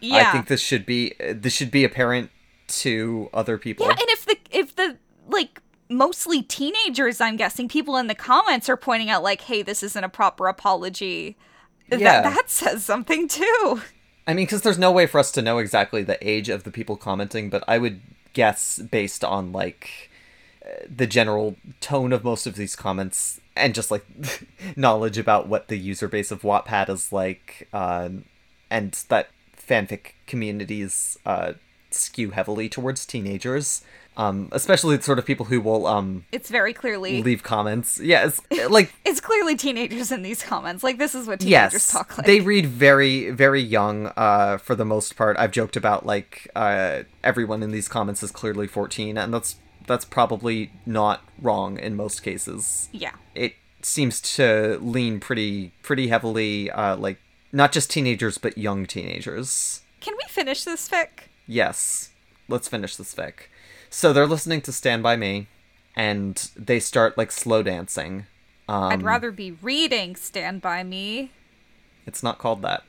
Yeah. 0.01 0.17
I 0.17 0.31
think 0.33 0.47
this 0.47 0.59
should 0.61 0.85
be 0.85 1.13
this 1.17 1.53
should 1.53 1.71
be 1.71 1.85
apparent 1.85 2.29
to 2.69 3.29
other 3.33 3.57
people. 3.57 3.85
Yeah, 3.85 3.91
and 3.93 4.09
if 4.09 4.25
the 4.25 4.37
if 4.51 4.75
the 4.75 4.97
like 5.27 5.61
mostly 5.89 6.41
teenagers, 6.41 7.19
I'm 7.21 7.35
guessing 7.35 7.67
people 7.67 7.97
in 7.97 8.07
the 8.07 8.15
comments 8.15 8.69
are 8.69 8.77
pointing 8.77 9.09
out 9.09 9.23
like, 9.23 9.41
"Hey, 9.41 9.61
this 9.61 9.83
isn't 9.83 10.03
a 10.03 10.09
proper 10.09 10.47
apology." 10.47 11.37
Yeah. 11.91 12.21
That 12.21 12.35
that 12.35 12.49
says 12.49 12.85
something 12.85 13.27
too. 13.27 13.81
I 14.27 14.33
mean, 14.33 14.45
because 14.45 14.61
there's 14.61 14.77
no 14.77 14.91
way 14.91 15.07
for 15.07 15.19
us 15.19 15.31
to 15.31 15.41
know 15.41 15.57
exactly 15.57 16.03
the 16.03 16.17
age 16.27 16.49
of 16.49 16.63
the 16.63 16.71
people 16.71 16.97
commenting, 16.97 17.49
but 17.49 17.63
I 17.67 17.79
would 17.79 18.01
guess 18.33 18.77
based 18.77 19.23
on 19.23 19.51
like 19.51 20.09
the 20.87 21.07
general 21.07 21.55
tone 21.79 22.13
of 22.13 22.23
most 22.23 22.45
of 22.45 22.55
these 22.55 22.75
comments 22.75 23.39
and 23.55 23.73
just 23.73 23.91
like 23.91 24.05
knowledge 24.75 25.17
about 25.17 25.47
what 25.47 25.67
the 25.67 25.77
user 25.77 26.07
base 26.07 26.31
of 26.31 26.41
Wattpad 26.41 26.89
is 26.89 27.11
like, 27.11 27.67
um, 27.73 28.25
and 28.69 28.91
that 29.09 29.29
fanfic 29.57 30.13
communities 30.27 31.17
uh, 31.25 31.53
skew 31.93 32.31
heavily 32.31 32.69
towards 32.69 33.05
teenagers, 33.05 33.81
um, 34.17 34.49
especially 34.51 34.97
the 34.97 35.03
sort 35.03 35.19
of 35.19 35.25
people 35.25 35.45
who 35.47 35.61
will 35.61 35.87
um, 35.87 36.25
It's 36.31 36.49
very 36.49 36.73
clearly 36.73 37.23
leave 37.23 37.43
comments. 37.43 37.99
Yeah, 37.99 38.29
like 38.69 38.93
it's 39.05 39.21
clearly 39.21 39.55
teenagers 39.55 40.11
in 40.11 40.21
these 40.23 40.43
comments. 40.43 40.83
Like 40.83 40.97
this 40.97 41.15
is 41.15 41.27
what 41.27 41.39
teenagers 41.39 41.73
yes 41.73 41.91
talk 41.91 42.17
like. 42.17 42.27
they 42.27 42.39
read 42.41 42.65
very 42.65 43.29
very 43.31 43.61
young 43.61 44.07
uh 44.17 44.57
for 44.57 44.75
the 44.75 44.85
most 44.85 45.15
part 45.15 45.37
i've 45.37 45.51
joked 45.51 45.75
about 45.75 46.05
like 46.05 46.49
uh 46.55 47.03
everyone 47.23 47.63
in 47.63 47.71
these 47.71 47.87
comments 47.87 48.21
is 48.23 48.31
clearly 48.31 48.67
14 48.67 49.17
and 49.17 49.33
that's 49.33 49.55
that's 49.87 50.05
probably 50.05 50.71
not 50.85 51.23
wrong 51.41 51.77
in 51.79 51.95
most 51.95 52.21
cases 52.23 52.89
yeah. 52.91 53.13
it 53.35 53.53
seems 53.81 54.19
to 54.21 54.77
lean 54.81 55.19
pretty 55.19 55.71
pretty 55.81 56.07
heavily 56.09 56.69
uh 56.71 56.95
like 56.97 57.19
not 57.51 57.71
just 57.71 57.89
teenagers 57.89 58.37
but 58.37 58.57
young 58.57 58.85
teenagers 58.85 59.81
Can 60.01 60.15
we 60.15 60.23
finish 60.29 60.63
this 60.63 60.87
fic? 60.89 61.28
Yes 61.49 62.11
let's 62.47 62.67
finish 62.67 62.95
this 62.95 63.13
fic 63.13 63.47
so 63.89 64.13
they're 64.13 64.27
listening 64.27 64.61
to 64.61 64.71
stand 64.71 65.01
by 65.03 65.15
me 65.15 65.47
and 65.95 66.51
they 66.55 66.79
start 66.79 67.17
like 67.17 67.31
slow 67.31 67.63
dancing 67.63 68.25
um, 68.69 68.83
I'd 68.83 69.01
rather 69.01 69.31
be 69.31 69.53
reading 69.63 70.15
Stand 70.15 70.61
By 70.61 70.83
Me. 70.83 71.31
It's 72.05 72.21
not 72.21 72.37
called 72.37 72.61
that. 72.61 72.83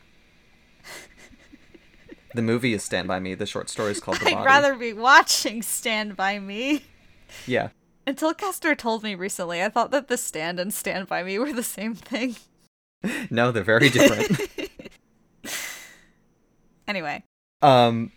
the 2.34 2.42
movie 2.42 2.74
is 2.74 2.84
Stand 2.84 3.08
By 3.08 3.18
Me. 3.18 3.34
The 3.34 3.46
short 3.46 3.70
story 3.70 3.92
is 3.92 3.98
called 3.98 4.18
The 4.18 4.24
Body. 4.24 4.36
I'd 4.36 4.44
Body. 4.44 4.46
rather 4.46 4.74
be 4.74 4.92
watching 4.92 5.62
Stand 5.62 6.16
By 6.18 6.38
Me. 6.38 6.84
Yeah. 7.46 7.70
Until 8.06 8.34
Kester 8.34 8.74
told 8.74 9.02
me 9.02 9.14
recently, 9.14 9.62
I 9.62 9.70
thought 9.70 9.90
that 9.92 10.08
The 10.08 10.18
Stand 10.18 10.60
and 10.60 10.74
Stand 10.74 11.08
By 11.08 11.22
Me 11.22 11.38
were 11.38 11.50
the 11.54 11.62
same 11.62 11.94
thing. 11.94 12.36
No, 13.30 13.50
they're 13.50 13.62
very 13.62 13.88
different. 13.88 14.38
Anyway, 16.86 17.22
um, 17.62 18.10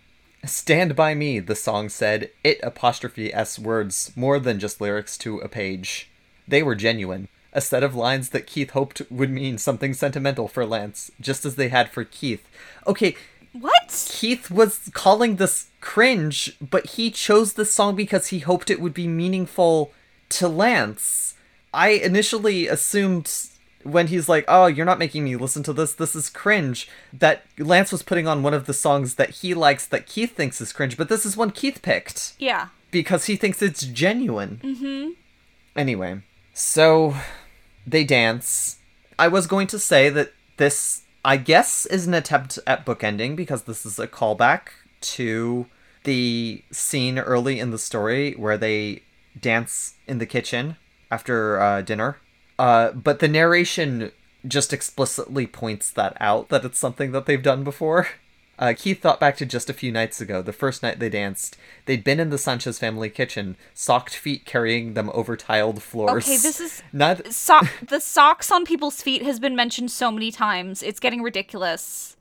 Stand 0.46 0.96
By 0.96 1.16
Me, 1.16 1.40
the 1.40 1.56
song 1.56 1.88
said, 1.88 2.30
it 2.44 2.60
apostrophe 2.62 3.34
S 3.34 3.58
words, 3.58 4.12
more 4.16 4.40
than 4.40 4.60
just 4.60 4.82
lyrics 4.82 5.18
to 5.20 5.38
a 5.40 5.48
page. 5.48 6.10
They 6.46 6.62
were 6.62 6.76
genuine. 6.76 7.30
A 7.54 7.62
set 7.62 7.82
of 7.82 7.96
lines 7.96 8.30
that 8.30 8.48
Keith 8.48 8.72
hoped 8.72 9.02
would 9.10 9.30
mean 9.30 9.58
something 9.58 9.94
sentimental 9.94 10.50
for 10.50 10.66
Lance, 10.66 11.12
just 11.22 11.46
as 11.46 11.56
they 11.56 11.70
had 11.70 11.90
for 11.90 12.04
Keith. 12.04 12.46
Okay, 12.86 13.16
what? 13.54 14.08
Keith 14.10 14.52
was 14.52 14.90
calling 14.94 15.38
this 15.38 15.68
cringe, 15.80 16.58
but 16.60 16.88
he 16.88 17.10
chose 17.10 17.54
this 17.54 17.74
song 17.74 17.96
because 17.96 18.28
he 18.28 18.40
hoped 18.40 18.70
it 18.70 18.82
would 18.82 18.94
be 18.94 19.08
meaningful 19.08 19.94
to 20.30 20.50
Lance. 20.50 21.36
I 21.74 21.90
initially 21.90 22.68
assumed 22.68 23.32
when 23.84 24.08
he's 24.08 24.28
like, 24.30 24.46
"Oh, 24.48 24.66
you're 24.68 24.86
not 24.86 25.00
making 25.00 25.24
me 25.24 25.36
listen 25.36 25.64
to 25.64 25.74
this. 25.74 25.94
This 25.94 26.16
is 26.16 26.30
cringe." 26.30 26.88
That 27.12 27.44
Lance 27.58 27.92
was 27.92 28.04
putting 28.04 28.28
on 28.28 28.44
one 28.44 28.54
of 28.54 28.66
the 28.66 28.74
songs 28.74 29.16
that 29.16 29.30
he 29.32 29.54
likes 29.54 29.86
that 29.88 30.08
Keith 30.08 30.36
thinks 30.36 30.60
is 30.62 30.74
cringe, 30.74 30.98
but 30.98 31.10
this 31.10 31.26
is 31.26 31.38
one 31.38 31.52
Keith 31.52 31.82
picked 31.82 32.34
Yeah. 32.40 32.68
because 32.92 33.26
he 33.26 33.36
thinks 33.36 33.62
it's 33.62 33.86
genuine. 33.86 34.60
Mm-hmm. 34.64 35.12
Anyway, 35.76 36.22
so 36.54 37.16
they 37.86 38.04
dance. 38.04 38.78
I 39.20 39.28
was 39.28 39.48
going 39.48 39.68
to 39.68 39.80
say 39.80 40.10
that 40.10 40.34
this, 40.58 41.04
I 41.26 41.38
guess, 41.38 41.86
is 41.86 42.08
an 42.08 42.14
attempt 42.14 42.60
at 42.68 42.86
bookending 42.86 43.36
because 43.36 43.64
this 43.64 43.86
is 43.86 44.00
a 44.00 44.08
callback 44.08 44.68
to 45.02 45.68
the 46.04 46.64
scene 46.72 47.18
early 47.18 47.60
in 47.60 47.72
the 47.72 47.78
story 47.78 48.34
where 48.34 48.58
they 48.58 49.04
dance 49.40 49.96
in 50.08 50.18
the 50.20 50.26
kitchen 50.26 50.78
after 51.10 51.60
uh, 51.62 51.82
dinner. 51.82 52.18
Uh, 52.60 52.92
but 52.92 53.20
the 53.20 53.28
narration 53.28 54.12
just 54.48 54.74
explicitly 54.74 55.48
points 55.48 55.90
that 55.92 56.16
out 56.20 56.50
that 56.50 56.66
it's 56.66 56.78
something 56.80 57.12
that 57.12 57.26
they've 57.26 57.42
done 57.44 57.64
before. 57.64 58.08
Uh, 58.60 58.74
Keith 58.78 59.02
thought 59.02 59.20
back 59.20 59.36
to 59.38 59.46
just 59.48 59.70
a 59.70 59.74
few 59.74 59.92
nights 59.92 60.22
ago, 60.22 60.42
the 60.42 60.54
first 60.54 60.84
night 60.84 61.00
they 61.00 61.10
danced. 61.10 61.58
They'd 61.86 62.04
been 62.04 62.20
in 62.20 62.30
the 62.30 62.38
Sanchez 62.38 62.78
family 62.78 63.10
kitchen, 63.10 63.58
socked 63.74 64.14
feet 64.16 64.46
carrying 64.46 64.94
them 64.94 65.10
over 65.14 65.36
tiled 65.36 65.82
floors. 65.82 66.26
Okay, 66.28 66.38
this 66.38 66.60
is 66.60 66.84
Neither- 66.94 67.32
so- 67.32 67.62
the 67.88 68.00
socks 68.00 68.52
on 68.52 68.64
people's 68.64 69.02
feet 69.02 69.24
has 69.24 69.40
been 69.40 69.56
mentioned 69.56 69.90
so 69.90 70.12
many 70.12 70.32
times. 70.32 70.84
It's 70.84 71.00
getting 71.00 71.24
ridiculous. 71.24 72.16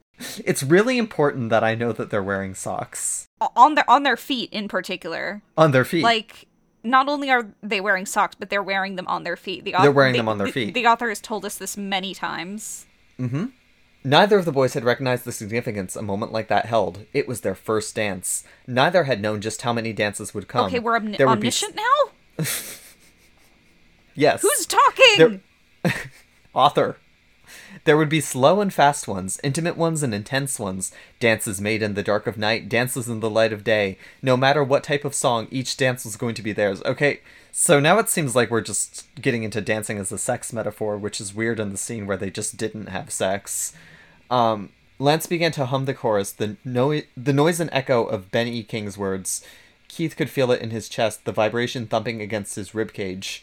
It's 0.44 0.62
really 0.62 0.96
important 0.98 1.50
that 1.50 1.64
I 1.64 1.74
know 1.74 1.92
that 1.92 2.10
they're 2.10 2.22
wearing 2.22 2.54
socks 2.54 3.26
On 3.56 3.74
their 3.74 3.88
on 3.90 4.02
their 4.04 4.16
feet 4.16 4.50
in 4.52 4.68
particular. 4.68 5.42
on 5.58 5.72
their 5.72 5.84
feet. 5.84 6.02
Like 6.04 6.46
not 6.84 7.08
only 7.08 7.30
are 7.30 7.46
they 7.62 7.80
wearing 7.80 8.06
socks, 8.06 8.34
but 8.38 8.50
they're 8.50 8.62
wearing 8.62 8.96
them 8.96 9.06
on 9.08 9.24
their 9.24 9.36
feet. 9.36 9.64
The 9.64 9.74
au- 9.74 9.82
They're 9.82 9.92
wearing 9.92 10.12
the- 10.12 10.18
them 10.18 10.28
on 10.28 10.38
their 10.38 10.48
feet. 10.48 10.74
The 10.74 10.86
author 10.86 11.08
has 11.08 11.20
told 11.20 11.44
us 11.44 11.56
this 11.58 11.76
many 11.76 12.14
times. 12.14 12.86
Mm-hmm. 13.18 13.46
Neither 14.04 14.36
of 14.38 14.44
the 14.44 14.52
boys 14.52 14.74
had 14.74 14.82
recognized 14.82 15.24
the 15.24 15.30
significance 15.32 15.94
a 15.94 16.02
moment 16.02 16.32
like 16.32 16.48
that 16.48 16.66
held. 16.66 17.06
It 17.12 17.28
was 17.28 17.42
their 17.42 17.54
first 17.54 17.94
dance. 17.94 18.42
Neither 18.66 19.04
had 19.04 19.22
known 19.22 19.40
just 19.40 19.62
how 19.62 19.72
many 19.72 19.92
dances 19.92 20.34
would 20.34 20.48
come. 20.48 20.66
Okay, 20.66 20.80
we're 20.80 20.96
omni- 20.96 21.12
would 21.12 21.18
be- 21.18 21.24
omniscient 21.24 21.76
now? 21.76 22.44
Yes. 24.14 24.42
Who's 24.42 24.66
talking? 24.66 25.40
There- 25.84 25.92
author. 26.54 26.96
There 27.84 27.96
would 27.96 28.08
be 28.08 28.20
slow 28.20 28.60
and 28.60 28.72
fast 28.72 29.08
ones, 29.08 29.40
intimate 29.42 29.76
ones 29.76 30.04
and 30.04 30.14
intense 30.14 30.60
ones, 30.60 30.92
dances 31.18 31.60
made 31.60 31.82
in 31.82 31.94
the 31.94 32.02
dark 32.02 32.28
of 32.28 32.38
night, 32.38 32.68
dances 32.68 33.08
in 33.08 33.18
the 33.18 33.30
light 33.30 33.52
of 33.52 33.64
day. 33.64 33.98
No 34.22 34.36
matter 34.36 34.62
what 34.62 34.84
type 34.84 35.04
of 35.04 35.14
song, 35.14 35.48
each 35.50 35.76
dance 35.76 36.04
was 36.04 36.16
going 36.16 36.36
to 36.36 36.42
be 36.42 36.52
theirs. 36.52 36.80
Okay, 36.84 37.20
so 37.50 37.80
now 37.80 37.98
it 37.98 38.08
seems 38.08 38.36
like 38.36 38.50
we're 38.50 38.60
just 38.60 39.08
getting 39.20 39.42
into 39.42 39.60
dancing 39.60 39.98
as 39.98 40.12
a 40.12 40.18
sex 40.18 40.52
metaphor, 40.52 40.96
which 40.96 41.20
is 41.20 41.34
weird 41.34 41.58
in 41.58 41.70
the 41.70 41.76
scene 41.76 42.06
where 42.06 42.16
they 42.16 42.30
just 42.30 42.56
didn't 42.56 42.86
have 42.86 43.10
sex. 43.10 43.72
Um, 44.30 44.70
Lance 45.00 45.26
began 45.26 45.50
to 45.52 45.66
hum 45.66 45.86
the 45.86 45.94
chorus, 45.94 46.30
the, 46.30 46.56
no- 46.64 47.02
the 47.16 47.32
noise 47.32 47.58
and 47.58 47.70
echo 47.72 48.04
of 48.04 48.30
Ben 48.30 48.46
E. 48.46 48.62
King's 48.62 48.96
words. 48.96 49.44
Keith 49.88 50.16
could 50.16 50.30
feel 50.30 50.52
it 50.52 50.62
in 50.62 50.70
his 50.70 50.88
chest, 50.88 51.24
the 51.24 51.32
vibration 51.32 51.86
thumping 51.86 52.22
against 52.22 52.54
his 52.54 52.70
ribcage. 52.70 53.40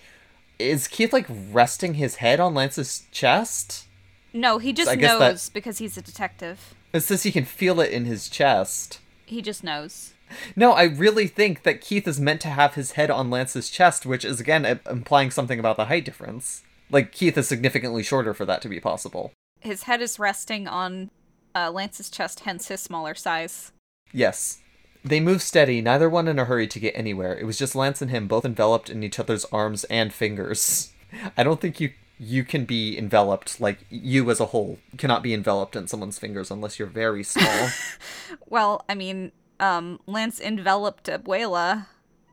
Is 0.57 0.87
Keith 0.87 1.11
like 1.11 1.27
resting 1.29 1.95
his 1.95 2.15
head 2.15 2.39
on 2.39 2.53
Lance's 2.53 3.03
chest? 3.11 3.85
No, 4.33 4.57
he 4.57 4.73
just 4.73 4.89
I 4.89 4.95
guess 4.95 5.17
that- 5.17 5.31
knows 5.31 5.49
because 5.49 5.77
he's 5.79 5.97
a 5.97 6.01
detective. 6.01 6.75
It 6.91 7.01
says 7.01 7.23
he 7.23 7.31
can 7.31 7.45
feel 7.45 7.79
it 7.79 7.91
in 7.91 8.05
his 8.05 8.29
chest. 8.29 8.99
He 9.25 9.41
just 9.41 9.63
knows. 9.63 10.13
No, 10.55 10.73
I 10.73 10.83
really 10.83 11.27
think 11.27 11.63
that 11.63 11.81
Keith 11.81 12.07
is 12.07 12.19
meant 12.19 12.41
to 12.41 12.49
have 12.49 12.75
his 12.75 12.91
head 12.91 13.09
on 13.09 13.29
Lance's 13.29 13.69
chest, 13.69 14.05
which 14.05 14.25
is 14.25 14.39
again 14.39 14.79
implying 14.89 15.31
something 15.31 15.59
about 15.59 15.77
the 15.77 15.85
height 15.85 16.05
difference. 16.05 16.63
Like 16.91 17.11
Keith 17.11 17.37
is 17.37 17.47
significantly 17.47 18.03
shorter 18.03 18.33
for 18.33 18.45
that 18.45 18.61
to 18.63 18.69
be 18.69 18.79
possible. 18.79 19.31
His 19.59 19.83
head 19.83 20.01
is 20.01 20.19
resting 20.19 20.67
on 20.67 21.11
uh, 21.53 21.71
Lance's 21.71 22.09
chest, 22.09 22.41
hence 22.41 22.67
his 22.67 22.81
smaller 22.81 23.15
size. 23.15 23.71
Yes. 24.11 24.59
They 25.03 25.19
move 25.19 25.41
steady, 25.41 25.81
neither 25.81 26.09
one 26.09 26.27
in 26.27 26.39
a 26.39 26.45
hurry 26.45 26.67
to 26.67 26.79
get 26.79 26.95
anywhere. 26.95 27.37
It 27.37 27.45
was 27.45 27.57
just 27.57 27.75
Lance 27.75 28.01
and 28.01 28.11
him 28.11 28.27
both 28.27 28.45
enveloped 28.45 28.89
in 28.89 29.03
each 29.03 29.19
other's 29.19 29.45
arms 29.45 29.83
and 29.85 30.13
fingers. 30.13 30.91
I 31.37 31.43
don't 31.43 31.61
think 31.61 31.79
you 31.79 31.91
you 32.19 32.43
can 32.43 32.65
be 32.65 32.97
enveloped 32.97 33.61
like 33.61 33.85
you 33.89 34.29
as 34.29 34.41
a 34.41 34.47
whole 34.47 34.77
cannot 34.97 35.23
be 35.23 35.33
enveloped 35.33 35.75
in 35.75 35.87
someone's 35.87 36.19
fingers 36.19 36.51
unless 36.51 36.77
you're 36.77 36.87
very 36.87 37.23
small. 37.23 37.69
well, 38.47 38.83
I 38.89 38.95
mean, 38.95 39.31
um, 39.59 40.01
Lance 40.05 40.39
enveloped 40.39 41.05
Abuela, 41.05 41.87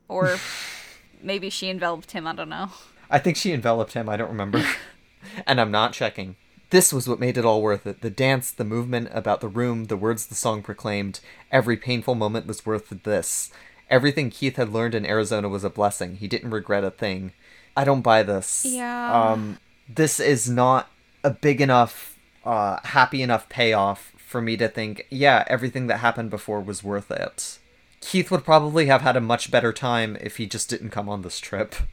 or 0.08 0.38
maybe 1.22 1.48
she 1.48 1.70
enveloped 1.70 2.10
him. 2.10 2.26
I 2.26 2.34
don't 2.34 2.48
know. 2.48 2.70
I 3.08 3.20
think 3.20 3.36
she 3.36 3.52
enveloped 3.52 3.92
him. 3.92 4.08
I 4.08 4.16
don't 4.16 4.30
remember, 4.30 4.64
and 5.46 5.60
I'm 5.60 5.70
not 5.70 5.92
checking. 5.92 6.34
This 6.70 6.92
was 6.92 7.08
what 7.08 7.20
made 7.20 7.38
it 7.38 7.44
all 7.44 7.62
worth 7.62 7.86
it. 7.86 8.00
The 8.00 8.10
dance, 8.10 8.50
the 8.50 8.64
movement 8.64 9.08
about 9.12 9.40
the 9.40 9.46
room, 9.48 9.84
the 9.84 9.96
words 9.96 10.26
the 10.26 10.34
song 10.34 10.64
proclaimed. 10.64 11.20
Every 11.52 11.76
painful 11.76 12.16
moment 12.16 12.48
was 12.48 12.66
worth 12.66 12.88
this. 13.04 13.52
Everything 13.88 14.30
Keith 14.30 14.56
had 14.56 14.72
learned 14.72 14.96
in 14.96 15.06
Arizona 15.06 15.48
was 15.48 15.62
a 15.62 15.70
blessing. 15.70 16.16
He 16.16 16.26
didn't 16.26 16.50
regret 16.50 16.82
a 16.82 16.90
thing. 16.90 17.32
I 17.76 17.84
don't 17.84 18.00
buy 18.00 18.24
this. 18.24 18.64
Yeah. 18.68 19.12
Um, 19.12 19.58
this 19.88 20.20
is 20.20 20.48
not 20.48 20.90
a 21.22 21.30
big 21.30 21.60
enough, 21.60 22.18
uh, 22.44 22.78
happy 22.84 23.22
enough 23.22 23.48
payoff 23.48 24.12
for 24.16 24.40
me 24.42 24.56
to 24.56 24.68
think, 24.68 25.06
yeah, 25.10 25.44
everything 25.46 25.86
that 25.86 25.98
happened 25.98 26.30
before 26.30 26.60
was 26.60 26.82
worth 26.82 27.10
it. 27.10 27.58
Keith 28.00 28.30
would 28.30 28.44
probably 28.44 28.86
have 28.86 29.02
had 29.02 29.16
a 29.16 29.20
much 29.20 29.50
better 29.50 29.72
time 29.72 30.16
if 30.20 30.36
he 30.36 30.46
just 30.46 30.68
didn't 30.68 30.90
come 30.90 31.08
on 31.08 31.22
this 31.22 31.40
trip. 31.40 31.74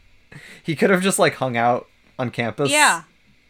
He 0.64 0.76
could 0.76 0.90
have 0.90 1.04
just 1.04 1.20
like 1.20 1.36
hung 1.36 1.56
out 1.56 1.88
on 2.18 2.32
campus. 2.32 2.72
Yeah. 2.72 3.04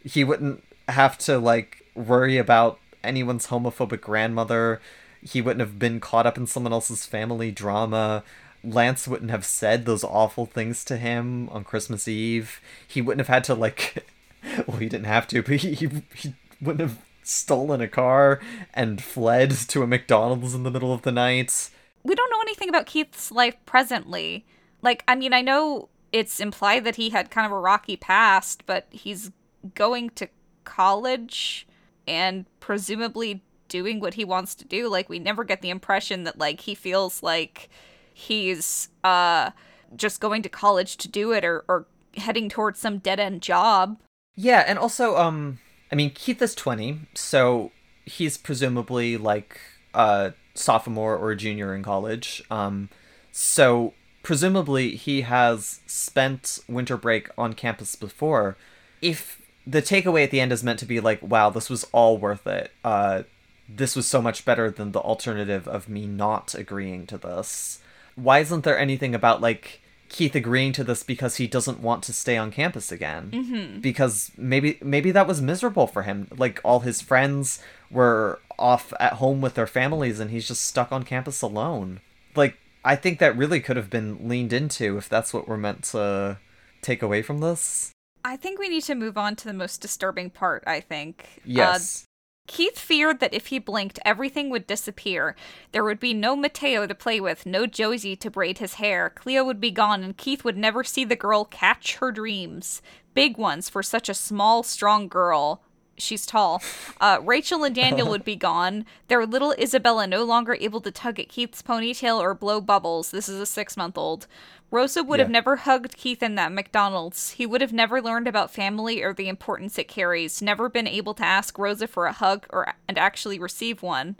He 0.04 0.22
wouldn't 0.22 0.62
have 0.86 1.16
to 1.18 1.38
like 1.38 1.82
worry 1.94 2.36
about 2.36 2.78
anyone's 3.02 3.46
homophobic 3.46 4.02
grandmother. 4.02 4.82
He 5.22 5.40
wouldn't 5.40 5.60
have 5.60 5.78
been 5.78 5.98
caught 5.98 6.26
up 6.26 6.36
in 6.36 6.46
someone 6.46 6.74
else's 6.74 7.06
family 7.06 7.50
drama. 7.50 8.22
Lance 8.62 9.08
wouldn't 9.08 9.30
have 9.30 9.46
said 9.46 9.86
those 9.86 10.04
awful 10.04 10.44
things 10.44 10.84
to 10.84 10.98
him 10.98 11.48
on 11.48 11.64
Christmas 11.64 12.06
Eve. 12.06 12.60
He 12.86 13.00
wouldn't 13.00 13.26
have 13.26 13.34
had 13.34 13.44
to 13.44 13.54
like 13.54 14.04
well 14.66 14.78
he 14.78 14.88
didn't 14.88 15.06
have 15.06 15.26
to, 15.28 15.42
but 15.42 15.56
he, 15.56 15.74
he, 15.74 15.88
he 16.14 16.34
wouldn't 16.60 16.88
have 16.88 16.98
stolen 17.22 17.80
a 17.80 17.88
car 17.88 18.40
and 18.72 19.02
fled 19.02 19.50
to 19.50 19.82
a 19.82 19.86
McDonald's 19.86 20.54
in 20.54 20.62
the 20.62 20.70
middle 20.70 20.92
of 20.92 21.02
the 21.02 21.12
night. 21.12 21.70
We 22.02 22.14
don't 22.14 22.30
know 22.30 22.42
anything 22.42 22.68
about 22.68 22.86
Keith's 22.86 23.32
life 23.32 23.56
presently. 23.64 24.44
Like, 24.82 25.02
I 25.08 25.14
mean, 25.14 25.32
I 25.32 25.40
know 25.40 25.88
it's 26.12 26.38
implied 26.38 26.84
that 26.84 26.96
he 26.96 27.10
had 27.10 27.30
kind 27.30 27.46
of 27.46 27.52
a 27.52 27.58
rocky 27.58 27.96
past, 27.96 28.64
but 28.66 28.86
he's 28.90 29.30
going 29.74 30.10
to 30.10 30.28
college 30.64 31.66
and 32.06 32.44
presumably 32.60 33.42
doing 33.68 33.98
what 33.98 34.14
he 34.14 34.24
wants 34.24 34.54
to 34.56 34.64
do. 34.66 34.88
Like, 34.88 35.08
we 35.08 35.18
never 35.18 35.42
get 35.42 35.62
the 35.62 35.70
impression 35.70 36.24
that, 36.24 36.38
like, 36.38 36.60
he 36.60 36.74
feels 36.74 37.22
like 37.22 37.70
he's 38.12 38.90
uh 39.02 39.50
just 39.96 40.20
going 40.20 40.42
to 40.42 40.48
college 40.48 40.96
to 40.96 41.08
do 41.08 41.32
it 41.32 41.44
or, 41.44 41.64
or 41.68 41.86
heading 42.16 42.48
towards 42.48 42.78
some 42.78 42.98
dead 42.98 43.18
end 43.20 43.42
job. 43.42 43.98
Yeah, 44.36 44.64
and 44.66 44.78
also, 44.78 45.16
um, 45.16 45.58
I 45.92 45.94
mean, 45.94 46.10
Keith 46.10 46.42
is 46.42 46.54
20, 46.54 47.00
so 47.14 47.70
he's 48.04 48.36
presumably 48.36 49.16
like 49.16 49.60
a 49.94 50.34
sophomore 50.54 51.16
or 51.16 51.30
a 51.32 51.36
junior 51.36 51.74
in 51.74 51.82
college. 51.82 52.42
Um, 52.50 52.88
so 53.32 53.94
presumably 54.22 54.96
he 54.96 55.22
has 55.22 55.80
spent 55.86 56.58
winter 56.68 56.96
break 56.96 57.28
on 57.38 57.52
campus 57.52 57.94
before. 57.94 58.56
If 59.00 59.40
the 59.66 59.82
takeaway 59.82 60.24
at 60.24 60.30
the 60.30 60.40
end 60.40 60.52
is 60.52 60.64
meant 60.64 60.78
to 60.80 60.86
be 60.86 61.00
like, 61.00 61.22
wow, 61.22 61.50
this 61.50 61.70
was 61.70 61.84
all 61.92 62.18
worth 62.18 62.46
it. 62.46 62.70
Uh, 62.82 63.22
this 63.68 63.96
was 63.96 64.06
so 64.06 64.20
much 64.20 64.44
better 64.44 64.70
than 64.70 64.92
the 64.92 65.00
alternative 65.00 65.66
of 65.66 65.88
me 65.88 66.06
not 66.06 66.54
agreeing 66.54 67.06
to 67.06 67.18
this. 67.18 67.80
Why 68.14 68.40
isn't 68.40 68.64
there 68.64 68.78
anything 68.78 69.14
about 69.14 69.40
like 69.40 69.80
Keith 70.08 70.34
agreeing 70.34 70.72
to 70.72 70.84
this 70.84 71.02
because 71.02 71.36
he 71.36 71.46
doesn't 71.46 71.80
want 71.80 72.02
to 72.04 72.12
stay 72.12 72.36
on 72.36 72.50
campus 72.50 72.92
again? 72.92 73.30
Mm-hmm. 73.30 73.80
Because 73.80 74.30
maybe 74.36 74.78
maybe 74.82 75.10
that 75.10 75.26
was 75.26 75.40
miserable 75.42 75.86
for 75.86 76.02
him. 76.02 76.28
Like 76.36 76.60
all 76.62 76.80
his 76.80 77.00
friends 77.00 77.60
were 77.90 78.40
off 78.58 78.92
at 79.00 79.14
home 79.14 79.40
with 79.40 79.54
their 79.54 79.66
families 79.66 80.20
and 80.20 80.30
he's 80.30 80.46
just 80.46 80.64
stuck 80.64 80.92
on 80.92 81.02
campus 81.02 81.42
alone. 81.42 82.00
Like 82.36 82.56
I 82.84 82.96
think 82.96 83.18
that 83.18 83.36
really 83.36 83.60
could 83.60 83.76
have 83.76 83.90
been 83.90 84.28
leaned 84.28 84.52
into 84.52 84.98
if 84.98 85.08
that's 85.08 85.32
what 85.32 85.48
we're 85.48 85.56
meant 85.56 85.84
to 85.84 86.38
take 86.82 87.02
away 87.02 87.22
from 87.22 87.40
this. 87.40 87.90
I 88.24 88.36
think 88.36 88.58
we 88.58 88.68
need 88.68 88.84
to 88.84 88.94
move 88.94 89.18
on 89.18 89.36
to 89.36 89.44
the 89.44 89.52
most 89.52 89.80
disturbing 89.80 90.30
part, 90.30 90.64
I 90.66 90.80
think. 90.80 91.24
Uh, 91.38 91.40
Yes. 91.44 92.04
Keith 92.46 92.78
feared 92.78 93.20
that 93.20 93.32
if 93.32 93.46
he 93.46 93.58
blinked, 93.58 93.98
everything 94.04 94.50
would 94.50 94.66
disappear. 94.66 95.34
There 95.72 95.84
would 95.84 95.98
be 95.98 96.12
no 96.12 96.36
Mateo 96.36 96.86
to 96.86 96.94
play 96.94 97.18
with, 97.20 97.46
no 97.46 97.66
Josie 97.66 98.16
to 98.16 98.30
braid 98.30 98.58
his 98.58 98.74
hair. 98.74 99.10
Cleo 99.10 99.44
would 99.44 99.60
be 99.60 99.70
gone, 99.70 100.04
and 100.04 100.16
Keith 100.16 100.44
would 100.44 100.56
never 100.56 100.84
see 100.84 101.04
the 101.04 101.16
girl 101.16 101.46
catch 101.46 101.96
her 101.96 102.12
dreams. 102.12 102.82
Big 103.14 103.38
ones 103.38 103.70
for 103.70 103.82
such 103.82 104.08
a 104.08 104.14
small, 104.14 104.62
strong 104.62 105.08
girl. 105.08 105.62
She's 105.96 106.26
tall. 106.26 106.60
Uh, 107.00 107.18
Rachel 107.22 107.64
and 107.64 107.74
Daniel 107.74 108.08
would 108.08 108.24
be 108.24 108.36
gone. 108.50 108.84
Their 109.08 109.24
little 109.24 109.52
Isabella 109.52 110.06
no 110.06 110.24
longer 110.24 110.56
able 110.60 110.80
to 110.82 110.90
tug 110.90 111.20
at 111.20 111.28
Keith's 111.28 111.62
ponytail 111.62 112.18
or 112.18 112.34
blow 112.34 112.60
bubbles. 112.60 113.10
This 113.10 113.28
is 113.28 113.40
a 113.40 113.46
six 113.46 113.76
month 113.76 113.96
old. 113.96 114.26
Rosa 114.74 115.04
would 115.04 115.20
have 115.20 115.30
never 115.30 115.54
hugged 115.54 115.96
Keith 115.96 116.20
in 116.20 116.34
that 116.34 116.50
McDonald's. 116.50 117.30
He 117.30 117.46
would 117.46 117.60
have 117.60 117.72
never 117.72 118.02
learned 118.02 118.26
about 118.26 118.50
family 118.50 119.04
or 119.04 119.14
the 119.14 119.28
importance 119.28 119.78
it 119.78 119.86
carries, 119.86 120.42
never 120.42 120.68
been 120.68 120.88
able 120.88 121.14
to 121.14 121.24
ask 121.24 121.56
Rosa 121.56 121.86
for 121.86 122.06
a 122.06 122.12
hug 122.12 122.44
or 122.50 122.74
and 122.88 122.98
actually 122.98 123.38
receive 123.38 123.82
one. 123.82 124.16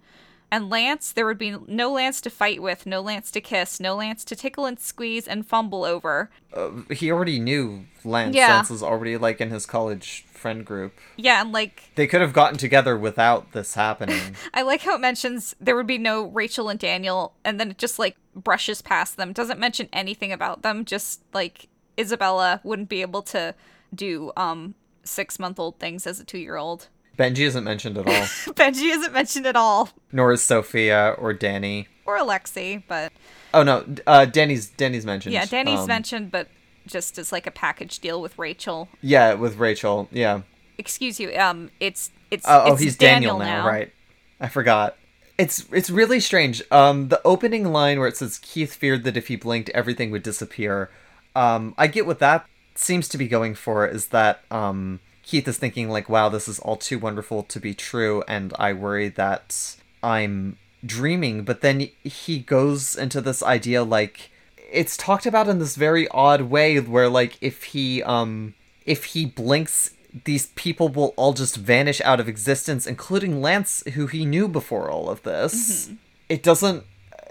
And 0.55 0.71
Lance, 0.71 1.11
there 1.11 1.27
would 1.27 1.37
be 1.37 1.57
no 1.67 1.91
Lance 1.91 2.21
to 2.21 2.31
fight 2.31 2.63
with, 2.63 2.87
no 2.87 3.01
Lance 3.01 3.33
to 3.33 3.41
kiss, 3.41 3.81
no 3.81 3.97
Lance 3.97 4.25
to 4.27 4.37
tickle 4.37 4.67
and 4.67 4.79
squeeze 4.79 5.27
and 5.27 5.45
fumble 5.45 5.85
over. 5.85 6.31
Uh, 6.53 6.71
he 6.93 7.11
already 7.11 7.41
knew 7.41 7.87
Lance. 8.05 8.37
Yeah. 8.37 8.55
Lance 8.55 8.71
was 8.71 8.81
already 8.81 9.17
like 9.17 9.41
in 9.41 9.51
his 9.51 9.67
college 9.67 10.25
friend 10.29 10.65
group. 10.65 10.97
Yeah, 11.17 11.41
and 11.41 11.51
like 11.51 11.91
They 11.97 12.07
could 12.07 12.21
have 12.21 12.33
gotten 12.33 12.57
together 12.57 12.97
without 12.97 13.51
this 13.51 13.75
happening. 13.75 14.37
I 14.55 14.63
like 14.63 14.83
how 14.83 14.95
it 14.95 15.01
mentions 15.01 15.57
there 15.59 15.75
would 15.75 15.89
be 15.89 15.99
no 15.99 16.27
Rachel 16.29 16.69
and 16.69 16.79
Daniel, 16.79 17.35
and 17.45 17.59
then 17.59 17.73
it 17.73 17.79
just 17.79 17.99
like 17.99 18.17
brushes 18.37 18.81
past 18.81 19.17
them. 19.17 19.33
Doesn't 19.33 19.59
mention 19.59 19.89
anything 19.93 20.31
about 20.31 20.63
them. 20.63 20.85
Just 20.85 21.23
like 21.33 21.67
Isabella 21.99 22.61
wouldn't 22.63 22.89
be 22.89 23.03
able 23.03 23.23
to 23.23 23.57
do 23.93 24.31
um 24.37 24.77
six 25.03 25.41
month 25.41 25.59
old 25.59 25.81
things 25.81 26.07
as 26.07 26.21
a 26.21 26.25
two 26.25 26.39
year 26.39 26.55
old. 26.55 26.87
Benji 27.19 27.41
isn't 27.41 27.65
mentioned 27.65 27.99
at 27.99 28.07
all, 28.07 28.13
Benji 28.55 28.91
isn't 28.95 29.13
mentioned 29.13 29.47
at 29.47 29.57
all, 29.57 29.91
nor 30.13 30.33
is 30.33 30.43
Sophia 30.43 31.15
or 31.19 31.33
Danny. 31.33 31.89
or 32.07 32.19
Alexi, 32.19 32.83
but 32.89 33.13
Oh 33.53 33.63
no, 33.63 33.85
uh, 34.07 34.25
Danny's 34.25 34.69
Danny's 34.69 35.07
mentioned. 35.07 35.33
yeah, 35.33 35.45
Danny's 35.47 35.81
Um, 35.81 35.87
mentioned, 35.87 36.31
but 36.31 36.49
just 36.87 37.19
as 37.19 37.33
like 37.33 37.47
a 37.47 37.51
package 37.51 38.01
deal 38.01 38.21
with 38.21 38.37
Rachel. 38.39 38.89
Yeah, 39.01 39.35
with 39.35 39.57
Rachel. 39.57 40.09
Yeah. 40.11 40.43
Excuse 40.77 41.21
you, 41.21 41.33
um, 41.37 41.71
it's 41.81 42.11
it's 42.31 42.45
Oh, 42.49 42.65
oh 42.67 42.73
it's 42.73 42.83
he's 42.83 42.97
Daniel, 42.97 43.39
now, 43.39 43.67
right? 43.67 43.93
I 44.41 44.49
forgot. 44.49 44.97
It's 45.39 45.65
it's 45.73 45.89
really 45.91 46.19
strange. 46.21 46.63
Um, 46.73 47.09
the 47.09 47.21
opening 47.25 47.73
line 47.73 47.99
where 48.01 48.09
it 48.09 48.17
says 48.17 48.39
Keith 48.43 48.75
feared 48.75 49.05
that 49.05 49.17
if 49.17 49.29
he 49.29 49.37
blinked, 49.37 49.71
everything 49.71 50.11
would 50.11 50.23
disappear. 50.25 50.91
Um, 51.37 51.75
I 51.79 51.87
get 51.87 52.07
what 52.07 52.19
that 52.19 52.47
seems 52.75 53.09
to 53.09 53.19
be 53.19 53.29
going 53.29 53.55
for. 53.55 53.87
Is 53.87 54.09
that 54.09 54.43
um, 54.51 54.99
Keith 55.27 55.49
is 55.49 55.59
thinking 55.59 55.89
like, 55.89 56.09
wow, 56.09 56.29
this 56.29 56.49
is 56.49 56.59
all 56.59 56.77
too 56.77 56.99
wonderful 56.99 57.43
to 57.45 57.61
be 57.61 57.75
true, 57.75 58.23
and 58.29 58.53
I 58.59 58.73
worry 58.73 59.09
that 59.09 59.77
I'm 60.03 60.59
dreaming. 60.85 61.45
But 61.45 61.61
then 61.61 61.89
he 62.03 62.39
goes 62.39 62.95
into 62.95 63.21
this 63.21 63.43
idea 63.43 63.83
like 63.83 64.31
it's 64.71 64.97
talked 64.97 65.25
about 65.25 65.49
in 65.49 65.59
this 65.59 65.77
very 65.77 66.09
odd 66.09 66.43
way 66.43 66.79
where 66.81 67.09
like 67.09 67.39
if 67.41 67.65
he 67.65 68.03
um 68.03 68.55
if 68.85 69.05
he 69.07 69.25
blinks 69.25 69.93
these 70.25 70.47
people 70.49 70.89
will 70.89 71.15
all 71.17 71.33
just 71.33 71.57
vanish 71.57 72.01
out 72.03 72.21
of 72.21 72.29
existence 72.29 72.87
including 72.87 73.41
Lance 73.41 73.83
who 73.95 74.07
he 74.07 74.25
knew 74.25 74.49
before 74.49 74.91
all 74.91 75.09
of 75.09 75.23
this. 75.23 75.91
It 76.29 76.43
doesn't 76.43 76.85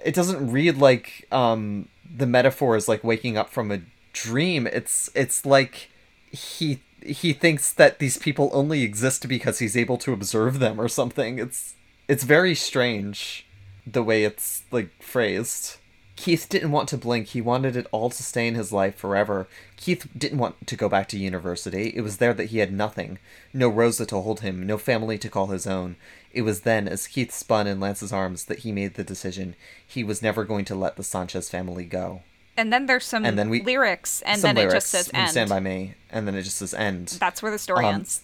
it 0.04 0.16
doesn't 0.16 0.52
read 0.52 0.78
like 0.78 1.28
um 1.32 1.88
the 2.16 2.28
metaphor 2.28 2.76
is 2.76 2.88
like 2.88 3.04
waking 3.04 3.38
up 3.38 3.50
from 3.50 3.72
a 3.72 3.82
dream. 4.14 4.68
It's 4.68 5.10
it's 5.14 5.46
like 5.46 5.90
he 6.32 6.80
he 7.06 7.34
thinks 7.34 7.72
that 7.72 8.00
these 8.00 8.18
people 8.18 8.50
only 8.54 8.84
exist 8.84 9.28
because 9.28 9.60
he's 9.60 9.78
able 9.78 9.98
to 9.98 10.14
observe 10.14 10.60
them 10.60 10.80
or 10.80 10.88
something 10.88 11.40
it's 11.40 11.76
it's 12.08 12.24
very 12.24 12.56
strange 12.56 13.46
the 13.86 14.04
way 14.04 14.24
it's 14.24 14.64
like 14.72 14.90
phrased 15.02 15.78
Keith 16.16 16.48
didn't 16.48 16.72
want 16.72 16.88
to 16.90 16.98
blink. 16.98 17.28
He 17.28 17.42
wanted 17.42 17.76
it 17.76 17.88
all 17.92 18.10
to 18.10 18.24
stay 18.24 18.48
in 18.48 18.56
his 18.56 18.72
life 18.72 18.96
forever. 18.96 19.48
Keith 19.78 20.08
didn't 20.16 20.38
want 20.38 20.68
to 20.68 20.76
go 20.76 20.88
back 20.88 21.08
to 21.10 21.18
university. 21.18 21.92
It 21.96 22.02
was 22.02 22.18
there 22.18 22.34
that 22.36 22.46
he 22.50 22.60
had 22.60 22.72
nothing. 22.72 23.18
No 23.52 23.68
Rosa 23.68 24.06
to 24.06 24.22
hold 24.22 24.42
him, 24.42 24.66
no 24.66 24.78
family 24.78 25.18
to 25.18 25.30
call 25.30 25.48
his 25.48 25.66
own. 25.66 25.96
It 26.32 26.44
was 26.44 26.62
then, 26.62 26.88
as 26.88 27.08
Keith 27.08 27.34
spun 27.34 27.68
in 27.68 27.80
Lance's 27.80 28.14
arms, 28.14 28.46
that 28.46 28.60
he 28.60 28.72
made 28.72 28.94
the 28.94 29.04
decision. 29.04 29.56
He 29.86 30.04
was 30.04 30.22
never 30.22 30.44
going 30.44 30.66
to 30.66 30.76
let 30.76 30.98
the 30.98 31.04
Sanchez 31.04 31.50
family 31.50 31.86
go. 31.86 32.22
And 32.56 32.72
then 32.72 32.86
there's 32.86 33.06
some 33.06 33.26
And 33.26 33.38
then 33.38 33.50
we- 33.50 33.64
lyrics, 33.64 34.22
and 34.26 34.42
then 34.42 34.58
it 34.58 34.70
just 34.72 34.88
says 34.88 35.10
end. 35.14 35.32
Stand 35.32 35.50
by 35.50 35.60
Me, 35.60 35.96
and 36.12 36.28
then 36.28 36.36
it 36.36 36.44
just 36.44 36.58
says 36.58 36.74
end. 36.74 37.18
That's 37.20 37.42
where 37.42 37.52
the 37.52 37.58
story 37.60 37.86
Um, 37.86 37.96
ends. 37.96 38.22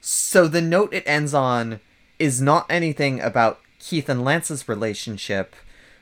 So 0.00 0.46
the 0.48 0.60
note 0.60 0.92
it 0.94 1.02
ends 1.06 1.34
on 1.34 1.80
is 2.18 2.40
not 2.40 2.66
anything 2.70 3.20
about 3.20 3.60
Keith 3.80 4.08
and 4.08 4.24
Lance's 4.24 4.68
relationship, 4.68 5.56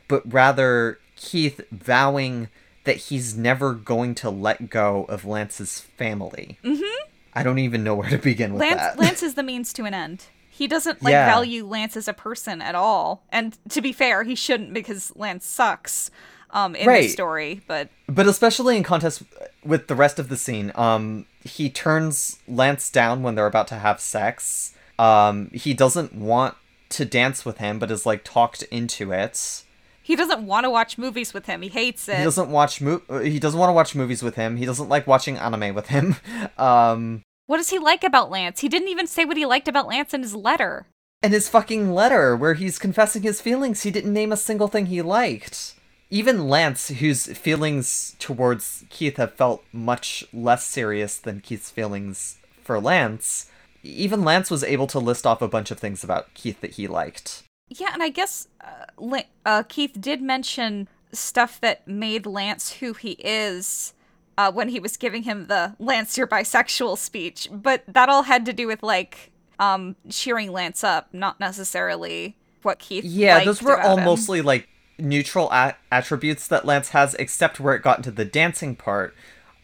but 0.09 0.23
rather 0.31 0.99
Keith 1.17 1.61
vowing 1.71 2.49
that 2.85 2.97
he's 2.97 3.37
never 3.37 3.73
going 3.75 4.15
to 4.17 4.31
let 4.31 4.69
go 4.71 5.05
of 5.09 5.25
Lance's 5.25 5.81
family. 5.81 6.59
Mm-hmm. 6.65 7.07
I 7.35 7.43
don't 7.43 7.59
even 7.59 7.85
know 7.85 7.95
where 7.95 8.11
to 8.11 8.19
begin 8.19 8.53
with 8.55 8.61
Lance 8.63 8.77
that. 8.81 8.99
Lance 8.99 9.23
is 9.23 9.35
the 9.35 9.43
means 9.43 9.73
to 9.75 9.85
an 9.85 9.95
end. 9.95 10.25
He 10.51 10.67
doesn't 10.67 11.03
like 11.03 11.13
Yeah. 11.13 11.27
value 11.27 11.67
Lance 11.67 11.97
as 11.97 12.09
a 12.09 12.13
person 12.13 12.61
at 12.61 12.75
all. 12.75 13.23
And 13.31 13.57
to 13.71 13.81
be 13.81 13.93
fair, 13.93 14.25
he 14.25 14.35
shouldn't 14.35 14.75
because 14.75 15.13
Lance 15.17 15.47
sucks 15.47 16.11
um 16.53 16.75
in 16.75 16.87
the 16.87 17.09
story, 17.09 17.61
but 17.67 17.89
But 18.07 18.27
especially 18.27 18.77
in 18.77 18.83
contest 18.83 19.23
with 19.65 19.87
the 19.89 19.95
rest 19.95 20.19
of 20.19 20.29
the 20.29 20.37
scene, 20.37 20.73
um, 20.75 21.27
he 21.45 21.71
turns 21.71 22.39
Lance 22.49 22.91
down 22.91 23.23
when 23.23 23.35
they're 23.35 23.47
about 23.47 23.69
to 23.69 23.77
have 23.77 24.01
sex. 24.01 24.75
Um, 24.99 25.51
he 25.53 25.73
doesn't 25.75 26.15
want 26.15 26.55
to 26.91 27.05
dance 27.05 27.45
with 27.45 27.59
him, 27.59 27.79
but 27.79 27.91
is 27.91 28.05
like 28.05 28.25
talked 28.25 28.63
into 28.65 29.13
it. 29.13 29.63
he 30.03 30.17
doesn't 30.17 30.45
want 30.45 30.65
to 30.65 30.71
watch 30.71 30.99
movies 30.99 31.33
with 31.33 31.47
him. 31.47 31.63
He 31.63 31.69
hates 31.69 32.09
it. 32.09 32.19
He 32.19 32.25
doesn't 32.25 32.51
watch 32.51 32.81
mo- 32.81 33.03
He 33.23 33.39
doesn't 33.39 33.59
want 33.59 33.71
to 33.71 33.75
watch 33.75 33.95
movies 33.95 34.23
with 34.23 34.35
him. 34.35 34.57
He 34.57 34.67
doesn't 34.67 34.89
like 34.89 35.07
watching 35.07 35.37
anime 35.39 35.75
with 35.75 35.87
him. 35.89 36.17
Um, 36.59 37.23
What 37.47 37.57
does 37.59 37.71
he 37.71 37.79
like 37.79 38.03
about 38.05 38.31
Lance? 38.31 38.61
He 38.61 38.69
didn't 38.69 38.89
even 38.89 39.07
say 39.07 39.25
what 39.25 39.37
he 39.37 39.47
liked 39.47 39.69
about 39.69 39.87
Lance 39.87 40.13
in 40.13 40.23
his 40.23 40.35
letter. 40.35 40.87
and 41.23 41.33
his 41.33 41.49
fucking 41.49 41.93
letter 41.93 42.35
where 42.37 42.55
he's 42.55 42.79
confessing 42.79 43.23
his 43.23 43.41
feelings, 43.41 43.83
he 43.83 43.91
didn't 43.91 44.13
name 44.13 44.33
a 44.33 44.37
single 44.37 44.69
thing 44.69 44.87
he 44.87 45.01
liked. 45.03 45.75
Even 46.11 46.49
Lance, 46.49 46.89
whose 46.89 47.27
feelings 47.27 48.17
towards 48.19 48.85
Keith 48.91 49.17
have 49.17 49.35
felt 49.35 49.65
much 49.73 50.25
less 50.33 50.67
serious 50.67 51.19
than 51.19 51.41
Keith's 51.41 51.71
feelings 51.71 52.39
for 52.65 52.81
Lance, 52.81 53.51
even 53.83 54.25
Lance 54.25 54.51
was 54.51 54.65
able 54.65 54.89
to 54.89 54.99
list 54.99 55.27
off 55.27 55.41
a 55.41 55.49
bunch 55.49 55.71
of 55.71 55.79
things 55.79 56.03
about 56.03 56.35
Keith 56.35 56.61
that 56.61 56.73
he 56.73 56.87
liked. 56.89 57.45
Yeah, 57.69 57.91
and 57.93 58.03
I 58.03 58.09
guess 58.09 58.49
uh, 58.61 59.21
uh, 59.47 59.63
Keith 59.69 59.97
did 60.01 60.21
mention 60.21 60.89
stuff 61.13 61.61
that 61.61 61.87
made 61.87 62.27
Lance 62.27 62.75
who 62.75 62.93
he 62.93 63.13
is 63.13 63.95
uh, 64.37 64.51
when 64.51 64.69
he 64.69 64.81
was 64.81 64.97
giving 64.97 65.23
him 65.23 65.47
the 65.47 65.77
Lance, 65.79 66.17
you're 66.17 66.27
bisexual 66.27 66.99
speech. 66.99 67.49
But 67.53 67.85
that 67.87 68.09
all 68.09 68.23
had 68.23 68.47
to 68.47 68.53
do 68.53 68.67
with 68.67 68.83
like 68.83 69.31
um, 69.59 69.97
cheering 70.09 70.51
Lance 70.51 70.83
up, 70.83 71.13
not 71.13 71.39
necessarily 71.39 72.37
what 72.63 72.79
Keith. 72.79 73.05
Yeah, 73.05 73.45
those 73.45 73.63
were 73.63 73.81
all 73.81 73.99
him. 73.99 74.05
mostly 74.05 74.43
like 74.43 74.69
neutral 75.01 75.51
a- 75.51 75.77
attributes 75.91 76.47
that 76.49 76.65
Lance 76.65 76.91
has, 76.91 77.15
except 77.15 77.61
where 77.61 77.75
it 77.75 77.83
got 77.83 77.99
into 77.99 78.11
the 78.11 78.25
dancing 78.25 78.77
part. 78.77 79.15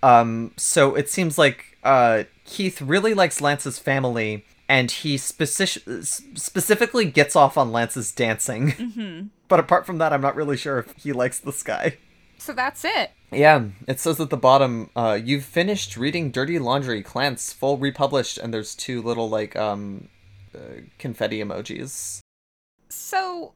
Um, 0.03 0.53
so 0.57 0.95
it 0.95 1.09
seems 1.09 1.39
like 1.39 1.79
uh, 1.83 2.25
Keith 2.45 2.81
really 2.81 3.15
likes 3.15 3.41
Lance's 3.41 3.79
family, 3.79 4.45
and 4.69 4.91
he 4.91 5.17
speci- 5.17 6.39
specifically 6.39 7.05
gets 7.07 7.37
off 7.37 7.57
on 7.57 7.73
Lance's 7.73 8.13
dancing. 8.13 8.73
Mm-hmm. 8.73 9.27
But 9.49 9.61
apart 9.61 9.87
from 9.87 9.99
that, 9.99 10.13
I'm 10.13 10.21
not 10.21 10.35
really 10.35 10.57
sure 10.57 10.81
if 10.81 10.93
he 10.97 11.13
likes 11.13 11.39
this 11.39 11.63
guy. 11.63 11.99
So 12.37 12.53
that's 12.53 12.85
it. 12.85 13.13
Yeah, 13.31 13.67
it 13.87 14.01
says 14.01 14.21
at 14.21 14.31
the 14.31 14.37
bottom, 14.37 14.91
uh, 14.97 15.19
you've 15.23 15.45
finished 15.45 15.97
reading 15.97 16.33
Dirty 16.33 16.59
Laundry, 16.59 17.03
Klance, 17.03 17.55
full 17.55 17.77
republished, 17.77 18.39
and 18.39 18.53
there's 18.53 18.75
two 18.75 19.01
little, 19.01 19.29
like, 19.29 19.55
um, 19.55 20.09
uh, 20.53 20.81
confetti 20.99 21.39
emojis. 21.39 22.19
So 22.89 23.53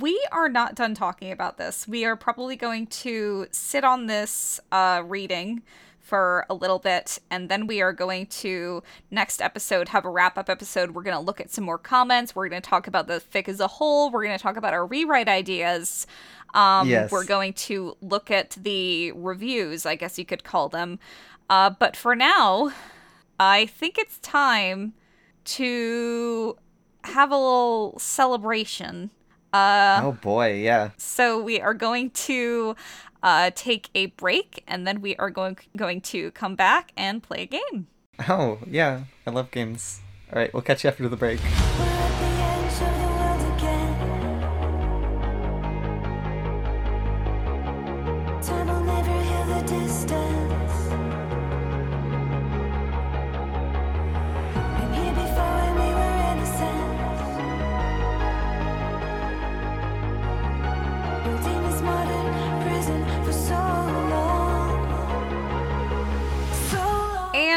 we 0.00 0.26
are 0.32 0.48
not 0.48 0.74
done 0.74 0.94
talking 0.94 1.30
about 1.30 1.58
this. 1.58 1.86
We 1.86 2.04
are 2.04 2.16
probably 2.16 2.56
going 2.56 2.86
to 2.88 3.46
sit 3.50 3.84
on 3.84 4.06
this 4.06 4.60
uh, 4.72 5.02
reading 5.04 5.62
for 6.00 6.44
a 6.50 6.54
little 6.54 6.78
bit, 6.78 7.18
and 7.30 7.48
then 7.48 7.66
we 7.66 7.80
are 7.80 7.92
going 7.92 8.26
to 8.26 8.82
next 9.10 9.40
episode 9.40 9.88
have 9.88 10.04
a 10.04 10.10
wrap 10.10 10.36
up 10.36 10.50
episode. 10.50 10.90
We're 10.90 11.02
going 11.02 11.16
to 11.16 11.22
look 11.22 11.40
at 11.40 11.50
some 11.50 11.64
more 11.64 11.78
comments. 11.78 12.34
We're 12.34 12.48
going 12.48 12.60
to 12.60 12.68
talk 12.68 12.86
about 12.86 13.06
the 13.06 13.22
fic 13.32 13.48
as 13.48 13.58
a 13.60 13.66
whole. 13.66 14.10
We're 14.10 14.24
going 14.24 14.36
to 14.36 14.42
talk 14.42 14.56
about 14.56 14.74
our 14.74 14.84
rewrite 14.86 15.28
ideas. 15.28 16.06
Um, 16.52 16.88
Yes. 16.88 17.10
We're 17.10 17.24
going 17.24 17.54
to 17.54 17.96
look 18.00 18.30
at 18.30 18.50
the 18.50 19.12
reviews, 19.12 19.86
I 19.86 19.96
guess 19.96 20.18
you 20.18 20.24
could 20.26 20.44
call 20.44 20.68
them. 20.68 20.98
Uh, 21.48 21.70
but 21.70 21.96
for 21.96 22.14
now, 22.14 22.72
I 23.40 23.66
think 23.66 23.98
it's 23.98 24.18
time 24.18 24.92
to 25.44 26.56
have 27.04 27.30
a 27.30 27.36
little 27.36 27.98
celebration. 27.98 29.10
Uh, 29.54 30.00
oh 30.02 30.12
boy, 30.20 30.54
yeah. 30.54 30.90
so 30.96 31.40
we 31.40 31.60
are 31.60 31.74
going 31.74 32.10
to 32.10 32.74
uh, 33.22 33.52
take 33.54 33.88
a 33.94 34.06
break, 34.06 34.64
and 34.66 34.84
then 34.84 35.00
we 35.00 35.14
are 35.16 35.30
going 35.30 35.56
going 35.76 36.00
to 36.00 36.32
come 36.32 36.56
back 36.56 36.90
and 36.96 37.22
play 37.22 37.42
a 37.42 37.46
game. 37.46 37.86
Oh, 38.28 38.58
yeah. 38.66 39.04
I 39.26 39.30
love 39.30 39.52
games. 39.52 40.00
All 40.32 40.38
right, 40.40 40.52
we'll 40.52 40.62
catch 40.62 40.82
you 40.82 40.90
after 40.90 41.08
the 41.08 41.16
break. 41.16 41.40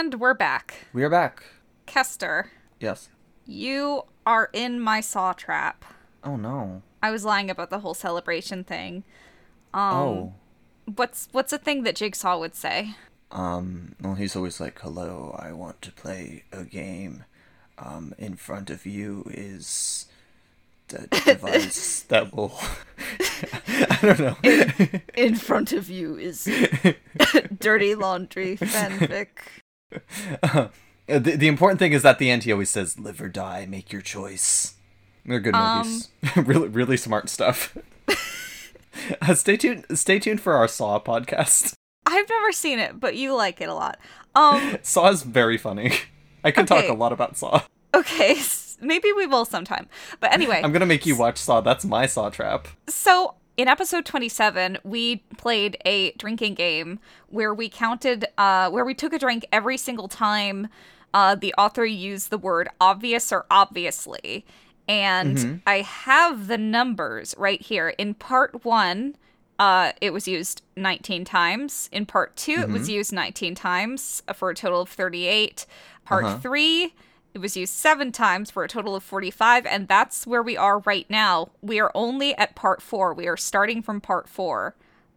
And 0.07 0.21
we're 0.21 0.33
back. 0.35 0.85
We 0.93 1.03
are 1.03 1.09
back. 1.09 1.43
Kester, 1.85 2.49
Yes. 2.79 3.09
you 3.45 4.03
are 4.25 4.49
in 4.53 4.79
my 4.79 5.01
saw 5.01 5.33
trap. 5.33 5.83
Oh 6.23 6.37
no. 6.37 6.81
I 7.03 7.11
was 7.11 7.25
lying 7.25 7.49
about 7.49 7.71
the 7.71 7.79
whole 7.79 7.93
celebration 7.93 8.63
thing. 8.63 9.03
Um, 9.73 9.93
oh. 9.97 10.33
What's 10.95 11.27
what's 11.33 11.51
a 11.51 11.57
thing 11.57 11.83
that 11.83 11.97
Jigsaw 11.97 12.39
would 12.39 12.55
say? 12.55 12.95
Um. 13.31 13.95
Well, 14.01 14.13
he's 14.15 14.33
always 14.37 14.61
like, 14.61 14.79
"Hello, 14.79 15.35
I 15.37 15.51
want 15.51 15.81
to 15.81 15.91
play 15.91 16.45
a 16.53 16.63
game. 16.63 17.25
Um, 17.77 18.15
in 18.17 18.37
front 18.37 18.69
of 18.69 18.85
you 18.85 19.25
is 19.29 20.05
the 20.87 21.07
device 21.25 22.03
that 22.03 22.33
will." 22.33 22.57
I 23.69 23.97
don't 24.01 24.19
know. 24.21 24.99
In 25.17 25.35
front 25.35 25.73
of 25.73 25.89
you 25.89 26.15
is 26.15 26.45
dirty 27.59 27.93
laundry 27.93 28.55
fanfic. 28.55 29.27
Uh, 31.09 31.19
the, 31.19 31.37
the 31.37 31.47
important 31.47 31.79
thing 31.79 31.93
is 31.93 32.01
that 32.01 32.19
the 32.19 32.29
end 32.29 32.43
he 32.43 32.51
always 32.51 32.69
says, 32.69 32.99
"Live 32.99 33.21
or 33.21 33.29
die, 33.29 33.65
make 33.65 33.93
your 33.93 34.01
choice." 34.01 34.75
They're 35.25 35.39
good 35.39 35.55
movies. 35.55 36.09
really, 36.35 36.67
really 36.67 36.97
smart 36.97 37.29
stuff. 37.29 37.77
uh, 39.21 39.33
stay 39.33 39.55
tuned. 39.55 39.85
Stay 39.97 40.19
tuned 40.19 40.41
for 40.41 40.55
our 40.55 40.67
Saw 40.67 40.99
podcast. 40.99 41.75
I've 42.05 42.27
never 42.27 42.51
seen 42.51 42.79
it, 42.79 42.99
but 42.99 43.15
you 43.15 43.33
like 43.35 43.61
it 43.61 43.69
a 43.69 43.73
lot. 43.73 43.99
Um, 44.35 44.79
Saw 44.81 45.09
is 45.09 45.23
very 45.23 45.57
funny. 45.57 45.93
I 46.43 46.51
can 46.51 46.65
talk 46.65 46.87
a 46.89 46.93
lot 46.93 47.13
about 47.13 47.37
Saw. 47.37 47.61
okay, 47.93 48.37
maybe 48.81 49.11
we 49.13 49.27
will 49.27 49.45
sometime. 49.45 49.87
But 50.19 50.33
anyway, 50.33 50.61
I'm 50.63 50.71
gonna 50.73 50.85
make 50.85 51.05
you 51.05 51.17
watch 51.17 51.37
Saw. 51.37 51.61
That's 51.61 51.85
my 51.85 52.05
Saw 52.05 52.29
trap. 52.29 52.67
So, 52.87 53.35
in 53.57 53.67
episode 53.67 54.05
27, 54.05 54.77
we 54.83 55.17
played 55.37 55.77
a 55.83 56.11
drinking 56.11 56.53
game 56.53 56.99
where 57.27 57.53
we 57.53 57.69
counted, 57.69 58.25
uh, 58.37 58.69
where 58.69 58.85
we 58.85 58.93
took 58.93 59.13
a 59.13 59.19
drink 59.19 59.45
every 59.51 59.77
single 59.77 60.07
time 60.07 60.67
uh, 61.13 61.35
the 61.35 61.53
author 61.57 61.85
used 61.85 62.29
the 62.29 62.37
word 62.37 62.69
obvious 62.79 63.31
or 63.31 63.45
obviously. 63.49 64.45
And 64.87 65.61
I 65.67 65.81
have 65.81 66.47
the 66.47 66.57
numbers 66.57 67.33
right 67.37 67.61
here. 67.61 67.89
In 67.89 68.13
part 68.13 68.63
one, 68.63 69.15
uh, 69.59 69.93
it 69.99 70.13
was 70.13 70.27
used 70.27 70.61
19 70.75 71.25
times. 71.25 71.89
In 71.91 72.05
part 72.05 72.35
2 72.35 72.51
it 72.51 72.69
was 72.69 72.89
used 72.89 73.11
19 73.11 73.55
times 73.55 74.21
for 74.33 74.51
a 74.51 74.55
total 74.55 74.81
of 74.81 74.89
38. 74.89 75.65
Part 76.05 76.41
three, 76.41 76.93
it 77.33 77.39
was 77.39 77.55
used 77.55 77.73
seven 77.73 78.11
times 78.11 78.49
for 78.49 78.63
a 78.63 78.67
total 78.67 78.95
of 78.95 79.03
45, 79.03 79.65
and 79.65 79.87
that's 79.87 80.25
where 80.25 80.41
we 80.41 80.57
are 80.57 80.79
right 80.79 81.07
now. 81.09 81.49
We 81.61 81.79
are 81.79 81.91
only 81.93 82.35
at 82.35 82.55
part 82.55 82.81
four. 82.81 83.13
We 83.13 83.27
are 83.27 83.37
starting 83.37 83.81
from 83.81 84.01
part 84.01 84.27
four. 84.27 84.75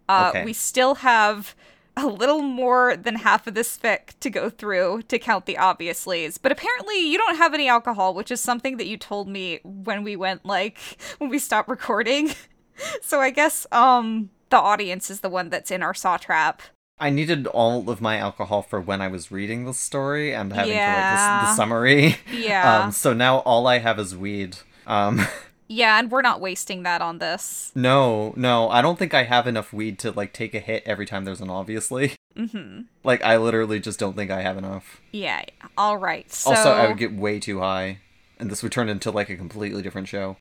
Uh, 0.08 0.30
Okay. 0.34 0.44
We 0.44 0.52
still 0.52 0.96
have 0.96 1.54
a 1.96 2.06
little 2.06 2.42
more 2.42 2.96
than 2.96 3.16
half 3.16 3.46
of 3.46 3.54
this 3.54 3.76
fic 3.76 4.18
to 4.20 4.30
go 4.30 4.48
through 4.50 5.02
to 5.08 5.18
count 5.18 5.46
the 5.46 5.58
obviously's. 5.58 6.38
But 6.38 6.52
apparently, 6.52 6.98
you 7.00 7.18
don't 7.18 7.36
have 7.36 7.54
any 7.54 7.68
alcohol, 7.68 8.14
which 8.14 8.30
is 8.30 8.40
something 8.40 8.76
that 8.76 8.86
you 8.86 8.96
told 8.96 9.28
me 9.28 9.60
when 9.64 10.02
we 10.02 10.16
went, 10.16 10.44
like, 10.44 10.78
when 11.18 11.30
we 11.30 11.38
stopped 11.38 11.68
recording. 11.68 12.32
so 13.02 13.20
I 13.20 13.30
guess, 13.30 13.66
um, 13.72 14.30
the 14.50 14.58
audience 14.58 15.10
is 15.10 15.20
the 15.20 15.28
one 15.28 15.48
that's 15.48 15.70
in 15.70 15.82
our 15.82 15.94
saw 15.94 16.16
trap. 16.16 16.62
I 17.00 17.10
needed 17.10 17.46
all 17.46 17.88
of 17.90 18.00
my 18.00 18.18
alcohol 18.18 18.62
for 18.62 18.80
when 18.80 19.00
I 19.00 19.08
was 19.08 19.30
reading 19.32 19.64
the 19.64 19.74
story 19.74 20.34
and 20.34 20.52
having 20.52 20.72
to 20.72 20.78
write 20.78 20.84
Yeah. 20.84 21.40
this, 21.40 21.50
the 21.50 21.56
summary. 21.56 22.16
Yeah. 22.30 22.82
Um, 22.84 22.92
so 22.92 23.12
now 23.12 23.38
all 23.38 23.66
I 23.66 23.78
have 23.78 23.98
is 23.98 24.16
weed. 24.16 24.58
Um, 24.86 25.26
Yeah, 25.72 26.00
and 26.00 26.10
we're 26.10 26.20
not 26.20 26.40
wasting 26.40 26.82
that 26.82 27.00
on 27.00 27.18
this. 27.18 27.70
No, 27.76 28.34
no, 28.36 28.68
I 28.70 28.82
don't 28.82 28.98
think 28.98 29.14
I 29.14 29.22
have 29.22 29.46
enough 29.46 29.72
weed 29.72 30.00
to 30.00 30.10
like 30.10 30.32
take 30.32 30.52
a 30.52 30.58
hit 30.58 30.82
every 30.84 31.06
time 31.06 31.24
there's 31.24 31.40
an 31.40 31.48
obviously. 31.48 32.14
Mm-hmm. 32.36 32.80
Like 33.04 33.22
I 33.22 33.36
literally 33.36 33.78
just 33.78 33.98
don't 34.00 34.16
think 34.16 34.32
I 34.32 34.42
have 34.42 34.58
enough. 34.58 35.00
Yeah. 35.12 35.44
All 35.78 35.96
right. 35.96 36.30
So 36.32 36.50
Also, 36.50 36.72
I 36.72 36.88
would 36.88 36.98
get 36.98 37.14
way 37.14 37.38
too 37.38 37.60
high, 37.60 37.98
and 38.38 38.50
this 38.50 38.62
would 38.64 38.72
turn 38.72 38.88
into 38.88 39.12
like 39.12 39.30
a 39.30 39.36
completely 39.36 39.80
different 39.80 40.08
show. 40.08 40.36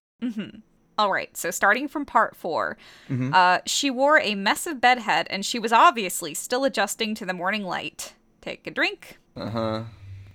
All 0.99 1.11
right, 1.13 1.35
so 1.37 1.49
starting 1.49 1.87
from 1.87 2.05
part 2.05 2.35
4 2.35 2.77
Mm-hmm. 3.09 3.33
uh, 3.33 3.59
she 3.65 3.89
wore 3.89 4.19
a 4.19 4.35
mess 4.35 4.67
of 4.67 4.81
bedhead 4.81 5.27
and 5.29 5.45
she 5.45 5.57
was 5.57 5.71
obviously 5.71 6.33
still 6.33 6.65
adjusting 6.65 7.15
to 7.15 7.25
the 7.25 7.33
morning 7.33 7.63
light. 7.63 8.13
Take 8.41 8.67
a 8.67 8.71
drink. 8.71 9.17
Uh 9.35 9.49
huh. 9.49 9.83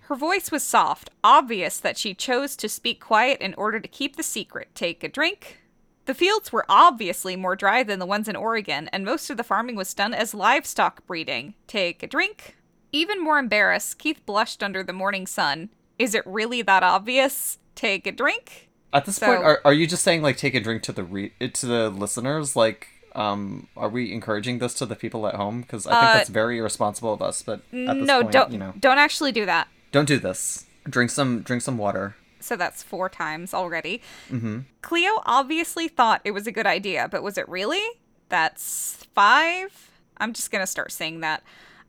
Her 0.08 0.16
voice 0.16 0.50
was 0.50 0.62
soft, 0.62 1.10
obvious 1.22 1.78
that 1.78 1.98
she 1.98 2.14
chose 2.14 2.56
to 2.56 2.68
speak 2.68 2.98
quiet 3.00 3.40
in 3.42 3.52
order 3.54 3.78
to 3.78 3.88
keep 3.88 4.16
the 4.16 4.22
secret. 4.22 4.68
Take 4.74 5.04
a 5.04 5.08
drink. 5.08 5.60
The 6.06 6.14
fields 6.14 6.50
were 6.52 6.66
obviously 6.68 7.36
more 7.36 7.56
dry 7.56 7.82
than 7.82 7.98
the 7.98 8.06
ones 8.06 8.28
in 8.28 8.36
Oregon, 8.36 8.88
and 8.92 9.04
most 9.04 9.28
of 9.30 9.36
the 9.38 9.44
farming 9.44 9.76
was 9.76 9.92
done 9.94 10.12
as 10.14 10.34
livestock 10.34 11.06
breeding. 11.06 11.54
Take 11.66 12.02
a 12.02 12.06
drink. 12.06 12.56
Even 12.92 13.22
more 13.22 13.38
embarrassed, 13.38 13.98
Keith 13.98 14.24
blushed 14.26 14.62
under 14.62 14.82
the 14.82 14.92
morning 14.92 15.26
sun. 15.26 15.70
Is 15.98 16.14
it 16.14 16.22
really 16.26 16.60
that 16.62 16.82
obvious? 16.82 17.58
Take 17.74 18.06
a 18.06 18.12
drink. 18.12 18.68
At 18.94 19.04
this 19.06 19.16
So- 19.16 19.26
point, 19.26 19.42
are, 19.44 19.60
are 19.64 19.72
you 19.74 19.86
just 19.86 20.02
saying 20.04 20.22
like 20.22 20.36
take 20.38 20.54
a 20.54 20.60
drink 20.60 20.82
to 20.84 20.92
the 20.92 21.04
re- 21.04 21.32
to 21.40 21.66
the 21.66 21.90
listeners? 21.90 22.54
Like, 22.56 22.88
um, 23.14 23.66
are 23.76 23.88
we 23.88 24.12
encouraging 24.12 24.58
this 24.60 24.72
to 24.74 24.86
the 24.86 24.96
people 24.96 25.26
at 25.26 25.34
home? 25.34 25.60
Because 25.62 25.86
I 25.86 25.90
think 26.00 26.10
Uh, 26.10 26.14
that's 26.14 26.28
very 26.30 26.58
irresponsible 26.58 27.12
of 27.12 27.20
us. 27.20 27.42
But 27.42 27.60
at 27.72 27.96
this 27.98 28.06
no, 28.06 28.22
point, 28.22 28.32
don't 28.32 28.52
you 28.52 28.58
know, 28.58 28.72
don't 28.78 28.98
actually 28.98 29.32
do 29.32 29.44
that. 29.46 29.68
don't 29.92 30.06
do 30.08 30.18
this. 30.18 30.64
Drink 30.88 31.10
some 31.10 31.42
drink 31.42 31.62
some 31.62 31.76
water. 31.76 32.14
So 32.40 32.56
that's 32.56 32.82
four 32.82 33.08
times 33.08 33.52
already. 33.54 34.00
Mm-hmm. 34.30 34.60
Cleo 34.82 35.22
obviously 35.26 35.88
thought 35.88 36.20
it 36.24 36.30
was 36.32 36.46
a 36.46 36.52
good 36.52 36.66
idea, 36.66 37.08
but 37.10 37.22
was 37.22 37.36
it 37.38 37.48
really? 37.48 37.82
That's 38.28 39.06
five. 39.14 39.90
I'm 40.18 40.32
just 40.32 40.50
gonna 40.50 40.66
start 40.66 40.92
saying 40.92 41.20
that. 41.20 41.42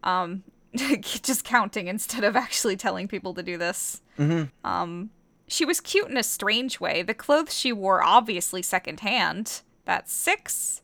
Um, 0.04 0.44
just 0.74 1.44
counting 1.44 1.88
instead 1.88 2.24
of 2.24 2.36
actually 2.36 2.76
telling 2.78 3.08
people 3.08 3.34
to 3.36 3.44
do 3.44 3.58
this. 3.58 4.02
Mm-hmm. 4.20 4.44
Um, 4.68 5.10
she 5.48 5.66
was 5.66 5.80
cute 5.80 6.10
in 6.10 6.18
a 6.18 6.24
strange 6.24 6.80
way. 6.80 7.02
The 7.02 7.14
clothes 7.14 7.54
she 7.54 7.72
wore 7.72 8.04
obviously 8.04 8.62
secondhand. 8.62 9.62
That's 9.86 10.12
6 10.14 10.82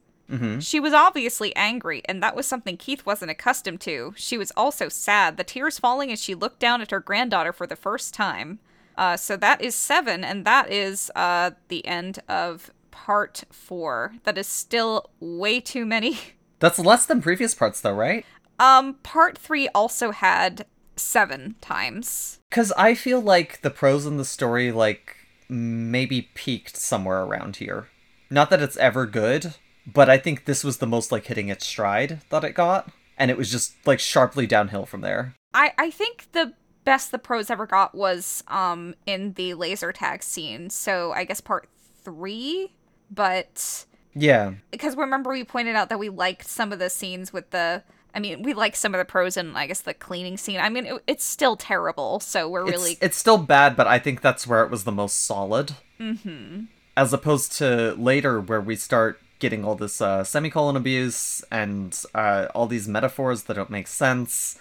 She 0.62 0.80
was 0.80 0.94
obviously 0.94 1.54
angry, 1.56 2.02
and 2.06 2.24
that 2.24 2.36
was 2.36 2.48
something 2.48 2.78
Keith 2.78 3.06
wasn't 3.06 3.32
accustomed 3.32 3.82
to. 3.82 4.14
She 4.16 4.38
was 4.38 4.52
also 4.56 4.88
sad, 4.88 5.36
the 5.36 5.44
tears 5.44 5.78
falling 5.78 6.12
as 6.12 6.22
she 6.22 6.36
looked 6.36 6.60
down 6.60 6.82
at 6.82 6.92
her 6.92 7.02
granddaughter 7.02 7.52
for 7.52 7.68
the 7.68 7.76
first 7.76 8.14
time. 8.14 8.60
Uh, 8.98 9.18
so 9.18 9.36
that 9.36 9.62
is 9.62 9.76
seven, 9.76 10.24
and 10.24 10.46
that 10.46 10.72
is 10.72 11.12
uh, 11.16 11.52
the 11.68 11.86
end 11.86 12.20
of 12.30 12.72
part 12.92 13.44
four. 13.52 14.14
That 14.24 14.38
is 14.38 14.48
still 14.48 15.10
way 15.20 15.60
too 15.60 15.86
many. 15.86 16.20
That's 16.60 16.80
less 16.80 17.06
than 17.06 17.22
previous 17.22 17.54
parts, 17.54 17.82
though, 17.82 17.94
right? 17.94 18.26
Um, 18.60 18.96
part 19.04 19.38
three 19.38 19.68
also 19.70 20.12
had 20.12 20.66
seven 20.96 21.56
times. 21.60 22.40
Because 22.52 22.72
I 22.74 22.94
feel 22.96 23.22
like 23.22 23.62
the 23.62 23.72
prose 23.72 24.06
in 24.06 24.18
the 24.18 24.26
story, 24.26 24.72
like, 24.74 25.16
maybe 25.50 26.30
peaked 26.36 26.76
somewhere 26.78 27.24
around 27.24 27.56
here. 27.56 27.88
Not 28.30 28.50
that 28.50 28.62
it's 28.62 28.76
ever 28.78 29.06
good, 29.06 29.56
but 29.88 30.10
I 30.10 30.18
think 30.18 30.44
this 30.46 30.62
was 30.64 30.78
the 30.78 30.86
most, 30.86 31.12
like, 31.14 31.26
hitting 31.28 31.48
its 31.48 31.66
stride 31.66 32.20
that 32.30 32.44
it 32.44 32.54
got. 32.54 32.92
And 33.18 33.32
it 33.32 33.38
was 33.38 33.50
just, 33.50 33.76
like, 33.88 34.00
sharply 34.02 34.46
downhill 34.48 34.86
from 34.86 35.00
there. 35.02 35.34
I 35.54 35.72
I 35.78 35.90
think 35.92 36.28
the 36.34 36.54
best 36.84 37.12
the 37.12 37.20
prose 37.20 37.50
ever 37.50 37.66
got 37.66 37.96
was 37.96 38.44
um 38.48 38.96
in 39.06 39.34
the 39.34 39.54
laser 39.54 39.92
tag 39.94 40.22
scene. 40.24 40.70
So 40.70 41.12
I 41.14 41.24
guess 41.24 41.40
part 41.42 41.70
three, 42.04 42.74
but 43.10 43.86
Yeah. 44.14 44.54
because 44.72 44.96
remember 44.98 45.30
we 45.32 45.44
pointed 45.46 45.76
out 45.76 45.88
that 45.90 46.00
we 46.00 46.10
liked 46.10 46.48
some 46.48 46.74
of 46.74 46.80
the 46.80 46.90
scenes 46.90 47.32
with 47.32 47.52
the. 47.52 47.84
I 48.14 48.20
mean, 48.20 48.44
we 48.44 48.54
like 48.54 48.76
some 48.76 48.94
of 48.94 49.00
the 49.00 49.06
prose 49.06 49.38
and 49.38 49.58
I 49.58 49.68
guess 49.68 49.82
the 49.82 49.94
cleaning 49.94 50.38
scene. 50.38 50.60
I 50.60 50.70
mean, 50.70 50.86
it, 50.86 51.04
it's 51.08 51.24
still 51.24 51.56
terrible. 51.56 52.20
So 52.20 52.50
we're 52.50 52.68
It's, 52.68 52.72
really 52.72 52.98
it's 53.02 53.18
still 53.18 53.38
bad, 53.38 53.76
but 53.76 53.88
I 53.88 54.00
think 54.00 54.22
that's 54.22 54.46
where 54.46 54.64
it 54.64 54.72
was 54.72 54.84
the 54.84 54.92
most 54.92 55.26
solid. 55.26 55.76
Mm-hmm. 56.00 56.66
As 56.98 57.14
opposed 57.14 57.54
to 57.54 57.96
later, 57.98 58.42
where 58.42 58.62
we 58.62 58.76
start 58.76 59.20
getting 59.40 59.66
all 59.66 59.76
this 59.76 60.02
uh, 60.02 60.24
semicolon 60.24 60.76
abuse 60.76 61.44
and 61.52 62.04
uh, 62.14 62.48
all 62.54 62.68
these 62.68 62.88
metaphors 62.88 63.44
that 63.44 63.56
don't 63.56 63.70
make 63.70 63.88
sense. 63.88 64.60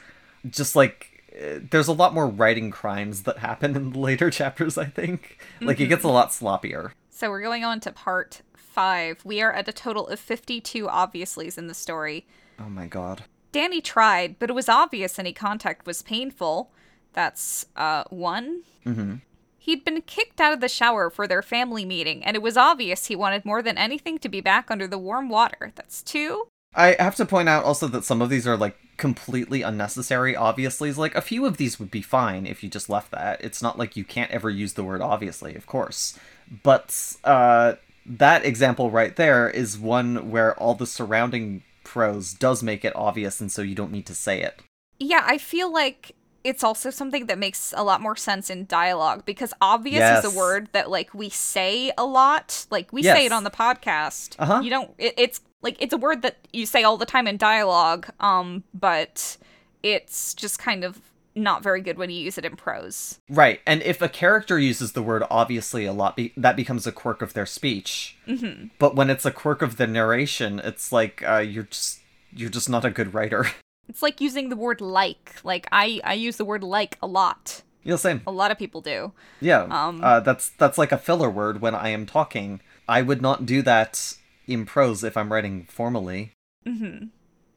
Just 0.48 0.74
like 0.74 1.22
uh, 1.34 1.60
there's 1.70 1.88
a 1.88 1.92
lot 1.92 2.14
more 2.14 2.26
writing 2.26 2.70
crimes 2.70 3.24
that 3.24 3.38
happen 3.38 3.76
in 3.76 3.92
the 3.92 3.98
later 3.98 4.30
chapters. 4.30 4.78
I 4.78 4.86
think 4.86 5.38
like 5.60 5.80
it 5.80 5.86
gets 5.86 6.04
a 6.04 6.08
lot 6.08 6.30
sloppier. 6.30 6.92
So 7.10 7.30
we're 7.30 7.42
going 7.42 7.64
on 7.64 7.80
to 7.80 7.92
part 7.92 8.42
five. 8.56 9.24
We 9.24 9.42
are 9.42 9.52
at 9.52 9.68
a 9.68 9.72
total 9.72 10.06
of 10.08 10.18
52 10.18 10.88
obviously's 10.88 11.58
in 11.58 11.66
the 11.66 11.74
story. 11.74 12.26
Oh 12.58 12.68
my 12.68 12.86
god. 12.86 13.24
Danny 13.52 13.80
tried, 13.80 14.38
but 14.38 14.50
it 14.50 14.54
was 14.54 14.68
obvious 14.68 15.18
any 15.18 15.32
contact 15.32 15.86
was 15.86 16.02
painful. 16.02 16.70
That's 17.12 17.66
uh 17.76 18.04
one. 18.10 18.62
Mm-hmm. 18.86 19.16
He'd 19.58 19.84
been 19.84 20.00
kicked 20.02 20.40
out 20.40 20.54
of 20.54 20.60
the 20.60 20.68
shower 20.68 21.10
for 21.10 21.26
their 21.26 21.42
family 21.42 21.84
meeting, 21.84 22.24
and 22.24 22.34
it 22.34 22.42
was 22.42 22.56
obvious 22.56 23.06
he 23.06 23.16
wanted 23.16 23.44
more 23.44 23.62
than 23.62 23.76
anything 23.76 24.18
to 24.18 24.28
be 24.28 24.40
back 24.40 24.70
under 24.70 24.86
the 24.86 24.98
warm 24.98 25.28
water. 25.28 25.72
That's 25.74 26.02
two. 26.02 26.48
I 26.74 26.96
have 26.98 27.16
to 27.16 27.26
point 27.26 27.48
out 27.48 27.64
also 27.64 27.88
that 27.88 28.04
some 28.04 28.22
of 28.22 28.30
these 28.30 28.46
are 28.46 28.56
like 28.56 28.76
completely 28.96 29.62
unnecessary. 29.62 30.36
Obviously, 30.36 30.92
like 30.92 31.14
a 31.14 31.20
few 31.20 31.46
of 31.46 31.56
these 31.56 31.80
would 31.80 31.90
be 31.90 32.02
fine 32.02 32.46
if 32.46 32.62
you 32.62 32.68
just 32.68 32.88
left 32.88 33.10
that. 33.10 33.42
It's 33.42 33.62
not 33.62 33.78
like 33.78 33.96
you 33.96 34.04
can't 34.04 34.30
ever 34.30 34.50
use 34.50 34.74
the 34.74 34.84
word 34.84 35.00
obviously, 35.00 35.54
of 35.56 35.66
course. 35.66 36.18
But 36.62 37.16
uh, 37.24 37.74
that 38.06 38.44
example 38.44 38.90
right 38.90 39.14
there 39.16 39.48
is 39.48 39.78
one 39.78 40.30
where 40.30 40.54
all 40.58 40.74
the 40.74 40.86
surrounding 40.86 41.62
prose 41.90 42.32
does 42.34 42.62
make 42.62 42.84
it 42.84 42.94
obvious, 42.94 43.40
and 43.40 43.50
so 43.50 43.62
you 43.62 43.74
don't 43.74 43.90
need 43.90 44.06
to 44.06 44.14
say 44.14 44.40
it. 44.42 44.60
Yeah, 45.00 45.24
I 45.26 45.38
feel 45.38 45.72
like 45.72 46.14
it's 46.44 46.62
also 46.62 46.88
something 46.90 47.26
that 47.26 47.36
makes 47.38 47.74
a 47.76 47.82
lot 47.82 48.00
more 48.00 48.14
sense 48.16 48.48
in 48.48 48.64
dialogue 48.66 49.24
because 49.26 49.52
obvious 49.60 49.98
Yes. 49.98 50.24
is 50.24 50.32
a 50.32 50.38
word 50.38 50.68
that 50.72 50.88
like 50.88 51.12
we 51.12 51.28
say 51.28 51.90
a 51.98 52.04
lot. 52.06 52.66
Like 52.70 52.92
we 52.92 53.02
Yes. 53.02 53.16
say 53.16 53.26
it 53.26 53.32
on 53.32 53.44
the 53.44 53.50
podcast. 53.50 54.36
Uh-huh. 54.38 54.60
You 54.62 54.70
don't 54.70 54.90
it, 54.98 55.14
it's 55.18 55.40
like 55.62 55.76
it's 55.80 55.92
a 55.92 55.98
word 55.98 56.22
that 56.22 56.36
you 56.52 56.64
say 56.64 56.82
all 56.84 56.96
the 56.96 57.04
time 57.04 57.26
in 57.26 57.36
dialogue 57.36 58.08
um 58.20 58.64
but 58.72 59.36
it's 59.82 60.32
just 60.32 60.58
kind 60.58 60.84
of 60.84 60.98
not 61.42 61.62
very 61.62 61.80
good 61.80 61.98
when 61.98 62.10
you 62.10 62.20
use 62.20 62.38
it 62.38 62.44
in 62.44 62.56
prose. 62.56 63.18
Right, 63.28 63.60
and 63.66 63.82
if 63.82 64.00
a 64.02 64.08
character 64.08 64.58
uses 64.58 64.92
the 64.92 65.02
word 65.02 65.24
obviously 65.30 65.84
a 65.86 65.92
lot, 65.92 66.16
be- 66.16 66.32
that 66.36 66.56
becomes 66.56 66.86
a 66.86 66.92
quirk 66.92 67.22
of 67.22 67.32
their 67.32 67.46
speech. 67.46 68.16
Mm-hmm. 68.28 68.66
But 68.78 68.94
when 68.94 69.10
it's 69.10 69.26
a 69.26 69.30
quirk 69.30 69.62
of 69.62 69.76
the 69.76 69.86
narration, 69.86 70.60
it's 70.60 70.92
like 70.92 71.22
uh, 71.28 71.38
you're 71.38 71.64
just 71.64 72.00
you're 72.32 72.50
just 72.50 72.68
not 72.68 72.84
a 72.84 72.90
good 72.90 73.14
writer. 73.14 73.46
It's 73.88 74.02
like 74.04 74.20
using 74.20 74.50
the 74.50 74.56
word 74.56 74.80
like. 74.80 75.34
Like 75.42 75.66
I 75.72 76.00
I 76.04 76.14
use 76.14 76.36
the 76.36 76.44
word 76.44 76.62
like 76.62 76.96
a 77.02 77.08
lot. 77.08 77.62
yeah, 77.82 77.96
same. 77.96 78.22
A 78.24 78.30
lot 78.30 78.52
of 78.52 78.58
people 78.58 78.80
do. 78.80 79.10
Yeah, 79.40 79.62
Um, 79.64 80.00
uh, 80.04 80.20
that's 80.20 80.50
that's 80.50 80.78
like 80.78 80.92
a 80.92 80.98
filler 80.98 81.28
word 81.28 81.60
when 81.60 81.74
I 81.74 81.88
am 81.88 82.06
talking. 82.06 82.60
I 82.88 83.02
would 83.02 83.20
not 83.20 83.46
do 83.46 83.62
that 83.62 84.14
in 84.46 84.64
prose 84.64 85.02
if 85.02 85.16
I'm 85.16 85.32
writing 85.32 85.66
formally. 85.68 86.30
Mm-hmm. 86.64 87.06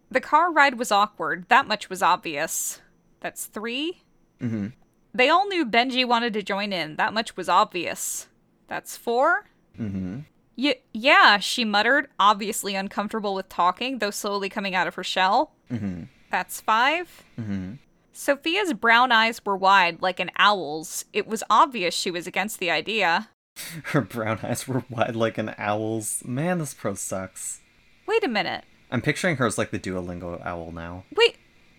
The 0.10 0.22
car 0.22 0.52
ride 0.52 0.80
was 0.80 0.92
awkward. 0.92 1.46
That 1.50 1.68
much 1.68 1.88
was 1.90 2.02
obvious. 2.02 2.82
That's 3.24 3.46
3. 3.48 4.04
Mm-hmm. 4.42 4.68
They 5.16 5.30
all 5.30 5.48
knew 5.48 5.66
Benji 5.66 6.06
wanted 6.08 6.34
to 6.34 6.44
join 6.44 6.72
in. 6.74 6.98
That 6.98 7.14
much 7.14 7.36
was 7.38 7.48
obvious. 7.50 8.28
That's 8.68 8.98
4. 8.98 9.46
Mm-hmm. 9.80 10.20
Y- 10.58 10.76
yeah, 10.94 11.40
she 11.40 11.64
muttered, 11.66 12.10
obviously 12.20 12.76
uncomfortable 12.76 13.34
with 13.34 13.48
talking, 13.50 14.00
though 14.00 14.12
slowly 14.12 14.50
coming 14.50 14.76
out 14.76 14.88
of 14.88 14.96
her 14.96 15.04
shell. 15.04 15.54
Mm-hmm. 15.72 16.04
That's 16.30 16.62
5. 16.62 17.24
Mm-hmm. 17.40 17.72
Sophia's 18.12 18.74
brown 18.74 19.12
eyes 19.12 19.44
were 19.46 19.56
wide, 19.58 20.02
like 20.02 20.20
an 20.20 20.30
owl's. 20.38 21.06
It 21.14 21.26
was 21.26 21.44
obvious 21.50 21.96
she 21.96 22.12
was 22.12 22.28
against 22.28 22.60
the 22.60 22.70
idea. 22.70 23.30
Her 23.86 24.02
brown 24.02 24.40
eyes 24.44 24.68
were 24.68 24.84
wide 24.90 25.16
like 25.16 25.38
an 25.40 25.56
owl's. 25.58 26.24
Man, 26.26 26.60
this 26.60 26.74
pro 26.76 26.94
sucks. 26.96 27.62
Wait 28.08 28.24
a 28.24 28.28
minute. 28.28 28.66
I'm 28.92 29.02
picturing 29.02 29.38
her 29.38 29.46
as 29.48 29.58
like 29.58 29.72
the 29.72 29.80
Duolingo 29.80 30.44
owl 30.46 30.72
now. 30.72 31.06
Wait, 31.16 31.38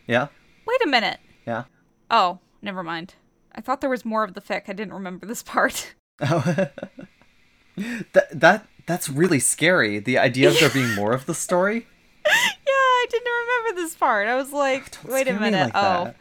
Yeah, 0.09 0.29
wait 0.67 0.83
a 0.85 0.89
minute. 0.89 1.19
Yeah. 1.47 1.65
Oh, 2.11 2.39
never 2.63 2.83
mind. 2.83 3.15
I 3.55 3.61
thought 3.61 3.81
there 3.81 3.91
was 3.91 4.05
more 4.05 4.25
of 4.25 4.35
the 4.35 4.41
fic. 4.41 4.63
I 4.69 4.73
didn't 4.73 4.95
remember 4.95 5.27
this 5.27 5.43
part. 5.55 5.95
Oh, 6.21 6.69
that 7.77 8.29
that 8.33 8.69
that's 8.87 9.09
really 9.09 9.41
scary. 9.41 9.99
The 9.99 10.19
idea 10.19 10.49
of 10.49 10.59
there 10.61 10.71
being 10.71 10.95
more 10.95 11.13
of 11.13 11.27
the 11.27 11.35
story. 11.35 11.87
yeah, 12.27 12.33
I 12.67 13.07
didn't 13.11 13.33
remember 13.33 13.83
this 13.83 13.95
part. 13.95 14.29
I 14.29 14.37
was 14.37 14.53
like, 14.53 14.91
Don't 15.03 15.13
wait 15.13 15.29
a 15.29 15.39
minute. 15.39 15.75
like 15.75 15.77
oh. 15.77 16.05
that. 16.05 16.17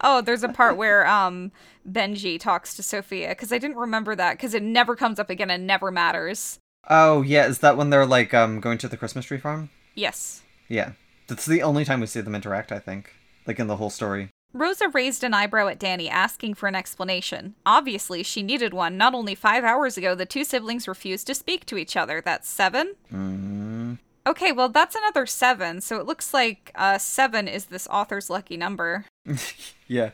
Oh, 0.00 0.20
there's 0.22 0.42
a 0.42 0.48
part 0.48 0.76
where 0.76 1.06
um 1.06 1.52
Benji 1.88 2.38
talks 2.38 2.74
to 2.74 2.82
Sophia 2.82 3.30
because 3.30 3.52
I 3.52 3.58
didn't 3.58 3.76
remember 3.76 4.14
that 4.14 4.32
because 4.32 4.54
it 4.54 4.62
never 4.62 4.96
comes 4.96 5.18
up 5.18 5.30
again 5.30 5.50
and 5.50 5.66
never 5.66 5.90
matters. 5.90 6.58
Oh 6.88 7.22
yeah, 7.22 7.46
is 7.46 7.58
that 7.58 7.76
when 7.76 7.90
they're 7.90 8.06
like 8.06 8.32
um 8.32 8.60
going 8.60 8.78
to 8.78 8.88
the 8.88 8.96
Christmas 8.96 9.26
tree 9.26 9.38
farm? 9.38 9.70
Yes. 9.94 10.42
Yeah, 10.68 10.92
that's 11.26 11.46
the 11.46 11.62
only 11.62 11.84
time 11.84 12.00
we 12.00 12.06
see 12.06 12.20
them 12.20 12.34
interact. 12.34 12.72
I 12.72 12.78
think, 12.78 13.14
like 13.46 13.58
in 13.58 13.66
the 13.66 13.76
whole 13.76 13.90
story. 13.90 14.30
Rosa 14.52 14.88
raised 14.88 15.22
an 15.22 15.32
eyebrow 15.34 15.68
at 15.68 15.78
Danny, 15.78 16.08
asking 16.08 16.54
for 16.54 16.66
an 16.66 16.74
explanation. 16.74 17.54
Obviously, 17.64 18.22
she 18.22 18.42
needed 18.42 18.74
one. 18.74 18.96
Not 18.96 19.14
only 19.14 19.34
five 19.34 19.62
hours 19.64 19.96
ago, 19.96 20.14
the 20.14 20.26
two 20.26 20.42
siblings 20.44 20.88
refused 20.88 21.26
to 21.28 21.34
speak 21.34 21.66
to 21.66 21.76
each 21.76 21.96
other. 21.96 22.20
That's 22.20 22.48
7 22.48 22.94
Mm, 23.12 23.98
Okay, 24.26 24.52
well, 24.52 24.68
that's 24.68 24.94
another 24.94 25.24
seven. 25.24 25.80
So 25.80 25.98
it 25.98 26.06
looks 26.06 26.34
like 26.34 26.72
uh, 26.74 26.98
seven 26.98 27.48
is 27.48 27.66
this 27.66 27.86
author's 27.88 28.28
lucky 28.28 28.56
number. 28.56 29.06
yeah. 29.86 30.10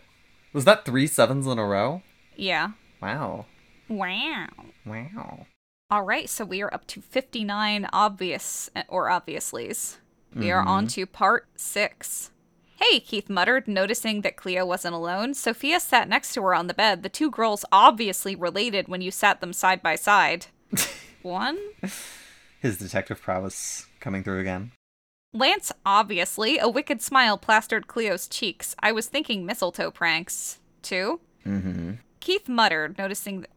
Was 0.52 0.64
that 0.64 0.84
three 0.84 1.06
sevens 1.06 1.46
in 1.46 1.58
a 1.58 1.64
row? 1.64 2.02
Yeah. 2.36 2.70
Wow. 3.02 3.46
Wow. 3.88 4.46
Wow. 4.84 5.46
All 5.90 6.02
right, 6.02 6.28
so 6.28 6.44
we 6.44 6.62
are 6.62 6.72
up 6.74 6.86
to 6.88 7.00
59 7.00 7.88
obvious 7.92 8.70
or 8.88 9.08
obviously's. 9.08 9.98
We 10.34 10.50
are 10.50 10.62
on 10.62 10.86
to 10.88 11.06
part 11.06 11.46
six. 11.56 12.30
Hey, 12.76 13.00
Keith 13.00 13.30
muttered, 13.30 13.66
noticing 13.66 14.20
that 14.20 14.36
Cleo 14.36 14.66
wasn't 14.66 14.94
alone. 14.94 15.32
Sophia 15.32 15.80
sat 15.80 16.10
next 16.10 16.34
to 16.34 16.42
her 16.42 16.54
on 16.54 16.66
the 16.66 16.74
bed. 16.74 17.02
The 17.02 17.08
two 17.08 17.30
girls 17.30 17.64
obviously 17.72 18.36
related 18.36 18.86
when 18.86 19.00
you 19.00 19.10
sat 19.10 19.40
them 19.40 19.54
side 19.54 19.82
by 19.82 19.96
side. 19.96 20.46
One? 21.22 21.58
His 22.60 22.76
detective 22.76 23.22
prowess 23.22 23.86
coming 24.00 24.22
through 24.22 24.40
again. 24.40 24.72
Lance, 25.32 25.72
obviously. 25.86 26.58
A 26.58 26.68
wicked 26.68 27.00
smile 27.00 27.38
plastered 27.38 27.86
Cleo's 27.86 28.28
cheeks. 28.28 28.76
I 28.80 28.92
was 28.92 29.06
thinking 29.06 29.46
mistletoe 29.46 29.90
pranks. 29.90 30.58
Two? 30.82 31.20
Mm-hmm. 31.46 31.92
Keith 32.20 32.48
muttered, 32.48 32.98
noticing. 32.98 33.38
Th- 33.38 33.50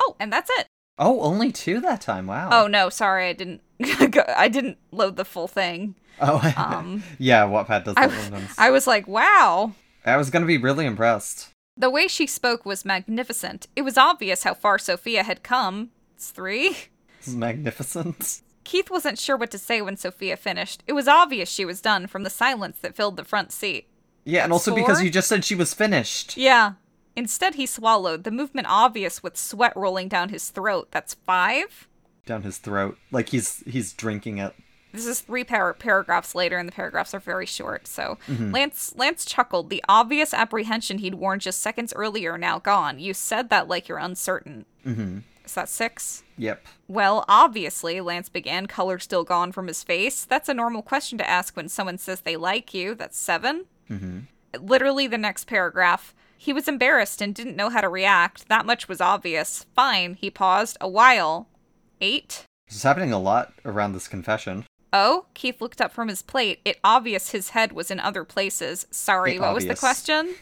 oh, 0.00 0.16
and 0.18 0.32
that's 0.32 0.50
it. 0.58 0.66
Oh, 0.98 1.20
only 1.20 1.50
two 1.50 1.80
that 1.80 2.00
time. 2.00 2.26
Wow. 2.26 2.50
Oh 2.52 2.66
no, 2.66 2.88
sorry, 2.88 3.28
I 3.28 3.32
didn't. 3.32 3.62
go- 4.10 4.24
I 4.36 4.48
didn't 4.48 4.78
load 4.92 5.16
the 5.16 5.24
full 5.24 5.48
thing. 5.48 5.96
Oh. 6.20 6.40
Um, 6.56 7.02
yeah, 7.18 7.42
Wattpad 7.46 7.84
does 7.84 7.94
I, 7.96 8.08
sometimes. 8.08 8.54
I 8.56 8.70
was 8.70 8.86
like, 8.86 9.08
wow. 9.08 9.72
I 10.04 10.16
was 10.16 10.30
gonna 10.30 10.46
be 10.46 10.58
really 10.58 10.86
impressed. 10.86 11.48
The 11.76 11.90
way 11.90 12.06
she 12.06 12.26
spoke 12.26 12.64
was 12.64 12.84
magnificent. 12.84 13.66
It 13.74 13.82
was 13.82 13.98
obvious 13.98 14.44
how 14.44 14.54
far 14.54 14.78
Sophia 14.78 15.24
had 15.24 15.42
come. 15.42 15.90
It's 16.14 16.30
three. 16.30 16.76
Is 17.22 17.34
magnificent. 17.34 18.42
Keith 18.64 18.90
wasn't 18.90 19.18
sure 19.18 19.36
what 19.36 19.50
to 19.50 19.58
say 19.58 19.82
when 19.82 19.96
Sophia 19.96 20.36
finished. 20.36 20.84
It 20.86 20.92
was 20.92 21.08
obvious 21.08 21.50
she 21.50 21.64
was 21.64 21.80
done 21.80 22.06
from 22.06 22.22
the 22.22 22.30
silence 22.30 22.78
that 22.78 22.94
filled 22.94 23.16
the 23.16 23.24
front 23.24 23.52
seat. 23.52 23.88
Yeah, 24.24 24.44
and 24.44 24.52
also 24.52 24.74
because 24.74 25.02
you 25.02 25.10
just 25.10 25.28
said 25.28 25.44
she 25.44 25.54
was 25.54 25.74
finished. 25.74 26.36
Yeah. 26.36 26.74
Instead, 27.16 27.54
he 27.54 27.66
swallowed, 27.66 28.24
the 28.24 28.30
movement 28.30 28.66
obvious 28.68 29.22
with 29.22 29.36
sweat 29.36 29.72
rolling 29.76 30.08
down 30.08 30.30
his 30.30 30.50
throat. 30.50 30.88
That's 30.90 31.14
five. 31.14 31.88
Down 32.26 32.42
his 32.42 32.58
throat. 32.58 32.98
Like 33.10 33.28
he's 33.28 33.62
he's 33.66 33.92
drinking 33.92 34.38
it. 34.38 34.54
This 34.92 35.06
is 35.06 35.20
three 35.20 35.42
par- 35.44 35.74
paragraphs 35.74 36.34
later, 36.36 36.56
and 36.56 36.68
the 36.68 36.72
paragraphs 36.72 37.14
are 37.14 37.20
very 37.20 37.46
short. 37.46 37.86
So 37.86 38.16
Lance 38.28 38.94
Lance 38.96 39.24
chuckled. 39.24 39.68
The 39.68 39.84
obvious 39.88 40.32
apprehension 40.32 40.98
he'd 40.98 41.16
worn 41.16 41.40
just 41.40 41.60
seconds 41.60 41.92
earlier 41.94 42.38
now 42.38 42.58
gone. 42.60 42.98
You 42.98 43.12
said 43.12 43.50
that 43.50 43.68
like 43.68 43.88
you're 43.88 43.98
uncertain. 43.98 44.64
Mm-hmm. 44.86 45.18
Is 45.44 45.54
that 45.54 45.68
six? 45.68 46.22
Yep. 46.38 46.66
Well, 46.88 47.24
obviously, 47.28 48.00
Lance 48.00 48.28
began, 48.28 48.66
color 48.66 48.98
still 48.98 49.24
gone 49.24 49.52
from 49.52 49.66
his 49.66 49.82
face. 49.84 50.24
That's 50.24 50.48
a 50.48 50.54
normal 50.54 50.80
question 50.82 51.18
to 51.18 51.28
ask 51.28 51.54
when 51.56 51.68
someone 51.68 51.98
says 51.98 52.22
they 52.22 52.36
like 52.36 52.72
you. 52.72 52.94
That's 52.94 53.18
7 53.18 53.66
Mm-hmm. 53.90 54.20
Literally 54.64 55.06
the 55.06 55.18
next 55.18 55.44
paragraph. 55.46 56.14
He 56.36 56.52
was 56.52 56.68
embarrassed 56.68 57.20
and 57.22 57.34
didn't 57.34 57.56
know 57.56 57.70
how 57.70 57.80
to 57.80 57.88
react. 57.88 58.48
That 58.48 58.66
much 58.66 58.88
was 58.88 59.00
obvious. 59.00 59.66
Fine, 59.74 60.14
he 60.14 60.30
paused. 60.30 60.76
A 60.80 60.88
while. 60.88 61.48
Eight? 62.00 62.44
This 62.68 62.76
is 62.76 62.82
happening 62.82 63.12
a 63.12 63.18
lot 63.18 63.52
around 63.64 63.92
this 63.92 64.08
confession. 64.08 64.64
Oh, 64.92 65.26
Keith 65.34 65.60
looked 65.60 65.80
up 65.80 65.92
from 65.92 66.08
his 66.08 66.22
plate. 66.22 66.60
It 66.64 66.78
obvious 66.84 67.30
his 67.30 67.50
head 67.50 67.72
was 67.72 67.90
in 67.90 67.98
other 67.98 68.24
places. 68.24 68.86
Sorry, 68.90 69.36
It 69.36 69.40
what 69.40 69.54
was 69.54 69.66
the 69.66 69.74
question? 69.74 70.36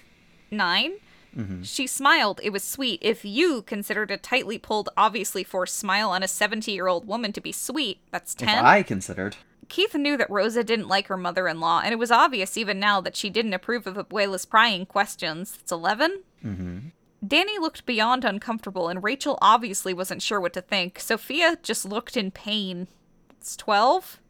Nine? 0.51 0.93
Mm-hmm. 1.37 1.63
She 1.63 1.87
smiled. 1.87 2.41
It 2.43 2.51
was 2.51 2.63
sweet. 2.63 2.99
If 3.03 3.25
you 3.25 3.63
considered 3.63 4.11
a 4.11 4.19
tightly 4.19 4.59
pulled, 4.59 4.91
obviously 4.97 5.43
forced 5.45 5.77
smile 5.77 6.11
on 6.11 6.23
a 6.23 6.29
70 6.29 6.71
year 6.71 6.87
old 6.87 7.07
woman 7.07 7.33
to 7.33 7.41
be 7.41 7.53
sweet, 7.53 8.01
that's 8.11 8.35
10. 8.35 8.49
If 8.49 8.55
10. 8.57 8.65
I 8.65 8.83
considered. 8.83 9.37
Keith 9.73 9.95
knew 9.95 10.19
that 10.19 10.29
Rosa 10.29 10.63
didn't 10.63 10.89
like 10.89 11.07
her 11.07 11.17
mother 11.17 11.49
in 11.49 11.59
law, 11.59 11.81
and 11.83 11.95
it 11.95 11.99
was 11.99 12.11
obvious 12.11 12.59
even 12.59 12.79
now 12.79 13.01
that 13.01 13.17
she 13.17 13.31
didn't 13.31 13.55
approve 13.55 13.87
of 13.87 13.97
Abuela's 13.97 14.45
prying 14.45 14.85
questions. 14.85 15.57
It's 15.63 15.73
11? 15.73 16.25
Mm-hmm. 16.45 16.79
Danny 17.27 17.59
looked 17.59 17.87
beyond 17.87 18.23
uncomfortable, 18.23 18.91
and 18.91 19.03
Rachel 19.03 19.39
obviously 19.41 19.95
wasn't 19.95 20.21
sure 20.21 20.39
what 20.39 20.53
to 20.53 20.61
think. 20.61 21.01
Sophia 21.01 21.57
just 21.63 21.87
looked 21.87 22.19
in 22.19 22.31
pain. 22.31 22.87
It's 23.31 23.57
12? 23.57 24.21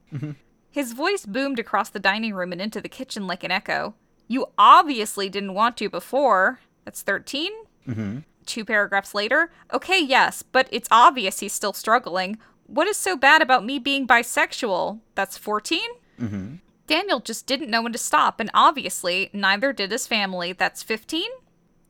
His 0.70 0.92
voice 0.92 1.26
boomed 1.26 1.58
across 1.58 1.90
the 1.90 1.98
dining 1.98 2.34
room 2.34 2.52
and 2.52 2.60
into 2.60 2.80
the 2.80 2.88
kitchen 2.88 3.26
like 3.26 3.42
an 3.42 3.50
echo. 3.50 3.96
You 4.28 4.46
obviously 4.56 5.28
didn't 5.28 5.54
want 5.54 5.76
to 5.78 5.90
before. 5.90 6.60
That's 6.84 7.02
13? 7.02 7.50
Mm-hmm. 7.88 8.18
Two 8.46 8.64
paragraphs 8.64 9.12
later. 9.12 9.50
Okay, 9.74 10.00
yes, 10.00 10.44
but 10.44 10.68
it's 10.70 10.88
obvious 10.92 11.40
he's 11.40 11.52
still 11.52 11.72
struggling. 11.72 12.38
What 12.72 12.88
is 12.88 12.96
so 12.96 13.16
bad 13.18 13.42
about 13.42 13.66
me 13.66 13.78
being 13.78 14.06
bisexual? 14.06 15.00
That's 15.14 15.36
14? 15.36 15.80
Mm-hmm. 16.18 16.54
Daniel 16.86 17.20
just 17.20 17.46
didn't 17.46 17.70
know 17.70 17.82
when 17.82 17.92
to 17.92 17.98
stop, 17.98 18.40
and 18.40 18.50
obviously, 18.54 19.28
neither 19.34 19.74
did 19.74 19.90
his 19.90 20.06
family. 20.06 20.54
That's 20.54 20.82
15? 20.82 21.26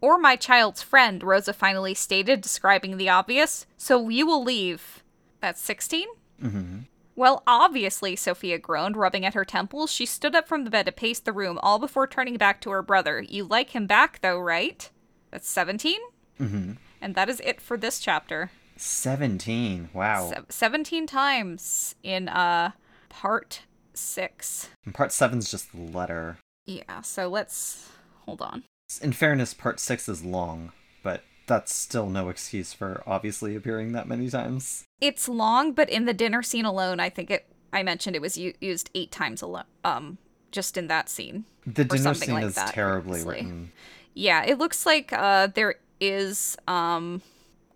Or 0.00 0.18
my 0.18 0.34
child's 0.34 0.82
friend, 0.82 1.22
Rosa 1.22 1.52
finally 1.52 1.94
stated, 1.94 2.40
describing 2.40 2.96
the 2.96 3.08
obvious. 3.08 3.64
So 3.76 4.08
you 4.08 4.26
will 4.26 4.42
leave. 4.42 5.04
That's 5.40 5.62
16? 5.62 6.08
Mm-hmm. 6.42 6.78
Well, 7.14 7.44
obviously, 7.46 8.16
Sophia 8.16 8.58
groaned, 8.58 8.96
rubbing 8.96 9.24
at 9.24 9.34
her 9.34 9.44
temples. 9.44 9.92
She 9.92 10.04
stood 10.04 10.34
up 10.34 10.48
from 10.48 10.64
the 10.64 10.70
bed 10.70 10.86
to 10.86 10.92
pace 10.92 11.20
the 11.20 11.32
room, 11.32 11.60
all 11.62 11.78
before 11.78 12.08
turning 12.08 12.36
back 12.38 12.60
to 12.62 12.70
her 12.70 12.82
brother. 12.82 13.20
You 13.20 13.44
like 13.44 13.70
him 13.70 13.86
back, 13.86 14.20
though, 14.20 14.40
right? 14.40 14.90
That's 15.30 15.48
17? 15.48 16.00
Mm-hmm. 16.40 16.72
And 17.00 17.14
that 17.14 17.28
is 17.28 17.40
it 17.44 17.60
for 17.60 17.76
this 17.76 18.00
chapter. 18.00 18.50
Seventeen. 18.82 19.90
Wow. 19.94 20.30
Se- 20.34 20.42
17 20.48 21.06
times 21.06 21.94
in 22.02 22.28
uh 22.28 22.72
part 23.08 23.60
6. 23.94 24.70
And 24.84 24.92
part 24.92 25.12
seven's 25.12 25.50
just 25.50 25.70
the 25.72 25.80
letter. 25.80 26.38
Yeah, 26.66 27.00
so 27.02 27.28
let's 27.28 27.88
hold 28.26 28.42
on. 28.42 28.64
In 29.00 29.12
fairness, 29.12 29.54
part 29.54 29.78
six 29.78 30.08
is 30.08 30.24
long, 30.24 30.72
but 31.04 31.22
that's 31.46 31.72
still 31.72 32.08
no 32.10 32.28
excuse 32.28 32.72
for 32.72 33.02
obviously 33.06 33.54
appearing 33.54 33.92
that 33.92 34.08
many 34.08 34.28
times. 34.28 34.84
It's 35.00 35.28
long, 35.28 35.72
but 35.72 35.88
in 35.88 36.04
the 36.04 36.14
dinner 36.14 36.42
scene 36.42 36.64
alone, 36.64 36.98
I 36.98 37.08
think 37.08 37.30
it 37.30 37.46
I 37.72 37.84
mentioned 37.84 38.16
it 38.16 38.22
was 38.22 38.36
u- 38.36 38.54
used 38.60 38.90
8 38.96 39.12
times 39.12 39.42
alone 39.42 39.64
um 39.84 40.18
just 40.50 40.76
in 40.76 40.88
that 40.88 41.08
scene. 41.08 41.44
The 41.66 41.84
dinner 41.84 42.14
scene 42.14 42.34
like 42.34 42.44
is 42.46 42.56
that, 42.56 42.74
terribly 42.74 43.22
previously. 43.22 43.34
written. 43.46 43.72
Yeah, 44.14 44.44
it 44.44 44.58
looks 44.58 44.84
like 44.86 45.12
uh 45.12 45.46
there 45.46 45.76
is 46.00 46.56
um 46.66 47.22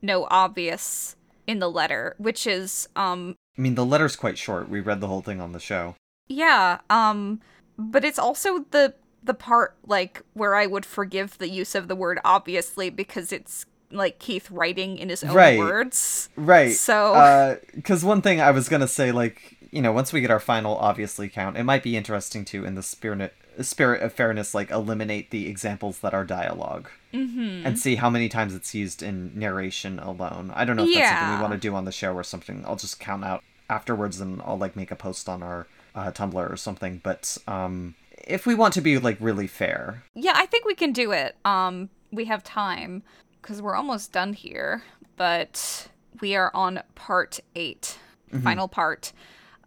no 0.02 0.27
obvious 0.31 1.16
in 1.47 1.59
the 1.60 1.70
letter, 1.70 2.14
which 2.18 2.47
is 2.47 2.89
um 2.97 3.35
I 3.59 3.62
mean, 3.62 3.74
the 3.74 3.86
letter's 3.86 4.16
quite 4.16 4.36
short. 4.36 4.68
We 4.68 4.81
read 4.81 5.01
the 5.01 5.06
whole 5.09 5.23
thing 5.23 5.40
on 5.40 5.52
the 5.52 5.60
show. 5.60 5.94
yeah, 6.28 6.78
um 6.90 7.40
but 7.78 8.05
it's 8.05 8.18
also 8.18 8.64
the 8.70 8.94
the 9.23 9.35
part 9.35 9.77
like 9.86 10.23
where 10.35 10.55
I 10.55 10.66
would 10.66 10.86
forgive 10.86 11.39
the 11.39 11.48
use 11.48 11.74
of 11.74 11.89
the 11.89 11.97
word 11.97 12.18
obviously 12.24 12.90
because 12.90 13.32
it's 13.32 13.66
like 13.90 14.18
Keith 14.18 14.51
writing 14.51 14.98
in 14.98 15.09
his 15.09 15.23
own 15.24 15.32
Right. 15.35 15.59
words. 15.59 16.28
Right. 16.36 16.73
So- 16.73 17.59
because 17.74 18.05
one 18.05 18.20
thing 18.23 18.40
I 18.40 18.51
was 18.51 18.68
gonna 18.68 18.89
say, 18.89 19.12
like, 19.12 19.56
you 19.70 19.81
know, 19.81 19.93
once 19.93 20.12
we 20.12 20.20
get 20.20 20.31
our 20.31 20.40
final 20.40 20.77
obviously 20.77 21.28
count, 21.28 21.56
it 21.56 21.62
might 21.64 21.82
be 21.85 21.97
interesting 21.97 22.44
to, 22.47 22.64
in 22.64 22.74
the 22.74 22.82
spirit 22.82 23.32
spirit 23.65 24.03
of 24.03 24.12
fairness, 24.12 24.55
like 24.55 24.70
eliminate 24.70 25.31
the 25.31 25.49
examples 25.49 25.99
that 26.01 26.15
are 26.15 26.24
dialogue 26.24 26.89
Mm-hmm. 27.15 27.66
and 27.66 27.78
see 27.78 27.95
how 27.95 28.11
many 28.11 28.28
times 28.28 28.55
it's 28.55 28.74
used 28.74 29.03
in 29.03 29.33
narration 29.39 29.99
alone. 29.99 30.53
I 30.55 30.66
don't 30.66 30.77
know 30.77 30.85
if 30.87 30.93
that's 30.95 31.09
something 31.19 31.37
we 31.37 31.41
want 31.41 31.53
to 31.55 31.59
do 31.59 31.74
on 31.74 31.87
the 31.87 31.93
show 31.93 32.12
or 32.12 32.23
something. 32.23 32.62
I'll 32.66 32.77
just 32.77 33.01
count 33.01 33.24
out 33.24 33.43
afterwards 33.70 34.20
and 34.20 34.43
I'll 34.45 34.59
like 34.59 34.77
make 34.77 34.91
a 34.91 34.97
post 34.97 35.27
on 35.27 35.43
our 35.43 35.66
uh, 35.95 36.11
Tumblr 36.12 36.35
or 36.53 36.57
something. 36.59 37.01
But 37.03 37.39
um, 37.49 37.95
if 38.19 38.45
we 38.45 38.55
want 38.55 38.74
to 38.74 38.83
be 38.83 38.99
like 38.99 39.16
really 39.19 39.47
fair, 39.47 40.03
Yeah, 40.15 40.35
I 40.35 40.45
think 40.45 40.66
we 40.66 40.74
can 40.74 40.93
do 40.93 41.12
it. 41.12 41.37
Um, 41.47 41.89
we 42.12 42.27
have 42.27 42.45
time 42.45 43.03
because 43.41 43.62
we're 43.62 43.77
almost 43.77 44.12
done 44.12 44.35
here, 44.35 44.83
but 45.16 45.89
we 46.20 46.37
are 46.37 46.51
on 46.53 46.83
part 46.95 47.41
8 47.55 47.97
final 48.43 48.69
part. 48.69 49.12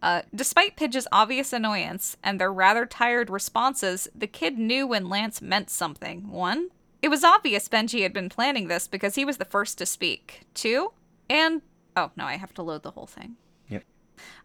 Uh, 0.02 0.22
despite 0.34 0.76
Pidge's 0.76 1.06
obvious 1.12 1.52
annoyance 1.52 2.16
and 2.22 2.40
their 2.40 2.52
rather 2.52 2.86
tired 2.86 3.28
responses, 3.28 4.08
the 4.14 4.26
kid 4.26 4.58
knew 4.58 4.86
when 4.86 5.08
Lance 5.08 5.42
meant 5.42 5.68
something. 5.68 6.30
One, 6.30 6.70
it 7.02 7.08
was 7.08 7.24
obvious 7.24 7.68
Benji 7.68 8.02
had 8.02 8.12
been 8.12 8.28
planning 8.28 8.68
this 8.68 8.88
because 8.88 9.14
he 9.14 9.24
was 9.24 9.36
the 9.36 9.44
first 9.44 9.78
to 9.78 9.86
speak. 9.86 10.42
Two, 10.54 10.92
and 11.28 11.62
oh 11.96 12.10
no, 12.16 12.24
I 12.24 12.36
have 12.36 12.54
to 12.54 12.62
load 12.62 12.82
the 12.82 12.92
whole 12.92 13.06
thing. 13.06 13.36
Yep. 13.68 13.84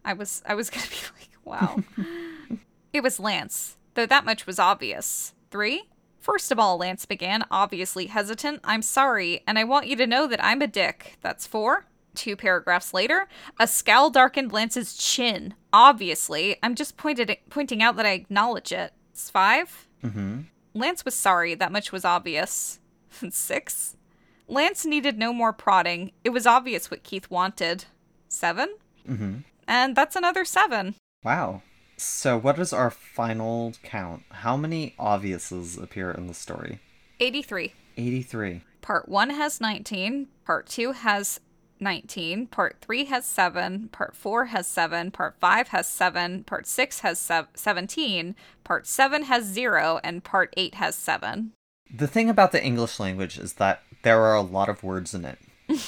I 0.04 0.14
was 0.14 0.42
I 0.46 0.56
was 0.56 0.70
gonna 0.72 0.88
be 0.88 0.96
like, 1.20 1.30
wow. 1.44 1.84
It 2.92 3.04
was 3.04 3.20
Lance, 3.20 3.78
though 3.94 4.06
that 4.06 4.26
much 4.26 4.46
was 4.46 4.60
obvious. 4.60 5.34
Three? 5.52 5.90
First 6.20 6.52
of 6.52 6.58
all, 6.58 6.78
Lance 6.78 7.06
began, 7.06 7.46
obviously 7.52 8.08
hesitant. 8.08 8.62
I'm 8.64 8.82
sorry, 8.82 9.44
and 9.46 9.60
I 9.60 9.64
want 9.64 9.88
you 9.88 9.96
to 9.98 10.08
know 10.08 10.28
that 10.28 10.44
I'm 10.44 10.62
a 10.62 10.68
dick. 10.68 11.18
That's 11.22 11.46
four. 11.46 11.86
Two 12.16 12.36
paragraphs 12.36 12.94
later, 12.94 13.28
a 13.60 13.68
scowl 13.68 14.10
darkened 14.10 14.52
Lance's 14.52 14.96
chin. 14.96 15.54
Obviously, 15.74 16.58
I'm 16.64 16.76
just 16.76 16.98
pointed 16.98 17.38
pointing 17.50 17.84
out 17.84 17.96
that 17.98 18.06
I 18.06 18.12
acknowledge 18.12 18.72
it. 18.72 18.94
It's 19.12 19.30
five. 19.30 19.88
mm-hmm. 20.04 20.42
Lance 20.74 21.06
was 21.06 21.16
sorry, 21.16 21.56
that 21.56 21.72
much 21.72 21.92
was 21.92 22.04
obvious. 22.04 22.80
Six. 23.30 23.96
Lance 24.48 24.86
needed 24.86 25.18
no 25.18 25.32
more 25.34 25.54
prodding. 25.54 26.12
It 26.24 26.30
was 26.32 26.46
obvious 26.46 26.92
what 26.92 27.04
Keith 27.04 27.30
wanted. 27.30 27.86
7 28.28 28.76
Mm-hmm. 29.10 29.38
And 29.68 29.96
that's 29.96 30.16
another 30.16 30.46
seven. 30.46 30.96
Wow. 31.24 31.62
So, 31.98 32.38
what 32.38 32.60
is 32.60 32.74
our 32.74 32.90
final 32.92 33.74
count? 33.84 34.24
How 34.30 34.58
many 34.58 34.96
obviouses 35.00 35.82
appear 35.82 36.12
in 36.12 36.28
the 36.28 36.34
story? 36.34 36.80
83. 37.20 37.74
83. 37.98 38.62
Part 38.82 39.08
1 39.08 39.30
has 39.32 39.62
19, 39.62 40.28
Part 40.46 40.68
2 40.68 40.92
has 40.92 41.40
19, 41.80 42.48
Part 42.48 42.78
3 42.82 43.06
has 43.06 43.26
7, 43.26 43.90
Part 43.90 44.16
4 44.16 44.46
has 44.46 44.68
7, 44.68 45.12
Part 45.12 45.36
5 45.40 45.68
has 45.70 45.88
7, 45.88 46.44
Part 46.44 46.68
6 46.68 47.00
has 47.02 47.20
sev- 47.20 47.48
17, 47.56 48.36
Part 48.64 48.88
7 48.88 49.24
has 49.24 49.44
0, 49.46 50.00
and 50.04 50.24
Part 50.24 50.54
8 50.58 50.76
has 50.76 50.96
7. 50.96 51.52
The 51.94 52.08
thing 52.08 52.30
about 52.30 52.52
the 52.52 52.64
English 52.64 53.00
language 53.00 53.38
is 53.38 53.54
that 53.54 53.82
there 54.04 54.22
are 54.22 54.36
a 54.36 54.42
lot 54.42 54.70
of 54.70 54.84
words 54.84 55.14
in 55.14 55.26
it. 55.26 55.40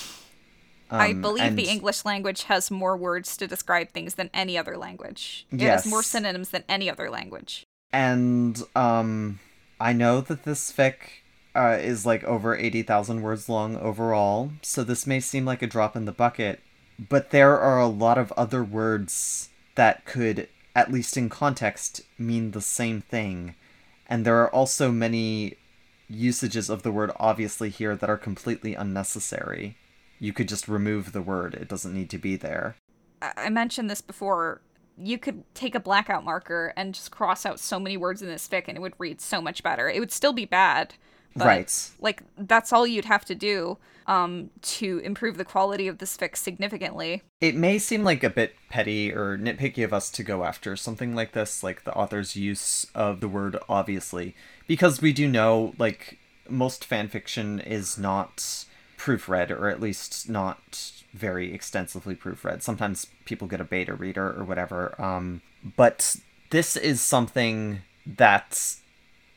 I 0.90 1.12
Um, 1.12 1.22
believe 1.22 1.44
and- 1.44 1.58
the 1.60 1.68
English 1.68 2.06
language 2.06 2.44
has 2.44 2.72
more 2.72 2.96
words 2.96 3.36
to 3.38 3.48
describe 3.48 3.90
things 3.92 4.16
than 4.16 4.30
any 4.34 4.58
other 4.58 4.78
language. 4.78 5.46
It 5.52 5.60
has 5.62 5.86
more 5.86 6.02
synonyms 6.04 6.50
than 6.50 6.64
any 6.70 6.90
other 6.90 7.10
language. 7.10 7.64
And 7.92 8.62
um 8.76 9.40
I 9.80 9.94
know 9.94 10.22
that 10.22 10.44
this 10.44 10.72
fic 10.72 10.96
uh, 11.58 11.78
is 11.82 12.06
like 12.06 12.24
over 12.24 12.56
80,000 12.56 13.22
words 13.22 13.50
long 13.50 13.76
overall, 13.78 14.52
so 14.62 14.84
this 14.84 15.08
may 15.08 15.20
seem 15.20 15.44
like 15.44 15.62
a 15.62 15.68
drop 15.68 15.96
in 15.96 16.06
the 16.06 16.12
bucket, 16.12 16.62
but 17.00 17.32
there 17.32 17.60
are 17.60 17.80
a 17.80 17.88
lot 17.88 18.18
of 18.18 18.32
other 18.34 18.64
words 18.64 19.50
that 19.76 20.06
could 20.06 20.48
at 20.76 20.92
least 20.92 21.18
in 21.18 21.28
context 21.28 22.02
mean 22.20 22.52
the 22.52 22.62
same 22.62 23.02
thing. 23.02 23.56
And 24.06 24.24
there 24.24 24.40
are 24.42 24.54
also 24.54 24.92
many 24.92 25.58
usages 26.08 26.70
of 26.70 26.84
the 26.84 26.92
word 26.92 27.12
obviously 27.18 27.70
here 27.70 27.96
that 27.96 28.10
are 28.10 28.18
completely 28.18 28.76
unnecessary. 28.76 29.76
You 30.20 30.34
could 30.34 30.48
just 30.48 30.68
remove 30.68 31.12
the 31.12 31.22
word. 31.22 31.56
It 31.56 31.68
doesn't 31.68 31.94
need 31.94 32.12
to 32.12 32.20
be 32.20 32.36
there. 32.36 32.76
I 33.22 33.34
I 33.38 33.50
mentioned 33.50 33.90
this 33.90 34.02
before. 34.02 34.62
You 35.00 35.18
could 35.18 35.44
take 35.56 35.74
a 35.74 35.80
blackout 35.80 36.24
marker 36.24 36.74
and 36.78 36.94
just 36.94 37.12
cross 37.12 37.46
out 37.46 37.60
so 37.60 37.80
many 37.80 37.98
words 37.98 38.22
in 38.22 38.28
this 38.28 38.48
fic 38.48 38.66
and 38.68 38.78
it 38.78 38.82
would 38.82 38.94
read 39.00 39.20
so 39.20 39.42
much 39.42 39.64
better. 39.64 39.90
It 39.90 40.00
would 40.00 40.12
still 40.12 40.34
be 40.34 40.46
bad. 40.46 40.94
But, 41.38 41.46
Right. 41.46 41.90
Like 42.00 42.24
that's 42.38 42.74
all 42.74 42.86
you'd 42.86 43.06
have 43.06 43.26
to 43.26 43.36
do 43.36 43.78
um 44.08 44.50
to 44.62 45.00
improve 45.00 45.38
the 45.38 45.44
quality 45.44 45.88
of 45.88 45.98
this 45.98 46.16
fix 46.16 46.42
significantly. 46.42 47.24
It 47.42 47.56
may 47.56 47.78
seem 47.78 48.04
like 48.04 48.24
a 48.24 48.30
bit 48.30 48.56
petty 48.70 49.14
or 49.14 49.38
nitpicky 49.38 49.84
of 49.84 49.94
us 49.94 50.10
to 50.12 50.24
go 50.24 50.44
after 50.44 50.76
something 50.76 51.14
like 51.14 51.34
this, 51.34 51.62
like 51.62 51.84
the 51.84 51.94
author's 51.94 52.36
use 52.36 52.88
of 52.96 53.20
the 53.20 53.28
word 53.28 53.58
obviously, 53.68 54.36
because 54.68 55.02
we 55.02 55.12
do 55.14 55.28
know, 55.28 55.74
like, 55.78 56.18
most 56.50 56.86
fan 56.86 57.10
fiction 57.10 57.60
is 57.60 57.98
not 57.98 58.66
proofread, 58.98 59.52
or 59.52 59.68
at 59.68 59.82
least 59.82 60.30
not 60.30 60.92
very 61.14 61.54
extensively 61.54 62.16
proofread. 62.16 62.62
Sometimes 62.62 63.08
people 63.26 63.48
get 63.48 63.62
a 63.62 63.66
beta 63.66 63.94
reader 63.94 64.34
or 64.38 64.44
whatever. 64.44 65.00
Um, 65.02 65.42
but 65.76 66.16
this 66.50 66.76
is 66.78 67.02
something 67.02 67.82
that 68.06 68.76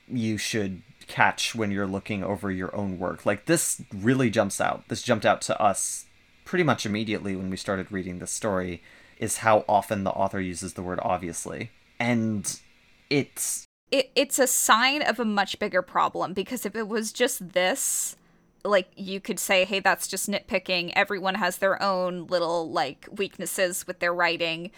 you 0.08 0.38
should 0.38 0.82
catch 1.10 1.54
when 1.54 1.70
you're 1.72 1.86
looking 1.86 2.22
over 2.22 2.50
your 2.50 2.74
own 2.74 2.98
work. 2.98 3.26
Like 3.26 3.46
this 3.46 3.82
really 3.92 4.30
jumps 4.30 4.60
out. 4.60 4.84
This 4.88 5.02
jumped 5.02 5.26
out 5.26 5.42
to 5.42 5.60
us 5.60 6.06
pretty 6.44 6.62
much 6.62 6.86
immediately 6.86 7.34
when 7.36 7.50
we 7.50 7.56
started 7.56 7.90
reading 7.90 8.18
this 8.20 8.30
story 8.30 8.82
is 9.18 9.38
how 9.38 9.64
often 9.68 10.04
the 10.04 10.10
author 10.12 10.40
uses 10.40 10.74
the 10.74 10.82
word 10.82 11.00
obviously. 11.02 11.70
And 11.98 12.60
it's 13.10 13.66
It 13.90 14.10
it's 14.14 14.38
a 14.38 14.46
sign 14.46 15.02
of 15.02 15.18
a 15.18 15.24
much 15.24 15.58
bigger 15.58 15.82
problem 15.82 16.32
because 16.32 16.64
if 16.64 16.76
it 16.76 16.88
was 16.88 17.12
just 17.12 17.52
this 17.52 18.16
like 18.64 18.88
you 18.94 19.20
could 19.20 19.38
say 19.38 19.64
hey 19.64 19.80
that's 19.80 20.06
just 20.06 20.30
nitpicking 20.30 20.92
everyone 20.94 21.34
has 21.34 21.58
their 21.58 21.82
own 21.82 22.26
little 22.26 22.70
like 22.70 23.08
weaknesses 23.10 23.86
with 23.86 23.98
their 24.00 24.14
writing 24.14 24.70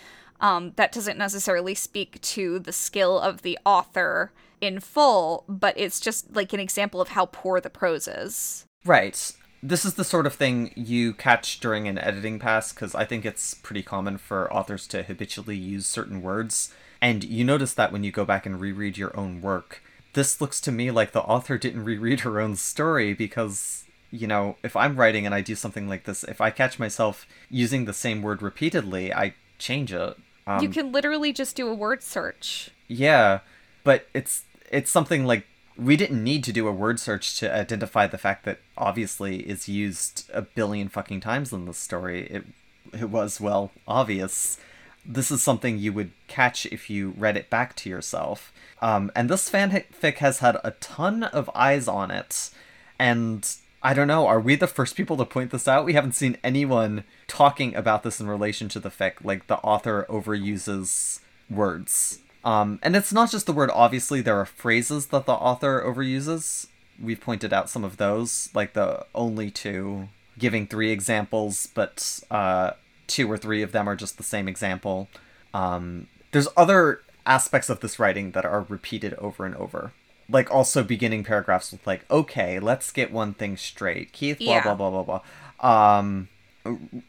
um, 0.42 0.72
that 0.76 0.92
doesn't 0.92 1.16
necessarily 1.16 1.74
speak 1.74 2.20
to 2.20 2.58
the 2.58 2.72
skill 2.72 3.18
of 3.18 3.40
the 3.40 3.58
author 3.64 4.30
in 4.60 4.78
full 4.78 5.44
but 5.48 5.74
it's 5.78 5.98
just 5.98 6.36
like 6.36 6.52
an 6.52 6.60
example 6.60 7.00
of 7.00 7.08
how 7.08 7.26
poor 7.26 7.60
the 7.60 7.70
prose 7.70 8.06
is 8.06 8.66
right. 8.84 9.32
This 9.64 9.84
is 9.84 9.94
the 9.94 10.04
sort 10.04 10.26
of 10.26 10.34
thing 10.34 10.72
you 10.74 11.14
catch 11.14 11.60
during 11.60 11.86
an 11.86 11.98
editing 11.98 12.40
pass 12.40 12.72
because 12.72 12.94
I 12.96 13.04
think 13.04 13.24
it's 13.24 13.54
pretty 13.54 13.82
common 13.82 14.18
for 14.18 14.52
authors 14.52 14.88
to 14.88 15.04
habitually 15.04 15.56
use 15.56 15.86
certain 15.86 16.20
words. 16.20 16.74
And 17.00 17.22
you 17.22 17.44
notice 17.44 17.72
that 17.74 17.92
when 17.92 18.02
you 18.02 18.10
go 18.10 18.24
back 18.24 18.44
and 18.44 18.60
reread 18.60 18.98
your 18.98 19.16
own 19.16 19.40
work. 19.40 19.82
This 20.14 20.40
looks 20.40 20.60
to 20.62 20.72
me 20.72 20.90
like 20.90 21.12
the 21.12 21.22
author 21.22 21.58
didn't 21.58 21.84
reread 21.92 22.20
her 22.20 22.40
own 22.40 22.56
story 22.56 23.14
because, 23.14 23.84
you 24.10 24.26
know, 24.26 24.56
if 24.64 24.74
I'm 24.74 24.96
writing 24.96 25.26
and 25.26 25.34
I 25.34 25.42
do 25.42 25.54
something 25.54 25.88
like 25.88 26.04
this, 26.04 26.24
if 26.24 26.40
I 26.40 26.50
catch 26.50 26.80
myself 26.80 27.26
using 27.48 27.84
the 27.84 27.92
same 27.92 28.20
word 28.20 28.42
repeatedly, 28.42 29.14
I 29.14 29.34
change 29.58 29.92
it. 29.92 30.16
Um, 30.46 30.62
you 30.62 30.68
can 30.68 30.92
literally 30.92 31.32
just 31.32 31.54
do 31.54 31.68
a 31.68 31.74
word 31.74 32.02
search 32.02 32.70
Yeah, 32.88 33.40
but 33.84 34.08
it's 34.14 34.44
it's 34.70 34.90
something 34.90 35.24
like 35.24 35.46
we 35.76 35.96
didn't 35.96 36.22
need 36.22 36.44
to 36.44 36.52
do 36.52 36.68
a 36.68 36.72
word 36.72 37.00
search 37.00 37.38
to 37.38 37.54
identify 37.54 38.06
the 38.06 38.18
fact 38.18 38.44
that 38.44 38.60
obviously 38.76 39.40
is 39.48 39.68
used 39.68 40.30
a 40.32 40.42
billion 40.42 40.88
fucking 40.88 41.20
times 41.20 41.52
in 41.52 41.64
the 41.64 41.74
story. 41.74 42.26
It 42.26 42.44
it 42.92 43.10
was 43.10 43.40
well 43.40 43.72
obvious. 43.86 44.58
This 45.04 45.30
is 45.30 45.42
something 45.42 45.78
you 45.78 45.92
would 45.92 46.12
catch 46.28 46.66
if 46.66 46.88
you 46.88 47.14
read 47.16 47.36
it 47.36 47.50
back 47.50 47.74
to 47.76 47.90
yourself. 47.90 48.52
Um, 48.80 49.10
and 49.16 49.28
this 49.28 49.50
fanfic 49.50 50.16
has 50.18 50.38
had 50.38 50.58
a 50.62 50.72
ton 50.72 51.24
of 51.24 51.50
eyes 51.54 51.88
on 51.88 52.10
it, 52.10 52.50
and 52.98 53.48
I 53.82 53.94
don't 53.94 54.06
know. 54.06 54.26
Are 54.26 54.40
we 54.40 54.54
the 54.54 54.66
first 54.68 54.96
people 54.96 55.16
to 55.16 55.24
point 55.24 55.50
this 55.50 55.66
out? 55.66 55.84
We 55.84 55.94
haven't 55.94 56.14
seen 56.14 56.36
anyone 56.44 57.04
talking 57.32 57.74
about 57.74 58.02
this 58.02 58.20
in 58.20 58.26
relation 58.26 58.68
to 58.68 58.78
the 58.78 58.90
fic. 58.90 59.14
Like 59.24 59.46
the 59.46 59.56
author 59.58 60.06
overuses 60.10 61.20
words. 61.48 62.18
Um, 62.44 62.78
and 62.82 62.94
it's 62.94 63.12
not 63.12 63.30
just 63.30 63.46
the 63.46 63.52
word 63.52 63.70
obviously, 63.72 64.20
there 64.20 64.36
are 64.36 64.44
phrases 64.46 65.06
that 65.06 65.26
the 65.26 65.32
author 65.32 65.82
overuses. 65.86 66.66
We've 67.02 67.20
pointed 67.20 67.52
out 67.52 67.70
some 67.70 67.84
of 67.84 67.96
those, 67.96 68.50
like 68.52 68.74
the 68.74 69.06
only 69.14 69.50
two, 69.50 70.08
giving 70.38 70.66
three 70.66 70.90
examples, 70.90 71.68
but 71.74 72.20
uh, 72.30 72.72
two 73.06 73.30
or 73.30 73.38
three 73.38 73.62
of 73.62 73.72
them 73.72 73.88
are 73.88 73.96
just 73.96 74.16
the 74.18 74.22
same 74.24 74.46
example. 74.48 75.08
Um, 75.54 76.08
there's 76.32 76.48
other 76.56 77.00
aspects 77.24 77.70
of 77.70 77.80
this 77.80 77.98
writing 77.98 78.32
that 78.32 78.44
are 78.44 78.66
repeated 78.68 79.14
over 79.14 79.46
and 79.46 79.54
over. 79.54 79.92
Like 80.28 80.50
also 80.50 80.82
beginning 80.82 81.24
paragraphs 81.24 81.72
with 81.72 81.86
like, 81.86 82.04
okay, 82.10 82.58
let's 82.58 82.90
get 82.92 83.12
one 83.12 83.34
thing 83.34 83.56
straight. 83.56 84.12
Keith, 84.12 84.38
blah 84.38 84.54
Yeah. 84.56 84.62
blah 84.62 84.74
blah 84.74 84.90
blah 85.02 85.20
blah. 85.60 85.98
Um, 85.98 86.28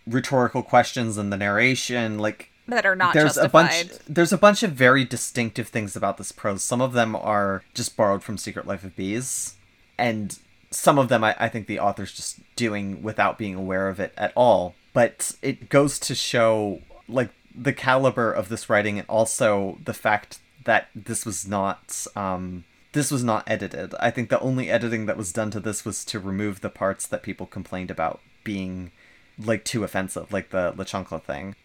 rhetorical 0.07 0.63
questions 0.63 1.17
in 1.17 1.29
the 1.29 1.37
narration, 1.37 2.17
like 2.19 2.49
that 2.67 2.85
are 2.85 2.95
not 2.95 3.13
there's 3.13 3.35
justified 3.35 3.47
a 3.47 3.87
bunch 3.87 3.99
there's 4.07 4.33
a 4.33 4.37
bunch 4.37 4.63
of 4.63 4.71
very 4.71 5.03
distinctive 5.03 5.67
things 5.67 5.95
about 5.95 6.17
this 6.17 6.31
prose. 6.31 6.63
Some 6.63 6.81
of 6.81 6.93
them 6.93 7.15
are 7.15 7.63
just 7.73 7.97
borrowed 7.97 8.23
from 8.23 8.37
secret 8.37 8.65
life 8.65 8.83
of 8.83 8.95
bees 8.95 9.55
and 9.97 10.37
some 10.71 10.97
of 10.97 11.09
them 11.09 11.23
I, 11.23 11.35
I 11.39 11.49
think 11.49 11.67
the 11.67 11.79
author's 11.79 12.13
just 12.13 12.39
doing 12.55 13.03
without 13.03 13.37
being 13.37 13.55
aware 13.55 13.89
of 13.89 13.99
it 13.99 14.13
at 14.17 14.33
all. 14.35 14.75
But 14.93 15.35
it 15.41 15.69
goes 15.69 15.99
to 15.99 16.15
show 16.15 16.81
like 17.07 17.29
the 17.55 17.73
caliber 17.73 18.31
of 18.31 18.49
this 18.49 18.69
writing 18.69 18.97
and 18.97 19.07
also 19.09 19.77
the 19.83 19.93
fact 19.93 20.39
that 20.63 20.87
this 20.95 21.25
was 21.25 21.45
not 21.47 22.07
um 22.15 22.63
this 22.93 23.11
was 23.11 23.23
not 23.23 23.43
edited. 23.47 23.93
I 23.99 24.11
think 24.11 24.29
the 24.29 24.39
only 24.39 24.69
editing 24.69 25.07
that 25.07 25.17
was 25.17 25.33
done 25.33 25.51
to 25.51 25.59
this 25.59 25.83
was 25.83 26.05
to 26.05 26.19
remove 26.19 26.61
the 26.61 26.69
parts 26.69 27.07
that 27.07 27.23
people 27.23 27.47
complained 27.47 27.91
about 27.91 28.21
being 28.43 28.91
like 29.37 29.63
too 29.63 29.83
offensive 29.83 30.31
like 30.31 30.49
the 30.49 30.73
la 30.77 30.83
chancla 30.83 31.21
thing 31.21 31.55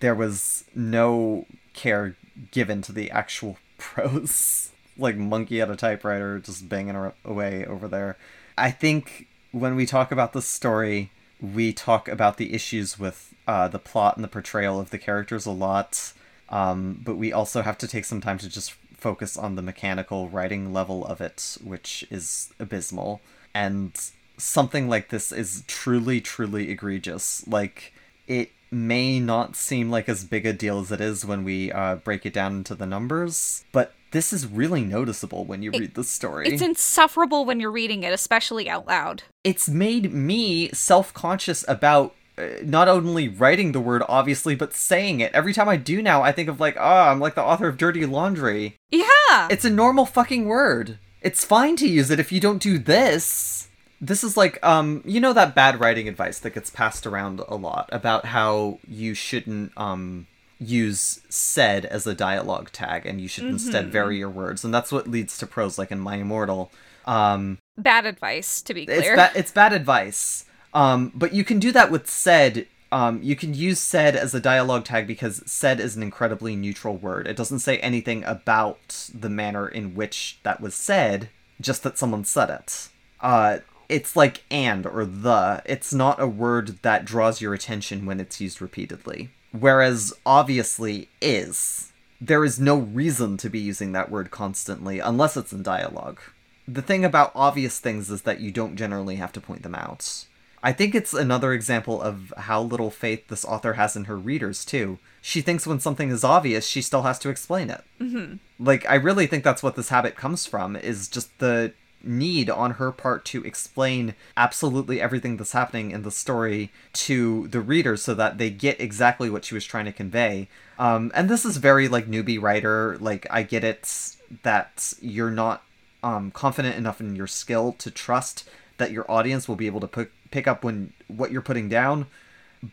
there 0.00 0.14
was 0.14 0.64
no 0.74 1.46
care 1.72 2.16
given 2.50 2.82
to 2.82 2.92
the 2.92 3.10
actual 3.10 3.56
prose. 3.78 4.72
like 4.98 5.16
monkey 5.16 5.60
at 5.60 5.70
a 5.70 5.76
typewriter 5.76 6.38
just 6.38 6.68
banging 6.68 7.12
away 7.24 7.64
over 7.64 7.86
there. 7.88 8.16
I 8.56 8.70
think 8.70 9.26
when 9.52 9.76
we 9.76 9.86
talk 9.86 10.10
about 10.12 10.32
this 10.32 10.46
story, 10.46 11.10
we 11.40 11.72
talk 11.72 12.08
about 12.08 12.36
the 12.36 12.52
issues 12.52 12.98
with 12.98 13.32
uh, 13.46 13.68
the 13.68 13.78
plot 13.78 14.16
and 14.16 14.24
the 14.24 14.28
portrayal 14.28 14.80
of 14.80 14.90
the 14.90 14.98
characters 14.98 15.46
a 15.46 15.52
lot, 15.52 16.12
um, 16.50 17.00
but 17.04 17.14
we 17.16 17.32
also 17.32 17.62
have 17.62 17.78
to 17.78 17.88
take 17.88 18.04
some 18.04 18.20
time 18.20 18.38
to 18.38 18.48
just 18.48 18.72
focus 18.96 19.36
on 19.36 19.54
the 19.54 19.62
mechanical 19.62 20.28
writing 20.28 20.72
level 20.72 21.06
of 21.06 21.20
it, 21.20 21.56
which 21.62 22.04
is 22.10 22.52
abysmal. 22.58 23.20
And 23.54 23.92
something 24.38 24.88
like 24.88 25.08
this 25.10 25.32
is 25.32 25.64
truly, 25.66 26.20
truly 26.20 26.70
egregious. 26.70 27.46
Like, 27.46 27.92
it 28.26 28.50
may 28.70 29.18
not 29.20 29.56
seem 29.56 29.90
like 29.90 30.08
as 30.08 30.24
big 30.24 30.46
a 30.46 30.52
deal 30.52 30.80
as 30.80 30.92
it 30.92 31.00
is 31.00 31.24
when 31.24 31.44
we 31.44 31.72
uh, 31.72 31.96
break 31.96 32.26
it 32.26 32.32
down 32.32 32.56
into 32.56 32.74
the 32.74 32.86
numbers, 32.86 33.64
but 33.72 33.92
this 34.10 34.32
is 34.32 34.46
really 34.46 34.82
noticeable 34.82 35.44
when 35.44 35.62
you 35.62 35.70
read 35.70 35.94
the 35.94 36.04
story. 36.04 36.48
it's 36.48 36.62
insufferable 36.62 37.44
when 37.44 37.60
you're 37.60 37.70
reading 37.70 38.02
it 38.04 38.12
especially 38.12 38.66
out 38.68 38.86
loud 38.86 39.22
it's 39.44 39.68
made 39.68 40.10
me 40.14 40.70
self-conscious 40.70 41.62
about 41.68 42.14
uh, 42.38 42.46
not 42.62 42.88
only 42.88 43.28
writing 43.28 43.72
the 43.72 43.80
word 43.80 44.02
obviously 44.08 44.54
but 44.54 44.72
saying 44.72 45.20
it 45.20 45.30
every 45.34 45.52
time 45.52 45.68
i 45.68 45.76
do 45.76 46.00
now 46.00 46.22
i 46.22 46.32
think 46.32 46.48
of 46.48 46.58
like 46.58 46.74
oh 46.78 46.82
i'm 47.10 47.20
like 47.20 47.34
the 47.34 47.42
author 47.42 47.68
of 47.68 47.76
dirty 47.76 48.06
laundry 48.06 48.76
yeah 48.90 49.46
it's 49.50 49.66
a 49.66 49.70
normal 49.70 50.06
fucking 50.06 50.46
word 50.46 50.98
It's 51.20 51.44
fine 51.44 51.76
to 51.76 51.86
use 51.88 52.10
it 52.10 52.18
if 52.20 52.32
you 52.32 52.40
don't 52.40 52.62
do 52.62 52.78
this. 52.78 53.67
This 54.00 54.22
is 54.22 54.36
like, 54.36 54.64
um, 54.64 55.02
you 55.04 55.20
know 55.20 55.32
that 55.32 55.54
bad 55.54 55.80
writing 55.80 56.08
advice 56.08 56.38
that 56.40 56.54
gets 56.54 56.70
passed 56.70 57.06
around 57.06 57.40
a 57.48 57.56
lot 57.56 57.88
about 57.92 58.26
how 58.26 58.78
you 58.86 59.14
shouldn't, 59.14 59.72
um, 59.76 60.26
use 60.60 61.20
said 61.28 61.84
as 61.84 62.06
a 62.06 62.14
dialogue 62.14 62.70
tag 62.72 63.06
and 63.06 63.20
you 63.20 63.28
should 63.28 63.44
instead 63.44 63.92
vary 63.92 64.18
your 64.18 64.28
words. 64.28 64.64
And 64.64 64.74
that's 64.74 64.90
what 64.90 65.06
leads 65.06 65.38
to 65.38 65.46
prose 65.46 65.78
like 65.78 65.92
in 65.92 66.00
My 66.00 66.16
Immortal. 66.16 66.72
Um, 67.06 67.58
Bad 67.76 68.06
advice, 68.06 68.60
to 68.62 68.74
be 68.74 68.82
it's 68.82 69.00
clear. 69.00 69.16
bad 69.16 69.32
it's 69.36 69.52
bad 69.52 69.72
advice 69.72 70.44
um 70.74 71.12
but 71.14 71.32
you 71.32 71.44
can 71.44 71.58
do 71.58 71.72
that 71.72 71.90
with 71.90 72.08
said 72.08 72.66
um 72.92 73.22
you 73.22 73.34
can 73.34 73.54
use 73.54 73.78
said 73.78 74.14
as 74.16 74.34
a 74.34 74.40
dialogue 74.40 74.84
tag 74.84 75.06
because 75.06 75.42
said 75.46 75.80
is 75.80 75.96
an 75.96 76.02
incredibly 76.02 76.54
neutral 76.56 76.96
word 76.96 77.26
it 77.26 77.36
doesn't 77.36 77.60
say 77.60 77.78
anything 77.78 78.24
about 78.24 79.10
the 79.14 79.30
manner 79.30 79.66
in 79.66 79.94
which 79.94 80.38
that 80.42 80.60
was 80.60 80.74
said 80.74 81.28
just 81.60 81.82
that 81.82 81.98
someone 81.98 82.24
said 82.24 82.50
it 82.50 82.88
uh 83.20 83.58
it's 83.88 84.16
like 84.16 84.42
and 84.50 84.86
or 84.86 85.04
the 85.04 85.62
it's 85.64 85.92
not 85.92 86.20
a 86.20 86.26
word 86.26 86.78
that 86.82 87.04
draws 87.04 87.40
your 87.40 87.54
attention 87.54 88.06
when 88.06 88.20
it's 88.20 88.40
used 88.40 88.60
repeatedly 88.60 89.30
whereas 89.52 90.12
obviously 90.26 91.08
is 91.20 91.92
there 92.20 92.44
is 92.44 92.58
no 92.58 92.76
reason 92.76 93.36
to 93.36 93.48
be 93.48 93.58
using 93.58 93.92
that 93.92 94.10
word 94.10 94.30
constantly 94.30 94.98
unless 94.98 95.36
it's 95.36 95.52
in 95.52 95.62
dialogue 95.62 96.20
the 96.68 96.82
thing 96.82 97.04
about 97.04 97.32
obvious 97.34 97.78
things 97.78 98.10
is 98.10 98.22
that 98.22 98.40
you 98.40 98.50
don't 98.50 98.76
generally 98.76 99.16
have 99.16 99.32
to 99.32 99.40
point 99.40 99.62
them 99.62 99.74
out. 99.74 100.26
I 100.62 100.72
think 100.72 100.94
it's 100.94 101.14
another 101.14 101.52
example 101.52 102.02
of 102.02 102.32
how 102.36 102.60
little 102.60 102.90
faith 102.90 103.28
this 103.28 103.44
author 103.44 103.74
has 103.74 103.96
in 103.96 104.04
her 104.04 104.16
readers, 104.16 104.64
too. 104.64 104.98
She 105.22 105.40
thinks 105.40 105.66
when 105.66 105.80
something 105.80 106.10
is 106.10 106.24
obvious, 106.24 106.66
she 106.66 106.82
still 106.82 107.02
has 107.02 107.18
to 107.20 107.30
explain 107.30 107.70
it. 107.70 107.84
Mm-hmm. 108.00 108.36
Like, 108.62 108.84
I 108.90 108.96
really 108.96 109.26
think 109.26 109.44
that's 109.44 109.62
what 109.62 109.76
this 109.76 109.88
habit 109.88 110.16
comes 110.16 110.46
from, 110.46 110.76
is 110.76 111.08
just 111.08 111.38
the 111.38 111.72
need 112.02 112.48
on 112.48 112.72
her 112.72 112.92
part 112.92 113.24
to 113.24 113.44
explain 113.44 114.14
absolutely 114.36 115.00
everything 115.00 115.36
that's 115.36 115.52
happening 115.52 115.90
in 115.90 116.02
the 116.02 116.10
story 116.10 116.70
to 116.92 117.48
the 117.48 117.60
reader 117.60 117.96
so 117.96 118.14
that 118.14 118.38
they 118.38 118.50
get 118.50 118.80
exactly 118.80 119.28
what 119.28 119.44
she 119.44 119.54
was 119.54 119.64
trying 119.64 119.84
to 119.84 119.92
convey. 119.92 120.48
Um, 120.78 121.10
and 121.14 121.28
this 121.28 121.44
is 121.44 121.56
very, 121.56 121.88
like, 121.88 122.06
newbie 122.06 122.40
writer. 122.40 122.96
Like, 123.00 123.26
I 123.30 123.42
get 123.42 123.64
it 123.64 124.16
that 124.42 124.94
you're 125.00 125.30
not 125.30 125.62
um, 126.02 126.30
confident 126.30 126.76
enough 126.76 127.00
in 127.00 127.16
your 127.16 127.26
skill 127.26 127.72
to 127.78 127.90
trust 127.90 128.48
that 128.76 128.92
your 128.92 129.10
audience 129.10 129.48
will 129.48 129.56
be 129.56 129.66
able 129.66 129.80
to 129.80 129.88
put, 129.88 130.10
pick 130.30 130.46
up 130.46 130.62
when 130.62 130.92
what 131.08 131.32
you're 131.32 131.42
putting 131.42 131.68
down. 131.68 132.06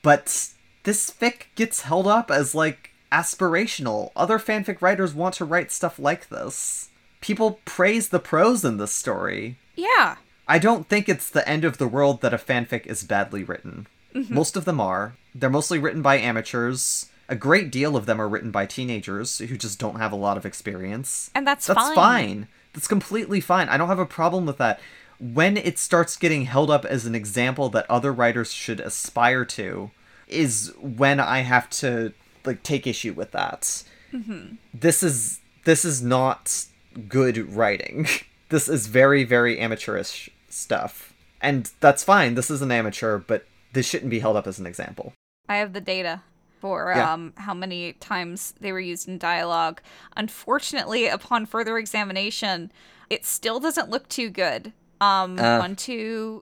But 0.04 0.50
this 0.84 1.10
fic 1.10 1.46
gets 1.56 1.82
held 1.82 2.08
up 2.08 2.30
as 2.30 2.54
like 2.54 2.92
aspirational. 3.12 4.12
Other 4.16 4.38
fanfic 4.38 4.82
writers 4.82 5.14
want 5.14 5.36
to 5.36 5.46
write 5.46 5.72
stuff 5.72 5.98
like 5.98 6.30
this. 6.30 6.90
People 7.26 7.60
praise 7.66 8.10
the 8.10 8.20
prose 8.20 8.64
in 8.64 8.78
this 8.78 8.92
story. 8.92 9.58
yeah. 9.76 10.18
I 10.48 10.60
don't 10.60 10.88
think 10.88 11.10
it's 11.10 11.28
the 11.28 11.48
end 11.50 11.66
of 11.66 11.80
the 11.80 11.88
world 11.88 12.22
that 12.22 12.36
a 12.36 12.38
fanfic 12.38 12.86
is 12.86 13.04
badly 13.04 13.44
written. 13.44 13.88
Mm-hmm. 14.14 14.32
Most 14.32 14.56
of 14.56 14.66
them 14.66 14.80
are. 14.80 15.16
They're 15.34 15.50
mostly 15.50 15.80
written 15.80 16.04
by 16.04 16.20
amateurs. 16.20 17.10
A 17.28 17.36
great 17.36 17.72
deal 17.72 17.96
of 17.96 18.06
them 18.06 18.22
are 18.22 18.30
written 18.30 18.52
by 18.52 18.68
teenagers 18.68 19.40
who 19.40 19.58
just 19.58 19.80
don't 19.80 19.96
have 19.98 20.12
a 20.12 20.16
lot 20.16 20.38
of 20.38 20.46
experience. 20.46 21.32
And 21.34 21.48
that's 21.48 21.66
fine. 21.66 21.76
That's 21.76 21.88
fine. 21.88 21.96
fine. 21.96 22.48
That's 22.74 22.88
completely 22.88 23.42
fine. 23.42 23.70
I 23.70 23.78
don't 23.78 23.88
have 23.88 23.98
a 23.98 24.06
problem 24.06 24.46
with 24.46 24.60
that. 24.60 24.80
When 25.20 25.58
it 25.58 25.80
starts 25.80 26.16
getting 26.16 26.46
held 26.46 26.70
up 26.70 26.86
as 26.86 27.08
an 27.08 27.16
example 27.16 27.70
that 27.70 27.90
other 27.90 28.14
writers 28.14 28.54
should 28.54 28.80
aspire 28.80 29.46
to, 29.46 29.90
is 30.28 30.74
when 30.80 31.20
I 31.20 31.40
have 31.40 31.72
to 31.82 32.14
like 32.46 32.62
take 32.62 32.86
issue 32.86 33.14
with 33.14 33.32
that. 33.32 33.84
Mm-hmm. 34.14 34.58
This 34.76 35.02
is 35.02 35.40
this 35.64 35.84
is 35.86 36.04
not 36.04 36.68
good 37.10 37.56
writing. 37.56 38.08
this 38.50 38.68
is 38.70 38.88
very 38.88 39.24
very 39.24 39.60
amateurish 39.60 40.30
stuff, 40.50 41.14
and 41.42 41.72
that's 41.80 42.04
fine. 42.04 42.36
This 42.36 42.50
is 42.50 42.62
an 42.62 42.72
amateur, 42.72 43.18
but 43.18 43.46
this 43.74 43.88
shouldn't 43.88 44.10
be 44.12 44.20
held 44.20 44.38
up 44.38 44.48
as 44.48 44.60
an 44.60 44.66
example. 44.66 45.14
I 45.50 45.58
have 45.58 45.74
the 45.74 45.82
data 45.82 46.22
for 46.62 46.94
Yeah. 46.96 47.14
um, 47.14 47.34
how 47.38 47.54
many 47.54 47.94
times 47.94 48.54
they 48.62 48.72
were 48.72 48.80
used 48.80 49.08
in 49.08 49.18
dialogue. 49.18 49.82
Unfortunately, 50.16 51.08
upon 51.08 51.46
further 51.46 51.78
examination, 51.78 52.72
it 53.10 53.26
still 53.26 53.60
doesn't 53.60 53.90
look 53.90 54.08
too 54.10 54.30
good. 54.30 54.72
Um, 55.02 55.38
Uh. 55.38 55.60
one, 55.60 55.76
two, 55.76 56.42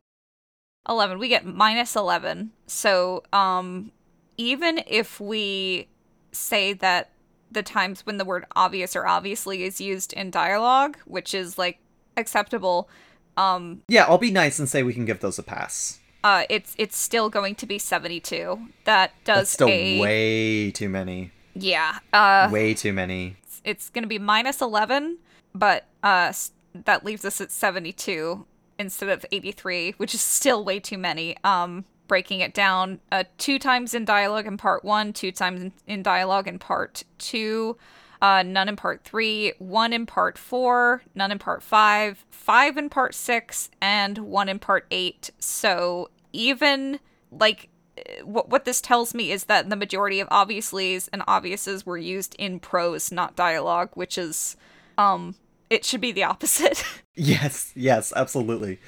11. 0.88 1.18
We 1.20 1.28
get 1.28 1.46
minus 1.46 1.96
11. 1.96 2.52
So, 2.68 3.24
um, 3.34 3.92
even 4.38 4.82
if 4.88 5.20
we 5.20 5.88
say 6.32 6.74
that 6.74 7.10
the 7.54 7.64
times 7.64 8.06
when 8.06 8.18
the 8.18 8.26
word 8.26 8.46
obvious 8.56 8.96
or 8.96 9.08
obviously 9.08 9.64
is 9.64 9.80
used 9.80 10.14
in 10.14 10.32
dialogue, 10.32 10.98
which 11.06 11.34
is 11.34 11.58
like 11.58 11.80
acceptable, 12.18 12.90
um, 13.38 13.82
Yeah, 13.88 14.06
I'll 14.08 14.18
be 14.18 14.32
nice 14.32 14.60
and 14.60 14.68
say 14.70 14.84
we 14.84 14.94
can 14.94 15.06
give 15.06 15.20
those 15.20 15.40
a 15.40 15.44
pass. 15.44 16.00
uh, 16.24 16.44
it's 16.50 16.76
it's 16.78 16.96
still 16.98 17.30
going 17.30 17.56
to 17.56 17.66
be 17.66 17.78
72. 17.80 18.60
That 18.86 19.12
does 19.26 19.38
That's 19.40 19.52
still 19.52 19.68
a 19.70 20.00
way 20.00 20.72
too 20.72 20.90
many. 20.90 21.32
yeah. 21.56 22.00
Uh, 22.12 22.50
way 22.52 22.74
too 22.74 22.94
many. 22.94 23.38
it's 23.64 23.90
going 23.90 24.04
to 24.04 24.08
be 24.10 24.20
minus 24.20 24.62
11, 24.62 25.18
but 25.56 25.86
uh, 26.04 26.32
that 26.74 27.04
leaves 27.06 27.24
us 27.26 27.40
at 27.42 27.52
72 27.52 28.46
instead 28.80 29.10
of 29.10 29.26
83, 29.32 29.94
which 29.98 30.14
is 30.16 30.22
still 30.22 30.64
way 30.64 30.80
too 30.80 30.98
many. 30.98 31.36
Um, 31.44 31.86
breaking 32.14 32.42
it 32.42 32.54
down, 32.54 33.00
uh, 33.12 33.24
two 33.40 33.58
times 33.58 33.96
in 33.96 34.06
dialogue 34.06 34.46
in 34.46 34.56
part 34.56 34.86
one, 34.86 35.12
two 35.12 35.32
times 35.32 35.72
in, 35.88 36.04
dialogue 36.04 36.48
in 36.48 36.60
part 36.60 37.02
two, 37.18 37.76
uh, 38.22 38.44
none 38.44 38.70
in 38.70 38.76
part 38.76 39.04
three, 39.04 39.52
one 39.58 39.92
in 39.92 40.06
part 40.06 40.38
four, 40.38 41.02
none 41.16 41.32
in 41.32 41.40
part 41.40 41.64
five, 41.64 42.24
five 42.30 42.78
in 42.78 42.88
part 42.88 43.16
six, 43.16 43.72
and 43.82 44.20
one 44.20 44.48
in 44.48 44.60
part 44.60 44.86
eight. 44.92 45.32
So 45.40 46.12
even 46.34 47.00
like 47.32 47.70
uh, 47.98 48.24
what 48.24 48.48
what 48.48 48.66
this 48.66 48.80
tells 48.80 49.16
me 49.16 49.32
is 49.32 49.46
that 49.46 49.72
the 49.72 49.76
majority 49.76 50.20
of 50.20 50.28
obviously's 50.30 51.08
and 51.08 51.24
obviouses 51.24 51.84
were 51.84 51.98
used 51.98 52.36
in 52.38 52.60
prose, 52.60 53.12
not 53.12 53.36
dialogue, 53.36 53.90
which 53.96 54.20
is 54.20 54.56
um 55.00 55.34
it 55.72 55.84
should 55.84 56.02
be 56.02 56.12
the 56.12 56.26
opposite. 56.26 56.84
Yes, 57.16 57.72
yes, 57.76 58.12
absolutely. 58.16 58.80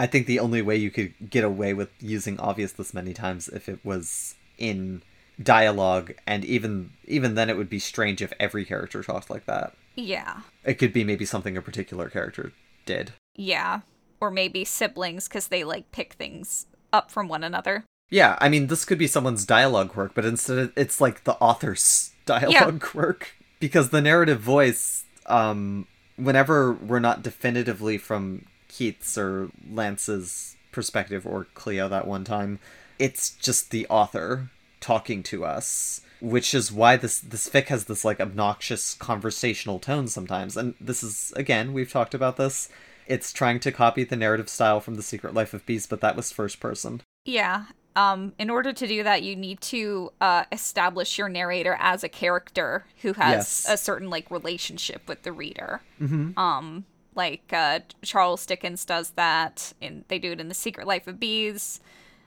I 0.00 0.06
think 0.06 0.26
the 0.26 0.40
only 0.40 0.62
way 0.62 0.76
you 0.76 0.90
could 0.90 1.12
get 1.28 1.44
away 1.44 1.74
with 1.74 1.90
using 2.00 2.40
obvious 2.40 2.72
this 2.72 2.94
many 2.94 3.12
times 3.12 3.48
if 3.48 3.68
it 3.68 3.80
was 3.84 4.34
in 4.56 5.02
dialogue, 5.42 6.14
and 6.26 6.42
even 6.42 6.92
even 7.04 7.34
then 7.34 7.50
it 7.50 7.58
would 7.58 7.68
be 7.68 7.78
strange 7.78 8.22
if 8.22 8.32
every 8.40 8.64
character 8.64 9.02
talked 9.02 9.28
like 9.28 9.44
that. 9.44 9.74
yeah. 9.96 10.40
It 10.64 10.74
could 10.74 10.94
be 10.94 11.04
maybe 11.04 11.26
something 11.26 11.54
a 11.54 11.60
particular 11.62 12.08
character 12.08 12.52
did. 12.86 13.12
Yeah. 13.36 13.80
Or 14.22 14.30
maybe 14.30 14.64
siblings 14.64 15.28
cuz 15.28 15.48
they 15.48 15.64
like 15.64 15.92
pick 15.92 16.14
things 16.14 16.66
up 16.94 17.10
from 17.10 17.28
one 17.28 17.44
another. 17.44 17.84
Yeah, 18.08 18.38
I 18.40 18.48
mean 18.48 18.68
this 18.68 18.86
could 18.86 18.98
be 18.98 19.06
someone's 19.06 19.44
dialogue 19.44 19.90
quirk, 19.90 20.14
but 20.14 20.24
instead 20.24 20.72
it's 20.76 20.98
like 20.98 21.24
the 21.24 21.34
author's 21.34 22.12
dialogue 22.24 22.80
quirk 22.80 23.34
because 23.58 23.90
the 23.90 24.00
narrative 24.00 24.40
voice 24.40 25.04
um 25.26 25.86
whenever 26.16 26.72
we're 26.72 27.00
not 27.00 27.22
definitively 27.22 27.98
from 27.98 28.46
Keith's 28.70 29.18
or 29.18 29.50
Lance's 29.70 30.56
perspective 30.72 31.26
or 31.26 31.46
Cleo 31.54 31.88
that 31.88 32.06
one 32.06 32.24
time, 32.24 32.58
it's 32.98 33.30
just 33.30 33.70
the 33.70 33.86
author 33.88 34.50
talking 34.80 35.22
to 35.24 35.44
us, 35.44 36.00
which 36.20 36.54
is 36.54 36.72
why 36.72 36.96
this 36.96 37.18
this 37.18 37.48
fic 37.48 37.66
has 37.66 37.84
this 37.84 38.04
like 38.04 38.20
obnoxious 38.20 38.94
conversational 38.94 39.78
tone 39.78 40.08
sometimes. 40.08 40.56
And 40.56 40.74
this 40.80 41.02
is 41.02 41.32
again, 41.36 41.72
we've 41.72 41.90
talked 41.92 42.14
about 42.14 42.36
this. 42.36 42.68
It's 43.06 43.32
trying 43.32 43.58
to 43.60 43.72
copy 43.72 44.04
the 44.04 44.16
narrative 44.16 44.48
style 44.48 44.78
from 44.80 44.94
The 44.94 45.02
Secret 45.02 45.34
Life 45.34 45.52
of 45.52 45.66
Bees, 45.66 45.86
but 45.86 46.00
that 46.00 46.14
was 46.14 46.30
first 46.30 46.60
person. 46.60 47.00
Yeah. 47.24 47.64
Um, 47.96 48.34
in 48.38 48.50
order 48.50 48.72
to 48.72 48.86
do 48.86 49.02
that, 49.02 49.24
you 49.24 49.34
need 49.34 49.60
to 49.62 50.12
uh, 50.20 50.44
establish 50.52 51.18
your 51.18 51.28
narrator 51.28 51.76
as 51.80 52.04
a 52.04 52.08
character 52.08 52.84
who 53.02 53.14
has 53.14 53.32
Yes. 53.34 53.66
a 53.68 53.76
certain 53.76 54.08
like 54.10 54.30
relationship 54.30 55.08
with 55.08 55.22
the 55.24 55.32
reader. 55.32 55.82
Mm-hmm. 56.00 56.38
Um, 56.38 56.84
like 57.14 57.52
uh, 57.52 57.80
Charles 58.02 58.46
Dickens 58.46 58.84
does 58.84 59.10
that, 59.10 59.72
and 59.80 60.04
they 60.08 60.18
do 60.18 60.32
it 60.32 60.40
in 60.40 60.48
The 60.48 60.54
Secret 60.54 60.86
Life 60.86 61.06
of 61.06 61.18
Bees. 61.20 61.80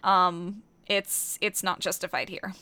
Um, 0.04 0.64
it's 0.88 1.38
it's 1.42 1.64
not 1.64 1.80
justified 1.80 2.30
here. 2.30 2.54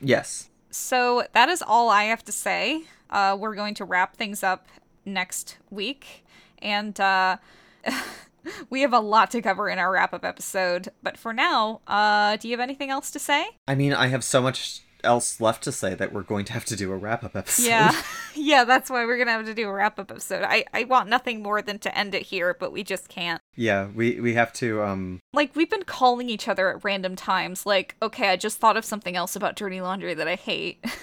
Yes. 0.00 0.50
So 0.70 1.26
that 1.32 1.48
is 1.48 1.62
all 1.62 1.88
I 1.90 2.04
have 2.04 2.24
to 2.24 2.32
say. 2.32 2.84
Uh, 3.08 3.36
we're 3.38 3.54
going 3.54 3.74
to 3.74 3.84
wrap 3.84 4.16
things 4.16 4.42
up 4.42 4.66
next 5.04 5.58
week, 5.70 6.24
and 6.60 6.98
uh, 7.00 7.36
we 8.70 8.80
have 8.80 8.92
a 8.92 9.00
lot 9.00 9.30
to 9.30 9.42
cover 9.42 9.68
in 9.68 9.78
our 9.78 9.92
wrap 9.92 10.12
up 10.12 10.24
episode. 10.24 10.88
But 11.02 11.16
for 11.16 11.32
now, 11.32 11.80
uh, 11.86 12.36
do 12.36 12.48
you 12.48 12.52
have 12.52 12.60
anything 12.60 12.90
else 12.90 13.10
to 13.12 13.18
say? 13.18 13.46
I 13.68 13.74
mean, 13.74 13.92
I 13.92 14.08
have 14.08 14.24
so 14.24 14.42
much 14.42 14.82
else 15.06 15.40
left 15.40 15.64
to 15.64 15.72
say 15.72 15.94
that 15.94 16.12
we're 16.12 16.22
going 16.22 16.44
to 16.46 16.52
have 16.52 16.64
to 16.66 16.76
do 16.76 16.92
a 16.92 16.96
wrap 16.96 17.24
up 17.24 17.34
episode. 17.34 17.66
Yeah, 17.68 18.02
yeah, 18.34 18.64
that's 18.64 18.90
why 18.90 19.06
we're 19.06 19.16
gonna 19.16 19.30
have 19.32 19.46
to 19.46 19.54
do 19.54 19.68
a 19.68 19.72
wrap 19.72 19.98
up 19.98 20.10
episode. 20.10 20.44
I 20.44 20.64
I 20.74 20.84
want 20.84 21.08
nothing 21.08 21.42
more 21.42 21.62
than 21.62 21.78
to 21.80 21.96
end 21.96 22.14
it 22.14 22.22
here, 22.22 22.54
but 22.58 22.72
we 22.72 22.82
just 22.84 23.08
can't. 23.08 23.40
yeah, 23.54 23.86
we 23.94 24.20
we 24.20 24.34
have 24.34 24.52
to 24.54 24.82
um 24.82 25.20
Like 25.32 25.56
we've 25.56 25.70
been 25.70 25.84
calling 25.84 26.28
each 26.28 26.48
other 26.48 26.68
at 26.70 26.84
random 26.84 27.16
times. 27.16 27.64
Like, 27.64 27.96
okay, 28.02 28.28
I 28.28 28.36
just 28.36 28.58
thought 28.58 28.76
of 28.76 28.84
something 28.84 29.16
else 29.16 29.34
about 29.36 29.56
dirty 29.56 29.80
laundry 29.80 30.12
that 30.14 30.28
I 30.28 30.34
hate. 30.34 30.84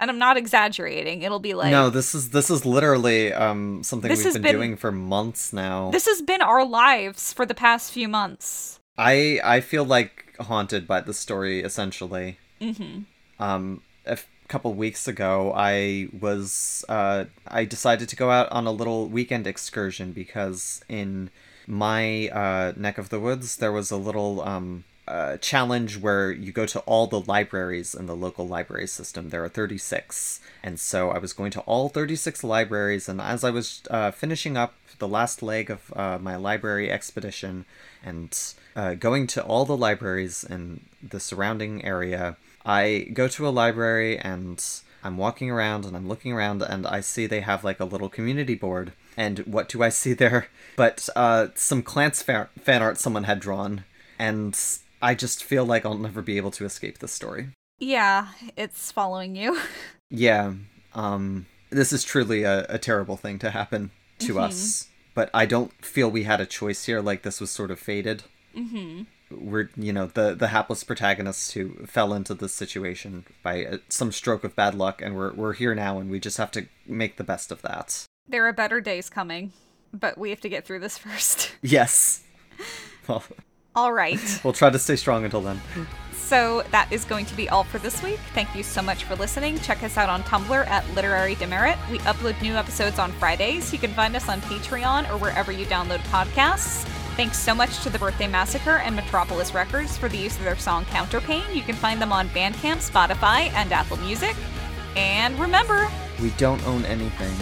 And 0.00 0.12
I'm 0.12 0.18
not 0.18 0.36
exaggerating. 0.36 1.22
It'll 1.22 1.40
be 1.40 1.54
like 1.54 1.72
no, 1.72 1.90
this 1.90 2.14
is 2.14 2.30
this 2.30 2.50
is 2.50 2.64
literally 2.64 3.32
um 3.32 3.82
something 3.82 4.08
we've 4.08 4.22
been, 4.32 4.42
been- 4.42 4.54
doing 4.54 4.76
for 4.76 4.92
months 4.92 5.52
now. 5.52 5.90
this 5.90 6.06
has 6.06 6.22
been 6.22 6.40
our 6.40 6.64
lives 6.64 7.32
for 7.32 7.44
the 7.44 7.54
past 7.54 7.90
few 7.90 8.06
months. 8.06 8.78
I 8.96 9.40
I 9.42 9.60
feel 9.60 9.84
like 9.84 10.36
haunted 10.40 10.86
by 10.86 11.00
the 11.00 11.12
story 11.12 11.62
essentially. 11.62 12.38
Mm-hmm. 12.60 13.02
Um, 13.38 13.82
a 14.06 14.18
couple 14.48 14.72
weeks 14.74 15.06
ago, 15.06 15.52
I 15.54 16.08
was 16.18 16.84
uh 16.88 17.24
I 17.46 17.64
decided 17.64 18.08
to 18.08 18.16
go 18.16 18.30
out 18.30 18.50
on 18.50 18.66
a 18.66 18.72
little 18.72 19.06
weekend 19.06 19.46
excursion 19.46 20.12
because 20.12 20.82
in 20.88 21.30
my 21.66 22.28
uh 22.28 22.72
neck 22.76 22.98
of 22.98 23.10
the 23.10 23.20
woods 23.20 23.56
there 23.56 23.72
was 23.72 23.90
a 23.90 23.96
little 23.96 24.40
um. 24.42 24.84
Uh, 25.06 25.38
challenge 25.38 25.96
where 25.96 26.30
you 26.30 26.52
go 26.52 26.66
to 26.66 26.80
all 26.80 27.06
the 27.06 27.20
libraries 27.20 27.94
in 27.94 28.04
the 28.04 28.14
local 28.14 28.46
library 28.46 28.86
system. 28.86 29.30
There 29.30 29.42
are 29.42 29.48
36. 29.48 30.38
And 30.62 30.78
so 30.78 31.08
I 31.08 31.16
was 31.16 31.32
going 31.32 31.50
to 31.52 31.60
all 31.60 31.88
36 31.88 32.44
libraries, 32.44 33.08
and 33.08 33.18
as 33.18 33.42
I 33.42 33.48
was 33.48 33.80
uh, 33.88 34.10
finishing 34.10 34.58
up 34.58 34.74
the 34.98 35.08
last 35.08 35.42
leg 35.42 35.70
of 35.70 35.92
uh, 35.96 36.18
my 36.20 36.36
library 36.36 36.90
expedition 36.90 37.64
and 38.04 38.36
uh, 38.76 38.94
going 38.94 39.26
to 39.28 39.42
all 39.42 39.64
the 39.64 39.76
libraries 39.76 40.44
in 40.44 40.82
the 41.02 41.20
surrounding 41.20 41.82
area, 41.86 42.36
I 42.68 43.08
go 43.14 43.28
to 43.28 43.48
a 43.48 43.50
library 43.50 44.18
and 44.18 44.62
I'm 45.02 45.16
walking 45.16 45.50
around 45.50 45.86
and 45.86 45.96
I'm 45.96 46.06
looking 46.06 46.32
around 46.32 46.60
and 46.60 46.86
I 46.86 47.00
see 47.00 47.26
they 47.26 47.40
have 47.40 47.64
like 47.64 47.80
a 47.80 47.86
little 47.86 48.10
community 48.10 48.54
board. 48.54 48.92
And 49.16 49.38
what 49.40 49.68
do 49.68 49.82
I 49.82 49.88
see 49.88 50.12
there? 50.12 50.48
But 50.76 51.08
uh, 51.16 51.48
some 51.56 51.82
Klance 51.82 52.22
fan, 52.22 52.46
fan 52.60 52.82
art 52.82 52.98
someone 52.98 53.24
had 53.24 53.40
drawn. 53.40 53.82
And 54.16 54.56
I 55.02 55.16
just 55.16 55.42
feel 55.42 55.64
like 55.64 55.84
I'll 55.84 55.98
never 55.98 56.22
be 56.22 56.36
able 56.36 56.52
to 56.52 56.64
escape 56.64 56.98
this 56.98 57.10
story. 57.10 57.48
Yeah, 57.80 58.28
it's 58.56 58.92
following 58.92 59.34
you. 59.34 59.58
Yeah, 60.10 60.54
um, 60.94 61.44
this 61.68 61.92
is 61.92 62.02
truly 62.02 62.42
a, 62.42 62.64
a 62.70 62.78
terrible 62.78 63.18
thing 63.18 63.38
to 63.40 63.50
happen 63.50 63.90
to 64.20 64.40
us. 64.40 64.88
But 65.14 65.28
I 65.34 65.44
don't 65.44 65.70
feel 65.84 66.10
we 66.10 66.22
had 66.22 66.40
a 66.40 66.46
choice 66.46 66.86
here. 66.86 67.02
Like 67.02 67.24
this 67.24 67.42
was 67.42 67.50
sort 67.50 67.70
of 67.70 67.78
fated. 67.78 68.22
Mm-hmm. 68.56 69.02
We're, 69.30 69.68
you 69.76 69.92
know, 69.92 70.06
the 70.06 70.34
the 70.34 70.48
hapless 70.48 70.84
protagonists 70.84 71.52
who 71.52 71.86
fell 71.86 72.12
into 72.14 72.34
this 72.34 72.52
situation 72.52 73.24
by 73.42 73.64
uh, 73.64 73.76
some 73.88 74.10
stroke 74.12 74.44
of 74.44 74.56
bad 74.56 74.74
luck, 74.74 75.02
and 75.02 75.14
we're 75.16 75.32
we're 75.34 75.52
here 75.54 75.74
now, 75.74 75.98
and 75.98 76.10
we 76.10 76.18
just 76.20 76.38
have 76.38 76.50
to 76.52 76.66
make 76.86 77.16
the 77.16 77.24
best 77.24 77.52
of 77.52 77.62
that. 77.62 78.04
there 78.28 78.46
are 78.46 78.52
better 78.52 78.80
days 78.80 79.08
coming, 79.10 79.52
but 79.92 80.16
we 80.18 80.30
have 80.30 80.40
to 80.42 80.48
get 80.48 80.64
through 80.66 80.80
this 80.80 80.98
first. 81.04 81.52
Yes. 81.62 82.22
Well, 83.06 83.22
All 83.74 83.92
right. 83.92 84.18
we'll 84.44 84.52
try 84.52 84.70
to 84.70 84.78
stay 84.78 84.96
strong 84.96 85.24
until 85.24 85.40
then. 85.40 85.60
So 86.12 86.62
that 86.72 86.92
is 86.92 87.04
going 87.06 87.24
to 87.26 87.34
be 87.34 87.48
all 87.48 87.64
for 87.64 87.78
this 87.78 88.02
week. 88.02 88.18
Thank 88.34 88.54
you 88.54 88.62
so 88.62 88.82
much 88.82 89.04
for 89.04 89.14
listening. 89.16 89.58
Check 89.60 89.82
us 89.82 89.96
out 89.96 90.10
on 90.10 90.22
Tumblr 90.24 90.66
at 90.66 90.86
Literary 90.94 91.36
Demerit. 91.36 91.78
We 91.90 91.98
upload 92.00 92.40
new 92.42 92.52
episodes 92.54 92.98
on 92.98 93.12
Fridays. 93.12 93.72
You 93.72 93.78
can 93.78 93.92
find 93.92 94.14
us 94.14 94.28
on 94.28 94.42
Patreon 94.42 95.08
or 95.10 95.16
wherever 95.16 95.52
you 95.52 95.64
download 95.64 96.00
podcasts. 96.10 96.86
Thanks 97.18 97.36
so 97.36 97.52
much 97.52 97.82
to 97.82 97.90
the 97.90 97.98
Birthday 97.98 98.28
Massacre 98.28 98.76
and 98.78 98.94
Metropolis 98.94 99.52
Records 99.52 99.98
for 99.98 100.08
the 100.08 100.16
use 100.16 100.38
of 100.38 100.44
their 100.44 100.56
song 100.56 100.84
Counterpane. 100.84 101.52
You 101.52 101.62
can 101.62 101.74
find 101.74 102.00
them 102.00 102.12
on 102.12 102.28
Bandcamp, 102.28 102.76
Spotify, 102.76 103.50
and 103.54 103.72
Apple 103.72 103.96
Music. 103.96 104.36
And 104.94 105.36
remember, 105.36 105.88
We 106.22 106.30
don't 106.38 106.64
own 106.64 106.84
anything. 106.84 107.34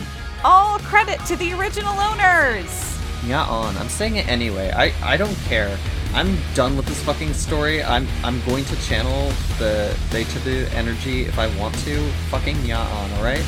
all 0.43 0.79
credit 0.79 1.21
to 1.27 1.37
the 1.37 1.53
original 1.53 1.93
owners! 1.93 2.99
Yeah, 3.27 3.45
on. 3.45 3.77
I'm 3.77 3.91
saying 3.91 4.17
it 4.17 4.27
anyway. 4.29 4.73
I 4.75 4.95
I 5.03 5.19
don't 5.19 5.37
care. 5.45 5.77
I'm 6.15 6.39
done 6.55 6.75
with 6.75 6.87
this 6.87 7.03
fucking 7.03 7.35
story. 7.35 7.83
I'm 7.83 8.09
I'm 8.25 8.41
going 8.47 8.65
to 8.65 8.77
channel 8.89 9.31
the 9.59 9.95
Data 10.11 10.71
energy 10.75 11.27
if 11.27 11.39
I 11.39 11.55
want 11.59 11.75
to. 11.85 12.01
Fucking 12.31 12.65
yeah 12.65 12.81
on, 12.81 13.13
alright? 13.19 13.45